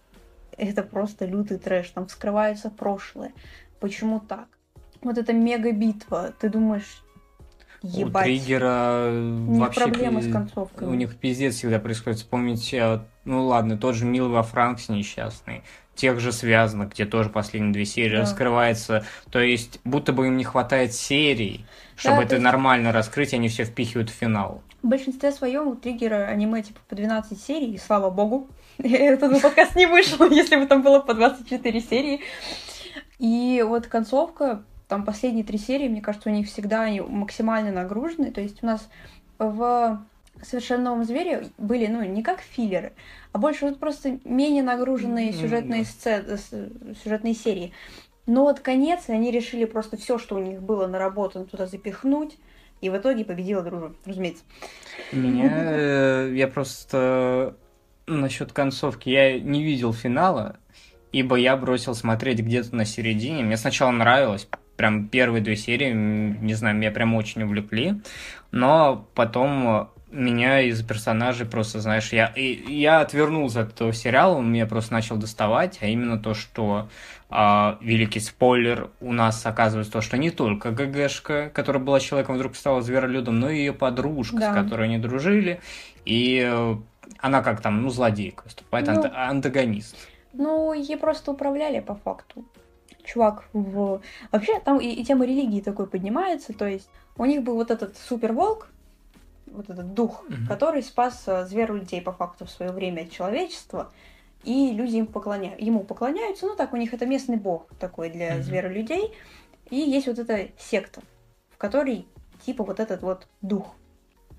это 0.56 0.82
просто 0.82 1.24
лютый 1.26 1.58
трэш, 1.58 1.90
там 1.90 2.06
вскрывается 2.06 2.70
прошлое. 2.70 3.32
Почему 3.80 4.20
так? 4.20 4.46
Вот 5.02 5.16
эта 5.16 5.32
мега-битва, 5.32 6.32
ты 6.38 6.48
думаешь, 6.50 7.02
ебать. 7.82 8.26
У 8.26 8.28
триггера 8.28 9.10
у 9.12 9.54
вообще... 9.58 9.80
проблема 9.80 10.22
с 10.22 10.30
концовкой. 10.30 10.88
У 10.88 10.94
них 10.94 11.16
пиздец 11.16 11.54
всегда 11.54 11.78
происходит. 11.78 12.18
Вспомните, 12.18 13.00
ну 13.24 13.46
ладно, 13.46 13.76
тот 13.76 13.94
же 13.94 14.04
Мил 14.04 14.28
во 14.28 14.42
Франкс 14.42 14.88
несчастный 14.88 15.62
тех 16.00 16.18
же 16.18 16.32
связано, 16.32 16.84
где 16.84 17.04
тоже 17.04 17.28
последние 17.28 17.74
две 17.74 17.84
серии 17.84 18.16
да. 18.16 18.22
раскрывается. 18.22 19.04
То 19.30 19.40
есть, 19.40 19.80
будто 19.84 20.14
бы 20.14 20.28
им 20.28 20.38
не 20.38 20.44
хватает 20.44 20.94
серий, 20.94 21.66
чтобы 21.94 22.18
да, 22.18 22.22
это 22.24 22.34
есть... 22.36 22.44
нормально 22.44 22.90
раскрыть, 22.90 23.34
они 23.34 23.48
все 23.48 23.64
впихивают 23.64 24.08
в 24.08 24.14
финал. 24.14 24.62
В 24.82 24.88
большинстве 24.88 25.30
своем 25.30 25.68
у 25.68 25.74
триггера 25.74 26.26
аниме 26.26 26.62
типа 26.62 26.80
по 26.88 26.96
12 26.96 27.38
серий, 27.38 27.74
и 27.74 27.78
слава 27.78 28.08
богу. 28.08 28.48
Этот 28.78 29.42
подкаст 29.42 29.76
не 29.76 29.84
вышел, 29.84 30.24
если 30.30 30.56
бы 30.56 30.66
там 30.66 30.82
было 30.82 31.00
по 31.00 31.12
24 31.12 31.80
серии. 31.82 32.20
И 33.18 33.62
вот 33.68 33.86
концовка, 33.86 34.64
там 34.90 35.04
последние 35.04 35.44
три 35.44 35.56
серии, 35.56 35.88
мне 35.88 36.02
кажется, 36.02 36.28
у 36.28 36.32
них 36.32 36.48
всегда 36.48 36.82
они 36.82 37.00
максимально 37.00 37.70
нагружены. 37.70 38.32
То 38.32 38.40
есть 38.40 38.62
у 38.62 38.66
нас 38.66 38.90
в 39.38 40.04
совершенно 40.42 40.84
новом 40.84 41.04
звере 41.04 41.46
были, 41.58 41.86
ну, 41.86 42.02
не 42.02 42.22
как 42.22 42.40
филлеры, 42.40 42.92
а 43.32 43.38
больше 43.38 43.66
вот 43.66 43.78
просто 43.78 44.18
менее 44.24 44.62
нагруженные 44.62 45.32
сюжетные, 45.32 45.84
сцены, 45.84 46.38
сюжетные 47.02 47.34
серии. 47.34 47.72
Но 48.26 48.42
вот 48.42 48.60
конец, 48.60 49.04
они 49.08 49.30
решили 49.30 49.64
просто 49.64 49.96
все, 49.96 50.18
что 50.18 50.36
у 50.36 50.38
них 50.38 50.60
было 50.60 50.86
наработано, 50.86 51.46
туда 51.46 51.66
запихнуть, 51.66 52.36
и 52.80 52.90
в 52.90 52.96
итоге 52.96 53.24
победила 53.24 53.62
дружба, 53.62 53.94
разумеется. 54.04 54.42
Меня, 55.12 55.50
э, 55.52 56.32
я 56.34 56.48
просто 56.48 57.56
насчет 58.06 58.52
концовки, 58.52 59.08
я 59.08 59.38
не 59.38 59.62
видел 59.62 59.92
финала, 59.92 60.56
ибо 61.12 61.36
я 61.36 61.56
бросил 61.56 61.94
смотреть 61.94 62.40
где-то 62.40 62.74
на 62.74 62.84
середине. 62.84 63.42
Мне 63.42 63.56
сначала 63.56 63.90
нравилось, 63.90 64.48
прям 64.80 65.08
первые 65.08 65.42
две 65.42 65.56
серии, 65.56 65.92
не 65.92 66.54
знаю, 66.54 66.74
меня 66.74 66.90
прям 66.90 67.14
очень 67.14 67.42
увлекли, 67.42 68.00
но 68.50 69.06
потом 69.14 69.90
меня 70.10 70.62
из 70.62 70.82
персонажей 70.82 71.46
просто, 71.46 71.80
знаешь, 71.80 72.14
я, 72.14 72.32
я 72.34 73.00
отвернулся 73.00 73.60
от 73.60 73.74
этого 73.74 73.92
сериала, 73.92 74.36
он 74.36 74.50
меня 74.50 74.64
просто 74.64 74.94
начал 74.94 75.18
доставать, 75.18 75.76
а 75.82 75.86
именно 75.86 76.18
то, 76.18 76.32
что 76.32 76.88
а, 77.28 77.76
великий 77.82 78.20
спойлер 78.20 78.88
у 79.02 79.12
нас 79.12 79.44
оказывается 79.44 79.92
то, 79.92 80.00
что 80.00 80.16
не 80.16 80.30
только 80.30 80.70
ГГшка, 80.70 81.50
которая 81.52 81.82
была 81.82 82.00
человеком, 82.00 82.36
вдруг 82.36 82.56
стала 82.56 82.80
зверолюдом, 82.80 83.38
но 83.38 83.50
и 83.50 83.58
ее 83.58 83.74
подружка, 83.74 84.38
да. 84.38 84.52
с 84.52 84.54
которой 84.54 84.86
они 84.86 84.96
дружили, 84.96 85.60
и 86.06 86.42
э, 86.42 86.76
она 87.18 87.42
как 87.42 87.60
там, 87.60 87.82
ну, 87.82 87.90
злодейка 87.90 88.44
выступает, 88.44 88.86
ну, 88.86 88.94
ант- 88.94 89.12
антагонист. 89.14 89.94
Ну, 90.32 90.72
ей 90.72 90.96
просто 90.96 91.32
управляли 91.32 91.80
по 91.80 91.96
факту. 91.96 92.46
Чувак 93.12 93.44
в... 93.52 94.00
Вообще, 94.30 94.60
там 94.60 94.78
и, 94.78 94.86
и 94.86 95.04
тема 95.04 95.26
религии 95.26 95.60
такой 95.60 95.86
поднимается, 95.86 96.52
то 96.52 96.66
есть 96.66 96.88
у 97.16 97.24
них 97.24 97.42
был 97.42 97.54
вот 97.54 97.70
этот 97.70 97.96
суперволк, 97.96 98.68
вот 99.46 99.68
этот 99.68 99.94
дух, 99.94 100.22
угу. 100.22 100.34
который 100.48 100.82
спас 100.82 101.24
э, 101.26 101.46
людей 101.50 102.00
по 102.00 102.12
факту 102.12 102.44
в 102.44 102.50
свое 102.50 102.70
время 102.70 103.02
от 103.02 103.10
человечества, 103.10 103.90
и 104.44 104.70
люди 104.72 104.96
им 104.96 105.06
поклоня... 105.06 105.54
ему 105.58 105.80
поклоняются, 105.80 106.46
ну 106.46 106.54
так, 106.54 106.72
у 106.72 106.76
них 106.76 106.94
это 106.94 107.04
местный 107.04 107.36
бог 107.36 107.66
такой 107.80 108.10
для 108.10 108.36
угу. 108.36 108.68
людей 108.68 109.12
и 109.70 109.76
есть 109.76 110.06
вот 110.06 110.18
эта 110.18 110.48
секта, 110.56 111.00
в 111.50 111.58
которой 111.58 112.06
типа 112.44 112.62
вот 112.64 112.78
этот 112.78 113.02
вот 113.02 113.26
дух, 113.42 113.74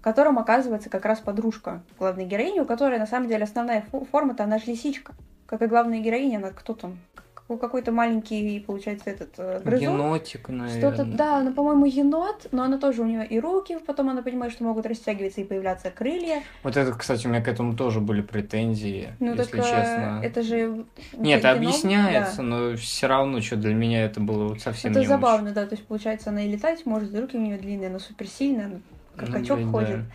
которым 0.02 0.40
оказывается 0.40 0.90
как 0.90 1.06
раз 1.06 1.20
подружка 1.20 1.84
главной 2.00 2.26
героини, 2.26 2.60
у 2.62 2.66
которой 2.66 3.00
на 3.00 3.08
самом 3.08 3.28
деле 3.28 3.44
основная 3.44 3.86
форма-то 4.12 4.46
она 4.46 4.60
же 4.60 4.68
лисичка, 4.68 5.14
как 5.46 5.62
и 5.62 5.68
главная 5.68 6.00
героиня, 6.00 6.38
она 6.38 6.52
кто 6.52 6.74
там, 6.74 6.98
какой-то 7.58 7.92
маленький, 7.92 8.60
получается, 8.60 9.10
этот 9.10 9.34
э, 9.38 9.62
грызун. 9.64 9.94
Енотик, 9.94 10.50
наверное. 10.50 10.80
Что-то, 10.80 11.06
да, 11.06 11.42
ну, 11.42 11.54
по-моему, 11.54 11.86
енот, 11.86 12.48
но 12.52 12.64
она 12.64 12.78
тоже 12.78 13.02
у 13.02 13.06
нее 13.06 13.26
и 13.26 13.40
руки, 13.40 13.78
потом 13.86 14.10
она 14.10 14.22
понимает, 14.22 14.54
что 14.54 14.64
могут 14.64 14.86
растягиваться 14.86 15.42
и 15.42 15.44
появляться 15.44 15.92
крылья. 15.92 16.44
Вот 16.64 16.78
это, 16.78 16.92
кстати, 16.94 17.28
у 17.28 17.30
меня 17.30 17.42
к 17.42 17.48
этому 17.48 17.76
тоже 17.76 18.00
были 18.00 18.22
претензии, 18.22 19.14
ну, 19.20 19.36
если 19.36 19.58
так, 19.58 19.66
честно. 19.66 20.22
Это 20.24 20.42
же... 20.44 20.86
Нет, 21.14 21.40
это 21.40 21.52
объясняется, 21.52 22.38
да. 22.38 22.44
но 22.44 22.76
все 22.76 23.08
равно, 23.08 23.42
что 23.42 23.56
для 23.56 23.74
меня 23.74 24.06
это 24.06 24.20
было 24.20 24.56
совсем 24.56 24.92
Это 24.92 25.04
забавно, 25.04 25.48
очень. 25.48 25.56
да, 25.56 25.66
то 25.66 25.76
есть, 25.76 25.86
получается, 25.86 26.30
она 26.30 26.44
и 26.44 26.50
летать 26.50 26.86
может, 26.86 27.14
и 27.14 27.20
руки 27.20 27.38
у 27.38 27.42
нее 27.42 27.58
длинные, 27.58 27.90
она 27.90 28.00
суперсильная, 28.00 28.82
как 29.16 29.30
ну, 29.30 29.36
качок 29.36 29.72
ходит. 29.72 29.98
Да. 29.98 30.06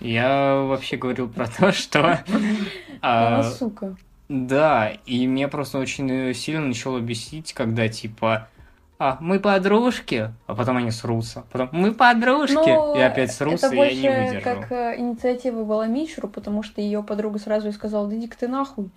Я 0.00 0.56
вообще 0.56 0.96
говорил 0.96 1.28
про 1.28 1.46
то, 1.46 1.70
что... 1.70 2.20
Она 3.00 3.42
сука. 3.44 3.96
Да, 4.32 4.90
и 5.04 5.26
мне 5.26 5.46
просто 5.46 5.78
очень 5.78 6.10
э, 6.10 6.32
сильно 6.32 6.64
начало 6.64 7.00
бесить, 7.00 7.52
когда 7.52 7.86
типа 7.88 8.48
а, 8.98 9.18
мы 9.20 9.40
подружки, 9.40 10.32
а 10.46 10.54
потом 10.54 10.78
они 10.78 10.90
срутся. 10.90 11.44
Потом 11.52 11.68
мы 11.72 11.92
подружки, 11.92 12.54
Но 12.54 12.96
и 12.96 13.00
опять 13.00 13.30
срутся, 13.30 13.66
это 13.66 13.76
и 13.76 13.94
я 13.94 14.20
не 14.20 14.26
выдержал. 14.30 14.62
как 14.62 14.72
э, 14.72 14.94
инициатива 14.96 15.64
была 15.64 15.86
Мичеру, 15.86 16.28
потому 16.28 16.62
что 16.62 16.80
ее 16.80 17.02
подруга 17.02 17.38
сразу 17.40 17.68
и 17.68 17.72
сказала, 17.72 18.08
да 18.08 18.16
иди-ка 18.16 18.38
ты 18.38 18.48
нахуй. 18.48 18.88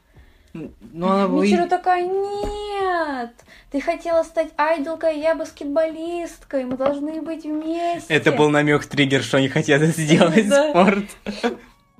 Ну, 0.54 0.72
она 1.10 1.28
Мичеру 1.28 1.64
вы... 1.64 1.70
такая, 1.70 2.08
нет, 2.08 3.34
ты 3.72 3.82
хотела 3.82 4.24
стать 4.24 4.54
айдолкой, 4.56 5.20
я 5.20 5.36
баскетболисткой, 5.36 6.64
мы 6.64 6.78
должны 6.78 7.22
быть 7.22 7.44
вместе. 7.44 8.14
Это 8.14 8.32
был 8.32 8.50
намек 8.50 8.86
триггер, 8.86 9.22
что 9.22 9.36
они 9.36 9.50
хотят 9.50 9.82
сделать 9.98 10.48
спорт. 10.48 11.04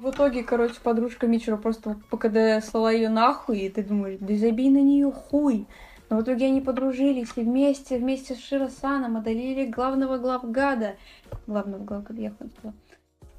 В 0.06 0.12
итоге, 0.12 0.44
короче, 0.44 0.76
подружка 0.84 1.26
Мичера 1.26 1.58
просто 1.58 2.00
по 2.12 2.18
КД 2.18 2.64
слала 2.64 2.94
ее 2.94 3.10
нахуй, 3.10 3.58
и 3.62 3.70
ты 3.70 3.82
думаешь, 3.82 4.20
да 4.22 4.36
забей 4.36 4.70
на 4.70 4.78
нее 4.78 5.12
хуй. 5.12 5.66
Но 6.12 6.18
в 6.18 6.22
итоге 6.22 6.46
они 6.46 6.62
подружились 6.62 7.30
и 7.36 7.42
вместе, 7.42 7.98
вместе 7.98 8.36
с 8.36 8.40
Широсаном 8.40 9.18
одолели 9.18 9.66
главного 9.66 10.20
главгада. 10.20 10.98
Главного 11.48 11.84
главгада, 11.84 12.22
я 12.22 12.32
сказала. 12.34 12.76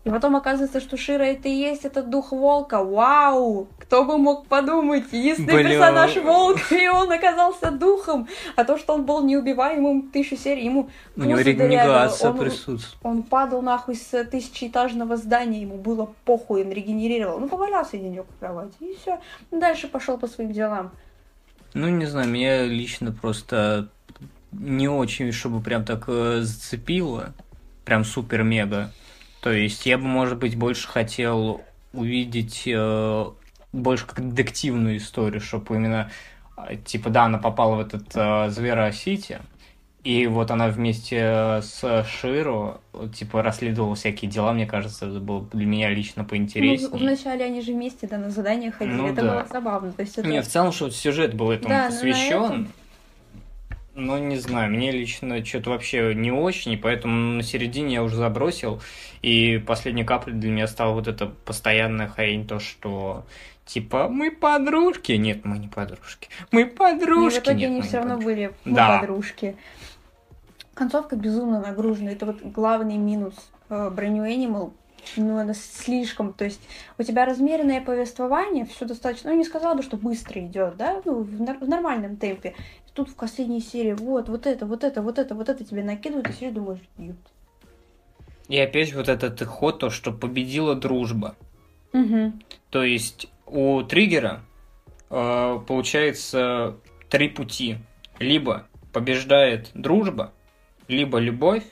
И 0.06 0.08
потом 0.08 0.36
оказывается, 0.36 0.80
что 0.80 0.96
Шира 0.96 1.24
это 1.24 1.48
и 1.48 1.52
есть 1.52 1.84
этот 1.84 2.10
дух 2.10 2.30
волка. 2.30 2.84
Вау! 2.84 3.66
Кто 3.80 4.04
бы 4.04 4.18
мог 4.18 4.46
подумать? 4.46 5.06
Единственный 5.10 5.64
Бля... 5.64 5.70
персонаж 5.70 6.16
волк, 6.18 6.60
и 6.70 6.88
он 6.88 7.10
оказался 7.10 7.72
духом. 7.72 8.28
А 8.54 8.62
то, 8.62 8.78
что 8.78 8.94
он 8.94 9.04
был 9.04 9.24
неубиваемым 9.24 10.12
тысячу 10.12 10.36
серий, 10.36 10.66
ему 10.66 10.90
У 11.16 11.22
него 11.22 11.40
регенерация 11.40 12.30
он, 12.30 12.38
присутствует. 12.38 12.96
Он 13.02 13.24
падал 13.24 13.62
нахуй 13.62 13.96
с 13.96 14.24
тысячеэтажного 14.26 15.16
здания, 15.16 15.62
ему 15.62 15.76
было 15.76 16.08
похуй, 16.24 16.62
он 16.62 16.70
регенерировал. 16.70 17.40
Ну, 17.40 17.48
повалялся 17.48 17.96
денек 17.96 18.26
в 18.30 18.38
кровати, 18.38 18.76
и 18.78 18.96
все. 19.02 19.18
Дальше 19.50 19.88
пошел 19.88 20.18
по 20.18 20.28
своим 20.28 20.52
делам. 20.52 20.92
Ну, 21.74 21.88
не 21.88 22.06
знаю, 22.06 22.28
меня 22.28 22.64
лично 22.64 23.10
просто 23.10 23.88
не 24.52 24.86
очень, 24.86 25.32
чтобы 25.32 25.60
прям 25.60 25.84
так 25.84 26.04
э, 26.06 26.42
зацепило. 26.42 27.32
Прям 27.84 28.04
супер-мега. 28.04 28.92
То 29.40 29.52
есть 29.52 29.86
я 29.86 29.98
бы, 29.98 30.04
может 30.04 30.38
быть, 30.38 30.56
больше 30.56 30.88
хотел 30.88 31.62
увидеть 31.92 32.64
э, 32.66 33.26
больше 33.72 34.06
как 34.06 34.28
детективную 34.28 34.98
историю, 34.98 35.40
чтобы 35.40 35.76
именно, 35.76 36.10
э, 36.56 36.76
типа, 36.76 37.10
да, 37.10 37.24
она 37.24 37.38
попала 37.38 37.76
в 37.76 37.80
этот 37.80 38.08
э, 38.14 38.50
Звера-Сити, 38.50 39.40
и 40.04 40.26
вот 40.28 40.52
она 40.52 40.68
вместе 40.68 41.60
с 41.62 42.04
Широ, 42.08 42.80
типа, 43.12 43.42
расследовала 43.42 43.96
всякие 43.96 44.30
дела, 44.30 44.52
мне 44.52 44.66
кажется, 44.66 45.06
это 45.06 45.18
было 45.18 45.44
для 45.52 45.66
меня 45.66 45.90
лично 45.90 46.24
поинтереснее. 46.24 46.90
Ну, 46.92 46.98
вначале 46.98 47.44
они 47.44 47.60
же 47.60 47.72
вместе, 47.72 48.06
да, 48.06 48.16
на 48.18 48.30
задания 48.30 48.70
ходили, 48.70 48.94
ну, 48.94 49.08
это 49.08 49.22
да. 49.22 49.32
было 49.32 49.46
забавно. 49.50 49.92
То 49.92 50.02
есть 50.02 50.16
это... 50.16 50.28
Не, 50.28 50.42
в 50.42 50.46
целом, 50.46 50.70
что 50.70 50.90
сюжет 50.90 51.34
был 51.34 51.50
этому 51.50 51.70
да, 51.70 51.86
посвящен. 51.86 52.44
Этом... 52.44 52.68
Ну, 53.98 54.18
не 54.18 54.36
знаю, 54.36 54.70
мне 54.70 54.90
лично 54.90 55.42
что-то 55.42 55.70
вообще 55.70 56.14
не 56.14 56.30
очень, 56.30 56.72
и 56.72 56.76
поэтому 56.76 57.36
на 57.36 57.42
середине 57.42 57.94
я 57.94 58.02
уже 58.02 58.16
забросил, 58.16 58.82
и 59.22 59.56
последней 59.66 60.04
каплей 60.04 60.36
для 60.36 60.50
меня 60.50 60.66
стала 60.66 60.92
вот 60.92 61.08
эта 61.08 61.26
постоянная 61.26 62.06
хрень, 62.06 62.46
то, 62.46 62.58
что 62.58 63.24
типа 63.64 64.08
мы 64.08 64.30
подружки. 64.30 65.12
Нет, 65.12 65.46
мы 65.46 65.56
не 65.56 65.68
подружки. 65.68 66.28
Мы 66.52 66.66
подружки. 66.66 67.36
И 67.36 67.40
в 67.40 67.42
итоге 67.42 67.60
Нет, 67.60 67.70
они 67.70 67.82
все 67.82 67.96
равно 67.96 68.18
были 68.18 68.52
мы 68.66 68.76
да. 68.76 68.98
подружки. 68.98 69.56
Концовка 70.74 71.16
безумно 71.16 71.62
нагружена. 71.62 72.10
Это 72.10 72.26
вот 72.26 72.42
главный 72.42 72.98
минус 72.98 73.34
э, 73.70 73.90
Animal 73.96 74.72
ну, 75.16 75.38
она 75.38 75.54
слишком, 75.54 76.32
то 76.32 76.44
есть 76.44 76.60
у 76.98 77.02
тебя 77.02 77.24
размеренное 77.24 77.80
повествование, 77.80 78.66
все 78.66 78.86
достаточно, 78.86 79.30
ну, 79.30 79.36
не 79.36 79.44
сказала 79.44 79.76
бы, 79.76 79.82
что 79.82 79.96
быстро 79.96 80.40
идет, 80.40 80.76
да, 80.76 81.00
ну, 81.04 81.22
в, 81.22 81.28
в 81.28 81.68
нормальном 81.68 82.16
темпе. 82.16 82.54
Тут 82.96 83.10
в 83.10 83.14
последней 83.14 83.60
серии 83.60 83.92
вот, 83.92 84.30
вот 84.30 84.46
это, 84.46 84.64
вот 84.64 84.82
это, 84.82 85.02
вот 85.02 85.18
это, 85.18 85.34
вот 85.34 85.50
это 85.50 85.62
тебе 85.62 85.84
накидывают, 85.84 86.30
и 86.30 86.32
сидишь 86.32 86.54
думаешь, 86.54 86.80
ют. 86.96 87.18
И 88.48 88.58
опять 88.58 88.94
вот 88.94 89.10
этот 89.10 89.42
ход, 89.42 89.80
то, 89.80 89.90
что 89.90 90.12
победила 90.12 90.74
дружба. 90.74 91.36
Угу. 91.92 92.32
То 92.70 92.84
есть 92.84 93.28
у 93.44 93.82
триггера 93.82 94.40
э, 95.10 95.60
получается 95.68 96.78
три 97.10 97.28
пути. 97.28 97.76
Либо 98.18 98.66
побеждает 98.94 99.70
дружба, 99.74 100.32
Либо 100.88 101.18
любовь, 101.18 101.64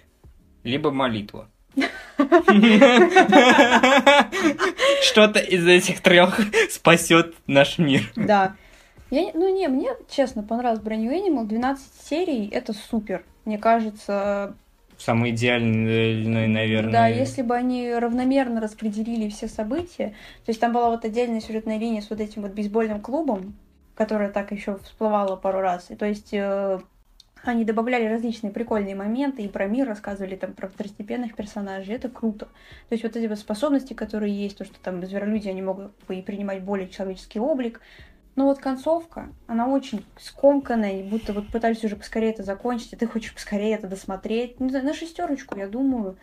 либо 0.62 0.90
молитва. 0.90 1.48
Что-то 5.02 5.38
из 5.38 5.66
этих 5.66 6.00
трех 6.00 6.38
спасет 6.70 7.34
наш 7.46 7.78
мир. 7.78 8.12
Да. 8.14 8.56
Я, 9.14 9.30
ну 9.34 9.48
не, 9.54 9.68
мне 9.68 9.90
честно 10.08 10.42
понравилось 10.42 10.82
Brand 10.82 11.02
New 11.02 11.12
Animal. 11.12 11.46
12 11.46 11.84
серий 12.02 12.48
это 12.48 12.72
супер. 12.72 13.24
Мне 13.44 13.58
кажется, 13.58 14.56
Самый 14.98 15.30
идеальный, 15.30 16.48
наверное. 16.48 16.92
Да, 16.92 17.06
если 17.06 17.42
бы 17.42 17.54
они 17.54 17.92
равномерно 17.92 18.60
распределили 18.60 19.28
все 19.28 19.48
события, 19.48 20.14
то 20.44 20.50
есть 20.50 20.60
там 20.60 20.72
была 20.72 20.90
вот 20.90 21.04
отдельная 21.04 21.40
сюжетная 21.40 21.78
линия 21.78 22.00
с 22.00 22.10
вот 22.10 22.20
этим 22.20 22.42
вот 22.42 22.52
бейсбольным 22.52 23.00
клубом, 23.00 23.54
которая 23.94 24.30
так 24.30 24.50
еще 24.50 24.78
всплывала 24.78 25.36
пару 25.36 25.60
раз. 25.60 25.90
И 25.90 25.96
то 25.96 26.06
есть 26.06 26.32
э, 26.32 26.80
они 27.44 27.64
добавляли 27.64 28.06
различные 28.06 28.52
прикольные 28.52 28.94
моменты 28.94 29.42
и 29.42 29.48
про 29.48 29.66
мир 29.66 29.86
рассказывали 29.86 30.36
там 30.36 30.54
про 30.54 30.68
второстепенных 30.68 31.36
персонажей. 31.36 31.94
Это 31.94 32.08
круто. 32.08 32.46
То 32.88 32.92
есть 32.92 33.04
вот 33.04 33.14
эти 33.16 33.26
вот 33.26 33.38
способности, 33.38 33.94
которые 33.94 34.34
есть, 34.34 34.58
то, 34.58 34.64
что 34.64 34.78
там 34.80 35.04
зверолюди, 35.04 35.48
они 35.48 35.62
могут 35.62 35.92
и 36.08 36.22
принимать 36.22 36.62
более 36.62 36.88
человеческий 36.88 37.40
облик, 37.40 37.80
но 38.36 38.46
вот 38.46 38.58
концовка, 38.58 39.28
она 39.46 39.68
очень 39.68 40.04
скомканная, 40.18 41.04
будто 41.04 41.32
вот 41.32 41.48
пытались 41.48 41.84
уже 41.84 41.94
поскорее 41.94 42.30
это 42.30 42.42
закончить, 42.42 42.92
и 42.92 42.96
ты 42.96 43.06
хочешь 43.06 43.32
поскорее 43.32 43.74
это 43.74 43.86
досмотреть. 43.86 44.58
Ну, 44.58 44.68
на 44.70 44.94
шестерочку, 44.94 45.56
я 45.58 45.68
думаю. 45.68 46.16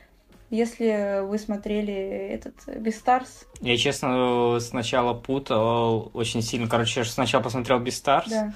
Если 0.49 1.25
вы 1.25 1.37
смотрели 1.37 1.93
этот 1.93 2.55
Бестарс. 2.77 3.47
Я, 3.61 3.77
честно, 3.77 4.57
сначала 4.59 5.13
путал 5.13 6.11
очень 6.13 6.41
сильно. 6.41 6.67
Короче, 6.67 6.99
я 6.99 7.03
же 7.05 7.11
сначала 7.11 7.41
посмотрел 7.41 7.79
Бестарс. 7.79 8.29
Да. 8.29 8.53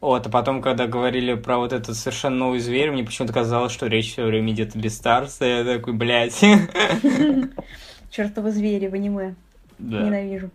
Вот, 0.00 0.24
а 0.26 0.30
потом, 0.30 0.62
когда 0.62 0.86
говорили 0.86 1.34
про 1.34 1.58
вот 1.58 1.72
этот 1.72 1.96
совершенно 1.96 2.36
новый 2.36 2.60
зверь, 2.60 2.92
мне 2.92 3.02
почему-то 3.02 3.34
казалось, 3.34 3.72
что 3.72 3.86
речь 3.86 4.12
все 4.12 4.24
время 4.24 4.52
идет 4.52 4.76
о 4.76 4.78
Бестарсе. 4.78 5.58
Я 5.58 5.64
такой, 5.64 5.94
блядь. 5.94 6.40
Чертовы 8.10 8.52
звери 8.52 8.86
в 8.86 8.94
аниме. 8.94 9.34
Да. 9.78 10.02
Ненавижу. 10.02 10.50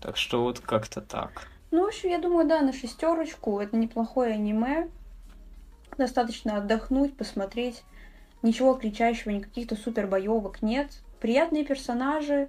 Так 0.00 0.16
что 0.16 0.42
вот 0.42 0.60
как-то 0.60 1.00
так. 1.00 1.48
Ну, 1.70 1.84
в 1.84 1.88
общем, 1.88 2.10
я 2.10 2.18
думаю, 2.18 2.48
да, 2.48 2.62
на 2.62 2.72
шестерочку. 2.72 3.60
Это 3.60 3.76
неплохое 3.76 4.34
аниме. 4.34 4.88
Достаточно 5.96 6.56
отдохнуть, 6.56 7.16
посмотреть. 7.16 7.82
Ничего 8.42 8.74
кричащего, 8.74 9.30
никаких-то 9.30 9.76
супер 9.76 10.06
боевок 10.06 10.62
нет. 10.62 10.90
Приятные 11.20 11.64
персонажи, 11.64 12.48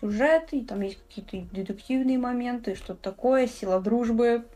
сюжеты, 0.00 0.64
там 0.64 0.80
есть 0.80 0.98
какие-то 1.06 1.54
детективные 1.54 2.18
моменты, 2.18 2.74
что-то 2.74 3.02
такое, 3.02 3.46
сила 3.46 3.80
дружбы. 3.80 4.46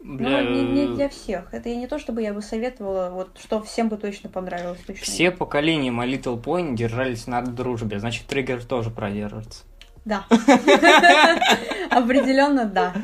Бля, 0.00 0.42
Ну, 0.42 0.50
не, 0.50 0.62
не 0.62 0.94
для 0.94 1.08
всех. 1.08 1.52
Это 1.54 1.74
не 1.74 1.86
то, 1.86 1.98
чтобы 1.98 2.22
я 2.22 2.32
бы 2.32 2.42
советовала, 2.42 3.10
вот 3.10 3.38
что 3.38 3.62
всем 3.62 3.88
бы 3.88 3.96
точно 3.96 4.30
понравилось. 4.30 4.80
Точно. 4.86 5.04
Все 5.04 5.30
поколения 5.30 5.90
My 5.90 6.08
Little 6.08 6.42
Pony 6.42 6.74
держались 6.74 7.26
на 7.26 7.42
дружбе, 7.42 8.00
значит, 8.00 8.26
триггер 8.26 8.64
тоже 8.64 8.90
продержится. 8.90 9.64
Да. 10.04 10.24
Определенно 11.90 12.64
да. 12.64 12.94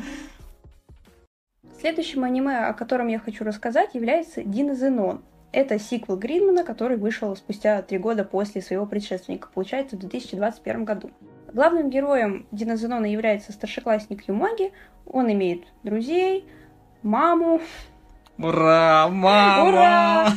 Следующим 1.79 2.23
аниме, 2.23 2.67
о 2.67 2.73
котором 2.73 3.07
я 3.07 3.19
хочу 3.19 3.43
рассказать, 3.43 3.95
является 3.95 4.43
Дина 4.43 4.75
Зенон. 4.75 5.21
Это 5.51 5.79
сиквел 5.79 6.17
Гридмана, 6.17 6.63
который 6.63 6.97
вышел 6.97 7.35
спустя 7.35 7.81
три 7.81 7.97
года 7.97 8.23
после 8.23 8.61
своего 8.61 8.85
предшественника, 8.85 9.47
получается, 9.53 9.95
в 9.95 9.99
2021 9.99 10.85
году. 10.85 11.11
Главным 11.51 11.89
героем 11.89 12.45
Дина 12.51 12.75
Зенона 12.75 13.05
является 13.05 13.51
старшеклассник 13.51 14.27
Юмаги. 14.27 14.71
Он 15.05 15.31
имеет 15.31 15.63
друзей, 15.83 16.45
маму, 17.01 17.61
Ура, 18.37 19.09
мама! 19.09 19.67
Ура! 19.67 20.27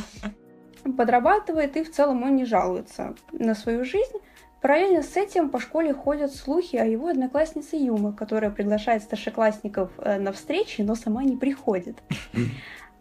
подрабатывает 0.97 1.77
и 1.77 1.83
в 1.83 1.91
целом 1.91 2.23
он 2.23 2.35
не 2.35 2.43
жалуется 2.43 3.15
на 3.31 3.55
свою 3.55 3.85
жизнь. 3.85 4.17
Параллельно 4.63 5.03
с 5.03 5.17
этим 5.17 5.49
по 5.49 5.59
школе 5.59 5.93
ходят 5.93 6.33
слухи 6.33 6.77
о 6.77 6.85
его 6.85 7.09
однокласснице 7.09 7.75
Юма, 7.75 8.13
которая 8.13 8.49
приглашает 8.49 9.03
старшеклассников 9.03 9.91
э, 9.97 10.17
на 10.17 10.31
встречи, 10.31 10.79
но 10.79 10.95
сама 10.95 11.23
не 11.23 11.35
приходит. 11.35 12.01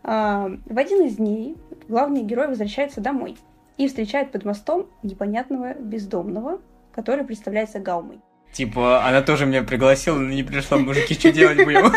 А, 0.04 0.50
В 0.66 0.76
один 0.76 1.06
из 1.06 1.18
дней 1.18 1.56
главный 1.86 2.22
герой 2.22 2.48
возвращается 2.48 3.00
домой 3.00 3.36
и 3.76 3.86
встречает 3.86 4.32
под 4.32 4.44
мостом 4.44 4.88
непонятного 5.04 5.74
бездомного, 5.74 6.58
который 6.92 7.22
представляется 7.22 7.78
Гаумой. 7.78 8.18
Типа, 8.52 9.06
она 9.06 9.22
тоже 9.22 9.46
меня 9.46 9.62
пригласила, 9.62 10.16
но 10.16 10.28
не 10.28 10.42
пришла, 10.42 10.78
мужики, 10.78 11.14
что 11.14 11.30
делать 11.30 11.64
будем? 11.64 11.92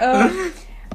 Э, 0.00 0.30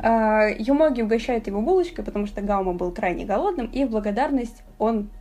э, 0.02 0.56
Юмоги 0.58 1.04
угощает 1.04 1.46
его 1.46 1.62
булочкой, 1.62 2.04
потому 2.04 2.26
что 2.26 2.42
Гаума 2.42 2.74
был 2.74 2.92
крайне 2.92 3.26
голодным, 3.26 3.68
и 3.68 3.86
в 3.86 3.92
благодарность 3.92 4.64
он 4.80 5.12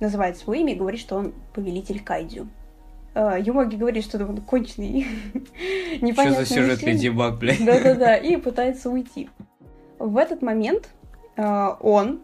называет 0.00 0.36
свое 0.36 0.60
имя 0.60 0.74
и 0.74 0.76
говорит, 0.76 1.00
что 1.00 1.16
он 1.16 1.34
повелитель 1.54 2.02
Кайдзю. 2.02 2.48
Э, 3.14 3.38
Юмоги 3.40 3.76
говорит, 3.76 4.04
что 4.04 4.18
он 4.24 4.42
конченый, 4.42 5.06
Что 6.12 6.32
за 6.32 6.44
сюжет 6.44 6.82
мужчина. 6.82 6.90
Леди 6.90 7.08
Баг, 7.08 7.38
блядь? 7.38 7.64
Да-да-да, 7.64 8.16
и 8.16 8.36
пытается 8.36 8.90
уйти. 8.90 9.30
В 9.98 10.18
этот 10.18 10.42
момент 10.42 10.90
э, 11.36 11.68
он, 11.80 12.20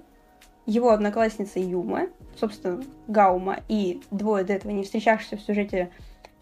его 0.67 0.91
одноклассница 0.91 1.59
Юма, 1.61 2.09
собственно, 2.39 2.83
Гаума 3.09 3.61
и 3.69 4.03
двое 4.11 4.45
до 4.45 4.53
этого 4.53 4.73
не 4.73 4.83
встречавшихся 4.83 5.37
в 5.37 5.41
сюжете 5.41 5.91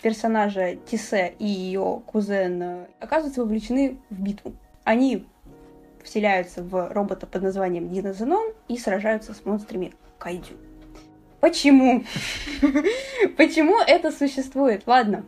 персонажа 0.02 0.76
Тисе 0.76 1.34
и 1.38 1.46
ее 1.46 2.02
кузен 2.06 2.62
э, 2.62 2.86
оказываются 2.98 3.42
вовлечены 3.42 3.98
в 4.10 4.20
битву. 4.20 4.54
Они 4.82 5.26
вселяются 6.02 6.62
в 6.62 6.92
робота 6.92 7.26
под 7.26 7.42
названием 7.42 7.88
Дина 7.90 8.12
Зенон 8.12 8.52
и 8.68 8.78
сражаются 8.78 9.34
с 9.34 9.44
монстрами 9.44 9.92
Кайдзю. 10.18 10.54
Почему? 11.40 12.04
Почему 13.36 13.80
это 13.80 14.10
существует? 14.12 14.82
Ладно, 14.86 15.24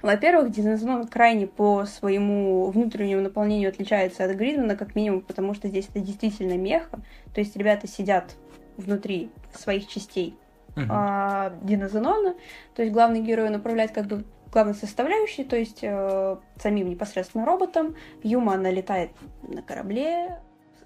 во-первых, 0.00 0.50
Динозон 0.50 1.06
крайне 1.06 1.46
по 1.46 1.84
своему 1.84 2.70
внутреннему 2.70 3.20
наполнению 3.20 3.68
отличается 3.68 4.24
от 4.24 4.32
Гридмана, 4.32 4.76
как 4.76 4.94
минимум, 4.94 5.22
потому 5.22 5.54
что 5.54 5.68
здесь 5.68 5.88
это 5.88 6.00
действительно 6.00 6.56
меха. 6.56 7.00
То 7.34 7.40
есть 7.40 7.56
ребята 7.56 7.88
сидят 7.88 8.36
внутри 8.76 9.30
своих 9.52 9.88
частей 9.88 10.36
Мгм. 10.76 10.86
а, 10.90 11.52
Динозенона. 11.62 12.34
То 12.74 12.82
есть 12.82 12.94
главный 12.94 13.20
герой 13.20 13.48
он 13.48 13.56
управляет 13.56 13.90
как 13.90 14.06
бы 14.06 14.24
главной 14.52 14.74
составляющей, 14.74 15.44
то 15.44 15.56
есть 15.56 15.80
э, 15.82 16.36
самим 16.58 16.88
непосредственно 16.88 17.44
роботом. 17.44 17.96
Юма, 18.22 18.54
она 18.54 18.70
летает 18.70 19.10
на 19.42 19.62
корабле. 19.62 20.38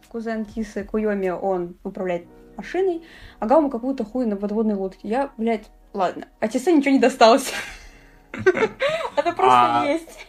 Кузен 0.09 0.45
Тисы 0.45 0.85
Куйоми, 0.85 1.29
он 1.31 1.77
управляет 1.85 2.27
машиной. 2.57 3.03
А 3.39 3.47
Гаума 3.47 3.71
какую-то 3.71 4.05
хуй 4.05 4.27
на 4.27 4.37
подводной 4.37 4.75
лодке. 4.75 5.09
Я, 5.09 5.31
блядь, 5.37 5.71
ладно. 5.93 6.27
А 6.41 6.49
Тисе 6.49 6.73
ничего 6.73 6.93
не 6.93 6.99
досталось. 6.99 7.53
Это 8.33 9.33
просто 9.33 9.83
А, 9.83 9.85
есть. 9.87 10.27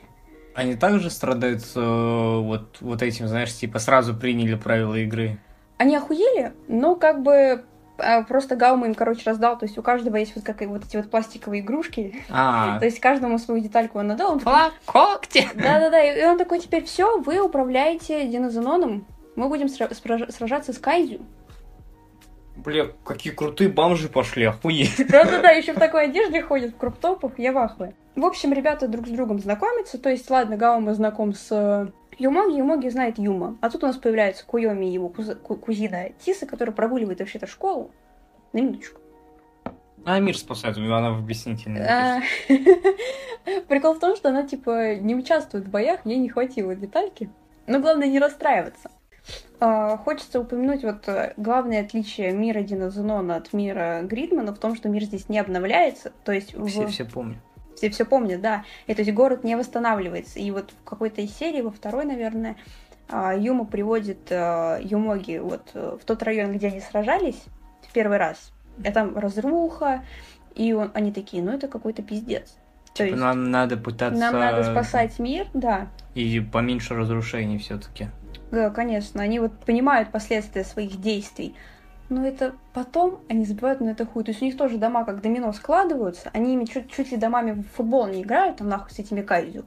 Они 0.56 0.76
также 0.76 1.10
страдают 1.10 1.64
э, 1.76 1.80
вот, 1.80 2.78
вот 2.80 3.02
этим, 3.02 3.28
знаешь, 3.28 3.54
типа 3.54 3.80
сразу 3.80 4.16
приняли 4.16 4.56
правила 4.56 4.95
игры. 4.95 5.40
Они 5.78 5.95
охуели, 5.95 6.54
но 6.68 6.95
как 6.95 7.24
бы 7.24 7.64
э, 7.98 8.24
просто 8.26 8.56
Гаума 8.56 8.86
им, 8.86 8.94
короче, 8.94 9.24
раздал. 9.26 9.58
То 9.58 9.66
есть 9.66 9.78
у 9.78 9.82
каждого 9.82 10.16
есть 10.18 10.36
вот 10.36 10.45
как 10.45 10.62
вот 10.62 10.86
эти 10.86 10.98
вот 10.98 11.10
пластиковые 11.10 11.62
игрушки. 11.62 12.24
А, 12.30 12.78
То 12.80 12.86
есть 12.86 13.00
каждому 13.00 13.40
свою 13.40 13.62
детальку 13.62 13.98
он 14.00 14.12
отдал. 14.12 14.34
Он 14.34 14.40
такой, 14.40 14.54
Флаг, 14.54 14.74
когти. 14.86 15.50
Да-да-да, 15.56 16.04
и 16.04 16.24
он 16.24 16.38
такой, 16.38 16.60
теперь 16.60 16.84
все, 16.84 17.20
вы 17.20 17.40
управляете 17.40 18.28
динозеноном, 18.28 19.08
мы 19.36 19.50
будем 19.50 19.68
сражаться 19.70 20.74
с 20.74 20.78
Кайдзю. 20.78 21.22
Бля, 22.64 22.88
какие 23.03 23.34
крутые 23.34 23.69
бомжи 23.69 24.07
пошли, 24.10 24.45
охуеть. 24.45 24.95
Да-да-да, 25.10 25.52
еще 25.52 25.73
в 25.73 25.80
такой 25.80 26.06
одежде 26.06 26.41
ходят, 26.41 26.73
в 26.73 26.77
круптопах, 26.77 27.38
я 27.38 27.52
в 27.52 27.57
ахуе. 27.57 27.94
В 28.15 28.26
общем, 28.26 28.53
ребята 28.53 28.88
друг 28.88 29.07
с 29.07 29.11
другом 29.11 29.40
знакомятся, 29.40 29.98
то 29.98 30.10
есть, 30.10 30.30
ладно, 30.30 30.56
Гаума 30.56 30.94
знаком 30.94 31.34
с 31.34 31.48
э, 31.52 31.88
Юмоги, 32.19 32.57
Юмоги 32.57 32.88
знает 32.90 33.18
Юма. 33.18 33.57
А 33.61 33.69
тут 33.69 33.84
у 33.84 33.88
нас 33.88 33.98
появляется 33.98 34.45
Куйоми 34.45 34.85
и 34.85 34.94
его 34.94 35.10
куз- 35.10 35.35
ку- 35.35 35.56
кузина 35.56 36.10
Тиса, 36.19 36.45
которая 36.45 36.76
прогуливает 36.76 37.19
вообще-то 37.19 37.48
школу. 37.48 37.91
На 38.53 38.60
минуточку. 38.60 39.02
А 40.06 40.19
мир 40.19 40.38
спасает, 40.38 40.77
она 40.77 41.11
в 41.11 41.19
объяснительной. 41.19 41.81
А, 41.81 42.22
Прикол 43.68 43.95
в 43.95 43.99
том, 43.99 44.15
что 44.15 44.30
она, 44.30 44.44
типа, 44.44 44.95
не 44.95 45.15
участвует 45.15 45.65
в 45.65 45.69
боях, 45.69 46.02
ей 46.06 46.18
не 46.18 46.30
хватило 46.30 46.76
детальки. 46.76 47.30
Но 47.68 47.80
главное 47.80 48.07
не 48.07 48.19
расстраиваться. 48.19 48.91
А, 49.60 49.98
Хочется 49.98 50.40
упомянуть 50.40 50.84
вот 50.84 51.08
э, 51.08 51.34
главное 51.38 51.82
отличие 51.82 52.32
мира 52.34 52.62
Динозенона 52.62 53.38
от 53.38 53.54
мира 53.54 54.02
Гридмана 54.04 54.54
в 54.54 54.58
том, 54.60 54.76
что 54.76 54.90
мир 54.90 55.04
здесь 55.04 55.30
не 55.30 55.40
обновляется, 55.40 56.12
то 56.26 56.32
есть 56.32 56.54
в- 56.54 56.68
Все, 56.68 56.88
все 56.88 57.06
помнят. 57.06 57.38
все 57.76 57.90
все 57.90 58.04
помнят, 58.06 58.41
да. 58.41 58.66
И 58.88 58.94
то 58.94 59.02
есть 59.02 59.14
город 59.14 59.44
не 59.44 59.56
восстанавливается. 59.56 60.40
И 60.40 60.52
вот 60.52 60.72
в 60.72 60.84
какой-то 60.84 61.22
из 61.22 61.34
серий, 61.36 61.62
во 61.62 61.72
второй, 61.72 62.06
наверное, 62.06 62.58
а, 63.10 63.34
Юма 63.36 63.66
приводит 63.66 64.30
э, 64.30 64.80
Юмоги 64.82 65.38
вот 65.38 65.70
э, 65.74 65.98
в 66.02 66.04
тот 66.06 66.24
район, 66.24 66.52
где 66.54 66.68
они 66.68 66.82
сражались 66.82 67.41
в 67.88 67.94
первый 67.94 68.18
раз. 68.18 68.52
И 68.84 68.91
там 68.91 69.18
разруха, 69.18 70.04
и 70.56 70.74
он- 70.74 70.91
они 70.94 71.12
такие, 71.12 71.41
ну 71.44 71.52
это 71.54 71.68
какой-то 71.68 72.02
пиздец. 72.02 72.56
То 72.94 73.04
Типа, 73.04 73.08
есть 73.08 73.20
нам 73.20 73.50
надо 73.50 73.78
пытаться... 73.78 74.20
нам 74.20 74.34
надо 74.34 74.64
спасать 74.64 75.18
мир, 75.20 75.48
да. 75.54 75.88
И 76.16 76.40
поменьше 76.40 76.94
разрушений 76.95 77.58
все-таки. 77.58 78.08
Да, 78.54 78.70
конечно, 78.70 79.24
они 79.24 79.40
вот 79.40 79.52
понимают 79.66 80.12
последствия 80.12 80.64
своих 80.64 81.02
действий. 81.02 81.56
но 82.10 82.24
это 82.24 82.54
потом 82.74 83.20
они 83.28 83.46
забивают 83.46 83.82
на 83.82 83.90
это 83.90 84.06
хуй. 84.06 84.24
То 84.24 84.30
есть 84.30 84.44
у 84.44 84.46
них 84.46 84.56
тоже 84.56 84.78
дома 84.78 85.06
как 85.06 85.22
домино 85.22 85.52
складываются, 85.54 86.30
они 86.34 86.54
ими 86.54 86.66
чуть, 86.66 86.92
чуть 86.92 87.12
ли 87.12 87.18
домами 87.18 87.54
в 87.54 87.64
футбол 87.76 88.06
не 88.06 88.22
играют, 88.22 88.58
там 88.58 88.70
нахуй 88.70 88.92
с 88.92 89.00
этими 89.00 89.24
кайдзю. 89.24 89.66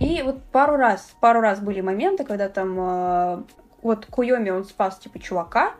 И 0.00 0.20
вот 0.22 0.42
пару 0.52 0.76
раз, 0.76 1.14
пару 1.20 1.40
раз 1.40 1.60
были 1.60 1.80
моменты, 1.80 2.24
когда 2.24 2.50
там 2.50 2.76
э, 2.78 3.42
вот 3.80 4.04
Куйоми 4.04 4.50
он 4.50 4.64
спас 4.64 4.98
типа 4.98 5.18
чувака, 5.18 5.72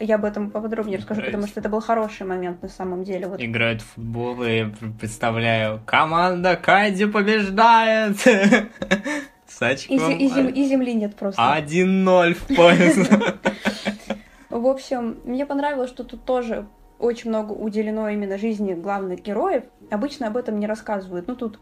я 0.00 0.16
об 0.16 0.24
этом 0.24 0.50
поподробнее 0.50 0.98
расскажу, 0.98 1.20
Играет. 1.20 1.32
потому 1.32 1.48
что 1.48 1.60
это 1.60 1.68
был 1.68 1.80
хороший 1.80 2.26
момент 2.26 2.60
на 2.60 2.68
самом 2.68 3.04
деле. 3.04 3.28
Вот. 3.28 3.40
Играют 3.40 3.82
в 3.82 3.86
футбол, 3.94 4.42
и 4.42 4.56
я 4.56 4.72
представляю, 4.98 5.80
команда 5.86 6.56
Кайди 6.56 7.06
побеждает! 7.06 8.16
С 9.58 9.60
И, 9.60 9.64
очком 9.64 9.98
зе- 9.98 10.16
и 10.18 10.28
зем- 10.28 10.48
и 10.48 10.64
земли 10.64 10.94
нет 10.94 11.14
просто. 11.14 11.40
1-0 11.42 12.34
в 12.34 12.46
пояс. 12.56 12.96
В 14.50 14.66
общем, 14.66 15.18
мне 15.24 15.46
понравилось, 15.46 15.90
что 15.90 16.04
тут 16.04 16.24
тоже 16.24 16.66
очень 16.98 17.30
много 17.30 17.52
уделено 17.52 18.08
именно 18.08 18.38
жизни 18.38 18.74
главных 18.74 19.20
героев. 19.22 19.64
Обычно 19.90 20.28
об 20.28 20.36
этом 20.36 20.58
не 20.60 20.66
рассказывают. 20.66 21.26
Ну, 21.26 21.36
тут 21.36 21.58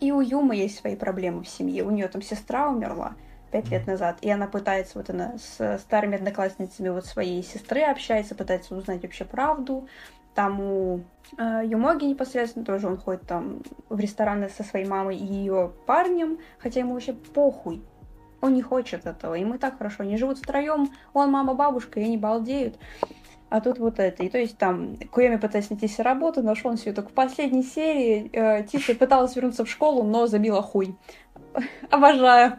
и 0.00 0.12
у 0.12 0.20
Юмы 0.20 0.56
есть 0.56 0.78
свои 0.78 0.96
проблемы 0.96 1.42
в 1.44 1.48
семье. 1.48 1.84
У 1.84 1.90
нее 1.90 2.08
там 2.08 2.22
сестра 2.22 2.68
умерла 2.68 3.14
пять 3.50 3.68
лет 3.70 3.86
назад, 3.86 4.18
и 4.20 4.30
она 4.30 4.46
пытается, 4.46 4.98
вот 4.98 5.10
она 5.10 5.34
с 5.38 5.78
старыми 5.78 6.16
одноклассницами 6.16 6.88
вот 6.88 7.06
своей 7.06 7.42
сестры 7.42 7.82
общается, 7.82 8.34
пытается 8.34 8.74
узнать 8.74 9.02
вообще 9.02 9.24
правду. 9.24 9.86
Там 10.34 10.60
у 10.60 11.00
э, 11.38 11.62
Юмоги 11.64 12.04
непосредственно 12.04 12.64
тоже 12.64 12.88
он 12.88 12.96
ходит 12.96 13.22
там 13.22 13.62
в 13.88 13.98
рестораны 13.98 14.48
со 14.48 14.64
своей 14.64 14.86
мамой 14.86 15.16
и 15.16 15.24
ее 15.24 15.72
парнем, 15.86 16.38
хотя 16.58 16.80
ему 16.80 16.94
вообще 16.94 17.12
похуй. 17.12 17.82
Он 18.40 18.52
не 18.52 18.62
хочет 18.62 19.06
этого. 19.06 19.34
И 19.34 19.58
так 19.58 19.78
хорошо. 19.78 20.02
Они 20.02 20.18
живут 20.18 20.38
втроем. 20.38 20.90
Он, 21.14 21.30
мама, 21.30 21.54
бабушка, 21.54 22.00
и 22.00 22.04
они 22.04 22.18
балдеют. 22.18 22.76
А 23.48 23.60
тут 23.60 23.78
вот 23.78 23.98
это. 24.00 24.22
И 24.24 24.28
то 24.28 24.36
есть 24.36 24.58
там 24.58 24.96
Куэми 25.12 25.36
пытается 25.36 25.72
найти 25.72 25.86
себе 25.86 26.02
работу, 26.02 26.42
нашел 26.42 26.72
он 26.72 26.76
себе 26.76 26.92
только 26.92 27.10
в 27.10 27.12
последней 27.12 27.62
серии. 27.62 28.28
Э, 28.32 28.64
Тиса 28.64 28.94
пыталась 28.94 29.36
вернуться 29.36 29.64
в 29.64 29.70
школу, 29.70 30.02
но 30.02 30.26
забила 30.26 30.60
хуй. 30.60 30.96
Обожаю. 31.90 32.58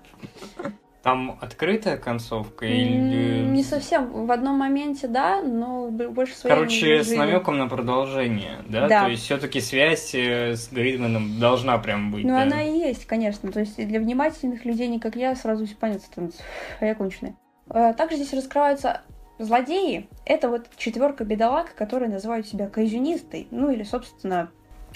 Там 1.06 1.38
открытая 1.40 1.98
концовка 1.98 2.65
или... 2.65 3.45
Не 3.45 3.61
совсем. 3.61 4.26
В 4.26 4.32
одном 4.32 4.56
моменте, 4.56 5.07
да, 5.07 5.44
но 5.44 5.90
больше 5.90 6.34
своей 6.34 6.56
Короче, 6.56 7.03
с 7.03 7.15
намеком 7.15 7.60
на 7.60 7.68
продолжение, 7.68 8.64
да? 8.68 8.88
Да. 8.88 9.03
То 9.03 9.11
есть 9.11 9.22
все-таки 9.22 9.61
связь 9.61 10.15
э, 10.15 10.56
с 10.56 10.72
Гридманом 10.72 11.40
должна 11.40 11.77
прям 11.77 12.10
быть. 12.10 12.23
Ну, 12.23 12.32
да? 12.32 12.41
она 12.41 12.64
и 12.64 12.80
есть, 12.80 13.06
конечно. 13.06 13.52
То 13.52 13.60
есть 13.60 13.76
для 13.76 13.99
внимательных 13.99 14.65
людей, 14.65 14.88
не 14.88 14.99
как 14.99 15.15
я, 15.15 15.36
сразу 15.36 15.68
все 15.68 15.76
понятно 15.76 16.07
становится. 16.07 16.41
А 16.80 16.86
я 16.88 16.95
конченая. 16.95 17.36
Э, 17.69 17.94
Также 17.94 18.15
здесь 18.15 18.34
раскрываются 18.34 19.02
злодеи. 19.38 20.10
Это 20.26 20.49
вот 20.49 20.69
четверка 20.76 21.23
бедолаг, 21.23 21.76
которые 21.76 22.10
называют 22.10 22.48
себя 22.48 22.68
кайзюнистой. 22.68 23.48
Ну, 23.52 23.69
или, 23.69 23.84
собственно, 23.84 24.49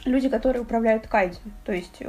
люди, 0.05 0.27
которые 0.27 0.63
управляют 0.63 1.05
кайдзю. 1.05 1.51
То 1.63 1.71
есть 1.71 2.01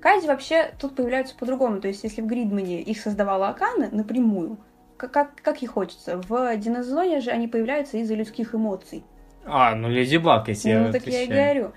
кайдзю 0.00 0.28
вообще 0.28 0.72
тут 0.78 0.94
появляются 0.94 1.36
по-другому. 1.36 1.80
То 1.80 1.88
есть 1.88 2.04
если 2.04 2.22
в 2.22 2.26
Гридмане 2.26 2.82
их 2.82 3.00
создавала 3.00 3.48
Акана 3.48 3.88
напрямую, 3.90 4.58
как, 4.96 5.12
как, 5.12 5.30
как 5.42 5.62
ей 5.62 5.68
хочется. 5.68 6.20
В 6.28 6.56
Динозоне 6.56 7.20
же 7.20 7.30
они 7.30 7.48
появляются 7.48 7.98
из-за 7.98 8.14
людских 8.14 8.54
эмоций. 8.54 9.04
А, 9.44 9.74
ну 9.74 9.88
Леди 9.88 10.16
Баг, 10.16 10.48
если 10.48 10.74
Ну, 10.74 10.92
так 10.92 11.06
я 11.06 11.22
и 11.22 11.26
говорю. 11.26 11.72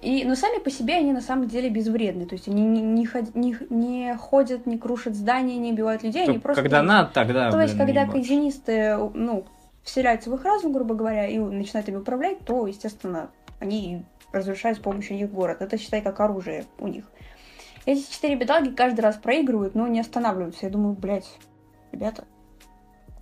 И, 0.00 0.24
но 0.26 0.34
сами 0.34 0.58
по 0.58 0.70
себе 0.70 0.96
они 0.96 1.12
на 1.12 1.22
самом 1.22 1.48
деле 1.48 1.70
безвредны. 1.70 2.26
То 2.26 2.34
есть 2.34 2.46
они 2.48 2.62
не, 2.62 2.82
не, 2.82 3.06
ход- 3.06 3.34
не, 3.34 3.56
не 3.70 4.14
ходят, 4.16 4.66
не 4.66 4.76
крушат 4.76 5.14
здания, 5.14 5.56
не 5.56 5.72
убивают 5.72 6.02
людей, 6.02 6.24
они 6.24 6.38
просто... 6.38 6.62
Когда 6.62 6.82
надо, 6.82 7.10
тогда... 7.14 7.50
То 7.50 7.60
есть, 7.60 7.76
когда 7.78 8.02
ебать. 8.02 8.12
кайдзинисты, 8.12 8.98
ну, 9.14 9.46
вселяются 9.82 10.30
в 10.30 10.34
их 10.34 10.44
разум, 10.44 10.72
грубо 10.72 10.94
говоря, 10.94 11.26
и 11.26 11.38
начинают 11.38 11.88
ими 11.88 11.96
управлять, 11.96 12.40
то, 12.40 12.66
естественно, 12.66 13.30
они 13.60 14.04
разрушают 14.32 14.78
с 14.78 14.80
помощью 14.80 15.16
них 15.16 15.30
город. 15.30 15.58
Это, 15.60 15.78
считай, 15.78 16.02
как 16.02 16.20
оружие 16.20 16.66
у 16.78 16.88
них. 16.88 17.04
Эти 17.86 18.10
четыре 18.10 18.36
бедолаги 18.36 18.70
каждый 18.70 19.00
раз 19.00 19.16
проигрывают, 19.16 19.74
но 19.74 19.86
не 19.86 20.00
останавливаются. 20.00 20.66
Я 20.66 20.72
думаю, 20.72 20.94
блядь, 20.94 21.28
ребята. 21.92 22.24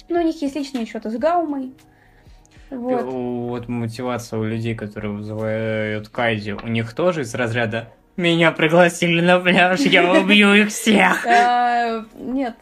Ну, 0.08 0.20
у 0.20 0.22
них 0.22 0.40
есть 0.40 0.54
личные 0.54 0.86
счеты 0.86 1.10
с 1.10 1.16
Гаумой. 1.16 1.72
Вот. 2.70 3.02
Вот 3.02 3.68
мотивация 3.68 4.38
у 4.38 4.44
людей, 4.44 4.74
которые 4.74 5.12
вызывают 5.12 6.08
Кайдзи, 6.08 6.52
у 6.52 6.68
них 6.68 6.94
тоже 6.94 7.22
из 7.22 7.34
разряда 7.34 7.92
«Меня 8.16 8.52
пригласили 8.52 9.20
на 9.20 9.40
пляж, 9.40 9.80
я 9.80 10.12
убью 10.12 10.54
их 10.54 10.68
всех!» 10.68 11.26
Э, 11.26 12.04
Нет. 12.14 12.56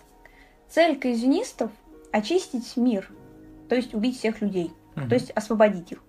Цель 0.68 0.98
казинистов— 0.98 1.70
очистить 2.12 2.76
мир. 2.76 3.08
То 3.68 3.74
есть 3.74 3.94
убить 3.94 4.18
всех 4.18 4.40
людей. 4.40 4.72
То 4.94 5.14
есть 5.14 5.30
освободить 5.30 5.92
их. 5.92 6.02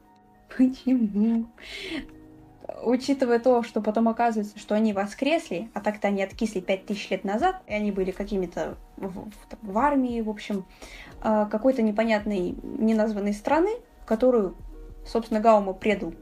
Почему? 0.56 1.46
Учитывая 2.84 3.40
то, 3.40 3.62
что 3.64 3.82
потом 3.82 4.08
оказывается, 4.08 4.58
что 4.58 4.76
они 4.76 4.94
воскресли, 4.94 5.70
а 5.74 5.82
так-то 5.82 6.08
они 6.08 6.24
откисли 6.24 6.60
5000 6.62 7.12
лет 7.12 7.24
назад, 7.24 7.62
и 7.68 7.74
они 7.74 7.92
были 7.92 8.12
какими-то 8.12 8.76
в, 8.98 9.30
в- 9.30 9.30
в 9.62 9.78
армии, 9.78 10.22
в 10.22 10.30
общем, 10.30 10.66
э, 11.24 11.48
какой-то 11.52 11.82
непонятной, 11.82 12.56
неназванной 12.64 13.34
страны, 13.34 13.70
которую, 14.06 14.56
собственно, 15.06 15.40
Гаума 15.40 15.74
предал. 15.74 16.14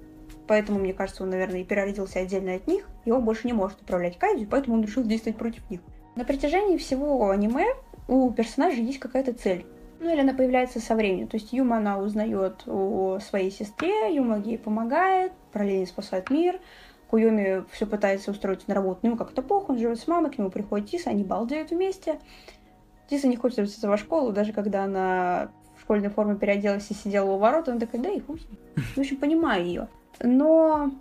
Поэтому, 0.48 0.80
мне 0.80 0.94
кажется, 0.94 1.24
он, 1.24 1.30
наверное, 1.30 1.62
и 1.62 1.64
переродился 1.64 2.20
отдельно 2.20 2.56
от 2.56 2.68
них, 2.68 2.90
и 3.06 3.12
он 3.12 3.24
больше 3.24 3.48
не 3.48 3.54
может 3.54 3.82
управлять 3.82 4.18
Кайдзю, 4.18 4.48
поэтому 4.50 4.76
он 4.78 4.84
решил 4.84 5.04
действовать 5.04 5.38
против 5.38 5.70
них. 5.70 5.80
На 6.16 6.26
протяжении 6.26 6.78
всего 6.78 7.30
аниме 7.30 7.68
у 8.08 8.30
персонажей 8.32 8.84
есть 8.84 9.00
какая-то 9.00 9.34
цель. 9.34 9.66
Ну, 10.00 10.12
или 10.12 10.22
она 10.22 10.34
появляется 10.34 10.80
со 10.80 10.96
временем. 10.96 11.28
То 11.28 11.38
есть 11.38 11.52
Юма, 11.52 11.78
она 11.78 12.00
узнает 12.00 12.64
о 12.68 13.20
своей 13.20 13.52
сестре, 13.52 14.16
Юма 14.16 14.40
ей 14.40 14.58
помогает, 14.58 15.34
параллельно 15.52 15.86
спасает 15.86 16.30
мир. 16.30 16.60
Куюми 17.10 17.66
все 17.72 17.88
пытается 17.88 18.32
устроить 18.32 18.68
на 18.68 18.76
работу, 18.76 19.00
ну, 19.04 19.18
как-то 19.18 19.42
похуй, 19.42 19.76
он 19.76 19.82
живет 19.82 20.00
с 20.00 20.08
мамой, 20.08 20.30
к 20.30 20.38
нему 20.38 20.52
приходит 20.52 20.90
Тиса, 20.90 21.10
они 21.10 21.24
балдеют 21.24 21.72
вместе. 21.72 22.20
Тиса 23.10 23.28
не 23.28 23.36
хочет 23.36 23.58
возвращаться 23.58 23.90
во 23.90 23.98
школу, 23.98 24.32
даже 24.32 24.54
когда 24.54 24.84
она 24.84 25.50
в 25.76 25.82
школьной 25.82 26.10
форме 26.10 26.36
переоделась 26.36 26.92
и 26.92 26.94
сидела 26.94 27.32
у 27.32 27.38
ворот, 27.40 27.68
она 27.68 27.80
такая, 27.80 28.02
да 28.02 28.10
и 28.10 28.20
хуй. 28.20 28.40
с 28.40 28.46
ним». 28.46 28.60
В 28.96 28.98
общем, 29.00 29.18
понимаю 29.18 29.66
ее. 29.66 29.88
Но 30.22 30.92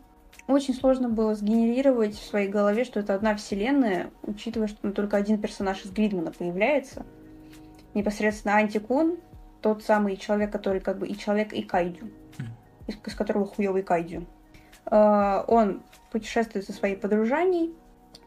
очень 0.46 0.72
сложно 0.72 1.10
было 1.10 1.34
сгенерировать 1.34 2.14
в 2.14 2.24
своей 2.24 2.48
голове, 2.48 2.84
что 2.84 3.00
это 3.00 3.14
одна 3.14 3.36
вселенная, 3.36 4.10
учитывая, 4.22 4.68
что 4.68 4.78
ну, 4.82 4.92
только 4.92 5.18
один 5.18 5.38
персонаж 5.38 5.84
из 5.84 5.90
Гридмана 5.90 6.32
появляется. 6.32 7.04
Непосредственно 7.98 8.54
Антикун, 8.54 9.16
тот 9.60 9.82
самый 9.82 10.16
человек, 10.16 10.52
который 10.52 10.80
как 10.80 10.98
бы 10.98 11.08
и 11.08 11.18
человек, 11.18 11.52
и 11.52 11.62
кайдю, 11.62 12.06
из, 12.86 12.94
из 13.04 13.14
которого 13.16 13.44
хуёвый 13.44 13.82
кайдю. 13.82 14.24
Э, 14.88 15.42
Он 15.48 15.82
путешествует 16.12 16.64
со 16.64 16.72
своей 16.72 16.94
подружаней 16.94 17.74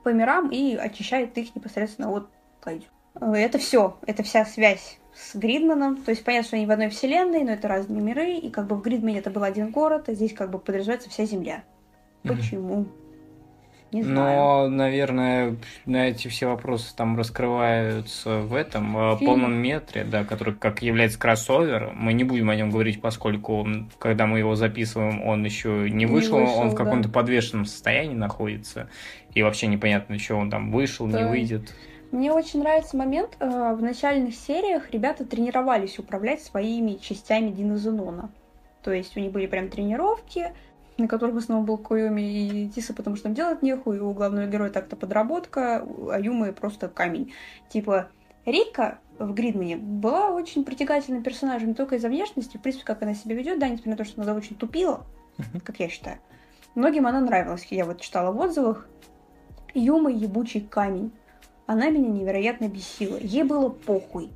по 0.04 0.10
мирам 0.10 0.50
и 0.50 0.76
очищает 0.76 1.38
их 1.38 1.56
непосредственно 1.56 2.12
от 2.12 2.28
кайдю. 2.60 2.88
Э, 3.16 3.34
Это 3.34 3.60
все, 3.60 3.98
это 4.06 4.24
вся 4.24 4.44
связь 4.44 5.00
с 5.16 5.36
Гридманом. 5.36 6.04
То 6.04 6.12
есть 6.12 6.26
понятно, 6.26 6.48
что 6.48 6.58
они 6.58 6.66
в 6.66 6.72
одной 6.72 6.90
вселенной, 6.90 7.46
но 7.46 7.52
это 7.52 7.70
разные 7.70 8.02
миры, 8.02 8.34
и 8.34 8.50
как 8.50 8.68
бы 8.68 8.76
в 8.76 8.82
Гридмане 8.82 9.20
это 9.20 9.30
был 9.30 9.44
один 9.44 9.72
город, 9.72 10.10
а 10.10 10.14
здесь 10.14 10.34
как 10.34 10.52
бы 10.52 10.60
подразумевается 10.60 11.10
вся 11.10 11.24
Земля. 11.24 11.64
Почему? 12.24 12.88
Не 13.92 14.04
знаю. 14.04 14.38
Но, 14.38 14.68
наверное, 14.70 15.56
на 15.86 16.08
эти 16.10 16.28
все 16.30 16.48
вопросы 16.48 16.96
там 16.96 17.18
раскрываются 17.18 18.38
в 18.40 18.54
этом 18.54 18.94
Фильме. 19.18 19.26
полном 19.26 19.54
метре, 19.54 20.04
да, 20.04 20.24
который 20.24 20.54
как 20.54 20.82
является 20.82 21.20
кроссовером. 21.20 21.96
Мы 21.98 22.14
не 22.14 22.24
будем 22.24 22.50
о 22.50 22.56
нем 22.56 22.72
говорить, 22.72 23.02
поскольку 23.02 23.68
когда 24.00 24.26
мы 24.28 24.40
его 24.40 24.56
записываем, 24.56 25.22
он 25.24 25.44
еще 25.44 25.90
не 25.90 26.02
Не 26.02 26.06
вышел, 26.06 26.38
вышел, 26.40 26.58
он 26.58 26.70
в 26.70 26.76
да. 26.76 26.78
каком-то 26.84 27.10
подвешенном 27.10 27.66
состоянии 27.66 28.16
находится. 28.16 28.90
И 29.34 29.44
вообще 29.44 29.68
непонятно, 29.68 30.18
что 30.20 30.36
он 30.36 30.50
там 30.50 30.72
вышел, 30.72 31.06
не 31.08 31.14
Да. 31.14 31.28
выйдет. 31.28 31.74
Мне 32.12 32.32
очень 32.34 32.60
нравится 32.60 32.98
момент, 32.98 33.38
э, 33.40 33.74
в 33.74 33.82
начальных 33.82 34.36
сериях 34.36 34.92
ребята 34.92 35.26
тренировались 35.26 35.98
управлять 35.98 36.42
своими 36.42 36.96
частями 37.02 37.52
Динозенона. 37.52 38.30
То 38.84 38.92
есть 38.92 39.16
у 39.16 39.20
них 39.20 39.32
были 39.32 39.48
прям 39.48 39.70
тренировки, 39.70 40.52
на 40.98 41.08
которых 41.08 41.36
в 41.36 41.38
основном 41.40 41.66
был 41.66 41.78
Койоми 41.78 42.22
и 42.22 42.70
Тиса, 42.70 42.94
потому 42.94 43.16
что 43.16 43.24
там 43.24 43.34
делать 43.34 43.62
нехуй, 43.62 44.00
у 44.00 44.12
главного 44.14 44.48
героя 44.48 44.70
так-то 44.70 44.96
подработка, 44.96 45.86
а 46.12 46.20
Юмы 46.20 46.54
просто 46.54 46.88
камень. 46.88 47.34
Типа, 47.70 48.10
Рика 48.46 49.00
в 49.20 49.34
Гридмане 49.34 49.78
была 49.78 50.30
очень 50.30 50.64
притягательным 50.64 51.24
персонажем 51.24 51.70
не 51.70 51.74
только 51.76 51.96
из-за 51.96 52.10
внешности, 52.10 52.58
в 52.58 52.62
принципе, 52.62 52.86
как 52.86 53.02
она 53.04 53.14
себя 53.14 53.36
ведет, 53.36 53.60
да, 53.60 53.68
несмотря 53.68 53.92
на 53.92 53.98
то, 53.98 54.04
что 54.06 54.22
она 54.22 54.34
очень 54.34 54.56
тупила, 54.56 55.06
как 55.64 55.80
я 55.80 55.90
считаю. 55.90 56.18
Многим 56.76 57.06
она 57.06 57.20
нравилась, 57.20 57.66
я 57.70 57.86
вот 57.86 58.00
читала 58.02 58.32
в 58.32 58.40
отзывах. 58.40 58.88
Юма 59.74 60.12
ебучий 60.12 60.62
камень. 60.62 61.12
Она 61.66 61.90
меня 61.90 62.10
невероятно 62.10 62.68
бесила. 62.68 63.18
Ей 63.18 63.44
было 63.44 63.70
похуй. 63.70 64.32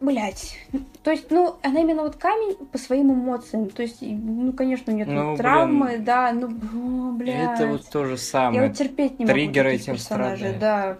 Блять. 0.00 0.58
То 1.02 1.10
есть, 1.10 1.30
ну, 1.30 1.56
она 1.62 1.80
именно 1.80 2.02
вот 2.02 2.16
камень 2.16 2.54
по 2.70 2.78
своим 2.78 3.12
эмоциям. 3.12 3.68
То 3.68 3.82
есть, 3.82 3.98
ну, 4.00 4.52
конечно, 4.52 4.92
у 4.92 4.96
нее 4.96 5.06
Ну, 5.06 5.36
травмы, 5.36 5.88
блин. 5.88 6.04
да, 6.04 6.32
ну, 6.32 6.46
о, 6.48 7.12
блядь. 7.12 7.60
Это 7.60 7.68
вот 7.68 7.88
то 7.88 8.04
же 8.04 8.12
Я 8.12 8.16
самое. 8.18 8.68
вот 8.68 8.76
терпеть 8.76 9.18
не 9.18 9.24
могу 9.24 9.34
Триггеры 9.34 9.70
таких 9.70 9.82
этим 9.82 9.92
персонажей, 9.94 10.54
да. 10.58 10.98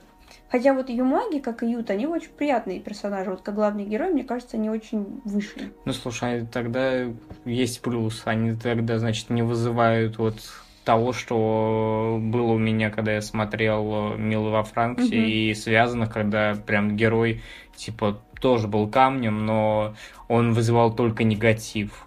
Хотя 0.50 0.72
вот 0.72 0.88
Юмаги, 0.88 1.40
как 1.40 1.62
и 1.62 1.70
Ют, 1.70 1.90
они 1.90 2.06
очень 2.06 2.30
приятные 2.30 2.80
персонажи. 2.80 3.30
Вот 3.30 3.42
как 3.42 3.54
главный 3.54 3.84
герой, 3.84 4.12
мне 4.12 4.24
кажется, 4.24 4.56
они 4.56 4.70
очень 4.70 5.20
вышли. 5.24 5.72
Ну, 5.84 5.92
слушай, 5.92 6.46
тогда 6.50 7.04
есть 7.44 7.82
плюс. 7.82 8.22
Они 8.24 8.56
тогда, 8.56 8.98
значит, 8.98 9.28
не 9.28 9.42
вызывают 9.42 10.16
вот 10.18 10.36
того, 10.84 11.12
что 11.12 12.18
было 12.18 12.52
у 12.52 12.58
меня, 12.58 12.88
когда 12.88 13.12
я 13.12 13.20
смотрел 13.20 14.14
«Милый 14.16 14.50
во 14.50 14.62
Франксе», 14.62 15.04
угу. 15.04 15.14
и 15.14 15.52
связано, 15.52 16.06
когда 16.06 16.54
прям 16.54 16.96
герой, 16.96 17.42
типа, 17.76 18.18
тоже 18.40 18.68
был 18.68 18.88
камнем, 18.88 19.46
но 19.46 19.94
он 20.28 20.52
вызывал 20.52 20.94
только 20.94 21.24
негатив. 21.24 22.06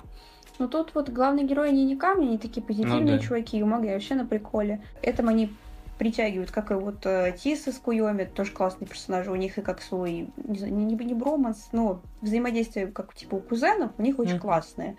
Ну 0.60 0.68
тут 0.68 0.94
вот 0.94 1.10
главные 1.10 1.46
герои, 1.46 1.70
они 1.70 1.86
не 1.86 1.96
камни, 1.96 2.28
они 2.28 2.38
такие 2.38 2.62
позитивные 2.62 3.16
ну, 3.16 3.18
да. 3.18 3.20
чуваки, 3.20 3.58
и 3.58 3.64
Умага 3.64 3.88
вообще 3.88 4.16
на 4.16 4.26
приколе. 4.26 4.82
Этим 5.02 5.28
они 5.28 5.52
притягивают, 5.98 6.52
как 6.52 6.72
и 6.72 6.74
вот 6.74 7.06
э, 7.06 7.36
Тиса 7.38 7.72
с 7.72 7.78
Куйоми, 7.78 8.24
тоже 8.24 8.52
классные 8.52 8.88
персонажи, 8.88 9.32
у 9.32 9.36
них 9.36 9.58
и 9.58 9.62
как 9.62 9.82
свой, 9.82 10.30
не, 10.38 10.58
знаю, 10.58 10.74
не, 10.74 10.86
не 10.86 11.14
броманс, 11.14 11.70
но 11.72 12.02
взаимодействие, 12.22 12.88
как 12.88 13.14
типа 13.14 13.36
у 13.36 13.40
кузенов, 13.40 13.92
у 13.98 14.02
них 14.02 14.18
очень 14.18 14.38
mm. 14.38 14.40
классное. 14.40 14.96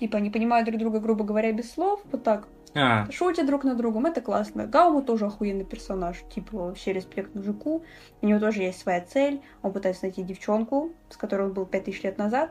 Типа 0.00 0.18
они 0.18 0.30
понимают 0.30 0.66
друг 0.66 0.80
друга, 0.80 0.98
грубо 0.98 1.24
говоря, 1.24 1.52
без 1.52 1.72
слов, 1.72 2.00
вот 2.10 2.24
так 2.24 2.48
а. 2.74 3.10
шутят 3.10 3.46
друг 3.46 3.64
на 3.64 3.74
другом, 3.74 4.06
это 4.06 4.20
классно. 4.20 4.66
Гауму 4.66 5.02
тоже 5.02 5.26
охуенный 5.26 5.64
персонаж, 5.64 6.16
типа 6.32 6.56
вообще 6.56 6.92
респект 6.92 7.34
мужику, 7.34 7.84
у 8.22 8.26
него 8.26 8.38
тоже 8.38 8.62
есть 8.62 8.80
своя 8.80 9.00
цель, 9.00 9.40
он 9.62 9.72
пытается 9.72 10.04
найти 10.04 10.22
девчонку, 10.22 10.92
с 11.08 11.16
которой 11.16 11.48
он 11.48 11.52
был 11.52 11.66
пять 11.66 11.84
тысяч 11.84 12.02
лет 12.02 12.18
назад, 12.18 12.50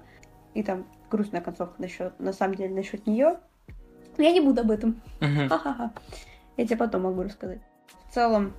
и 0.53 0.63
там 0.63 0.85
грустная 1.09 1.41
концовка 1.41 1.81
насчет, 1.81 2.19
на 2.19 2.33
самом 2.33 2.55
деле 2.55 2.73
насчет 2.73 3.07
нее. 3.07 3.39
Я 4.17 4.31
не 4.31 4.41
буду 4.41 4.61
об 4.61 4.71
этом. 4.71 5.01
Ха-ха-ха. 5.21 5.91
Я 6.57 6.65
тебе 6.65 6.75
потом 6.75 7.03
могу 7.03 7.23
рассказать. 7.23 7.61
В 8.09 8.13
целом, 8.13 8.53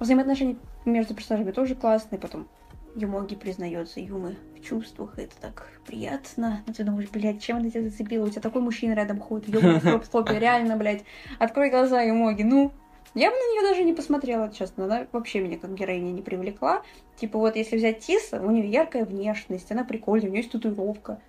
взаимоотношения 0.00 0.56
между 0.86 1.14
персонажами 1.14 1.50
тоже 1.52 1.74
классные. 1.74 2.18
Потом 2.18 2.48
Юмоги 2.96 3.34
признается 3.34 4.00
Юмы 4.00 4.36
в 4.56 4.62
чувствах. 4.62 5.18
Это 5.18 5.34
так 5.40 5.68
приятно. 5.86 6.62
Но 6.66 6.72
ты 6.72 6.82
думаешь, 6.82 7.10
блядь, 7.10 7.42
чем 7.42 7.58
она 7.58 7.68
тебя 7.68 7.82
зацепила? 7.82 8.24
У 8.24 8.30
тебя 8.30 8.40
такой 8.40 8.62
мужчина 8.62 8.94
рядом 8.94 9.20
ходит. 9.20 9.48
В 9.48 10.02
стоп 10.04 10.30
Реально, 10.30 10.76
блядь. 10.76 11.04
Открой 11.38 11.68
глаза, 11.68 12.00
Юмоги. 12.00 12.42
Ну, 12.42 12.72
я 13.14 13.30
бы 13.30 13.36
на 13.36 13.52
нее 13.52 13.68
даже 13.68 13.84
не 13.84 13.92
посмотрела, 13.92 14.50
честно. 14.50 14.86
Она 14.86 15.06
вообще 15.12 15.40
меня 15.40 15.58
как 15.58 15.74
героиня 15.74 16.10
не 16.10 16.22
привлекла. 16.22 16.82
Типа 17.16 17.38
вот 17.38 17.56
если 17.56 17.76
взять 17.76 18.00
Тиса, 18.00 18.40
у 18.40 18.50
нее 18.50 18.70
яркая 18.70 19.04
внешность, 19.04 19.70
она 19.70 19.84
прикольная, 19.84 20.28
у 20.28 20.32
нее 20.32 20.40
есть 20.40 20.52
татуировка 20.52 21.20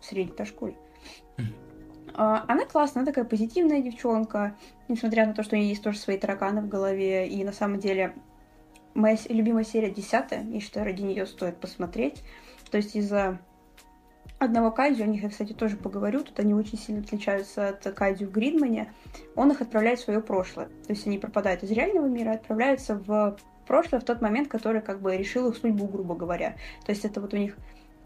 в 0.00 0.04
средней 0.04 0.46
школе. 0.46 0.74
А, 2.14 2.44
она 2.48 2.64
классная, 2.64 3.02
она 3.02 3.10
такая 3.10 3.24
позитивная 3.24 3.82
девчонка, 3.82 4.56
несмотря 4.88 5.26
на 5.26 5.34
то, 5.34 5.42
что 5.42 5.56
у 5.56 5.58
нее 5.58 5.70
есть 5.70 5.82
тоже 5.82 5.98
свои 5.98 6.16
тараканы 6.16 6.62
в 6.62 6.68
голове. 6.68 7.28
И 7.28 7.44
на 7.44 7.52
самом 7.52 7.78
деле 7.78 8.14
моя 8.94 9.16
любимая 9.28 9.64
серия 9.64 9.90
десятая, 9.90 10.44
я 10.44 10.60
считаю, 10.60 10.86
ради 10.86 11.02
нее 11.02 11.26
стоит 11.26 11.58
посмотреть. 11.58 12.22
То 12.70 12.78
есть 12.78 12.96
из-за 12.96 13.38
одного 14.38 14.70
Кайдзю, 14.70 15.04
о 15.04 15.06
них 15.06 15.22
я, 15.22 15.28
кстати, 15.28 15.52
тоже 15.52 15.76
поговорю, 15.76 16.20
тут 16.22 16.38
они 16.38 16.54
очень 16.54 16.78
сильно 16.78 17.02
отличаются 17.02 17.68
от 17.68 17.82
Кайдзю 17.82 18.26
в 18.26 18.32
Гридмане, 18.32 18.92
он 19.36 19.50
их 19.50 19.60
отправляет 19.60 20.00
в 20.00 20.04
свое 20.04 20.20
прошлое. 20.20 20.66
То 20.86 20.92
есть 20.92 21.06
они 21.06 21.18
пропадают 21.18 21.62
из 21.62 21.70
реального 21.70 22.06
мира 22.06 22.32
и 22.32 22.36
отправляются 22.36 22.96
в 22.96 23.36
прошлое 23.66 24.00
в 24.00 24.04
тот 24.04 24.20
момент, 24.20 24.48
который 24.48 24.82
как 24.82 25.00
бы 25.00 25.16
решил 25.16 25.48
их 25.48 25.56
судьбу, 25.56 25.86
грубо 25.86 26.14
говоря. 26.14 26.56
То 26.84 26.92
есть 26.92 27.04
это 27.04 27.20
вот 27.20 27.32
у 27.34 27.36
них 27.36 27.56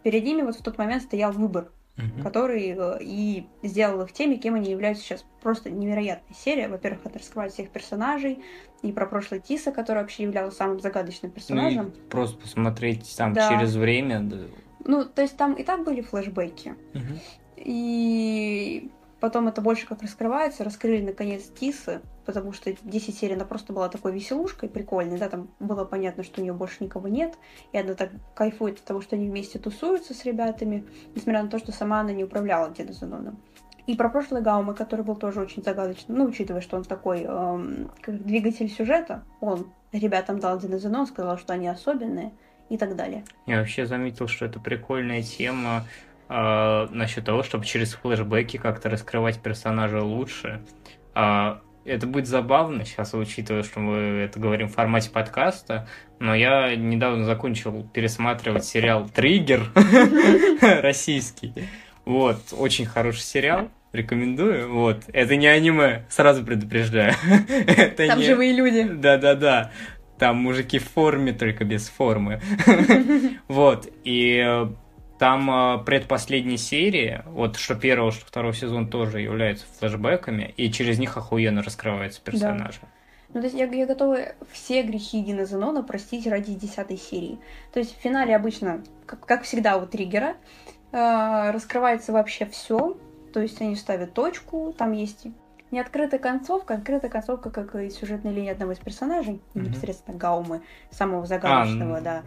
перед 0.03 0.25
ними 0.25 0.43
вот 0.43 0.57
в 0.57 0.63
тот 0.63 0.79
момент 0.79 1.03
стоял 1.03 1.33
выбор 1.33 1.71
угу. 1.99 2.23
который 2.23 2.75
э, 2.77 2.99
и 3.01 3.47
сделал 3.63 4.03
их 4.03 4.13
теми, 4.13 4.37
кем 4.37 4.55
они 4.55 4.71
являются 4.71 5.05
сейчас. 5.05 5.25
Просто 5.43 5.71
невероятная 5.71 6.37
серия. 6.37 6.69
Во-первых, 6.69 7.03
это 7.05 7.19
раскрывает 7.19 7.53
всех 7.53 7.71
персонажей, 7.71 8.43
и 8.83 8.93
про 8.93 9.07
прошлое 9.07 9.41
Тиса, 9.41 9.73
который 9.73 9.99
вообще 9.99 10.23
являлся 10.25 10.57
самым 10.57 10.81
загадочным 10.81 11.31
персонажем. 11.31 11.93
Ну, 11.95 12.09
просто 12.09 12.41
посмотреть 12.41 13.15
там 13.17 13.33
да. 13.33 13.49
через 13.49 13.75
время. 13.75 14.21
Да. 14.21 14.37
Ну, 14.85 15.05
то 15.05 15.23
есть 15.23 15.37
там 15.37 15.55
и 15.55 15.65
так 15.65 15.85
были 15.85 16.01
флешбеки. 16.01 16.75
Угу. 16.95 17.19
И 17.57 18.91
потом 19.21 19.49
это 19.49 19.61
больше 19.61 19.87
как 19.87 20.03
раскрывается. 20.03 20.65
Раскрыли, 20.65 21.05
наконец, 21.05 21.45
Тисы, 21.49 22.01
потому 22.25 22.53
что 22.53 22.73
10 22.83 23.19
серий 23.19 23.35
она 23.35 23.45
просто 23.45 23.73
была 23.73 23.89
такой 23.89 24.13
веселушкой 24.13 24.69
прикольной, 24.69 25.19
да, 25.19 25.29
там 25.29 25.49
было 25.61 25.85
понятно, 25.85 26.23
что 26.23 26.41
у 26.41 26.45
нее 26.45 26.53
больше 26.53 26.85
никого 26.85 27.09
нет, 27.09 27.35
и 27.73 27.79
она 27.79 27.95
так 27.95 28.11
кайфует 28.35 28.79
от 28.79 28.85
того, 28.85 29.01
что 29.01 29.17
они 29.17 29.29
вместе 29.29 29.59
тусуются 29.59 30.15
с 30.15 30.25
ребятами, 30.25 30.85
несмотря 31.15 31.43
на 31.43 31.49
то, 31.49 31.59
что 31.59 31.73
сама 31.73 32.01
она 32.01 32.13
не 32.13 32.25
управляла 32.25 32.71
Дедозеноном. 32.71 33.39
И 33.87 33.97
про 33.97 34.11
прошлый 34.11 34.43
Гаумы, 34.43 34.75
который 34.75 35.03
был 35.03 35.17
тоже 35.17 35.41
очень 35.41 35.63
загадочный, 35.63 36.15
ну, 36.15 36.27
учитывая, 36.27 36.61
что 36.61 36.77
он 36.77 36.85
такой 36.85 37.23
эм, 37.23 37.91
как 38.03 38.23
двигатель 38.23 38.69
сюжета, 38.69 39.25
он 39.41 39.73
ребятам 39.93 40.39
дал 40.41 40.59
Дедозенон, 40.59 41.07
сказал, 41.07 41.39
что 41.39 41.55
они 41.55 41.69
особенные 41.69 42.33
и 42.69 42.77
так 42.77 42.97
далее. 42.97 43.25
Я 43.47 43.61
вообще 43.61 43.87
заметил, 43.87 44.29
что 44.29 44.45
это 44.45 44.61
прикольная 44.61 45.23
тема 45.23 45.87
э, 46.29 46.87
насчет 46.91 47.25
того, 47.25 47.43
чтобы 47.43 47.65
через 47.65 47.95
флешбеки 47.95 48.57
как-то 48.57 48.91
раскрывать 48.91 49.41
персонажа 49.41 50.03
лучше. 50.03 50.63
А 51.15 51.61
это 51.85 52.07
будет 52.07 52.27
забавно 52.27 52.85
сейчас, 52.85 53.15
учитывая, 53.15 53.63
что 53.63 53.81
мы 53.81 53.97
это 53.97 54.39
говорим 54.39 54.69
в 54.69 54.75
формате 54.75 55.11
подкаста, 55.11 55.89
но 56.19 56.35
я 56.35 56.75
недавно 56.77 57.25
закончил 57.25 57.89
пересматривать 57.93 58.65
сериал 58.65 59.09
«Триггер» 59.09 59.73
российский. 60.83 61.55
Вот, 62.05 62.39
очень 62.53 62.87
хороший 62.87 63.21
сериал, 63.21 63.71
рекомендую. 63.93 64.73
Вот, 64.73 65.05
это 65.13 65.37
не 65.37 65.47
аниме, 65.47 66.07
сразу 66.09 66.45
предупреждаю. 66.45 67.15
Там 67.97 68.23
живые 68.23 68.53
люди. 68.53 68.83
Да-да-да. 68.83 69.73
Там 70.19 70.37
мужики 70.39 70.79
в 70.79 70.85
форме, 70.85 71.33
только 71.33 71.65
без 71.65 71.89
формы. 71.89 72.41
Вот, 73.49 73.89
и 74.05 74.43
э, 74.45 74.67
там 75.19 75.51
э, 75.51 75.85
предпоследней 75.85 76.57
серии, 76.57 77.23
вот 77.27 77.57
что 77.57 77.75
первого, 77.75 78.13
что 78.13 78.25
второго 78.25 78.55
сезон 78.55 78.89
тоже 78.89 79.21
являются 79.21 79.67
флешбэками, 79.79 80.55
и 80.57 80.71
через 80.71 80.99
них 80.99 81.17
охуенно 81.17 81.63
раскрываются 81.63 82.21
персонажи. 82.21 82.79
Да. 82.83 82.89
Ну, 83.35 83.41
то 83.41 83.47
есть 83.47 83.59
я, 83.59 83.67
я 83.67 83.87
готова 83.87 84.21
все 84.51 84.83
грехи 84.83 85.23
Дина 85.23 85.45
Зенона 85.45 85.83
простить 85.83 86.27
ради 86.27 86.55
десятой 86.55 86.97
серии. 86.97 87.39
То 87.73 87.81
есть 87.81 87.97
в 87.97 88.01
финале 88.01 88.35
обычно, 88.35 88.83
как, 89.07 89.21
как 89.27 89.43
всегда 89.43 89.77
у 89.77 89.87
триггера, 89.87 90.37
э, 90.93 91.51
раскрывается 91.51 92.13
вообще 92.13 92.47
все. 92.47 92.97
То 93.35 93.41
есть 93.41 93.61
они 93.61 93.77
ставят 93.77 94.15
точку, 94.15 94.75
там 94.77 94.93
есть 94.93 95.27
не 95.71 95.81
открытая 95.81 96.19
концовка, 96.19 96.75
открытая 96.75 97.11
концовка, 97.11 97.51
как 97.51 97.75
и 97.75 97.91
сюжетная 97.91 98.33
линия 98.33 98.53
одного 98.53 98.73
из 98.73 98.79
персонажей, 98.79 99.41
mm-hmm. 99.53 99.61
непосредственно 99.61 100.17
Гаумы, 100.17 100.63
самого 100.91 101.27
загадочного, 101.27 101.99
а, 101.99 102.01
да. 102.01 102.23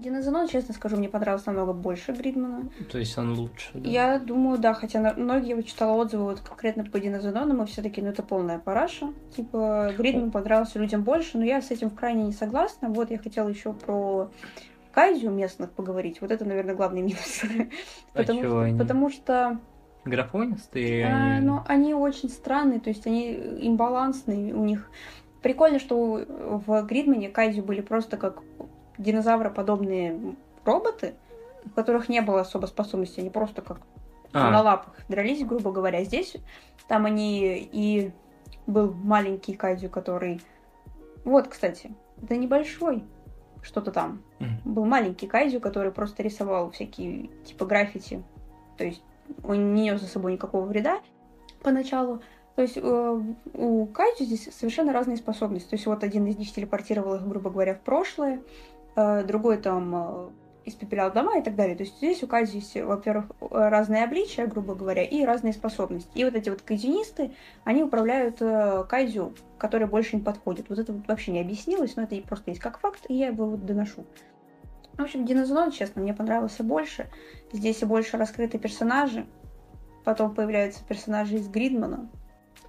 Динозенон, 0.00 0.48
честно 0.48 0.74
скажу, 0.74 0.96
мне 0.96 1.08
понравился 1.08 1.50
намного 1.50 1.72
больше 1.72 2.12
Гридмана. 2.12 2.70
То 2.90 2.98
есть 2.98 3.16
он 3.18 3.34
лучше, 3.34 3.70
да? 3.74 3.88
Я 3.88 4.18
думаю, 4.18 4.58
да, 4.58 4.74
хотя 4.74 5.14
многие 5.16 5.54
вот 5.54 5.66
читала 5.66 5.94
отзывы 6.00 6.24
вот 6.24 6.40
конкретно 6.40 6.84
по 6.84 6.98
Динозенону, 6.98 7.54
мы 7.54 7.66
все 7.66 7.82
таки 7.82 8.00
ну 8.00 8.08
это 8.08 8.22
полная 8.22 8.58
параша. 8.58 9.12
Типа, 9.36 9.92
Гридман 9.96 10.30
понравился 10.30 10.78
людям 10.78 11.02
больше, 11.02 11.38
но 11.38 11.44
я 11.44 11.60
с 11.60 11.70
этим 11.70 11.90
в 11.90 11.94
крайне 11.94 12.24
не 12.24 12.32
согласна. 12.32 12.88
Вот 12.88 13.10
я 13.10 13.18
хотела 13.18 13.48
еще 13.48 13.72
про 13.72 14.30
Кайзю 14.92 15.30
местных 15.30 15.70
поговорить. 15.70 16.20
Вот 16.20 16.30
это, 16.30 16.44
наверное, 16.44 16.74
главный 16.74 17.02
минус. 17.02 17.42
А 18.14 18.18
потому, 18.18 18.42
что, 18.42 18.60
они? 18.60 18.78
потому 18.78 19.10
что 19.10 19.60
графонистые? 20.04 21.06
А, 21.06 21.36
они... 21.36 21.46
Ну, 21.46 21.60
они 21.66 21.94
очень 21.94 22.28
странные, 22.28 22.80
то 22.80 22.90
есть 22.90 23.06
они 23.06 23.34
имбалансные, 23.34 24.54
у 24.54 24.64
них... 24.64 24.90
Прикольно, 25.42 25.78
что 25.78 26.24
в 26.26 26.82
Гридмане 26.82 27.28
Кайзю 27.28 27.62
были 27.62 27.80
просто 27.80 28.16
как 28.16 28.42
динозавроподобные 28.98 30.36
роботы, 30.64 31.14
у 31.64 31.70
которых 31.70 32.08
не 32.08 32.20
было 32.20 32.40
особо 32.40 32.66
способностей, 32.66 33.20
они 33.22 33.30
просто 33.30 33.62
как 33.62 33.78
а. 34.32 34.50
на 34.50 34.62
лапах 34.62 34.94
дрались, 35.08 35.44
грубо 35.44 35.72
говоря. 35.72 36.04
Здесь 36.04 36.36
там 36.88 37.06
они 37.06 37.68
и 37.72 38.12
был 38.66 38.92
маленький 38.92 39.54
Кайдзю, 39.54 39.88
который... 39.88 40.40
Вот, 41.24 41.48
кстати, 41.48 41.90
это 42.22 42.36
небольшой, 42.36 43.04
что-то 43.62 43.92
там. 43.92 44.22
Mm. 44.38 44.46
Был 44.64 44.84
маленький 44.84 45.26
Кайдзю, 45.26 45.60
который 45.60 45.92
просто 45.92 46.22
рисовал 46.22 46.70
всякие 46.70 47.28
типа 47.44 47.66
граффити. 47.66 48.22
То 48.76 48.84
есть 48.84 49.02
он 49.42 49.74
не 49.74 49.84
нес 49.84 50.00
за 50.00 50.06
собой 50.06 50.34
никакого 50.34 50.64
вреда 50.66 51.00
поначалу. 51.62 52.22
То 52.56 52.62
есть 52.62 52.76
э, 52.76 53.22
у 53.54 53.86
Кайдзю 53.86 54.24
здесь 54.24 54.54
совершенно 54.54 54.92
разные 54.92 55.16
способности. 55.16 55.70
То 55.70 55.76
есть 55.76 55.86
вот 55.86 56.02
один 56.02 56.26
из 56.26 56.38
них 56.38 56.52
телепортировал 56.52 57.14
их, 57.14 57.26
грубо 57.26 57.50
говоря, 57.50 57.74
в 57.74 57.80
прошлое, 57.80 58.42
другой 59.24 59.58
там 59.58 59.94
э, 59.94 60.28
испепелял 60.64 61.12
дома 61.12 61.38
и 61.38 61.42
так 61.42 61.54
далее. 61.54 61.76
То 61.76 61.82
есть 61.84 61.96
здесь 61.96 62.22
у 62.22 62.26
Кази 62.26 62.56
есть, 62.56 62.74
во-первых, 62.76 63.26
разные 63.50 64.04
обличия, 64.04 64.46
грубо 64.46 64.74
говоря, 64.74 65.02
и 65.02 65.24
разные 65.24 65.52
способности. 65.52 66.10
И 66.14 66.24
вот 66.24 66.34
эти 66.34 66.50
вот 66.50 66.62
кайзюнисты, 66.62 67.32
они 67.64 67.82
управляют 67.82 68.36
э, 68.40 68.84
кайзю, 68.88 69.34
который 69.58 69.86
больше 69.86 70.16
им 70.16 70.24
подходит. 70.24 70.68
Вот 70.68 70.78
это 70.78 70.92
вот 70.92 71.06
вообще 71.08 71.32
не 71.32 71.40
объяснилось, 71.40 71.96
но 71.96 72.02
это 72.02 72.16
просто 72.22 72.50
есть 72.50 72.60
как 72.60 72.78
факт, 72.78 73.04
и 73.08 73.14
я 73.14 73.28
его 73.28 73.46
вот 73.46 73.64
доношу. 73.64 74.04
В 74.96 75.02
общем, 75.02 75.24
Динозон, 75.24 75.70
честно, 75.70 76.02
мне 76.02 76.12
понравился 76.12 76.64
больше. 76.64 77.06
Здесь 77.52 77.80
больше 77.80 78.16
раскрыты 78.16 78.58
персонажи. 78.58 79.26
Потом 80.04 80.34
появляются 80.34 80.84
персонажи 80.84 81.36
из 81.36 81.48
Гридмана. 81.48 82.08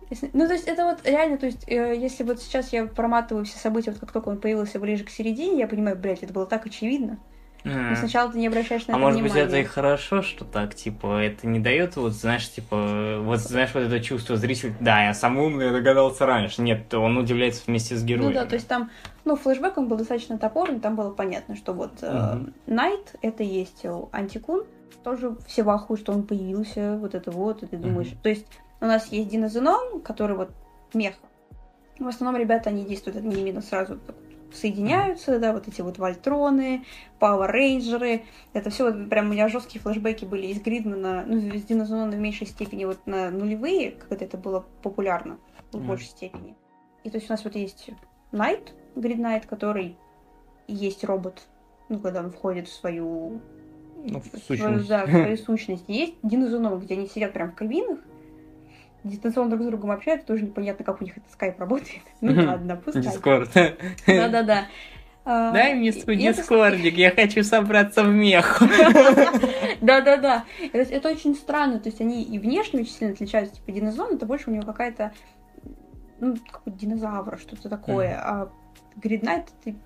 Если- 0.10 0.30
Ну, 0.34 0.48
то 0.48 0.54
есть 0.54 0.68
это 0.68 0.86
вот 0.86 1.06
реально, 1.06 1.38
то 1.38 1.46
есть, 1.46 1.64
э, 1.68 1.96
если 1.96 2.24
вот 2.24 2.42
сейчас 2.42 2.74
я 2.74 2.86
проматываю 2.86 3.46
все 3.46 3.58
события, 3.60 3.92
вот 3.92 4.00
как 4.00 4.12
только 4.12 4.30
он 4.30 4.40
появился 4.40 4.80
ближе 4.80 5.04
к 5.04 5.10
середине, 5.10 5.60
я 5.60 5.68
понимаю, 5.68 5.96
блядь, 5.98 6.24
это 6.24 6.34
было 6.34 6.46
так 6.48 6.66
очевидно. 6.66 7.20
Но 7.64 7.72
М. 7.72 7.96
сначала 7.98 8.32
ты 8.32 8.40
не 8.40 8.48
обращаешь 8.48 8.88
на 8.88 8.94
А 8.94 8.98
это 8.98 9.06
может 9.06 9.22
быть, 9.22 9.32
внимания. 9.34 9.48
это 9.48 9.58
и 9.58 9.64
хорошо, 9.66 10.22
что 10.22 10.46
так, 10.46 10.74
типа, 10.74 11.20
это 11.20 11.46
не 11.46 11.60
дает, 11.60 11.98
вот, 11.98 12.14
знаешь, 12.14 12.50
типа, 12.50 13.20
вот, 13.22 13.40
знаешь, 13.40 13.72
вот 13.74 13.82
это 13.84 14.00
чувство 14.00 14.38
зрителя, 14.38 14.74
да, 14.80 15.04
я 15.08 15.14
сам 15.14 15.38
умный, 15.38 15.66
я 15.66 15.72
догадался 15.74 16.26
раньше. 16.26 16.62
Нет, 16.62 16.92
он 16.94 17.18
удивляется 17.18 17.64
вместе 17.68 17.96
с 17.98 18.04
героем. 18.04 18.30
Ну 18.30 18.34
да, 18.34 18.46
то 18.46 18.56
есть 18.56 18.68
там, 18.68 18.90
ну, 19.26 19.36
флешбэк 19.36 19.78
он 19.78 19.90
был 19.90 19.98
достаточно 19.98 20.40
топорный, 20.40 20.80
там 20.80 20.96
было 20.96 21.12
понятно, 21.12 21.56
что 21.56 21.74
вот 21.74 22.00
э, 22.02 22.36
Мгм. 22.36 22.54
Найт, 22.66 23.16
это 23.22 23.44
есть 23.44 23.82
э, 23.84 23.94
антикун, 24.14 24.64
тоже 25.04 25.36
все 25.46 25.64
в 25.64 25.70
ахуе, 25.70 25.98
что 26.00 26.14
он 26.14 26.24
появился, 26.24 26.98
вот 26.98 27.14
это 27.14 27.30
вот, 27.30 27.62
и 27.64 27.68
ты 27.68 27.78
думаешь... 27.78 28.08
Мгм. 28.08 28.20
То 28.24 28.30
есть 28.30 28.48
у 28.82 28.86
нас 28.86 29.08
есть 29.08 29.30
Дина 29.30 29.50
Зенон, 29.50 30.02
который 30.02 30.36
вот 30.36 30.52
мех. 30.94 31.16
В 32.00 32.08
основном 32.08 32.40
ребята, 32.40 32.70
они 32.70 32.86
действуют 32.86 33.18
одновременно 33.18 33.62
сразу 33.62 34.00
соединяются, 34.54 35.40
да, 35.40 35.54
вот 35.54 35.68
эти 35.68 35.82
вот 35.82 35.98
Вольтроны, 35.98 36.84
Пауэр 37.20 37.52
Рейнджеры, 37.52 38.24
это 38.54 38.70
все 38.70 38.92
вот 38.92 39.10
прям 39.10 39.28
у 39.28 39.34
меня 39.34 39.48
жесткие 39.48 39.82
флешбеки 39.82 40.26
были 40.26 40.48
из 40.48 40.60
Гридмана, 40.60 41.24
ну, 41.28 41.38
из 41.38 41.64
Дина 41.66 41.86
Зенона 41.86 42.16
в 42.16 42.20
меньшей 42.20 42.48
степени 42.48 42.86
вот 42.86 42.98
на 43.06 43.30
нулевые, 43.30 43.92
когда 43.92 44.26
это 44.26 44.38
было 44.38 44.66
популярно 44.82 45.38
в 45.72 45.78
Мгм. 45.78 45.88
большей 45.88 46.08
степени. 46.08 46.56
И 47.04 47.10
то 47.10 47.18
есть 47.18 47.30
у 47.30 47.34
нас 47.34 47.44
вот 47.44 47.56
есть 47.56 47.92
Knight, 48.32 48.74
Gridknight, 48.96 49.46
который 49.46 49.96
есть 50.68 51.04
робот, 51.04 51.42
ну, 51.88 52.00
когда 52.00 52.22
он 52.22 52.32
входит 52.32 52.68
в 52.68 52.74
свою... 52.74 53.42
Ну, 54.02 54.22
в 54.22 54.26
сущность. 54.40 54.88
да, 54.88 55.06
в 55.06 55.10
свою 55.10 55.38
сущность. 55.46 55.84
Есть 55.88 56.16
Dynazenon, 56.24 56.80
где 56.80 56.94
они 56.96 57.08
сидят 57.08 57.34
прям 57.34 57.52
в 57.52 57.56
кабинах, 57.56 58.00
дистанционно 59.04 59.52
друг 59.52 59.64
с 59.64 59.66
другом 59.68 59.92
общаются, 59.92 60.28
тоже 60.28 60.44
непонятно, 60.44 60.86
как 60.86 61.02
у 61.02 61.04
них 61.04 61.18
это 61.18 61.30
скайп 61.32 61.60
работает. 61.60 62.02
Ну 62.22 62.34
ладно, 62.46 62.76
пускай. 62.76 63.04
Дискорд. 63.04 63.50
Да-да-да. 64.06 64.66
А, 65.26 65.52
Дай 65.52 65.76
мне 65.76 65.94
свой 65.94 66.16
дискордик, 66.16 66.98
я 66.98 67.12
хочу 67.12 67.44
собраться 67.44 68.04
в 68.04 68.10
мех. 68.10 68.62
Да-да-да. 69.82 70.46
Это, 70.74 71.10
очень 71.10 71.36
странно. 71.36 71.80
То 71.80 71.90
есть 71.90 72.02
они 72.02 72.24
и 72.24 72.40
внешне 72.40 72.82
очень 72.82 72.92
сильно 72.92 73.14
отличаются. 73.14 73.56
Типа 73.58 73.72
динозавр, 73.72 74.14
это 74.14 74.26
больше 74.26 74.50
у 74.50 74.54
него 74.54 74.64
какая-то 74.64 75.12
ну, 76.20 76.36
какой-то 76.52 76.78
динозавр, 76.80 77.38
что-то 77.38 77.70
такое. 77.70 78.20
А 78.20 78.52
Гриднайт 78.96 79.50
это 79.64 79.78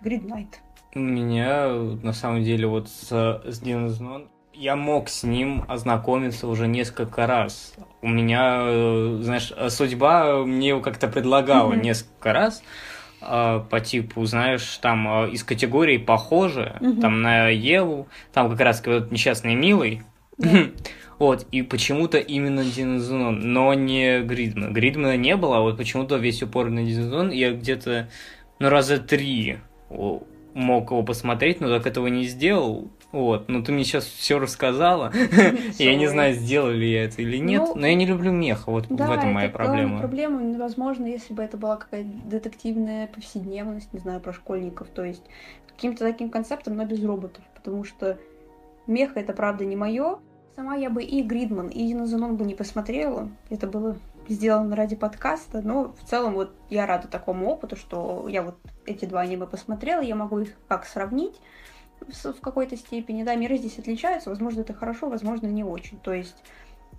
Гриднайт. 0.00 0.60
У 0.94 0.98
меня, 0.98 1.68
на 1.68 2.12
самом 2.12 2.42
деле, 2.42 2.66
вот 2.66 2.88
с, 2.88 3.42
с 3.44 3.60
Динозон, 3.60 4.28
я 4.60 4.76
мог 4.76 5.08
с 5.08 5.22
ним 5.22 5.64
ознакомиться 5.68 6.46
уже 6.46 6.66
несколько 6.68 7.26
раз. 7.26 7.72
У 8.02 8.08
меня, 8.08 8.58
э, 8.62 9.18
знаешь, 9.22 9.52
судьба 9.70 10.44
мне 10.44 10.68
его 10.68 10.80
как-то 10.80 11.08
предлагала 11.08 11.72
Мгм. 11.72 11.80
несколько 11.82 12.34
раз 12.34 12.62
э, 13.22 13.62
по 13.70 13.80
типу, 13.80 14.22
знаешь, 14.26 14.76
там 14.82 15.24
э, 15.24 15.30
из 15.30 15.44
категории 15.44 15.96
похоже, 15.96 16.76
Мгм. 16.80 17.00
там 17.00 17.22
на 17.22 17.48
Еву, 17.48 18.08
там 18.34 18.50
как 18.50 18.60
раз 18.60 18.82
вот 18.84 19.10
несчастный 19.10 19.54
милый. 19.54 20.02
Да. 20.38 20.48
Вот, 21.18 21.46
и 21.52 21.60
почему-то 21.60 22.16
именно 22.16 22.64
Динозон, 22.64 23.52
но 23.52 23.74
не 23.74 24.20
Гридман. 24.22 24.72
Гридмана 24.72 25.18
не 25.18 25.36
было, 25.36 25.58
а 25.58 25.60
вот 25.60 25.76
почему-то 25.76 26.16
весь 26.16 26.42
упор 26.42 26.70
на 26.70 26.82
Динозон 26.82 27.30
я 27.30 27.52
где-то, 27.52 28.08
ну, 28.58 28.70
раза 28.70 28.96
три 28.96 29.58
мог 30.54 30.90
его 30.90 31.02
посмотреть, 31.02 31.60
но 31.60 31.68
так 31.68 31.86
этого 31.86 32.06
не 32.06 32.24
сделал. 32.24 32.90
Вот, 33.12 33.48
но 33.48 33.62
ты 33.62 33.72
мне 33.72 33.84
сейчас 33.84 34.04
все 34.04 34.38
рассказала. 34.38 35.12
Я 35.78 35.96
не 35.96 36.06
знаю, 36.06 36.34
сделал 36.34 36.70
ли 36.70 36.92
я 36.92 37.04
это 37.04 37.22
или 37.22 37.38
нет, 37.38 37.62
Ну, 37.66 37.74
но 37.74 37.86
я 37.86 37.94
не 37.94 38.06
люблю 38.06 38.30
меха, 38.30 38.70
вот 38.70 38.86
в 38.86 38.92
этом 38.92 39.32
моя 39.32 39.48
проблема. 39.48 39.98
проблема. 39.98 40.58
Возможно, 40.58 41.06
если 41.06 41.34
бы 41.34 41.42
это 41.42 41.56
была 41.56 41.76
какая-то 41.76 42.08
детективная 42.26 43.08
повседневность, 43.08 43.92
не 43.92 43.98
знаю, 43.98 44.20
про 44.20 44.32
школьников, 44.32 44.88
то 44.88 45.04
есть 45.04 45.24
каким-то 45.66 46.04
таким 46.04 46.30
концептом, 46.30 46.76
но 46.76 46.84
без 46.84 47.02
роботов, 47.04 47.42
потому 47.54 47.84
что 47.84 48.18
меха 48.86 49.18
это 49.18 49.32
правда 49.32 49.64
не 49.64 49.76
мое. 49.76 50.18
Сама 50.54 50.76
я 50.76 50.90
бы 50.90 51.02
и 51.02 51.22
Гридман, 51.22 51.68
и 51.68 51.88
Динозенон 51.88 52.36
бы 52.36 52.44
не 52.44 52.54
посмотрела. 52.54 53.30
Это 53.48 53.66
было 53.66 53.96
сделано 54.28 54.76
ради 54.76 54.94
подкаста, 54.94 55.62
но 55.62 55.94
в 56.00 56.08
целом 56.08 56.34
вот 56.34 56.52
я 56.68 56.86
рада 56.86 57.08
такому 57.08 57.48
опыту, 57.48 57.76
что 57.76 58.28
я 58.28 58.42
вот 58.42 58.56
эти 58.86 59.04
два 59.04 59.22
аниме 59.22 59.46
посмотрела, 59.46 60.00
я 60.00 60.14
могу 60.14 60.38
их 60.38 60.50
как 60.68 60.84
сравнить 60.86 61.40
в 62.08 62.40
какой-то 62.40 62.76
степени. 62.76 63.22
Да, 63.22 63.34
миры 63.34 63.56
здесь 63.56 63.78
отличаются, 63.78 64.30
возможно, 64.30 64.60
это 64.60 64.74
хорошо, 64.74 65.08
возможно, 65.08 65.46
не 65.46 65.64
очень. 65.64 65.98
То 65.98 66.12
есть 66.12 66.42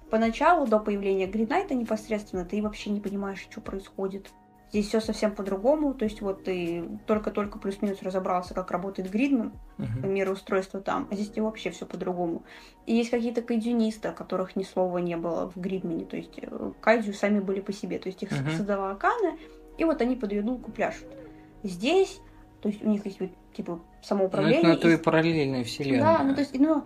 поначалу, 0.10 0.68
до 0.68 0.80
появления 0.80 1.28
Гриднайта 1.28 1.74
непосредственно, 1.74 2.46
ты 2.46 2.62
вообще 2.62 2.90
не 2.90 3.00
понимаешь, 3.00 3.40
что 3.40 3.62
происходит. 3.62 4.32
Здесь 4.70 4.88
все 4.88 5.02
совсем 5.02 5.36
по-другому, 5.36 5.94
то 5.94 6.06
есть 6.06 6.22
вот 6.22 6.46
ты 6.46 6.86
только-только 7.06 7.60
плюс-минус 7.60 8.02
разобрался, 8.04 8.54
как 8.54 8.72
работает 8.72 9.12
Гридман, 9.12 9.52
Мгм. 9.78 10.14
мироустройство 10.14 10.80
там, 10.80 11.10
а 11.12 11.16
здесь 11.16 11.30
тебе 11.30 11.42
вообще 11.42 11.72
все 11.72 11.86
по-другому. 11.86 12.44
И 12.86 12.96
есть 12.96 13.10
какие-то 13.10 13.42
кайдзюнисты, 13.42 14.08
о 14.08 14.14
которых 14.14 14.56
ни 14.56 14.64
слова 14.64 15.00
не 15.00 15.18
было 15.18 15.52
в 15.52 15.60
Гридмане, 15.60 16.06
то 16.06 16.16
есть 16.16 16.40
э, 16.42 16.72
кайдзю 16.80 17.12
сами 17.12 17.42
были 17.42 17.60
по 17.60 17.74
себе, 17.74 18.00
то 18.00 18.08
есть 18.08 18.24
их 18.24 18.32
Мгм. 18.32 18.52
создала 18.52 18.92
Акана, 18.92 19.38
и 19.78 19.84
вот 19.84 20.02
они 20.02 20.16
под 20.16 20.32
ее 20.32 20.42
дулку 20.42 20.72
пляшут. 20.72 21.08
Здесь, 21.64 22.22
то 22.62 22.70
есть 22.70 22.82
у 22.82 22.88
них 22.88 23.06
есть 23.06 23.20
типа 23.56 23.74
Ну, 23.74 23.82
самоуправление. 24.02 24.60
это 24.60 24.68
на 24.68 24.76
то 24.78 24.90
и 24.90 24.98
параллельная 24.98 25.64
вселенная. 25.64 26.18
да, 26.18 26.24
ну 26.24 26.34
то 26.36 26.42
есть, 26.42 26.58
ну, 26.60 26.84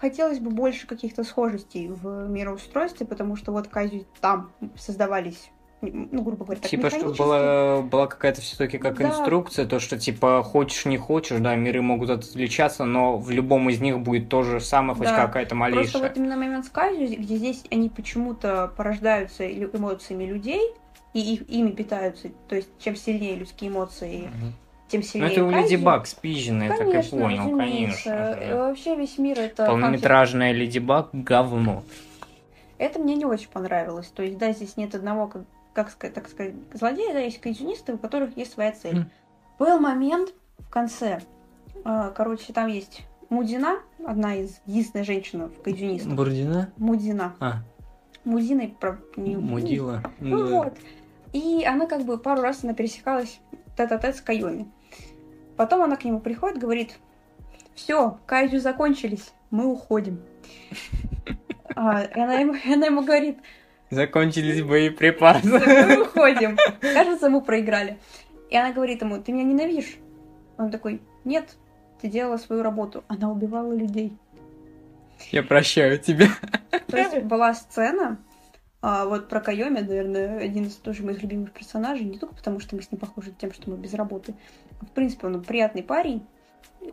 хотелось 0.00 0.38
бы 0.40 0.50
больше 0.50 0.86
каких-то 0.86 1.24
схожестей 1.24 1.88
в 1.88 2.28
мироустройстве, 2.28 3.06
потому 3.06 3.36
что 3.36 3.52
вот 3.52 3.68
Кайзю 3.68 4.04
там 4.20 4.52
создавались, 4.76 5.50
ну, 5.82 6.22
грубо 6.22 6.44
говоря, 6.44 6.60
так 6.60 6.70
Типа, 6.70 6.90
чтобы 6.90 7.12
была, 7.14 7.82
была 7.82 8.06
какая-то 8.06 8.40
все-таки 8.40 8.78
как 8.78 8.98
Да. 8.98 9.08
инструкция, 9.08 9.66
то, 9.66 9.78
что, 9.78 9.98
типа, 9.98 10.42
хочешь, 10.42 10.86
не 10.86 10.96
хочешь, 10.98 11.38
да, 11.38 11.54
миры 11.54 11.82
могут 11.82 12.10
отличаться, 12.10 12.84
но 12.84 13.16
в 13.18 13.30
любом 13.30 13.68
из 13.70 13.80
них 13.80 14.00
будет 14.00 14.28
то 14.28 14.42
же 14.42 14.58
самое, 14.60 14.96
хоть 14.96 15.08
Да. 15.08 15.14
какая-то 15.26 15.50
Просто 15.54 15.60
малейшая. 15.60 16.02
вот 16.02 16.16
именно 16.16 16.36
момент 16.36 16.64
с 16.64 16.70
Кайзю, 16.70 17.20
где 17.20 17.36
здесь 17.36 17.64
они 17.70 17.88
почему-то 17.90 18.72
порождаются 18.76 19.46
эмоциями 19.48 20.24
людей, 20.24 20.62
и 21.12 21.34
их, 21.34 21.48
ими 21.48 21.70
питаются. 21.70 22.28
То 22.48 22.56
есть, 22.56 22.68
чем 22.78 22.96
сильнее 22.96 23.36
людские 23.36 23.70
эмоции, 23.70 24.30
Мгм. 24.34 24.52
Тем 24.88 25.00
Ну, 25.00 25.06
сильнее 25.06 25.32
это 25.32 25.44
у 25.44 25.48
Леди 25.50 25.60
Кайдзю. 25.70 25.84
Баг 25.84 26.06
спизжено, 26.06 26.64
я 26.64 26.76
так 26.76 26.86
и 26.88 27.10
понял, 27.10 27.38
разумеется. 27.44 28.04
конечно. 28.04 28.32
И 28.40 28.46
же. 28.48 28.54
Вообще 28.56 28.96
весь 28.96 29.18
мир 29.18 29.38
это... 29.40 29.66
Полнометражная 29.66 30.52
Леди 30.52 30.78
Баг 30.78 31.08
говно. 31.12 31.82
Это 32.78 32.98
мне 32.98 33.14
не 33.16 33.24
очень 33.24 33.48
понравилось. 33.48 34.06
То 34.08 34.22
есть, 34.22 34.38
да, 34.38 34.52
здесь 34.52 34.76
нет 34.76 34.94
одного, 34.94 35.26
как, 35.28 35.42
как 35.72 35.90
сказать, 35.90 36.14
так 36.14 36.28
сказать, 36.28 36.54
злодея, 36.74 37.12
да, 37.14 37.20
есть 37.20 37.40
кайдзюнисты, 37.40 37.94
у 37.94 37.98
которых 37.98 38.36
есть 38.36 38.52
своя 38.52 38.72
цель. 38.72 38.96
Мгм. 38.98 39.10
Был 39.58 39.80
момент 39.80 40.34
в 40.58 40.68
конце. 40.68 41.20
а, 41.84 42.10
Короче, 42.10 42.52
там 42.52 42.66
есть 42.68 43.02
Мудина, 43.30 43.78
одна 44.06 44.34
из 44.36 44.60
единственная 44.66 45.04
женщина 45.04 45.48
в 45.48 45.62
кайдзюнистах. 45.62 46.12
Бурдина? 46.12 46.70
Мудина. 46.76 47.34
А, 47.40 47.54
Мудина, 48.24 48.62
и 48.62 48.66
про- 48.68 48.98
не- 49.16 49.36
Мудила. 49.36 50.02
Ну 50.20 50.38
Да. 50.38 50.44
вот. 50.44 50.74
И 51.32 51.64
она 51.64 51.86
как 51.86 52.04
бы 52.04 52.18
пару 52.18 52.42
раз 52.42 52.62
она 52.62 52.72
пересекалась 52.74 53.40
тет-а-тет 53.76 54.16
с 54.16 54.20
Кайоми. 54.20 54.68
Потом 55.56 55.82
она 55.82 55.96
к 55.96 56.04
нему 56.04 56.20
приходит, 56.20 56.58
говорит, 56.58 56.98
все, 57.74 58.18
кайдзю 58.26 58.60
закончились, 58.60 59.32
мы 59.50 59.66
уходим. 59.66 60.20
А, 61.74 62.02
и 62.02 62.20
она 62.20 62.34
ему, 62.34 62.54
она 62.64 62.86
ему 62.86 63.02
говорит, 63.02 63.38
Закончились 63.90 64.62
боеприпасы. 64.62 65.46
мы 65.46 66.02
уходим. 66.02 66.56
Кажется, 66.80 67.28
мы 67.28 67.40
проиграли. 67.40 67.98
И 68.50 68.56
она 68.56 68.72
говорит 68.72 69.02
ему, 69.02 69.22
ты 69.22 69.32
меня 69.32 69.44
ненавидишь? 69.44 69.96
Он 70.58 70.70
такой, 70.70 71.00
нет, 71.24 71.56
ты 72.00 72.08
делала 72.08 72.36
свою 72.36 72.62
работу. 72.62 73.04
Она 73.08 73.30
убивала 73.30 73.72
людей. 73.72 74.12
Я 75.30 75.42
прощаю 75.42 75.98
тебя. 75.98 76.28
То 76.88 76.96
есть 76.96 77.22
была 77.22 77.54
сцена, 77.54 78.18
а, 78.82 79.06
вот 79.06 79.28
про 79.28 79.40
Кайоми, 79.40 79.80
наверное, 79.80 80.38
один 80.38 80.66
из 80.66 80.76
тоже 80.76 81.02
моих 81.02 81.22
любимых 81.22 81.52
персонажей, 81.52 82.04
не 82.04 82.18
только 82.18 82.34
потому, 82.34 82.60
что 82.60 82.76
мы 82.76 82.82
с 82.82 82.90
ним 82.90 83.00
похожи 83.00 83.32
тем, 83.32 83.52
что 83.52 83.70
мы 83.70 83.76
без 83.76 83.94
работы. 83.94 84.34
В 84.80 84.90
принципе, 84.90 85.26
он 85.26 85.42
приятный 85.42 85.82
парень. 85.82 86.26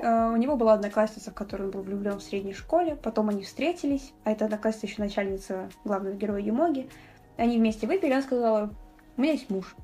А, 0.02 0.32
У 0.32 0.38
него 0.38 0.56
была 0.56 0.74
одноклассница, 0.74 1.32
в 1.32 1.34
которую 1.34 1.68
он 1.68 1.72
был 1.72 1.82
влюблен 1.82 2.18
в 2.18 2.24
средней 2.24 2.54
школе. 2.54 2.96
Потом 2.96 3.30
они 3.30 3.44
встретились, 3.44 4.14
а 4.24 4.32
эта 4.32 4.46
одноклассница 4.46 4.88
еще 4.88 5.02
начальница 5.02 5.70
главного 5.84 6.16
героя 6.16 6.42
Юмоги. 6.42 6.90
Они 7.38 7.58
вместе 7.58 7.88
выпили, 7.88 8.12
она 8.12 8.22
сказала, 8.22 8.74
у 9.18 9.22
меня 9.22 9.34
есть 9.34 9.50
муж. 9.50 9.76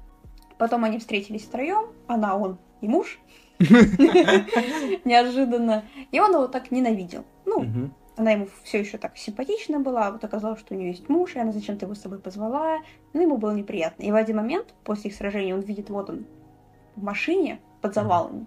Потом 0.57 0.84
они 0.84 0.99
встретились 0.99 1.43
втроем, 1.43 1.93
она, 2.07 2.38
он 2.38 2.57
и 2.81 2.88
муж. 2.88 3.19
Неожиданно. 3.59 5.84
И 6.11 6.19
он 6.19 6.31
его 6.31 6.47
так 6.47 6.71
ненавидел. 6.71 7.26
Ну. 7.45 7.91
Она 8.20 8.32
ему 8.32 8.48
все 8.64 8.80
еще 8.80 8.98
так 8.98 9.18
симпатична 9.18 9.80
была, 9.80 10.08
а 10.08 10.12
вот 10.12 10.24
оказалось, 10.26 10.60
что 10.60 10.76
у 10.76 10.78
нее 10.78 10.90
есть 10.90 11.08
муж, 11.08 11.36
и 11.36 11.40
она 11.40 11.54
зачем-то 11.54 11.86
его 11.86 11.96
с 11.96 12.02
собой 12.02 12.20
позвала. 12.20 12.80
Ну, 13.14 13.22
ему 13.22 13.38
было 13.38 13.52
неприятно. 13.52 14.04
И 14.04 14.12
в 14.12 14.16
один 14.16 14.36
момент, 14.36 14.74
после 14.84 15.10
их 15.10 15.16
сражения, 15.16 15.56
он 15.56 15.62
видит, 15.62 15.90
вот 15.90 16.10
он 16.10 16.26
в 16.98 17.02
машине 17.04 17.62
под 17.82 17.94
завалами. 17.94 18.46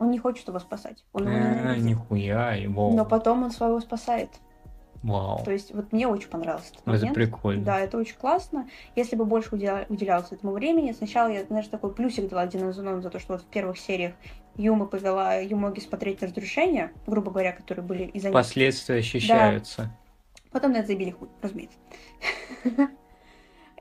Он 0.00 0.10
не 0.10 0.18
хочет 0.18 0.48
его 0.48 0.58
спасать. 0.58 1.04
Он 1.12 1.22
его 1.28 1.38
ненавидит. 1.38 1.84
Нихуя 1.84 2.54
его. 2.54 2.90
Но 2.90 3.04
потом 3.04 3.44
он 3.44 3.52
своего 3.52 3.78
спасает. 3.80 4.30
Вау. 5.04 5.40
То 5.44 5.52
есть 5.52 5.72
вот 5.72 5.92
мне 5.92 6.08
очень 6.08 6.28
понравился 6.28 6.70
этот 6.72 6.80
Это 6.80 6.90
момент. 6.90 7.14
прикольно. 7.14 7.64
Да, 7.64 7.78
это 7.78 7.98
очень 7.98 8.16
классно. 8.16 8.68
Если 8.96 9.14
бы 9.14 9.24
больше 9.24 9.54
уделя- 9.54 9.86
уделялось 9.88 10.32
этому 10.32 10.52
времени, 10.52 10.90
сначала 10.90 11.28
я, 11.28 11.44
знаешь, 11.44 11.68
такой 11.68 11.94
плюсик 11.94 12.28
дала 12.28 12.46
Дина 12.46 12.72
Зунону 12.72 13.02
за 13.02 13.10
то, 13.10 13.20
что 13.20 13.34
вот 13.34 13.42
в 13.42 13.46
первых 13.46 13.78
сериях 13.78 14.14
Юма 14.56 14.86
повела 14.86 15.34
Юмоги 15.36 15.80
смотреть 15.80 16.22
разрушения, 16.22 16.92
грубо 17.06 17.30
говоря, 17.30 17.52
которые 17.52 17.84
были 17.84 18.04
из-за 18.04 18.28
них. 18.28 18.34
Последствия 18.34 18.96
ощущаются. 18.96 19.90
Потом 20.50 20.72
на 20.72 20.78
это 20.78 20.88
забили 20.88 21.10
хуй, 21.10 21.28
разумеется. 21.42 21.78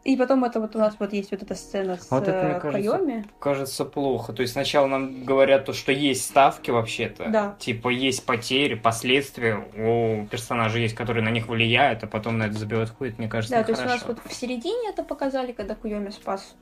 И 0.05 0.15
потом 0.17 0.43
это 0.45 0.59
вот 0.59 0.75
у 0.75 0.79
нас 0.79 0.95
вот 0.99 1.13
есть 1.13 1.31
вот 1.31 1.41
эта 1.41 1.55
сцена 1.55 1.97
с 1.97 2.11
Вот 2.11 2.27
это, 2.27 2.43
мне 2.43 2.57
э, 2.57 2.59
кажется, 2.59 2.91
Хайоми. 2.91 3.25
Кажется, 3.39 3.85
плохо. 3.85 4.33
То 4.33 4.43
есть 4.43 4.53
сначала 4.53 4.85
нам 4.85 5.25
говорят 5.25 5.65
то, 5.65 5.73
что 5.73 5.91
есть 5.91 6.25
ставки 6.25 6.69
вообще-то. 6.69 7.29
Да. 7.29 7.55
Типа 7.57 7.89
есть 7.89 8.23
потери, 8.23 8.75
последствия 8.75 9.55
у 9.55 10.27
персонажей 10.27 10.83
есть, 10.83 10.93
которые 10.93 11.23
на 11.23 11.29
них 11.29 11.47
влияют, 11.47 12.03
а 12.03 12.07
потом 12.07 12.37
на 12.37 12.43
это 12.43 12.53
забивают 12.53 12.91
хуй. 12.91 13.09
Это, 13.09 13.17
мне 13.17 13.27
кажется, 13.27 13.55
Да, 13.57 13.63
то 13.63 13.71
есть 13.71 13.83
у 13.83 13.87
нас 13.87 14.05
вот 14.05 14.19
в 14.23 14.31
середине 14.31 14.89
это 14.89 15.03
показали, 15.03 15.53
когда 15.53 15.73
Куйоми 15.73 16.11
спас 16.11 16.55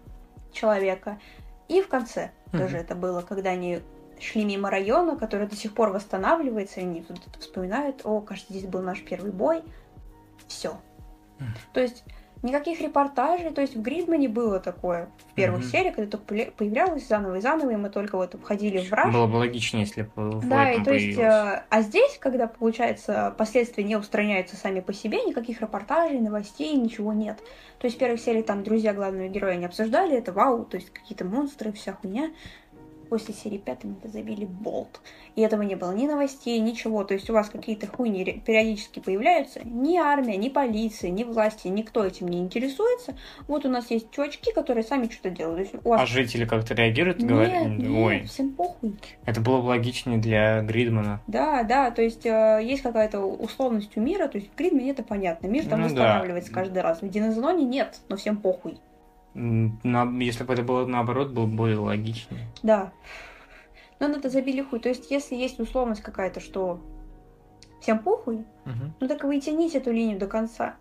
человека. 0.53 1.19
И 1.67 1.81
в 1.81 1.89
конце 1.89 2.31
тоже 2.51 2.77
это 2.77 2.95
было, 2.95 3.21
когда 3.21 3.49
они 3.49 3.79
шли 4.19 4.45
мимо 4.45 4.69
района, 4.69 5.15
который 5.17 5.47
до 5.47 5.55
сих 5.55 5.73
пор 5.73 5.89
восстанавливается, 5.91 6.79
и 6.79 6.83
они 6.83 7.05
вспоминают, 7.39 8.01
о, 8.03 8.21
кажется, 8.21 8.53
здесь 8.53 8.67
был 8.67 8.81
наш 8.81 9.01
первый 9.01 9.31
бой. 9.31 9.61
Все. 10.47 10.77
То 11.73 11.81
есть 11.81 12.03
никаких 12.43 12.81
репортажей, 12.81 13.51
то 13.51 13.61
есть 13.61 13.75
в 13.75 13.81
Гридмане 13.81 14.27
было 14.27 14.59
такое 14.59 15.09
в 15.31 15.33
первых 15.33 15.61
Мгм. 15.61 15.69
сериях, 15.69 15.95
когда 15.95 16.17
только 16.17 16.51
появлялось 16.51 17.07
заново 17.07 17.37
и 17.37 17.41
заново, 17.41 17.71
и 17.71 17.75
мы 17.77 17.89
только 17.89 18.17
вот 18.17 18.35
входили 18.35 18.79
в 18.79 18.91
раж. 18.91 19.13
Было 19.13 19.27
бы 19.27 19.37
логичнее, 19.37 19.85
если 19.85 20.03
бы 20.03 20.31
в 20.31 20.47
Да, 20.47 20.71
и 20.71 20.83
то 20.83 20.93
есть, 20.93 21.17
э, 21.17 21.63
а 21.69 21.81
здесь, 21.81 22.17
когда, 22.19 22.47
получается, 22.47 23.33
последствия 23.37 23.83
не 23.85 23.95
устраняются 23.95 24.57
сами 24.57 24.81
по 24.81 24.93
себе, 24.93 25.23
никаких 25.23 25.61
репортажей, 25.61 26.19
новостей, 26.19 26.75
ничего 26.75 27.13
нет. 27.13 27.37
То 27.79 27.85
есть 27.85 27.95
в 27.95 27.99
первых 27.99 28.19
сериях 28.19 28.45
там 28.45 28.63
друзья 28.63 28.93
главного 28.93 29.27
героя 29.29 29.55
не 29.55 29.65
обсуждали, 29.65 30.17
это 30.17 30.33
вау, 30.33 30.65
то 30.65 30.75
есть 30.75 30.91
какие-то 30.91 31.25
монстры, 31.25 31.71
вся 31.71 31.93
хуйня. 31.93 32.31
После 33.13 33.35
серии 33.35 33.59
пятой 33.59 33.91
мы 33.91 33.97
это 33.99 34.07
забили 34.09 34.43
болт. 34.43 34.99
И 35.35 35.41
этого 35.41 35.61
не 35.61 35.75
было 35.75 35.91
ни 35.93 36.07
новостей, 36.07 36.57
ничего. 36.59 37.03
То 37.03 37.13
есть 37.13 37.29
у 37.29 37.33
вас 37.33 37.47
какие-то 37.47 37.85
хуйни 37.85 38.41
периодически 38.43 38.99
появляются. 39.01 39.59
Ни 39.63 39.97
армия, 39.99 40.35
ни 40.35 40.49
полиция, 40.49 41.11
ни 41.11 41.23
власти, 41.23 41.67
никто 41.67 42.03
этим 42.03 42.27
не 42.27 42.39
интересуется. 42.39 43.15
Вот 43.47 43.65
у 43.65 43.69
нас 43.69 43.91
есть 43.91 44.09
чувачки, 44.09 44.51
которые 44.51 44.83
сами 44.83 45.07
что-то 45.11 45.29
делают. 45.29 45.69
Вас 45.83 46.01
А 46.01 46.05
жители 46.07 46.45
как-то 46.45 46.73
реагируют? 46.73 47.19
нет, 47.19 47.27
говорят, 47.27 47.67
нет, 47.67 47.91
Ой, 47.91 48.23
всем 48.23 48.49
похуй. 48.53 48.95
это 49.27 49.41
было 49.41 49.61
бы 49.61 49.67
логичнее 49.67 50.17
для 50.17 50.63
Гридмана. 50.63 51.21
Да, 51.27 51.61
да, 51.61 51.91
то 51.91 52.01
есть 52.01 52.25
э, 52.25 52.61
есть 52.63 52.81
какая-то 52.81 53.19
условность 53.19 53.95
у 53.95 54.01
мира, 54.01 54.27
то 54.27 54.39
есть 54.39 54.49
в 54.51 54.55
Гридме 54.57 54.89
это 54.89 55.03
понятно, 55.03 55.45
мир 55.45 55.67
там 55.67 55.81
Ну 55.81 55.89
да. 55.89 55.93
восстанавливается 55.93 56.51
каждый 56.51 56.81
раз. 56.81 57.03
В 57.03 57.07
Динозоне 57.07 57.63
нет, 57.63 57.99
но 58.09 58.15
всем 58.17 58.37
похуй. 58.37 58.79
На- 59.33 60.09
если 60.23 60.43
бы 60.43 60.53
это 60.53 60.63
было 60.63 60.85
наоборот, 60.85 61.31
было 61.31 61.45
бы 61.45 61.55
более 61.55 61.77
логичнее. 61.77 62.47
Да. 62.61 62.91
Но 63.99 64.07
на 64.07 64.13
это 64.17 64.29
забили 64.29 64.61
хуй. 64.61 64.79
То 64.79 64.89
есть 64.89 65.09
если 65.11 65.35
есть 65.35 65.59
условность 65.59 66.01
какая-то, 66.01 66.39
что 66.39 66.79
всем 67.81 67.99
похуй, 67.99 68.45
Мгм. 68.65 68.93
ну 68.99 69.07
так 69.07 69.23
вы 69.23 69.37
и 69.37 69.41
тяните 69.41 69.77
эту 69.79 69.91
линию 69.91 70.19
до 70.19 70.27
конца. 70.27 70.75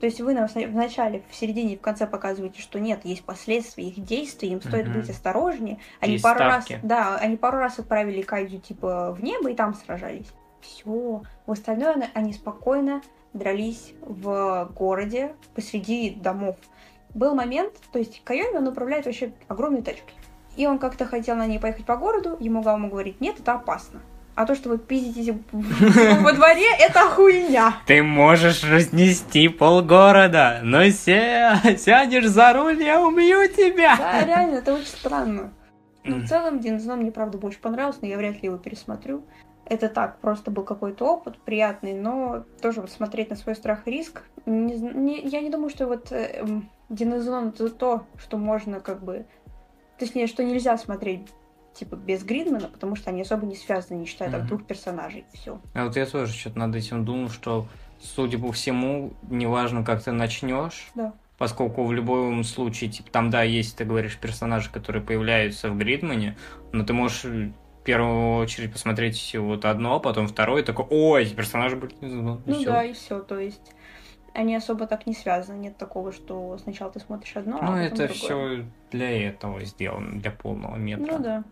То 0.00 0.06
есть 0.06 0.20
вы 0.20 0.32
нам 0.32 0.46
в 0.46 0.74
начале, 0.74 1.24
в 1.28 1.34
середине 1.34 1.74
и 1.74 1.76
в 1.76 1.80
конце 1.80 2.06
показываете, 2.06 2.60
что 2.60 2.78
нет, 2.78 3.04
есть 3.04 3.24
последствия 3.24 3.88
их 3.88 3.98
действий, 4.04 4.50
им 4.50 4.60
стоит 4.62 4.86
Мгм. 4.86 5.00
быть 5.00 5.10
осторожнее. 5.10 5.78
Они 6.00 6.12
Есть 6.12 6.22
пару 6.24 6.38
ставки. 6.38 6.74
раз, 6.74 6.80
да, 6.84 7.16
они 7.16 7.36
пару 7.36 7.58
раз 7.58 7.78
отправили 7.80 8.22
Кайдзю 8.22 8.58
типа 8.58 9.12
в 9.18 9.22
небо 9.24 9.50
и 9.50 9.54
там 9.54 9.74
сражались. 9.74 10.30
Все. 10.60 11.22
В 11.46 11.50
остальное 11.52 12.10
они 12.14 12.32
спокойно 12.32 13.02
дрались 13.32 13.92
в 14.00 14.70
городе 14.76 15.34
посреди 15.54 16.10
домов. 16.10 16.56
Был 17.18 17.34
момент, 17.34 17.72
то 17.92 17.98
есть 17.98 18.22
Кайоми, 18.22 18.58
он 18.58 18.68
управляет 18.68 19.04
вообще 19.04 19.32
огромной 19.48 19.82
тачкой. 19.82 20.14
И 20.56 20.68
он 20.68 20.78
как-то 20.78 21.04
хотел 21.04 21.34
на 21.34 21.46
ней 21.46 21.58
поехать 21.58 21.84
по 21.84 21.96
городу, 21.96 22.36
ему 22.38 22.62
Гаума 22.62 22.88
говорит, 22.88 23.20
нет, 23.20 23.40
это 23.40 23.54
опасно. 23.54 24.00
А 24.36 24.46
то, 24.46 24.54
что 24.54 24.68
вы 24.68 24.78
пиздитесь 24.78 25.34
во 25.50 26.32
дворе, 26.32 26.68
это 26.78 27.00
хуйня. 27.10 27.74
Ты 27.86 28.04
можешь 28.04 28.62
разнести 28.62 29.48
полгорода, 29.48 30.60
но 30.62 30.88
ся- 30.90 31.60
сядешь 31.76 32.28
за 32.28 32.52
руль, 32.52 32.80
я 32.80 33.00
убью 33.04 33.48
тебя. 33.48 33.96
Да, 33.96 34.24
реально, 34.24 34.58
это 34.58 34.74
очень 34.74 34.86
странно. 34.86 35.52
Но 36.04 36.16
М. 36.18 36.22
в 36.22 36.28
целом 36.28 36.60
Динзно 36.60 36.94
мне, 36.94 37.10
правда, 37.10 37.36
больше 37.36 37.58
понравился, 37.58 37.98
но 38.02 38.06
я 38.06 38.16
вряд 38.16 38.34
ли 38.34 38.40
его 38.42 38.58
пересмотрю. 38.58 39.24
Это 39.68 39.88
так, 39.88 40.18
просто 40.20 40.50
был 40.50 40.64
какой-то 40.64 41.04
опыт 41.04 41.36
приятный, 41.38 41.92
но 41.92 42.44
тоже 42.62 42.80
вот 42.80 42.90
смотреть 42.90 43.28
на 43.30 43.36
свой 43.36 43.54
страх 43.54 43.86
и 43.86 43.90
риск. 43.90 44.22
не 44.46 44.74
не- 44.78 45.20
я 45.28 45.40
не 45.40 45.50
думаю, 45.50 45.68
что 45.68 45.86
вот 45.86 46.10
э, 46.10 46.38
эм, 46.40 46.70
Динозон 46.88 47.48
это 47.48 47.68
то, 47.68 48.06
что 48.18 48.38
можно 48.38 48.80
как 48.80 49.04
бы... 49.04 49.26
Точнее, 49.98 50.26
что 50.26 50.42
нельзя 50.42 50.78
смотреть 50.78 51.28
типа 51.74 51.96
без 51.96 52.24
Гридмана, 52.24 52.68
потому 52.68 52.96
что 52.96 53.10
они 53.10 53.22
особо 53.22 53.44
не 53.46 53.54
связаны, 53.56 53.98
не 53.98 54.06
считая 54.06 54.30
там 54.30 54.40
Мгм. 54.40 54.48
двух 54.48 54.64
персонажей. 54.66 55.26
Все. 55.34 55.60
А 55.74 55.84
вот 55.84 55.96
я 55.96 56.06
тоже 56.06 56.32
что-то 56.32 56.58
над 56.58 56.74
этим 56.74 57.04
думал, 57.04 57.28
что, 57.28 57.66
судя 58.00 58.38
по 58.38 58.50
всему, 58.52 59.12
неважно, 59.28 59.84
как 59.84 60.02
ты 60.02 60.12
начнешь, 60.12 60.88
Да. 60.94 61.12
поскольку 61.36 61.84
в 61.84 61.92
любом 61.92 62.42
случае, 62.42 62.90
типа, 62.90 63.10
там, 63.10 63.28
да, 63.30 63.42
есть, 63.42 63.76
ты 63.76 63.84
говоришь, 63.84 64.16
персонажи, 64.18 64.70
которые 64.72 65.02
появляются 65.04 65.68
в 65.70 65.76
Гридмане, 65.76 66.36
но 66.72 66.84
ты 66.84 66.94
можешь 66.94 67.26
первую 67.88 68.36
очередь 68.36 68.70
посмотреть 68.70 69.34
вот 69.34 69.64
одно, 69.64 69.96
а 69.96 69.98
потом 69.98 70.28
второе, 70.28 70.60
и 70.60 70.64
такой, 70.64 70.84
ой, 70.90 71.22
эти 71.22 71.32
персонажи 71.32 71.74
были... 71.74 71.94
Ну, 72.02 72.38
Ну 72.44 72.54
всё. 72.54 72.70
да, 72.70 72.84
и 72.84 72.92
все. 72.92 73.20
То 73.20 73.38
есть 73.38 73.72
они 74.34 74.54
особо 74.54 74.86
так 74.86 75.06
не 75.06 75.14
связаны. 75.14 75.56
Нет 75.58 75.78
такого, 75.78 76.12
что 76.12 76.58
сначала 76.58 76.92
ты 76.92 77.00
смотришь 77.00 77.34
одно, 77.34 77.56
а 77.58 77.62
Ну, 77.62 77.66
потом 77.68 77.78
это 77.78 78.08
все 78.08 78.66
для 78.90 79.28
этого 79.28 79.64
сделано, 79.64 80.20
для 80.20 80.30
полного 80.30 80.76
метра. 80.76 81.12
Ну 81.12 81.18
да. 81.18 81.44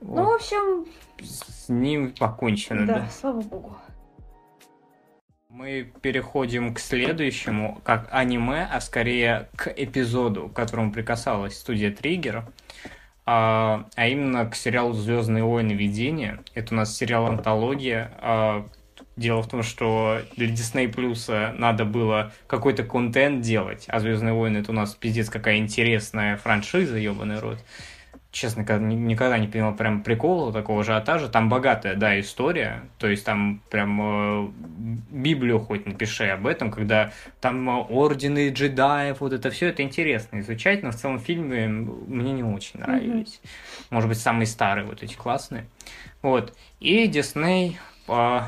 Вот. 0.00 0.16
Ну, 0.16 0.24
в 0.24 0.34
общем, 0.34 0.86
С 1.22 1.68
ним 1.68 2.12
покончено, 2.18 2.84
да, 2.84 2.94
да. 2.94 3.08
слава 3.08 3.40
богу. 3.40 3.76
Мы 5.50 5.92
переходим 6.02 6.74
к 6.74 6.80
следующему, 6.80 7.80
как 7.84 8.08
аниме, 8.10 8.68
а 8.72 8.80
скорее 8.80 9.48
к 9.56 9.68
эпизоду, 9.68 10.48
к 10.48 10.52
которому 10.52 10.92
прикасалась 10.92 11.56
студия 11.56 11.92
Триггер, 11.92 12.44
а, 13.30 13.84
а 13.94 14.06
именно 14.06 14.46
к 14.46 14.54
сериалу 14.54 14.94
Звездные 14.94 15.44
войны 15.44 15.72
видения. 15.72 16.42
Это 16.54 16.72
у 16.72 16.78
нас 16.78 16.96
сериал 16.96 17.26
антология. 17.26 18.10
А, 18.22 18.66
Дело 19.16 19.42
в 19.42 19.48
том, 19.48 19.62
что 19.64 20.20
для 20.36 20.46
Disney 20.46 20.92
Plus 20.92 21.52
надо 21.58 21.84
было 21.84 22.32
какой-то 22.46 22.84
контент 22.84 23.42
делать, 23.42 23.84
а 23.88 23.98
Звездные 24.00 24.32
войны 24.32 24.58
это 24.58 24.70
у 24.70 24.74
нас 24.74 24.94
пиздец 24.94 25.28
какая 25.28 25.58
интересная 25.58 26.36
франшиза, 26.36 26.96
ебаный 26.96 27.40
рот. 27.40 27.58
Честно, 28.30 28.60
никогда 28.60 29.38
не- 29.38 29.48
понимал 29.48 29.74
прям 29.74 30.02
прикола 30.02 30.52
такого 30.52 30.82
ажиотажа. 30.82 31.28
Там 31.28 31.48
богатая, 31.48 31.94
да, 31.94 32.20
история. 32.20 32.82
То 32.98 33.08
есть 33.08 33.24
там 33.24 33.62
прям 33.70 34.00
э, 34.02 34.48
Библию 35.10 35.58
хоть 35.60 35.86
напиши 35.86 36.26
об 36.26 36.46
этом, 36.46 36.70
когда 36.70 37.10
там 37.40 37.68
э, 37.70 37.82
ордены 37.88 38.50
джедаев, 38.50 39.20
вот 39.20 39.32
это 39.32 39.50
все 39.50 39.68
это 39.68 39.82
интересно 39.82 40.40
изучать, 40.40 40.82
но 40.82 40.90
в 40.90 40.96
целом 40.96 41.20
фильмы 41.20 41.66
мне 41.68 42.32
не 42.32 42.42
очень 42.42 42.80
нравились. 42.80 43.40
Может 43.88 44.10
быть, 44.10 44.18
самые 44.18 44.46
старые 44.46 44.84
вот 44.84 45.02
эти 45.02 45.14
классные. 45.14 45.66
Вот. 46.20 46.54
И 46.80 47.06
Дисней 47.06 47.78
э, 48.08 48.40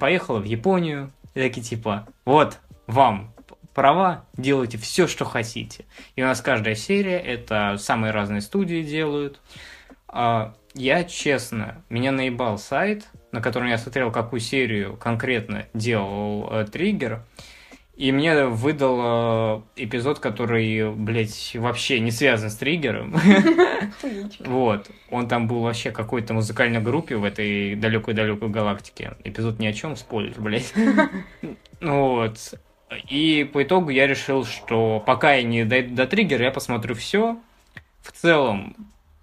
поехала 0.00 0.40
в 0.40 0.44
Японию. 0.44 1.12
И 1.34 1.40
такие 1.40 1.62
типа, 1.62 2.08
вот, 2.24 2.58
вам 2.86 3.33
права, 3.74 4.24
делайте 4.36 4.78
все, 4.78 5.06
что 5.06 5.24
хотите. 5.24 5.84
И 6.16 6.22
у 6.22 6.26
нас 6.26 6.40
каждая 6.40 6.74
серия, 6.74 7.18
это 7.18 7.76
самые 7.78 8.12
разные 8.12 8.40
студии 8.40 8.82
делают. 8.82 9.40
А, 10.08 10.54
я, 10.74 11.04
честно, 11.04 11.82
меня 11.88 12.12
наебал 12.12 12.58
сайт, 12.58 13.08
на 13.32 13.40
котором 13.40 13.68
я 13.68 13.78
смотрел, 13.78 14.10
какую 14.10 14.40
серию 14.40 14.96
конкретно 14.96 15.66
делал 15.74 16.48
э, 16.50 16.66
Триггер, 16.66 17.22
и 17.96 18.10
мне 18.10 18.46
выдал 18.46 18.98
э, 19.00 19.62
эпизод, 19.76 20.18
который, 20.18 20.92
блядь, 20.92 21.52
вообще 21.54 22.00
не 22.00 22.10
связан 22.10 22.50
с 22.50 22.56
Триггером. 22.56 23.14
Вот. 24.40 24.90
Он 25.10 25.28
там 25.28 25.46
был 25.46 25.60
вообще 25.60 25.90
какой-то 25.90 26.34
музыкальной 26.34 26.80
группе 26.80 27.16
в 27.16 27.24
этой 27.24 27.76
далекой-далекой 27.76 28.48
галактике. 28.48 29.14
Эпизод 29.22 29.58
ни 29.58 29.66
о 29.66 29.72
чем, 29.72 29.96
спойлер, 29.96 30.34
блядь. 30.40 30.72
Ну 31.80 32.14
Вот. 32.14 32.54
И 33.08 33.44
по 33.44 33.62
итогу 33.62 33.90
я 33.90 34.06
решил, 34.06 34.44
что 34.44 35.02
пока 35.04 35.34
я 35.34 35.42
не 35.42 35.64
дойду 35.64 35.94
до 35.94 36.06
триггера, 36.06 36.44
я 36.44 36.50
посмотрю 36.50 36.94
все. 36.94 37.38
В 38.02 38.12
целом, 38.12 38.76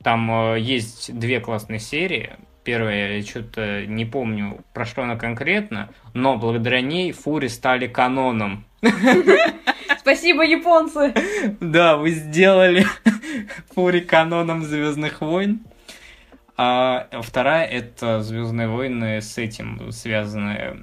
там 0.03 0.53
э, 0.53 0.59
есть 0.59 1.17
две 1.17 1.39
классные 1.39 1.79
серии. 1.79 2.37
Первая, 2.63 3.17
я 3.17 3.23
что-то 3.23 3.85
не 3.85 4.05
помню, 4.05 4.63
про 4.73 4.85
что 4.85 5.03
она 5.03 5.15
конкретно, 5.15 5.89
но 6.13 6.37
благодаря 6.37 6.81
ней 6.81 7.11
фури 7.11 7.47
стали 7.47 7.87
каноном. 7.87 8.65
Спасибо, 9.99 10.43
японцы! 10.43 11.13
Да, 11.59 11.97
вы 11.97 12.11
сделали 12.11 12.85
Фури 13.75 13.99
каноном 13.99 14.63
Звездных 14.63 15.21
войн. 15.21 15.61
А 16.57 17.07
вторая 17.21 17.65
это 17.65 18.21
Звездные 18.21 18.67
войны 18.67 19.21
с 19.21 19.37
этим 19.37 19.91
связанные 19.91 20.81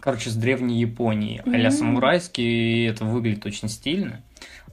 короче, 0.00 0.30
с 0.30 0.34
древней 0.34 0.80
Японии, 0.80 1.42
mm-hmm. 1.44 1.66
а 1.66 1.70
самурайский, 1.70 2.44
и 2.44 2.84
это 2.84 3.04
выглядит 3.04 3.46
очень 3.46 3.68
стильно. 3.68 4.22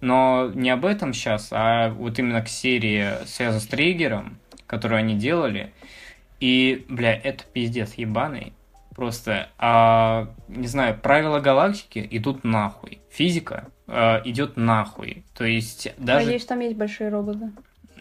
Но 0.01 0.51
не 0.53 0.69
об 0.69 0.85
этом 0.85 1.13
сейчас, 1.13 1.49
а 1.51 1.89
вот 1.89 2.19
именно 2.19 2.41
к 2.41 2.47
серии 2.47 3.25
связана 3.25 3.59
с 3.59 3.67
триггером, 3.67 4.37
которую 4.67 4.99
они 4.99 5.15
делали. 5.15 5.73
И, 6.39 6.85
бля, 6.87 7.13
это 7.13 7.43
пиздец 7.51 7.93
ебаный. 7.95 8.53
Просто, 8.95 9.49
а, 9.57 10.29
не 10.47 10.67
знаю, 10.67 10.97
правила 10.99 11.39
галактики 11.39 12.07
идут 12.11 12.43
нахуй. 12.43 12.99
Физика 13.11 13.67
а, 13.87 14.21
идет 14.25 14.57
нахуй. 14.57 15.23
То 15.35 15.45
есть 15.45 15.93
даже... 15.97 16.25
Надеюсь, 16.25 16.45
там 16.45 16.59
есть 16.59 16.77
большие 16.77 17.09
роботы. 17.09 17.51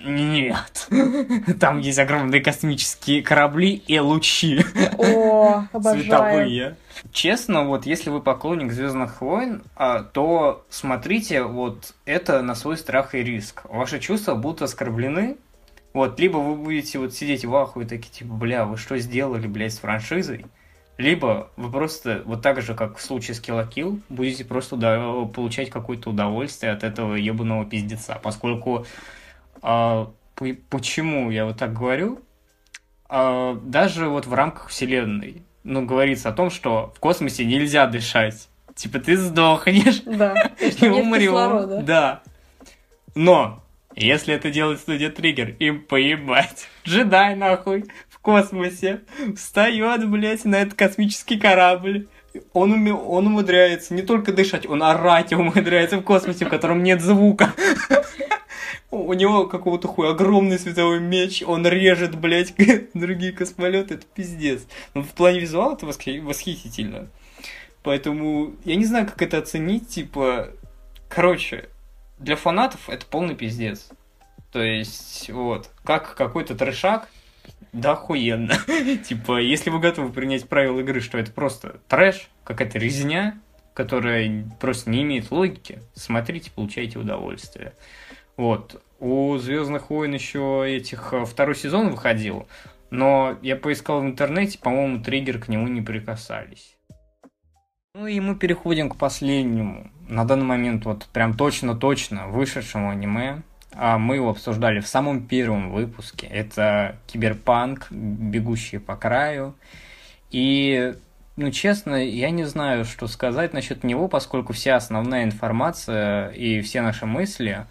Нет. 0.07 0.89
Там 1.61 1.81
есть 1.81 1.99
огромные 1.99 2.41
космические 2.41 3.23
корабли 3.23 3.83
и 3.87 3.99
лучи. 3.99 4.61
О, 4.99 5.65
обожаю. 5.73 6.03
Световые. 6.03 6.77
Честно, 7.13 7.65
вот 7.65 7.87
если 7.87 8.11
вы 8.11 8.21
поклонник 8.21 8.73
Звездных 8.73 9.21
войн, 9.21 9.63
а, 9.75 10.03
то 10.03 10.65
смотрите 10.71 11.43
вот 11.43 11.95
это 12.05 12.41
на 12.43 12.55
свой 12.55 12.77
страх 12.77 13.15
и 13.15 13.23
риск. 13.23 13.63
Ваши 13.65 13.99
чувства 13.99 14.35
будут 14.35 14.63
оскорблены. 14.63 15.37
Вот, 15.93 16.21
либо 16.21 16.37
вы 16.37 16.55
будете 16.57 16.99
вот 16.99 17.15
сидеть 17.15 17.45
в 17.45 17.57
ахуе 17.57 17.87
такие, 17.87 18.11
типа, 18.11 18.33
бля, 18.33 18.65
вы 18.65 18.77
что 18.77 18.99
сделали, 18.99 19.47
блядь, 19.47 19.75
с 19.75 19.79
франшизой? 19.79 20.47
Либо 20.99 21.51
вы 21.57 21.71
просто, 21.71 22.23
вот 22.25 22.43
так 22.43 22.63
же, 22.63 22.75
как 22.75 22.97
в 22.97 23.03
случае 23.03 23.35
с 23.35 23.41
Kill 23.41 23.69
Kill, 23.71 24.01
будете 24.09 24.45
просто 24.45 24.77
да, 24.77 24.99
получать 25.27 25.71
какое-то 25.71 26.11
удовольствие 26.11 26.73
от 26.73 26.85
этого 26.85 27.15
ебаного 27.15 27.67
пиздеца. 27.67 28.19
Поскольку 28.23 28.87
а, 29.69 30.13
почему 30.71 31.33
я 31.33 31.45
вот 31.45 31.59
так 31.59 31.73
говорю? 31.73 32.21
А, 33.09 33.59
даже 33.65 34.09
вот 34.09 34.27
в 34.27 34.33
рамках 34.33 34.69
Вселенной, 34.69 35.43
ну, 35.65 35.85
говорится 35.85 36.29
о 36.29 36.33
том, 36.33 36.51
что 36.51 36.93
в 36.97 37.01
космосе 37.01 37.45
нельзя 37.45 37.87
дышать. 37.87 38.49
Типа 38.77 39.01
ты 39.01 39.17
сдохнешь 39.17 40.03
да, 40.07 40.53
и 40.61 40.89
умрешь. 40.89 41.83
Да. 41.85 42.23
Но 43.17 43.61
если 43.97 44.35
это 44.35 44.53
делает 44.53 44.79
студия 44.79 45.11
Триггер, 45.11 45.57
им 45.59 45.83
поебать. 45.83 46.69
Джедай 46.85 47.35
нахуй 47.35 47.87
в 48.09 48.21
космосе 48.21 49.01
встает, 49.35 50.09
блядь, 50.09 50.45
на 50.45 50.57
этот 50.57 50.75
космический 50.75 51.41
корабль. 51.41 52.07
Он, 52.53 52.73
уме... 52.73 52.93
он 52.93 53.27
умудряется 53.27 53.95
не 53.95 54.03
только 54.03 54.33
дышать, 54.33 54.65
он 54.67 54.83
орать 54.85 55.33
умудряется 55.33 55.97
в 55.97 56.03
космосе, 56.03 56.45
в 56.45 56.51
котором 56.51 56.85
нет 56.85 57.01
звука. 57.01 57.53
У 59.07 59.13
него 59.13 59.47
какого-то 59.47 59.87
хуя 59.87 60.11
огромный 60.11 60.59
световой 60.59 60.99
меч, 60.99 61.43
он 61.47 61.65
режет, 61.67 62.19
блядь, 62.19 62.55
другие 62.95 63.33
космолеты, 63.33 63.95
это 63.95 64.05
пиздец. 64.15 64.67
Но 64.95 65.03
в 65.03 65.11
плане 65.11 65.39
визуала 65.39 65.75
это 65.75 65.87
восхи... 65.87 66.19
восхитительно. 66.19 67.09
Поэтому 67.85 68.57
я 68.65 68.75
не 68.75 68.85
знаю, 68.85 69.07
как 69.07 69.23
это 69.23 69.39
оценить, 69.39 69.89
типа... 69.89 70.51
Короче, 71.09 71.69
для 72.19 72.35
фанатов 72.35 72.91
это 72.91 73.07
полный 73.07 73.37
пиздец. 73.37 73.91
То 74.51 74.61
есть, 74.61 75.31
вот, 75.31 75.71
как 75.85 76.17
какой-то 76.17 76.57
трешак, 76.57 77.09
да 77.73 77.93
охуенно. 77.93 78.55
типа, 79.09 79.39
если 79.39 79.71
вы 79.71 79.79
готовы 79.79 80.13
принять 80.13 80.49
правила 80.49 80.81
игры, 80.81 81.01
что 81.01 81.17
это 81.17 81.31
просто 81.31 81.81
трэш, 81.87 82.29
какая-то 82.43 82.79
резня, 82.79 83.39
которая 83.73 84.45
просто 84.59 84.91
не 84.91 85.03
имеет 85.03 85.31
логики, 85.31 85.81
смотрите, 85.95 86.51
получайте 86.53 86.99
удовольствие. 86.99 87.73
Вот. 88.37 88.83
У 88.99 89.37
Звездных 89.37 89.91
войн 89.91 90.15
еще 90.15 90.65
этих 90.67 91.13
э, 91.13 91.25
второй 91.25 91.55
сезон 91.55 91.91
выходил, 91.91 92.49
но 92.91 93.37
я 93.43 93.57
поискал 93.57 94.01
в 94.01 94.05
интернете, 94.05 94.59
по-моему, 94.59 95.03
триггер 95.03 95.39
к 95.39 95.49
нему 95.49 95.69
не 95.69 95.83
прикасались. 95.83 96.77
Ну 97.95 98.07
и 98.07 98.21
мы 98.21 98.37
переходим 98.37 98.91
к 98.91 98.97
последнему, 98.97 99.91
на 100.09 100.25
данный 100.25 100.45
момент 100.45 100.85
вот 100.85 101.07
прям 101.13 101.35
точно-точно 101.35 102.29
вышедшему 102.29 102.91
аниме. 102.91 103.43
А 103.79 103.99
мы 103.99 104.17
его 104.17 104.31
обсуждали 104.31 104.81
в 104.81 104.87
самом 104.87 105.27
первом 105.27 105.71
выпуске. 105.71 106.27
Это 106.27 106.97
Киберпанк, 107.07 107.89
Бегущие 107.91 108.81
по 108.81 108.97
краю. 108.97 109.55
И, 110.31 110.95
ну 111.37 111.51
честно, 111.51 111.97
я 111.97 112.31
не 112.31 112.45
знаю, 112.45 112.87
что 112.87 113.07
сказать 113.07 113.53
насчет 113.53 113.85
него, 113.85 114.09
поскольку 114.09 114.55
вся 114.55 114.77
основная 114.77 115.25
информация 115.25 116.31
и 116.31 116.63
все 116.63 116.81
наши 116.81 117.05
мысли 117.05 117.67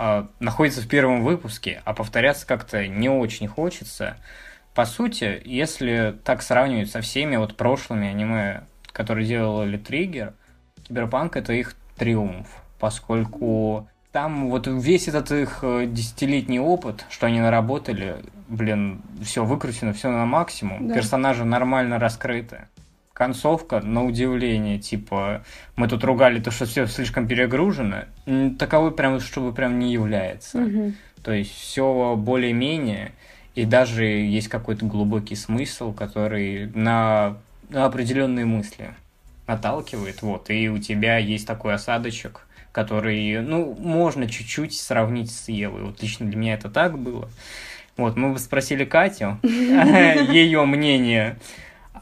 э, 0.00 0.24
находится 0.40 0.80
в 0.80 0.88
первом 0.88 1.22
выпуске, 1.22 1.82
а 1.84 1.92
повторяться 1.92 2.46
как-то 2.46 2.86
не 2.88 3.08
очень 3.08 3.46
хочется. 3.46 4.16
По 4.74 4.84
сути, 4.86 5.40
если 5.44 6.16
так 6.24 6.42
сравнивать 6.42 6.90
со 6.90 7.00
всеми 7.00 7.36
вот 7.36 7.56
прошлыми 7.56 8.08
аниме, 8.08 8.62
которые 8.92 9.26
делали 9.26 9.76
Триггер, 9.76 10.32
Киберпанк 10.88 11.36
это 11.36 11.52
их 11.52 11.74
триумф, 11.96 12.48
поскольку 12.78 13.88
там 14.10 14.48
вот 14.48 14.66
весь 14.66 15.06
этот 15.06 15.30
их 15.30 15.58
э, 15.62 15.86
десятилетний 15.86 16.58
опыт, 16.58 17.04
что 17.10 17.26
они 17.26 17.40
наработали, 17.40 18.16
блин, 18.48 19.02
все 19.22 19.44
выкручено, 19.44 19.92
все 19.92 20.10
на 20.10 20.24
максимум, 20.24 20.88
да. 20.88 20.94
персонажи 20.94 21.44
нормально 21.44 21.98
раскрыты 21.98 22.68
концовка, 23.20 23.82
на 23.82 24.06
удивление, 24.06 24.78
типа, 24.78 25.44
мы 25.76 25.88
тут 25.88 26.04
ругали 26.04 26.40
то, 26.40 26.50
что 26.50 26.64
все 26.64 26.86
слишком 26.86 27.28
перегружено, 27.28 28.04
таковой 28.58 28.92
прям, 28.92 29.20
чтобы 29.20 29.52
прям 29.52 29.78
не 29.78 29.92
является. 29.92 30.56
Угу. 30.58 30.92
То 31.22 31.32
есть 31.32 31.54
все 31.54 32.16
более-менее, 32.16 33.12
и 33.54 33.66
даже 33.66 34.06
есть 34.06 34.48
какой-то 34.48 34.86
глубокий 34.86 35.34
смысл, 35.34 35.92
который 35.92 36.68
на, 36.74 37.36
на 37.68 37.84
определенные 37.84 38.46
мысли 38.46 38.94
наталкивает, 39.46 40.22
вот, 40.22 40.48
и 40.48 40.70
у 40.70 40.78
тебя 40.78 41.18
есть 41.18 41.46
такой 41.46 41.74
осадочек, 41.74 42.46
который, 42.72 43.42
ну, 43.42 43.76
можно 43.78 44.30
чуть-чуть 44.30 44.74
сравнить 44.74 45.30
с 45.30 45.50
Евой. 45.50 45.82
Вот 45.82 46.00
лично 46.00 46.24
для 46.24 46.38
меня 46.38 46.54
это 46.54 46.70
так 46.70 46.98
было. 46.98 47.28
Вот, 47.98 48.16
мы 48.16 48.32
бы 48.32 48.38
спросили 48.38 48.86
Катю 48.86 49.38
ее 49.42 50.64
мнение 50.64 51.36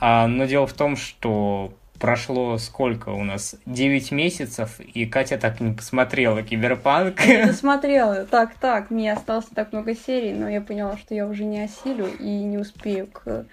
а, 0.00 0.26
но 0.26 0.44
дело 0.46 0.66
в 0.66 0.72
том, 0.72 0.96
что 0.96 1.72
прошло 1.98 2.58
сколько 2.58 3.10
у 3.10 3.24
нас? 3.24 3.56
9 3.66 4.12
месяцев, 4.12 4.80
и 4.80 5.06
Катя 5.06 5.38
так 5.38 5.60
не 5.60 5.72
посмотрела 5.72 6.42
Киберпанк. 6.42 7.20
Я 7.26 7.52
смотрела, 7.52 8.24
так, 8.24 8.54
так, 8.54 8.90
мне 8.90 9.12
осталось 9.12 9.46
так 9.54 9.72
много 9.72 9.94
серий, 9.94 10.32
но 10.32 10.48
я 10.48 10.60
поняла, 10.60 10.96
что 10.96 11.14
я 11.14 11.26
уже 11.26 11.44
не 11.44 11.60
осилю 11.60 12.06
и 12.18 12.28
не 12.28 12.58
успею 12.58 13.08
к 13.08 13.46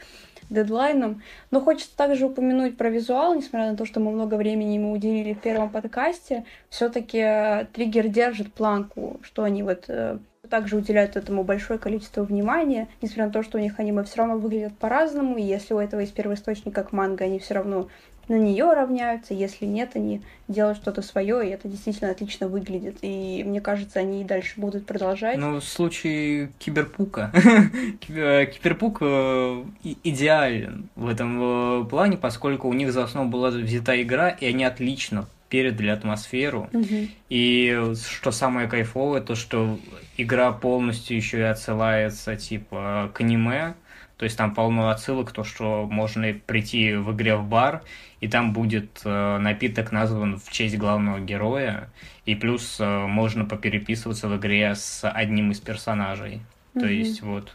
дедлайнам. 0.50 1.22
Но 1.52 1.62
хочется 1.62 1.96
также 1.96 2.26
упомянуть 2.26 2.78
про 2.78 2.90
визуал, 2.90 3.36
несмотря 3.36 3.72
на 3.72 3.78
то, 3.78 3.86
что 3.86 4.00
мы 4.00 4.12
много 4.12 4.36
времени 4.36 4.76
ему 4.76 4.92
уделили 4.92 5.34
в 5.34 5.40
первом 5.40 5.70
подкасте, 5.70 6.46
все-таки 6.70 7.20
э, 7.20 7.66
триггер 7.74 8.08
держит 8.08 8.54
планку, 8.54 9.20
что 9.24 9.44
они 9.44 9.64
вот 9.64 9.86
э, 9.88 10.20
также 10.50 10.78
уделяют 10.78 11.16
этому 11.16 11.44
большое 11.44 11.80
количество 11.80 12.24
внимания, 12.24 12.88
несмотря 13.02 13.28
на 13.28 13.32
то, 13.32 13.44
что 13.44 13.58
у 13.58 13.62
них 13.62 13.80
аниме 13.80 14.04
все 14.04 14.18
равно 14.18 14.38
выглядят 14.38 14.78
по-разному, 14.78 15.38
и 15.38 15.42
если 15.42 15.74
у 15.74 15.80
этого 15.80 16.02
есть 16.02 16.14
первоисточник 16.14 16.74
как 16.74 16.92
манга, 16.92 17.26
они 17.26 17.40
все 17.40 17.54
равно 17.56 17.88
на 18.28 18.36
нее 18.36 18.74
равняются, 18.74 19.34
если 19.34 19.66
нет, 19.66 19.92
они 19.96 20.22
делают 20.48 20.78
что-то 20.78 21.02
свое, 21.02 21.48
и 21.48 21.52
это 21.52 21.68
действительно 21.68 22.12
отлично 22.12 22.48
выглядит. 22.48 22.98
И 23.02 23.44
мне 23.46 23.62
кажется, 23.62 24.00
они 24.00 24.22
и 24.22 24.26
дальше 24.26 24.60
будут 24.60 24.86
продолжать. 24.86 25.38
Ну, 25.38 25.60
в 25.60 25.64
случае 25.64 26.50
Киберпука, 26.60 27.32
Киберпук 28.02 28.98
э, 29.02 29.64
идеален 30.04 30.90
в 30.96 31.08
этом 31.08 31.84
э, 31.84 31.86
плане, 31.86 32.18
поскольку 32.18 32.68
у 32.68 32.74
них 32.74 32.92
за 32.92 33.04
основу 33.04 33.30
была 33.30 33.50
взята 33.50 34.02
игра, 34.02 34.30
и 34.30 34.46
они 34.46 34.64
отлично 34.64 35.28
передали 35.56 35.88
атмосферу. 35.88 36.70
Угу. 36.74 37.08
И 37.30 37.94
что 38.10 38.32
самое 38.32 38.68
кайфовое, 38.68 39.22
то 39.22 39.36
что 39.36 39.80
игра 40.18 40.52
полностью 40.52 41.16
еще 41.16 41.40
и 41.40 41.44
отсылается 41.44 42.36
типа 42.36 43.10
к 43.14 43.22
аниме. 43.22 43.76
То 44.18 44.26
есть 44.26 44.38
там 44.38 44.54
полно 44.54 44.90
отсылок, 44.90 45.32
то 45.32 45.46
что 45.46 45.88
можно 45.90 46.34
прийти 46.46 46.94
в 46.94 47.14
игре 47.14 47.36
в 47.38 47.46
бар, 47.46 47.84
и 48.20 48.28
там 48.28 48.52
будет 48.52 49.02
э, 49.06 49.38
напиток 49.38 49.92
назван 49.92 50.40
в 50.40 50.52
честь 50.52 50.78
главного 50.78 51.20
героя, 51.20 51.90
и 52.26 52.36
плюс 52.36 52.78
э, 52.80 53.08
можно 53.08 53.44
попереписываться 53.46 54.28
в 54.30 54.38
игре 54.38 54.74
с 54.76 55.10
одним 55.10 55.52
из 55.52 55.60
персонажей. 55.60 56.36
Mm-hmm. 56.74 56.80
То 56.80 56.88
есть 56.88 57.22
вот 57.22 57.54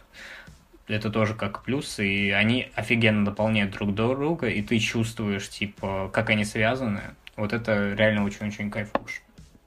это 0.86 1.10
тоже 1.10 1.34
как 1.34 1.62
плюс, 1.62 1.98
и 1.98 2.30
они 2.30 2.68
офигенно 2.74 3.24
дополняют 3.24 3.72
друг 3.72 3.94
друга, 3.94 4.48
и 4.48 4.60
ты 4.60 4.78
чувствуешь, 4.78 5.48
типа, 5.48 6.10
как 6.12 6.30
они 6.30 6.44
связаны. 6.44 7.02
Вот 7.40 7.54
это 7.54 7.94
реально 7.94 8.22
очень-очень 8.24 8.70
кайфуш. 8.70 9.22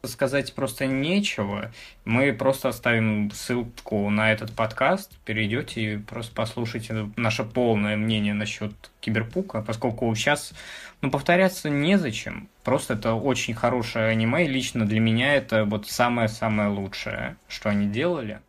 Сказать 0.06 0.54
просто 0.54 0.86
нечего. 0.86 1.72
Мы 2.06 2.32
просто 2.32 2.70
оставим 2.70 3.32
ссылку 3.32 4.12
на 4.12 4.32
этот 4.32 4.54
подкаст. 4.54 5.18
Перейдете 5.26 5.82
и 5.94 5.98
просто 5.98 6.36
послушайте 6.36 7.10
наше 7.16 7.44
полное 7.44 7.98
мнение 7.98 8.36
насчет 8.36 8.74
Киберпука, 9.00 9.64
поскольку 9.64 10.14
сейчас, 10.14 10.54
ну, 11.02 11.10
повторяться 11.10 11.72
незачем. 11.72 12.48
Просто 12.64 12.94
это 12.94 13.16
очень 13.16 13.56
хорошее 13.56 14.06
аниме, 14.06 14.46
и 14.46 14.50
лично 14.50 14.86
для 14.86 15.00
меня 15.00 15.34
это 15.34 15.66
вот 15.66 15.88
самое-самое 15.88 16.70
лучшее, 16.70 17.38
что 17.48 17.70
они 17.70 17.88
делали. 17.88 18.42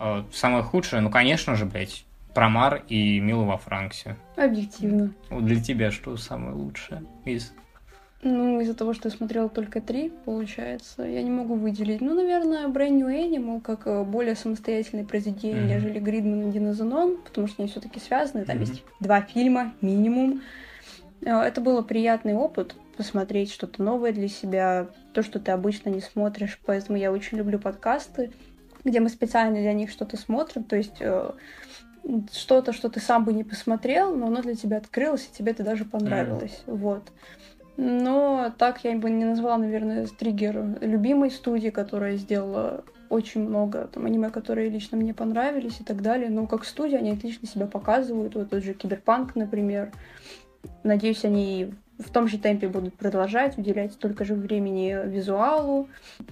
А 0.00 0.26
самое 0.32 0.64
худшее, 0.64 1.00
ну, 1.00 1.10
конечно 1.10 1.54
же, 1.54 1.64
блядь, 1.64 2.04
Промар 2.34 2.82
и 2.88 3.20
Мила 3.20 3.44
во 3.44 3.56
Франксе. 3.56 4.16
Объективно. 4.36 5.14
Вот 5.30 5.46
для 5.46 5.62
тебя 5.62 5.92
что 5.92 6.16
самое 6.16 6.56
лучшее 6.56 7.04
из... 7.24 7.52
Ну, 8.24 8.58
из-за 8.62 8.74
того, 8.74 8.94
что 8.94 9.08
я 9.10 9.14
смотрела 9.14 9.50
только 9.50 9.82
три, 9.82 10.10
получается, 10.24 11.02
я 11.02 11.22
не 11.22 11.30
могу 11.30 11.54
выделить. 11.56 12.00
Ну, 12.00 12.14
наверное, 12.14 12.66
Brand 12.68 12.90
New 12.92 13.08
Animal 13.08 13.60
как 13.60 13.86
э, 13.86 14.02
более 14.02 14.34
самостоятельное 14.34 15.04
произведение, 15.04 15.60
Мгм. 15.60 15.68
нежели 15.68 15.98
Гридман 16.00 16.48
и 16.48 16.52
Динозенон, 16.52 17.18
потому 17.22 17.46
что 17.46 17.62
они 17.62 17.70
все 17.70 17.80
таки 17.80 18.00
связаны. 18.00 18.46
Там 18.46 18.56
Мгм. 18.56 18.64
есть 18.64 18.82
два 18.98 19.20
фильма 19.20 19.74
минимум. 19.82 20.40
Э, 21.20 21.40
Это 21.42 21.60
был 21.60 21.82
приятный 21.84 22.34
опыт 22.34 22.74
посмотреть 22.96 23.52
что-то 23.52 23.82
новое 23.82 24.12
для 24.12 24.28
себя, 24.28 24.86
то, 25.12 25.22
что 25.22 25.38
ты 25.38 25.52
обычно 25.52 25.90
не 25.90 26.00
смотришь. 26.00 26.58
Поэтому 26.64 26.96
я 26.96 27.12
очень 27.12 27.36
люблю 27.36 27.58
подкасты, 27.58 28.32
где 28.84 29.00
мы 29.00 29.10
специально 29.10 29.56
для 29.58 29.74
них 29.74 29.90
что-то 29.90 30.16
смотрим. 30.16 30.64
То 30.64 30.76
есть 30.76 30.96
э, 31.00 31.30
что-то, 32.32 32.72
что 32.72 32.88
ты 32.88 33.00
сам 33.00 33.24
бы 33.26 33.34
не 33.34 33.44
посмотрел, 33.44 34.14
но 34.14 34.28
оно 34.28 34.40
для 34.40 34.54
тебя 34.54 34.78
открылось, 34.78 35.28
и 35.30 35.36
тебе 35.36 35.52
это 35.52 35.62
даже 35.62 35.84
понравилось. 35.84 36.62
Вот. 36.66 37.02
Но 37.76 38.52
так 38.56 38.84
я 38.84 38.96
бы 38.96 39.10
не 39.10 39.24
назвала, 39.24 39.58
наверное, 39.58 40.06
триггер 40.06 40.78
любимой 40.80 41.30
студии, 41.30 41.70
которая 41.70 42.16
сделала 42.16 42.84
очень 43.08 43.42
много 43.42 43.88
там 43.92 44.06
аниме, 44.06 44.30
которые 44.30 44.70
лично 44.70 44.96
мне 44.96 45.12
понравились 45.12 45.80
и 45.80 45.84
так 45.84 46.02
далее. 46.02 46.30
Но 46.30 46.46
как 46.46 46.64
студия 46.64 46.98
они 46.98 47.12
отлично 47.12 47.48
себя 47.48 47.66
показывают. 47.66 48.34
Вот 48.34 48.50
тот 48.50 48.62
же 48.62 48.74
Киберпанк, 48.74 49.34
например. 49.34 49.92
Надеюсь, 50.82 51.24
они 51.24 51.74
в 51.98 52.10
том 52.10 52.28
же 52.28 52.38
темпе 52.38 52.68
будут 52.68 52.94
продолжать, 52.94 53.58
уделять 53.58 53.92
столько 53.92 54.24
же 54.24 54.34
времени 54.34 54.96
визуалу. 55.06 55.88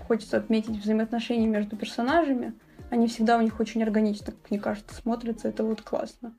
Хочется 0.07 0.39
отметить 0.39 0.81
взаимоотношения 0.81 1.47
между 1.47 1.77
персонажами. 1.77 2.53
Они 2.91 3.07
всегда 3.07 3.39
у 3.39 3.41
них 3.41 3.59
очень 3.59 3.83
органично, 3.83 4.27
как 4.27 4.51
мне 4.51 4.61
кажется, 4.61 4.95
смотрятся. 4.95 5.49
Это 5.49 5.65
вот 5.65 5.83
классно. 5.83 6.33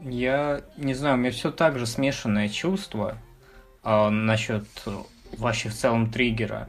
Я 0.00 0.62
не 0.76 0.94
знаю, 0.94 1.16
у 1.16 1.18
меня 1.18 1.30
все 1.30 1.50
так 1.50 1.78
же 1.78 1.86
смешанное 1.86 2.48
чувство 2.48 3.16
а, 3.82 4.10
насчет 4.10 4.66
вообще 5.38 5.68
в 5.68 5.74
целом 5.74 6.10
триггера. 6.10 6.68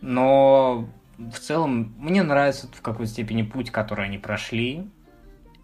Но 0.00 0.88
в 1.18 1.38
целом 1.38 1.94
мне 1.98 2.22
нравится 2.22 2.68
в 2.72 2.80
какой-то 2.82 3.10
степени 3.12 3.42
путь, 3.42 3.70
который 3.70 4.06
они 4.06 4.18
прошли. 4.18 4.86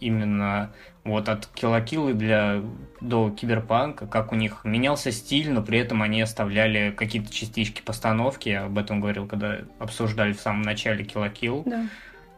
Именно 0.00 0.72
вот 1.04 1.28
от 1.28 1.46
Киллакиллы 1.46 2.14
для 2.14 2.60
до 3.00 3.30
Киберпанка, 3.30 4.06
как 4.06 4.32
у 4.32 4.34
них 4.34 4.60
менялся 4.64 5.12
стиль, 5.12 5.50
но 5.52 5.62
при 5.62 5.78
этом 5.78 6.02
они 6.02 6.20
оставляли 6.22 6.90
какие-то 6.90 7.32
частички 7.32 7.82
постановки. 7.82 8.48
Я 8.48 8.64
об 8.64 8.78
этом 8.78 9.00
говорил, 9.00 9.26
когда 9.26 9.58
обсуждали 9.78 10.32
в 10.32 10.40
самом 10.40 10.62
начале 10.62 11.04
Киллакилл. 11.04 11.62
Да. 11.66 11.86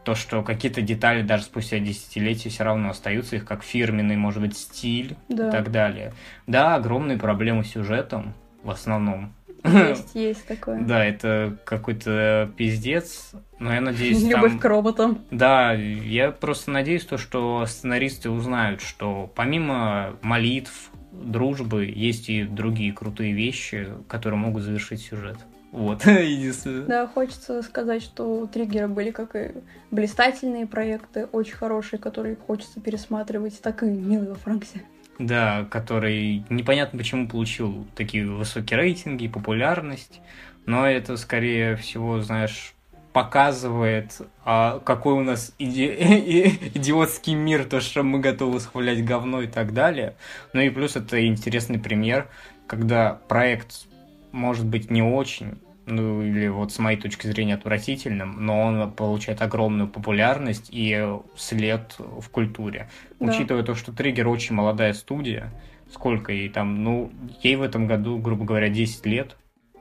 то, 0.03 0.13
что 0.13 0.43
какие-то 0.43 0.81
детали 0.83 1.23
даже 1.23 1.45
спустя 1.45 1.79
десятилетия 1.79 2.49
все 2.49 2.63
равно 2.63 2.91
остаются, 2.91 3.37
их 3.37 3.45
как 3.45 3.63
фирменный, 3.63 4.15
может 4.15 4.39
быть, 4.39 4.55
стиль 4.55 5.15
Да. 5.29 5.47
и 5.47 5.51
так 5.51 5.71
далее. 5.71 6.13
Да, 6.45 6.75
огромные 6.75 7.17
проблемы 7.17 7.63
с 7.63 7.69
сюжетом 7.71 8.35
в 8.65 8.71
основном. 8.71 9.33
Есть, 9.63 10.13
есть 10.13 10.45
такое. 10.45 10.81
Да, 10.81 11.03
это 11.03 11.57
какой-то 11.65 12.51
пиздец, 12.57 13.31
но 13.59 13.73
я 13.73 13.81
надеюсь, 13.81 14.21
Любовь 14.27 14.51
там... 14.51 14.59
к 14.59 14.65
роботам. 14.65 15.25
Да, 15.31 15.73
я 15.73 16.31
просто 16.31 16.71
надеюсь, 16.71 17.05
то, 17.05 17.17
что 17.17 17.65
сценаристы 17.65 18.29
узнают, 18.29 18.81
что 18.81 19.31
помимо 19.35 20.17
молитв, 20.21 20.91
дружбы, 21.11 21.85
есть 21.85 22.29
и 22.29 22.43
другие 22.43 22.91
крутые 22.91 23.33
вещи, 23.33 23.87
которые 24.07 24.39
могут 24.39 24.63
завершить 24.63 25.01
сюжет. 25.01 25.37
Вот, 25.71 26.05
единственное. 26.05 26.85
Да, 26.85 27.07
хочется 27.07 27.61
сказать, 27.61 28.01
что 28.01 28.41
у 28.41 28.47
Триггера 28.47 28.87
были 28.87 29.11
как 29.11 29.35
и 29.35 29.51
блистательные 29.91 30.67
проекты, 30.67 31.25
очень 31.31 31.55
хорошие, 31.55 31.99
которые 31.99 32.35
хочется 32.35 32.79
пересматривать, 32.79 33.61
так 33.61 33.83
и 33.83 33.85
«Милый 33.85 34.29
во 34.29 34.35
Франксе». 34.35 34.81
Да, 35.17 35.65
который 35.71 36.43
непонятно 36.49 36.99
почему 36.99 37.27
получил 37.27 37.87
такие 37.95 38.29
высокие 38.29 38.77
рейтинги 38.77 39.25
и 39.25 39.29
популярность, 39.29 40.19
но 40.65 40.85
это, 40.85 41.15
скорее 41.15 41.77
всего, 41.77 42.19
знаешь, 42.19 42.73
показывает, 43.13 44.19
а, 44.43 44.79
какой 44.79 45.13
у 45.13 45.23
нас 45.23 45.53
иди- 45.57 45.95
идиотский 46.75 47.33
мир, 47.33 47.63
то, 47.63 47.79
что 47.79 48.03
мы 48.03 48.19
готовы 48.19 48.59
схвалять 48.59 49.05
говно 49.05 49.41
и 49.41 49.47
так 49.47 49.73
далее. 49.73 50.15
Ну 50.51 50.59
и 50.59 50.69
плюс 50.69 50.97
это 50.97 51.25
интересный 51.25 51.79
пример, 51.79 52.27
когда 52.67 53.21
проект 53.29 53.87
может 54.33 54.65
быть 54.65 54.91
не 54.91 55.01
очень, 55.01 55.59
ну 55.85 56.21
или 56.21 56.47
вот 56.47 56.71
с 56.71 56.79
моей 56.79 56.99
точки 56.99 57.27
зрения 57.27 57.55
отвратительным, 57.55 58.45
но 58.45 58.61
он 58.61 58.91
получает 58.91 59.41
огромную 59.41 59.87
популярность 59.87 60.69
и 60.71 61.07
след 61.35 61.95
в 61.97 62.29
культуре. 62.29 62.89
Да. 63.19 63.27
Учитывая 63.27 63.63
то, 63.63 63.75
что 63.75 63.91
Триггер 63.93 64.27
очень 64.27 64.55
молодая 64.55 64.93
студия, 64.93 65.51
сколько 65.91 66.31
ей 66.31 66.49
там, 66.49 66.83
ну, 66.83 67.11
ей 67.43 67.55
в 67.55 67.61
этом 67.61 67.87
году, 67.87 68.17
грубо 68.17 68.45
говоря, 68.45 68.69
10 68.69 69.05
лет. 69.05 69.37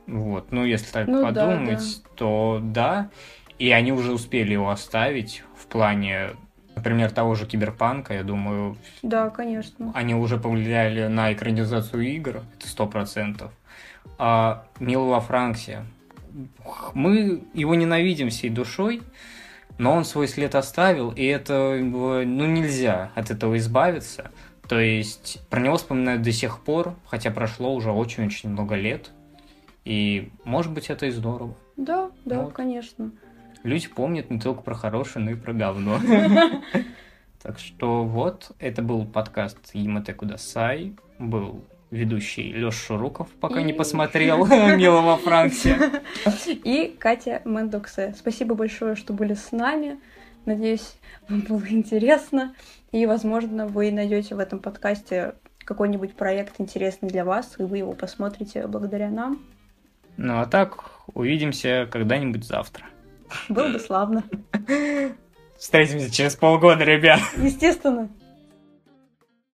Вот, 0.06 0.52
ну, 0.52 0.64
если 0.64 0.92
так 0.92 1.06
Ну 1.06 1.22
да, 1.32 1.46
подумать, 1.46 2.02
то 2.16 2.60
да. 2.62 3.08
И 3.58 3.70
они 3.70 3.92
уже 3.92 4.12
успели 4.12 4.52
его 4.52 4.68
оставить 4.68 5.42
в 5.56 5.66
плане, 5.66 6.30
например, 6.76 7.10
того 7.10 7.34
же 7.34 7.46
Киберпанка, 7.46 8.14
я 8.14 8.22
думаю, 8.22 8.76
Да, 9.02 9.30
конечно. 9.30 9.92
они 9.94 10.14
уже 10.14 10.36
повлияли 10.36 11.06
на 11.06 11.32
экранизацию 11.32 12.02
игр, 12.02 12.42
это 12.58 12.68
сто 12.68 12.86
процентов. 12.86 13.52
А 14.18 14.66
Мил 14.78 15.06
во 15.06 15.20
Франксе, 15.20 15.84
мы 16.94 17.44
его 17.54 17.74
ненавидим 17.74 18.30
всей 18.30 18.50
душой, 18.50 19.02
но 19.78 19.92
он 19.92 20.04
свой 20.04 20.28
след 20.28 20.54
оставил, 20.54 21.10
и 21.10 21.24
это, 21.24 21.78
ну, 21.80 22.22
нельзя 22.22 23.10
от 23.14 23.30
этого 23.30 23.56
избавиться. 23.58 24.30
То 24.68 24.78
есть 24.80 25.40
про 25.50 25.60
него 25.60 25.76
вспоминают 25.76 26.22
до 26.22 26.32
сих 26.32 26.60
пор, 26.60 26.94
хотя 27.06 27.30
прошло 27.30 27.74
уже 27.74 27.90
очень-очень 27.90 28.50
много 28.50 28.76
лет. 28.76 29.10
И, 29.84 30.30
может 30.44 30.72
быть, 30.72 30.88
это 30.88 31.06
и 31.06 31.10
здорово. 31.10 31.54
Да, 31.76 32.10
да, 32.24 32.42
Вот. 32.42 32.54
конечно. 32.54 33.10
Люди 33.62 33.88
помнят 33.88 34.30
не 34.30 34.40
только 34.40 34.62
про 34.62 34.74
хорошее, 34.74 35.24
но 35.24 35.32
и 35.32 35.34
про 35.34 35.52
говно. 35.52 35.98
Так 37.42 37.58
что 37.58 38.04
вот, 38.04 38.52
это 38.58 38.80
был 38.80 39.04
подкаст 39.04 39.58
Ямате 39.74 40.14
Кудасай. 40.14 40.94
Был 41.18 41.62
ведущий 41.94 42.52
Лёш 42.52 42.74
Шуруков, 42.76 43.28
пока 43.40 43.62
не 43.62 43.72
И- 43.72 43.76
посмотрел 43.76 44.46
«Мило 44.76 45.00
во 45.00 45.16
Франксе». 45.16 46.02
И 46.46 46.94
Катя 46.98 47.40
Мендоксе. 47.44 48.14
Спасибо 48.18 48.54
большое, 48.54 48.96
что 48.96 49.12
были 49.12 49.34
с 49.34 49.52
нами. 49.52 49.98
Надеюсь, 50.44 50.96
вам 51.28 51.40
было 51.40 51.62
интересно. 51.68 52.54
И, 52.92 53.06
возможно, 53.06 53.66
вы 53.66 53.90
найдете 53.90 54.34
в 54.34 54.38
этом 54.38 54.58
подкасте 54.58 55.34
какой-нибудь 55.64 56.14
проект 56.14 56.60
интересный 56.60 57.08
для 57.08 57.24
вас, 57.24 57.54
и 57.58 57.62
вы 57.62 57.78
его 57.78 57.92
посмотрите 57.92 58.66
благодаря 58.66 59.08
нам. 59.08 59.40
Ну 60.16 60.38
а 60.38 60.46
так, 60.46 61.00
увидимся 61.14 61.88
когда-нибудь 61.90 62.44
завтра. 62.44 62.86
Было 63.48 63.68
бы 63.68 63.80
славно. 63.80 64.22
Встретимся 65.58 66.10
через 66.12 66.36
полгода, 66.36 66.84
ребят. 66.84 67.20
Естественно. 67.36 68.08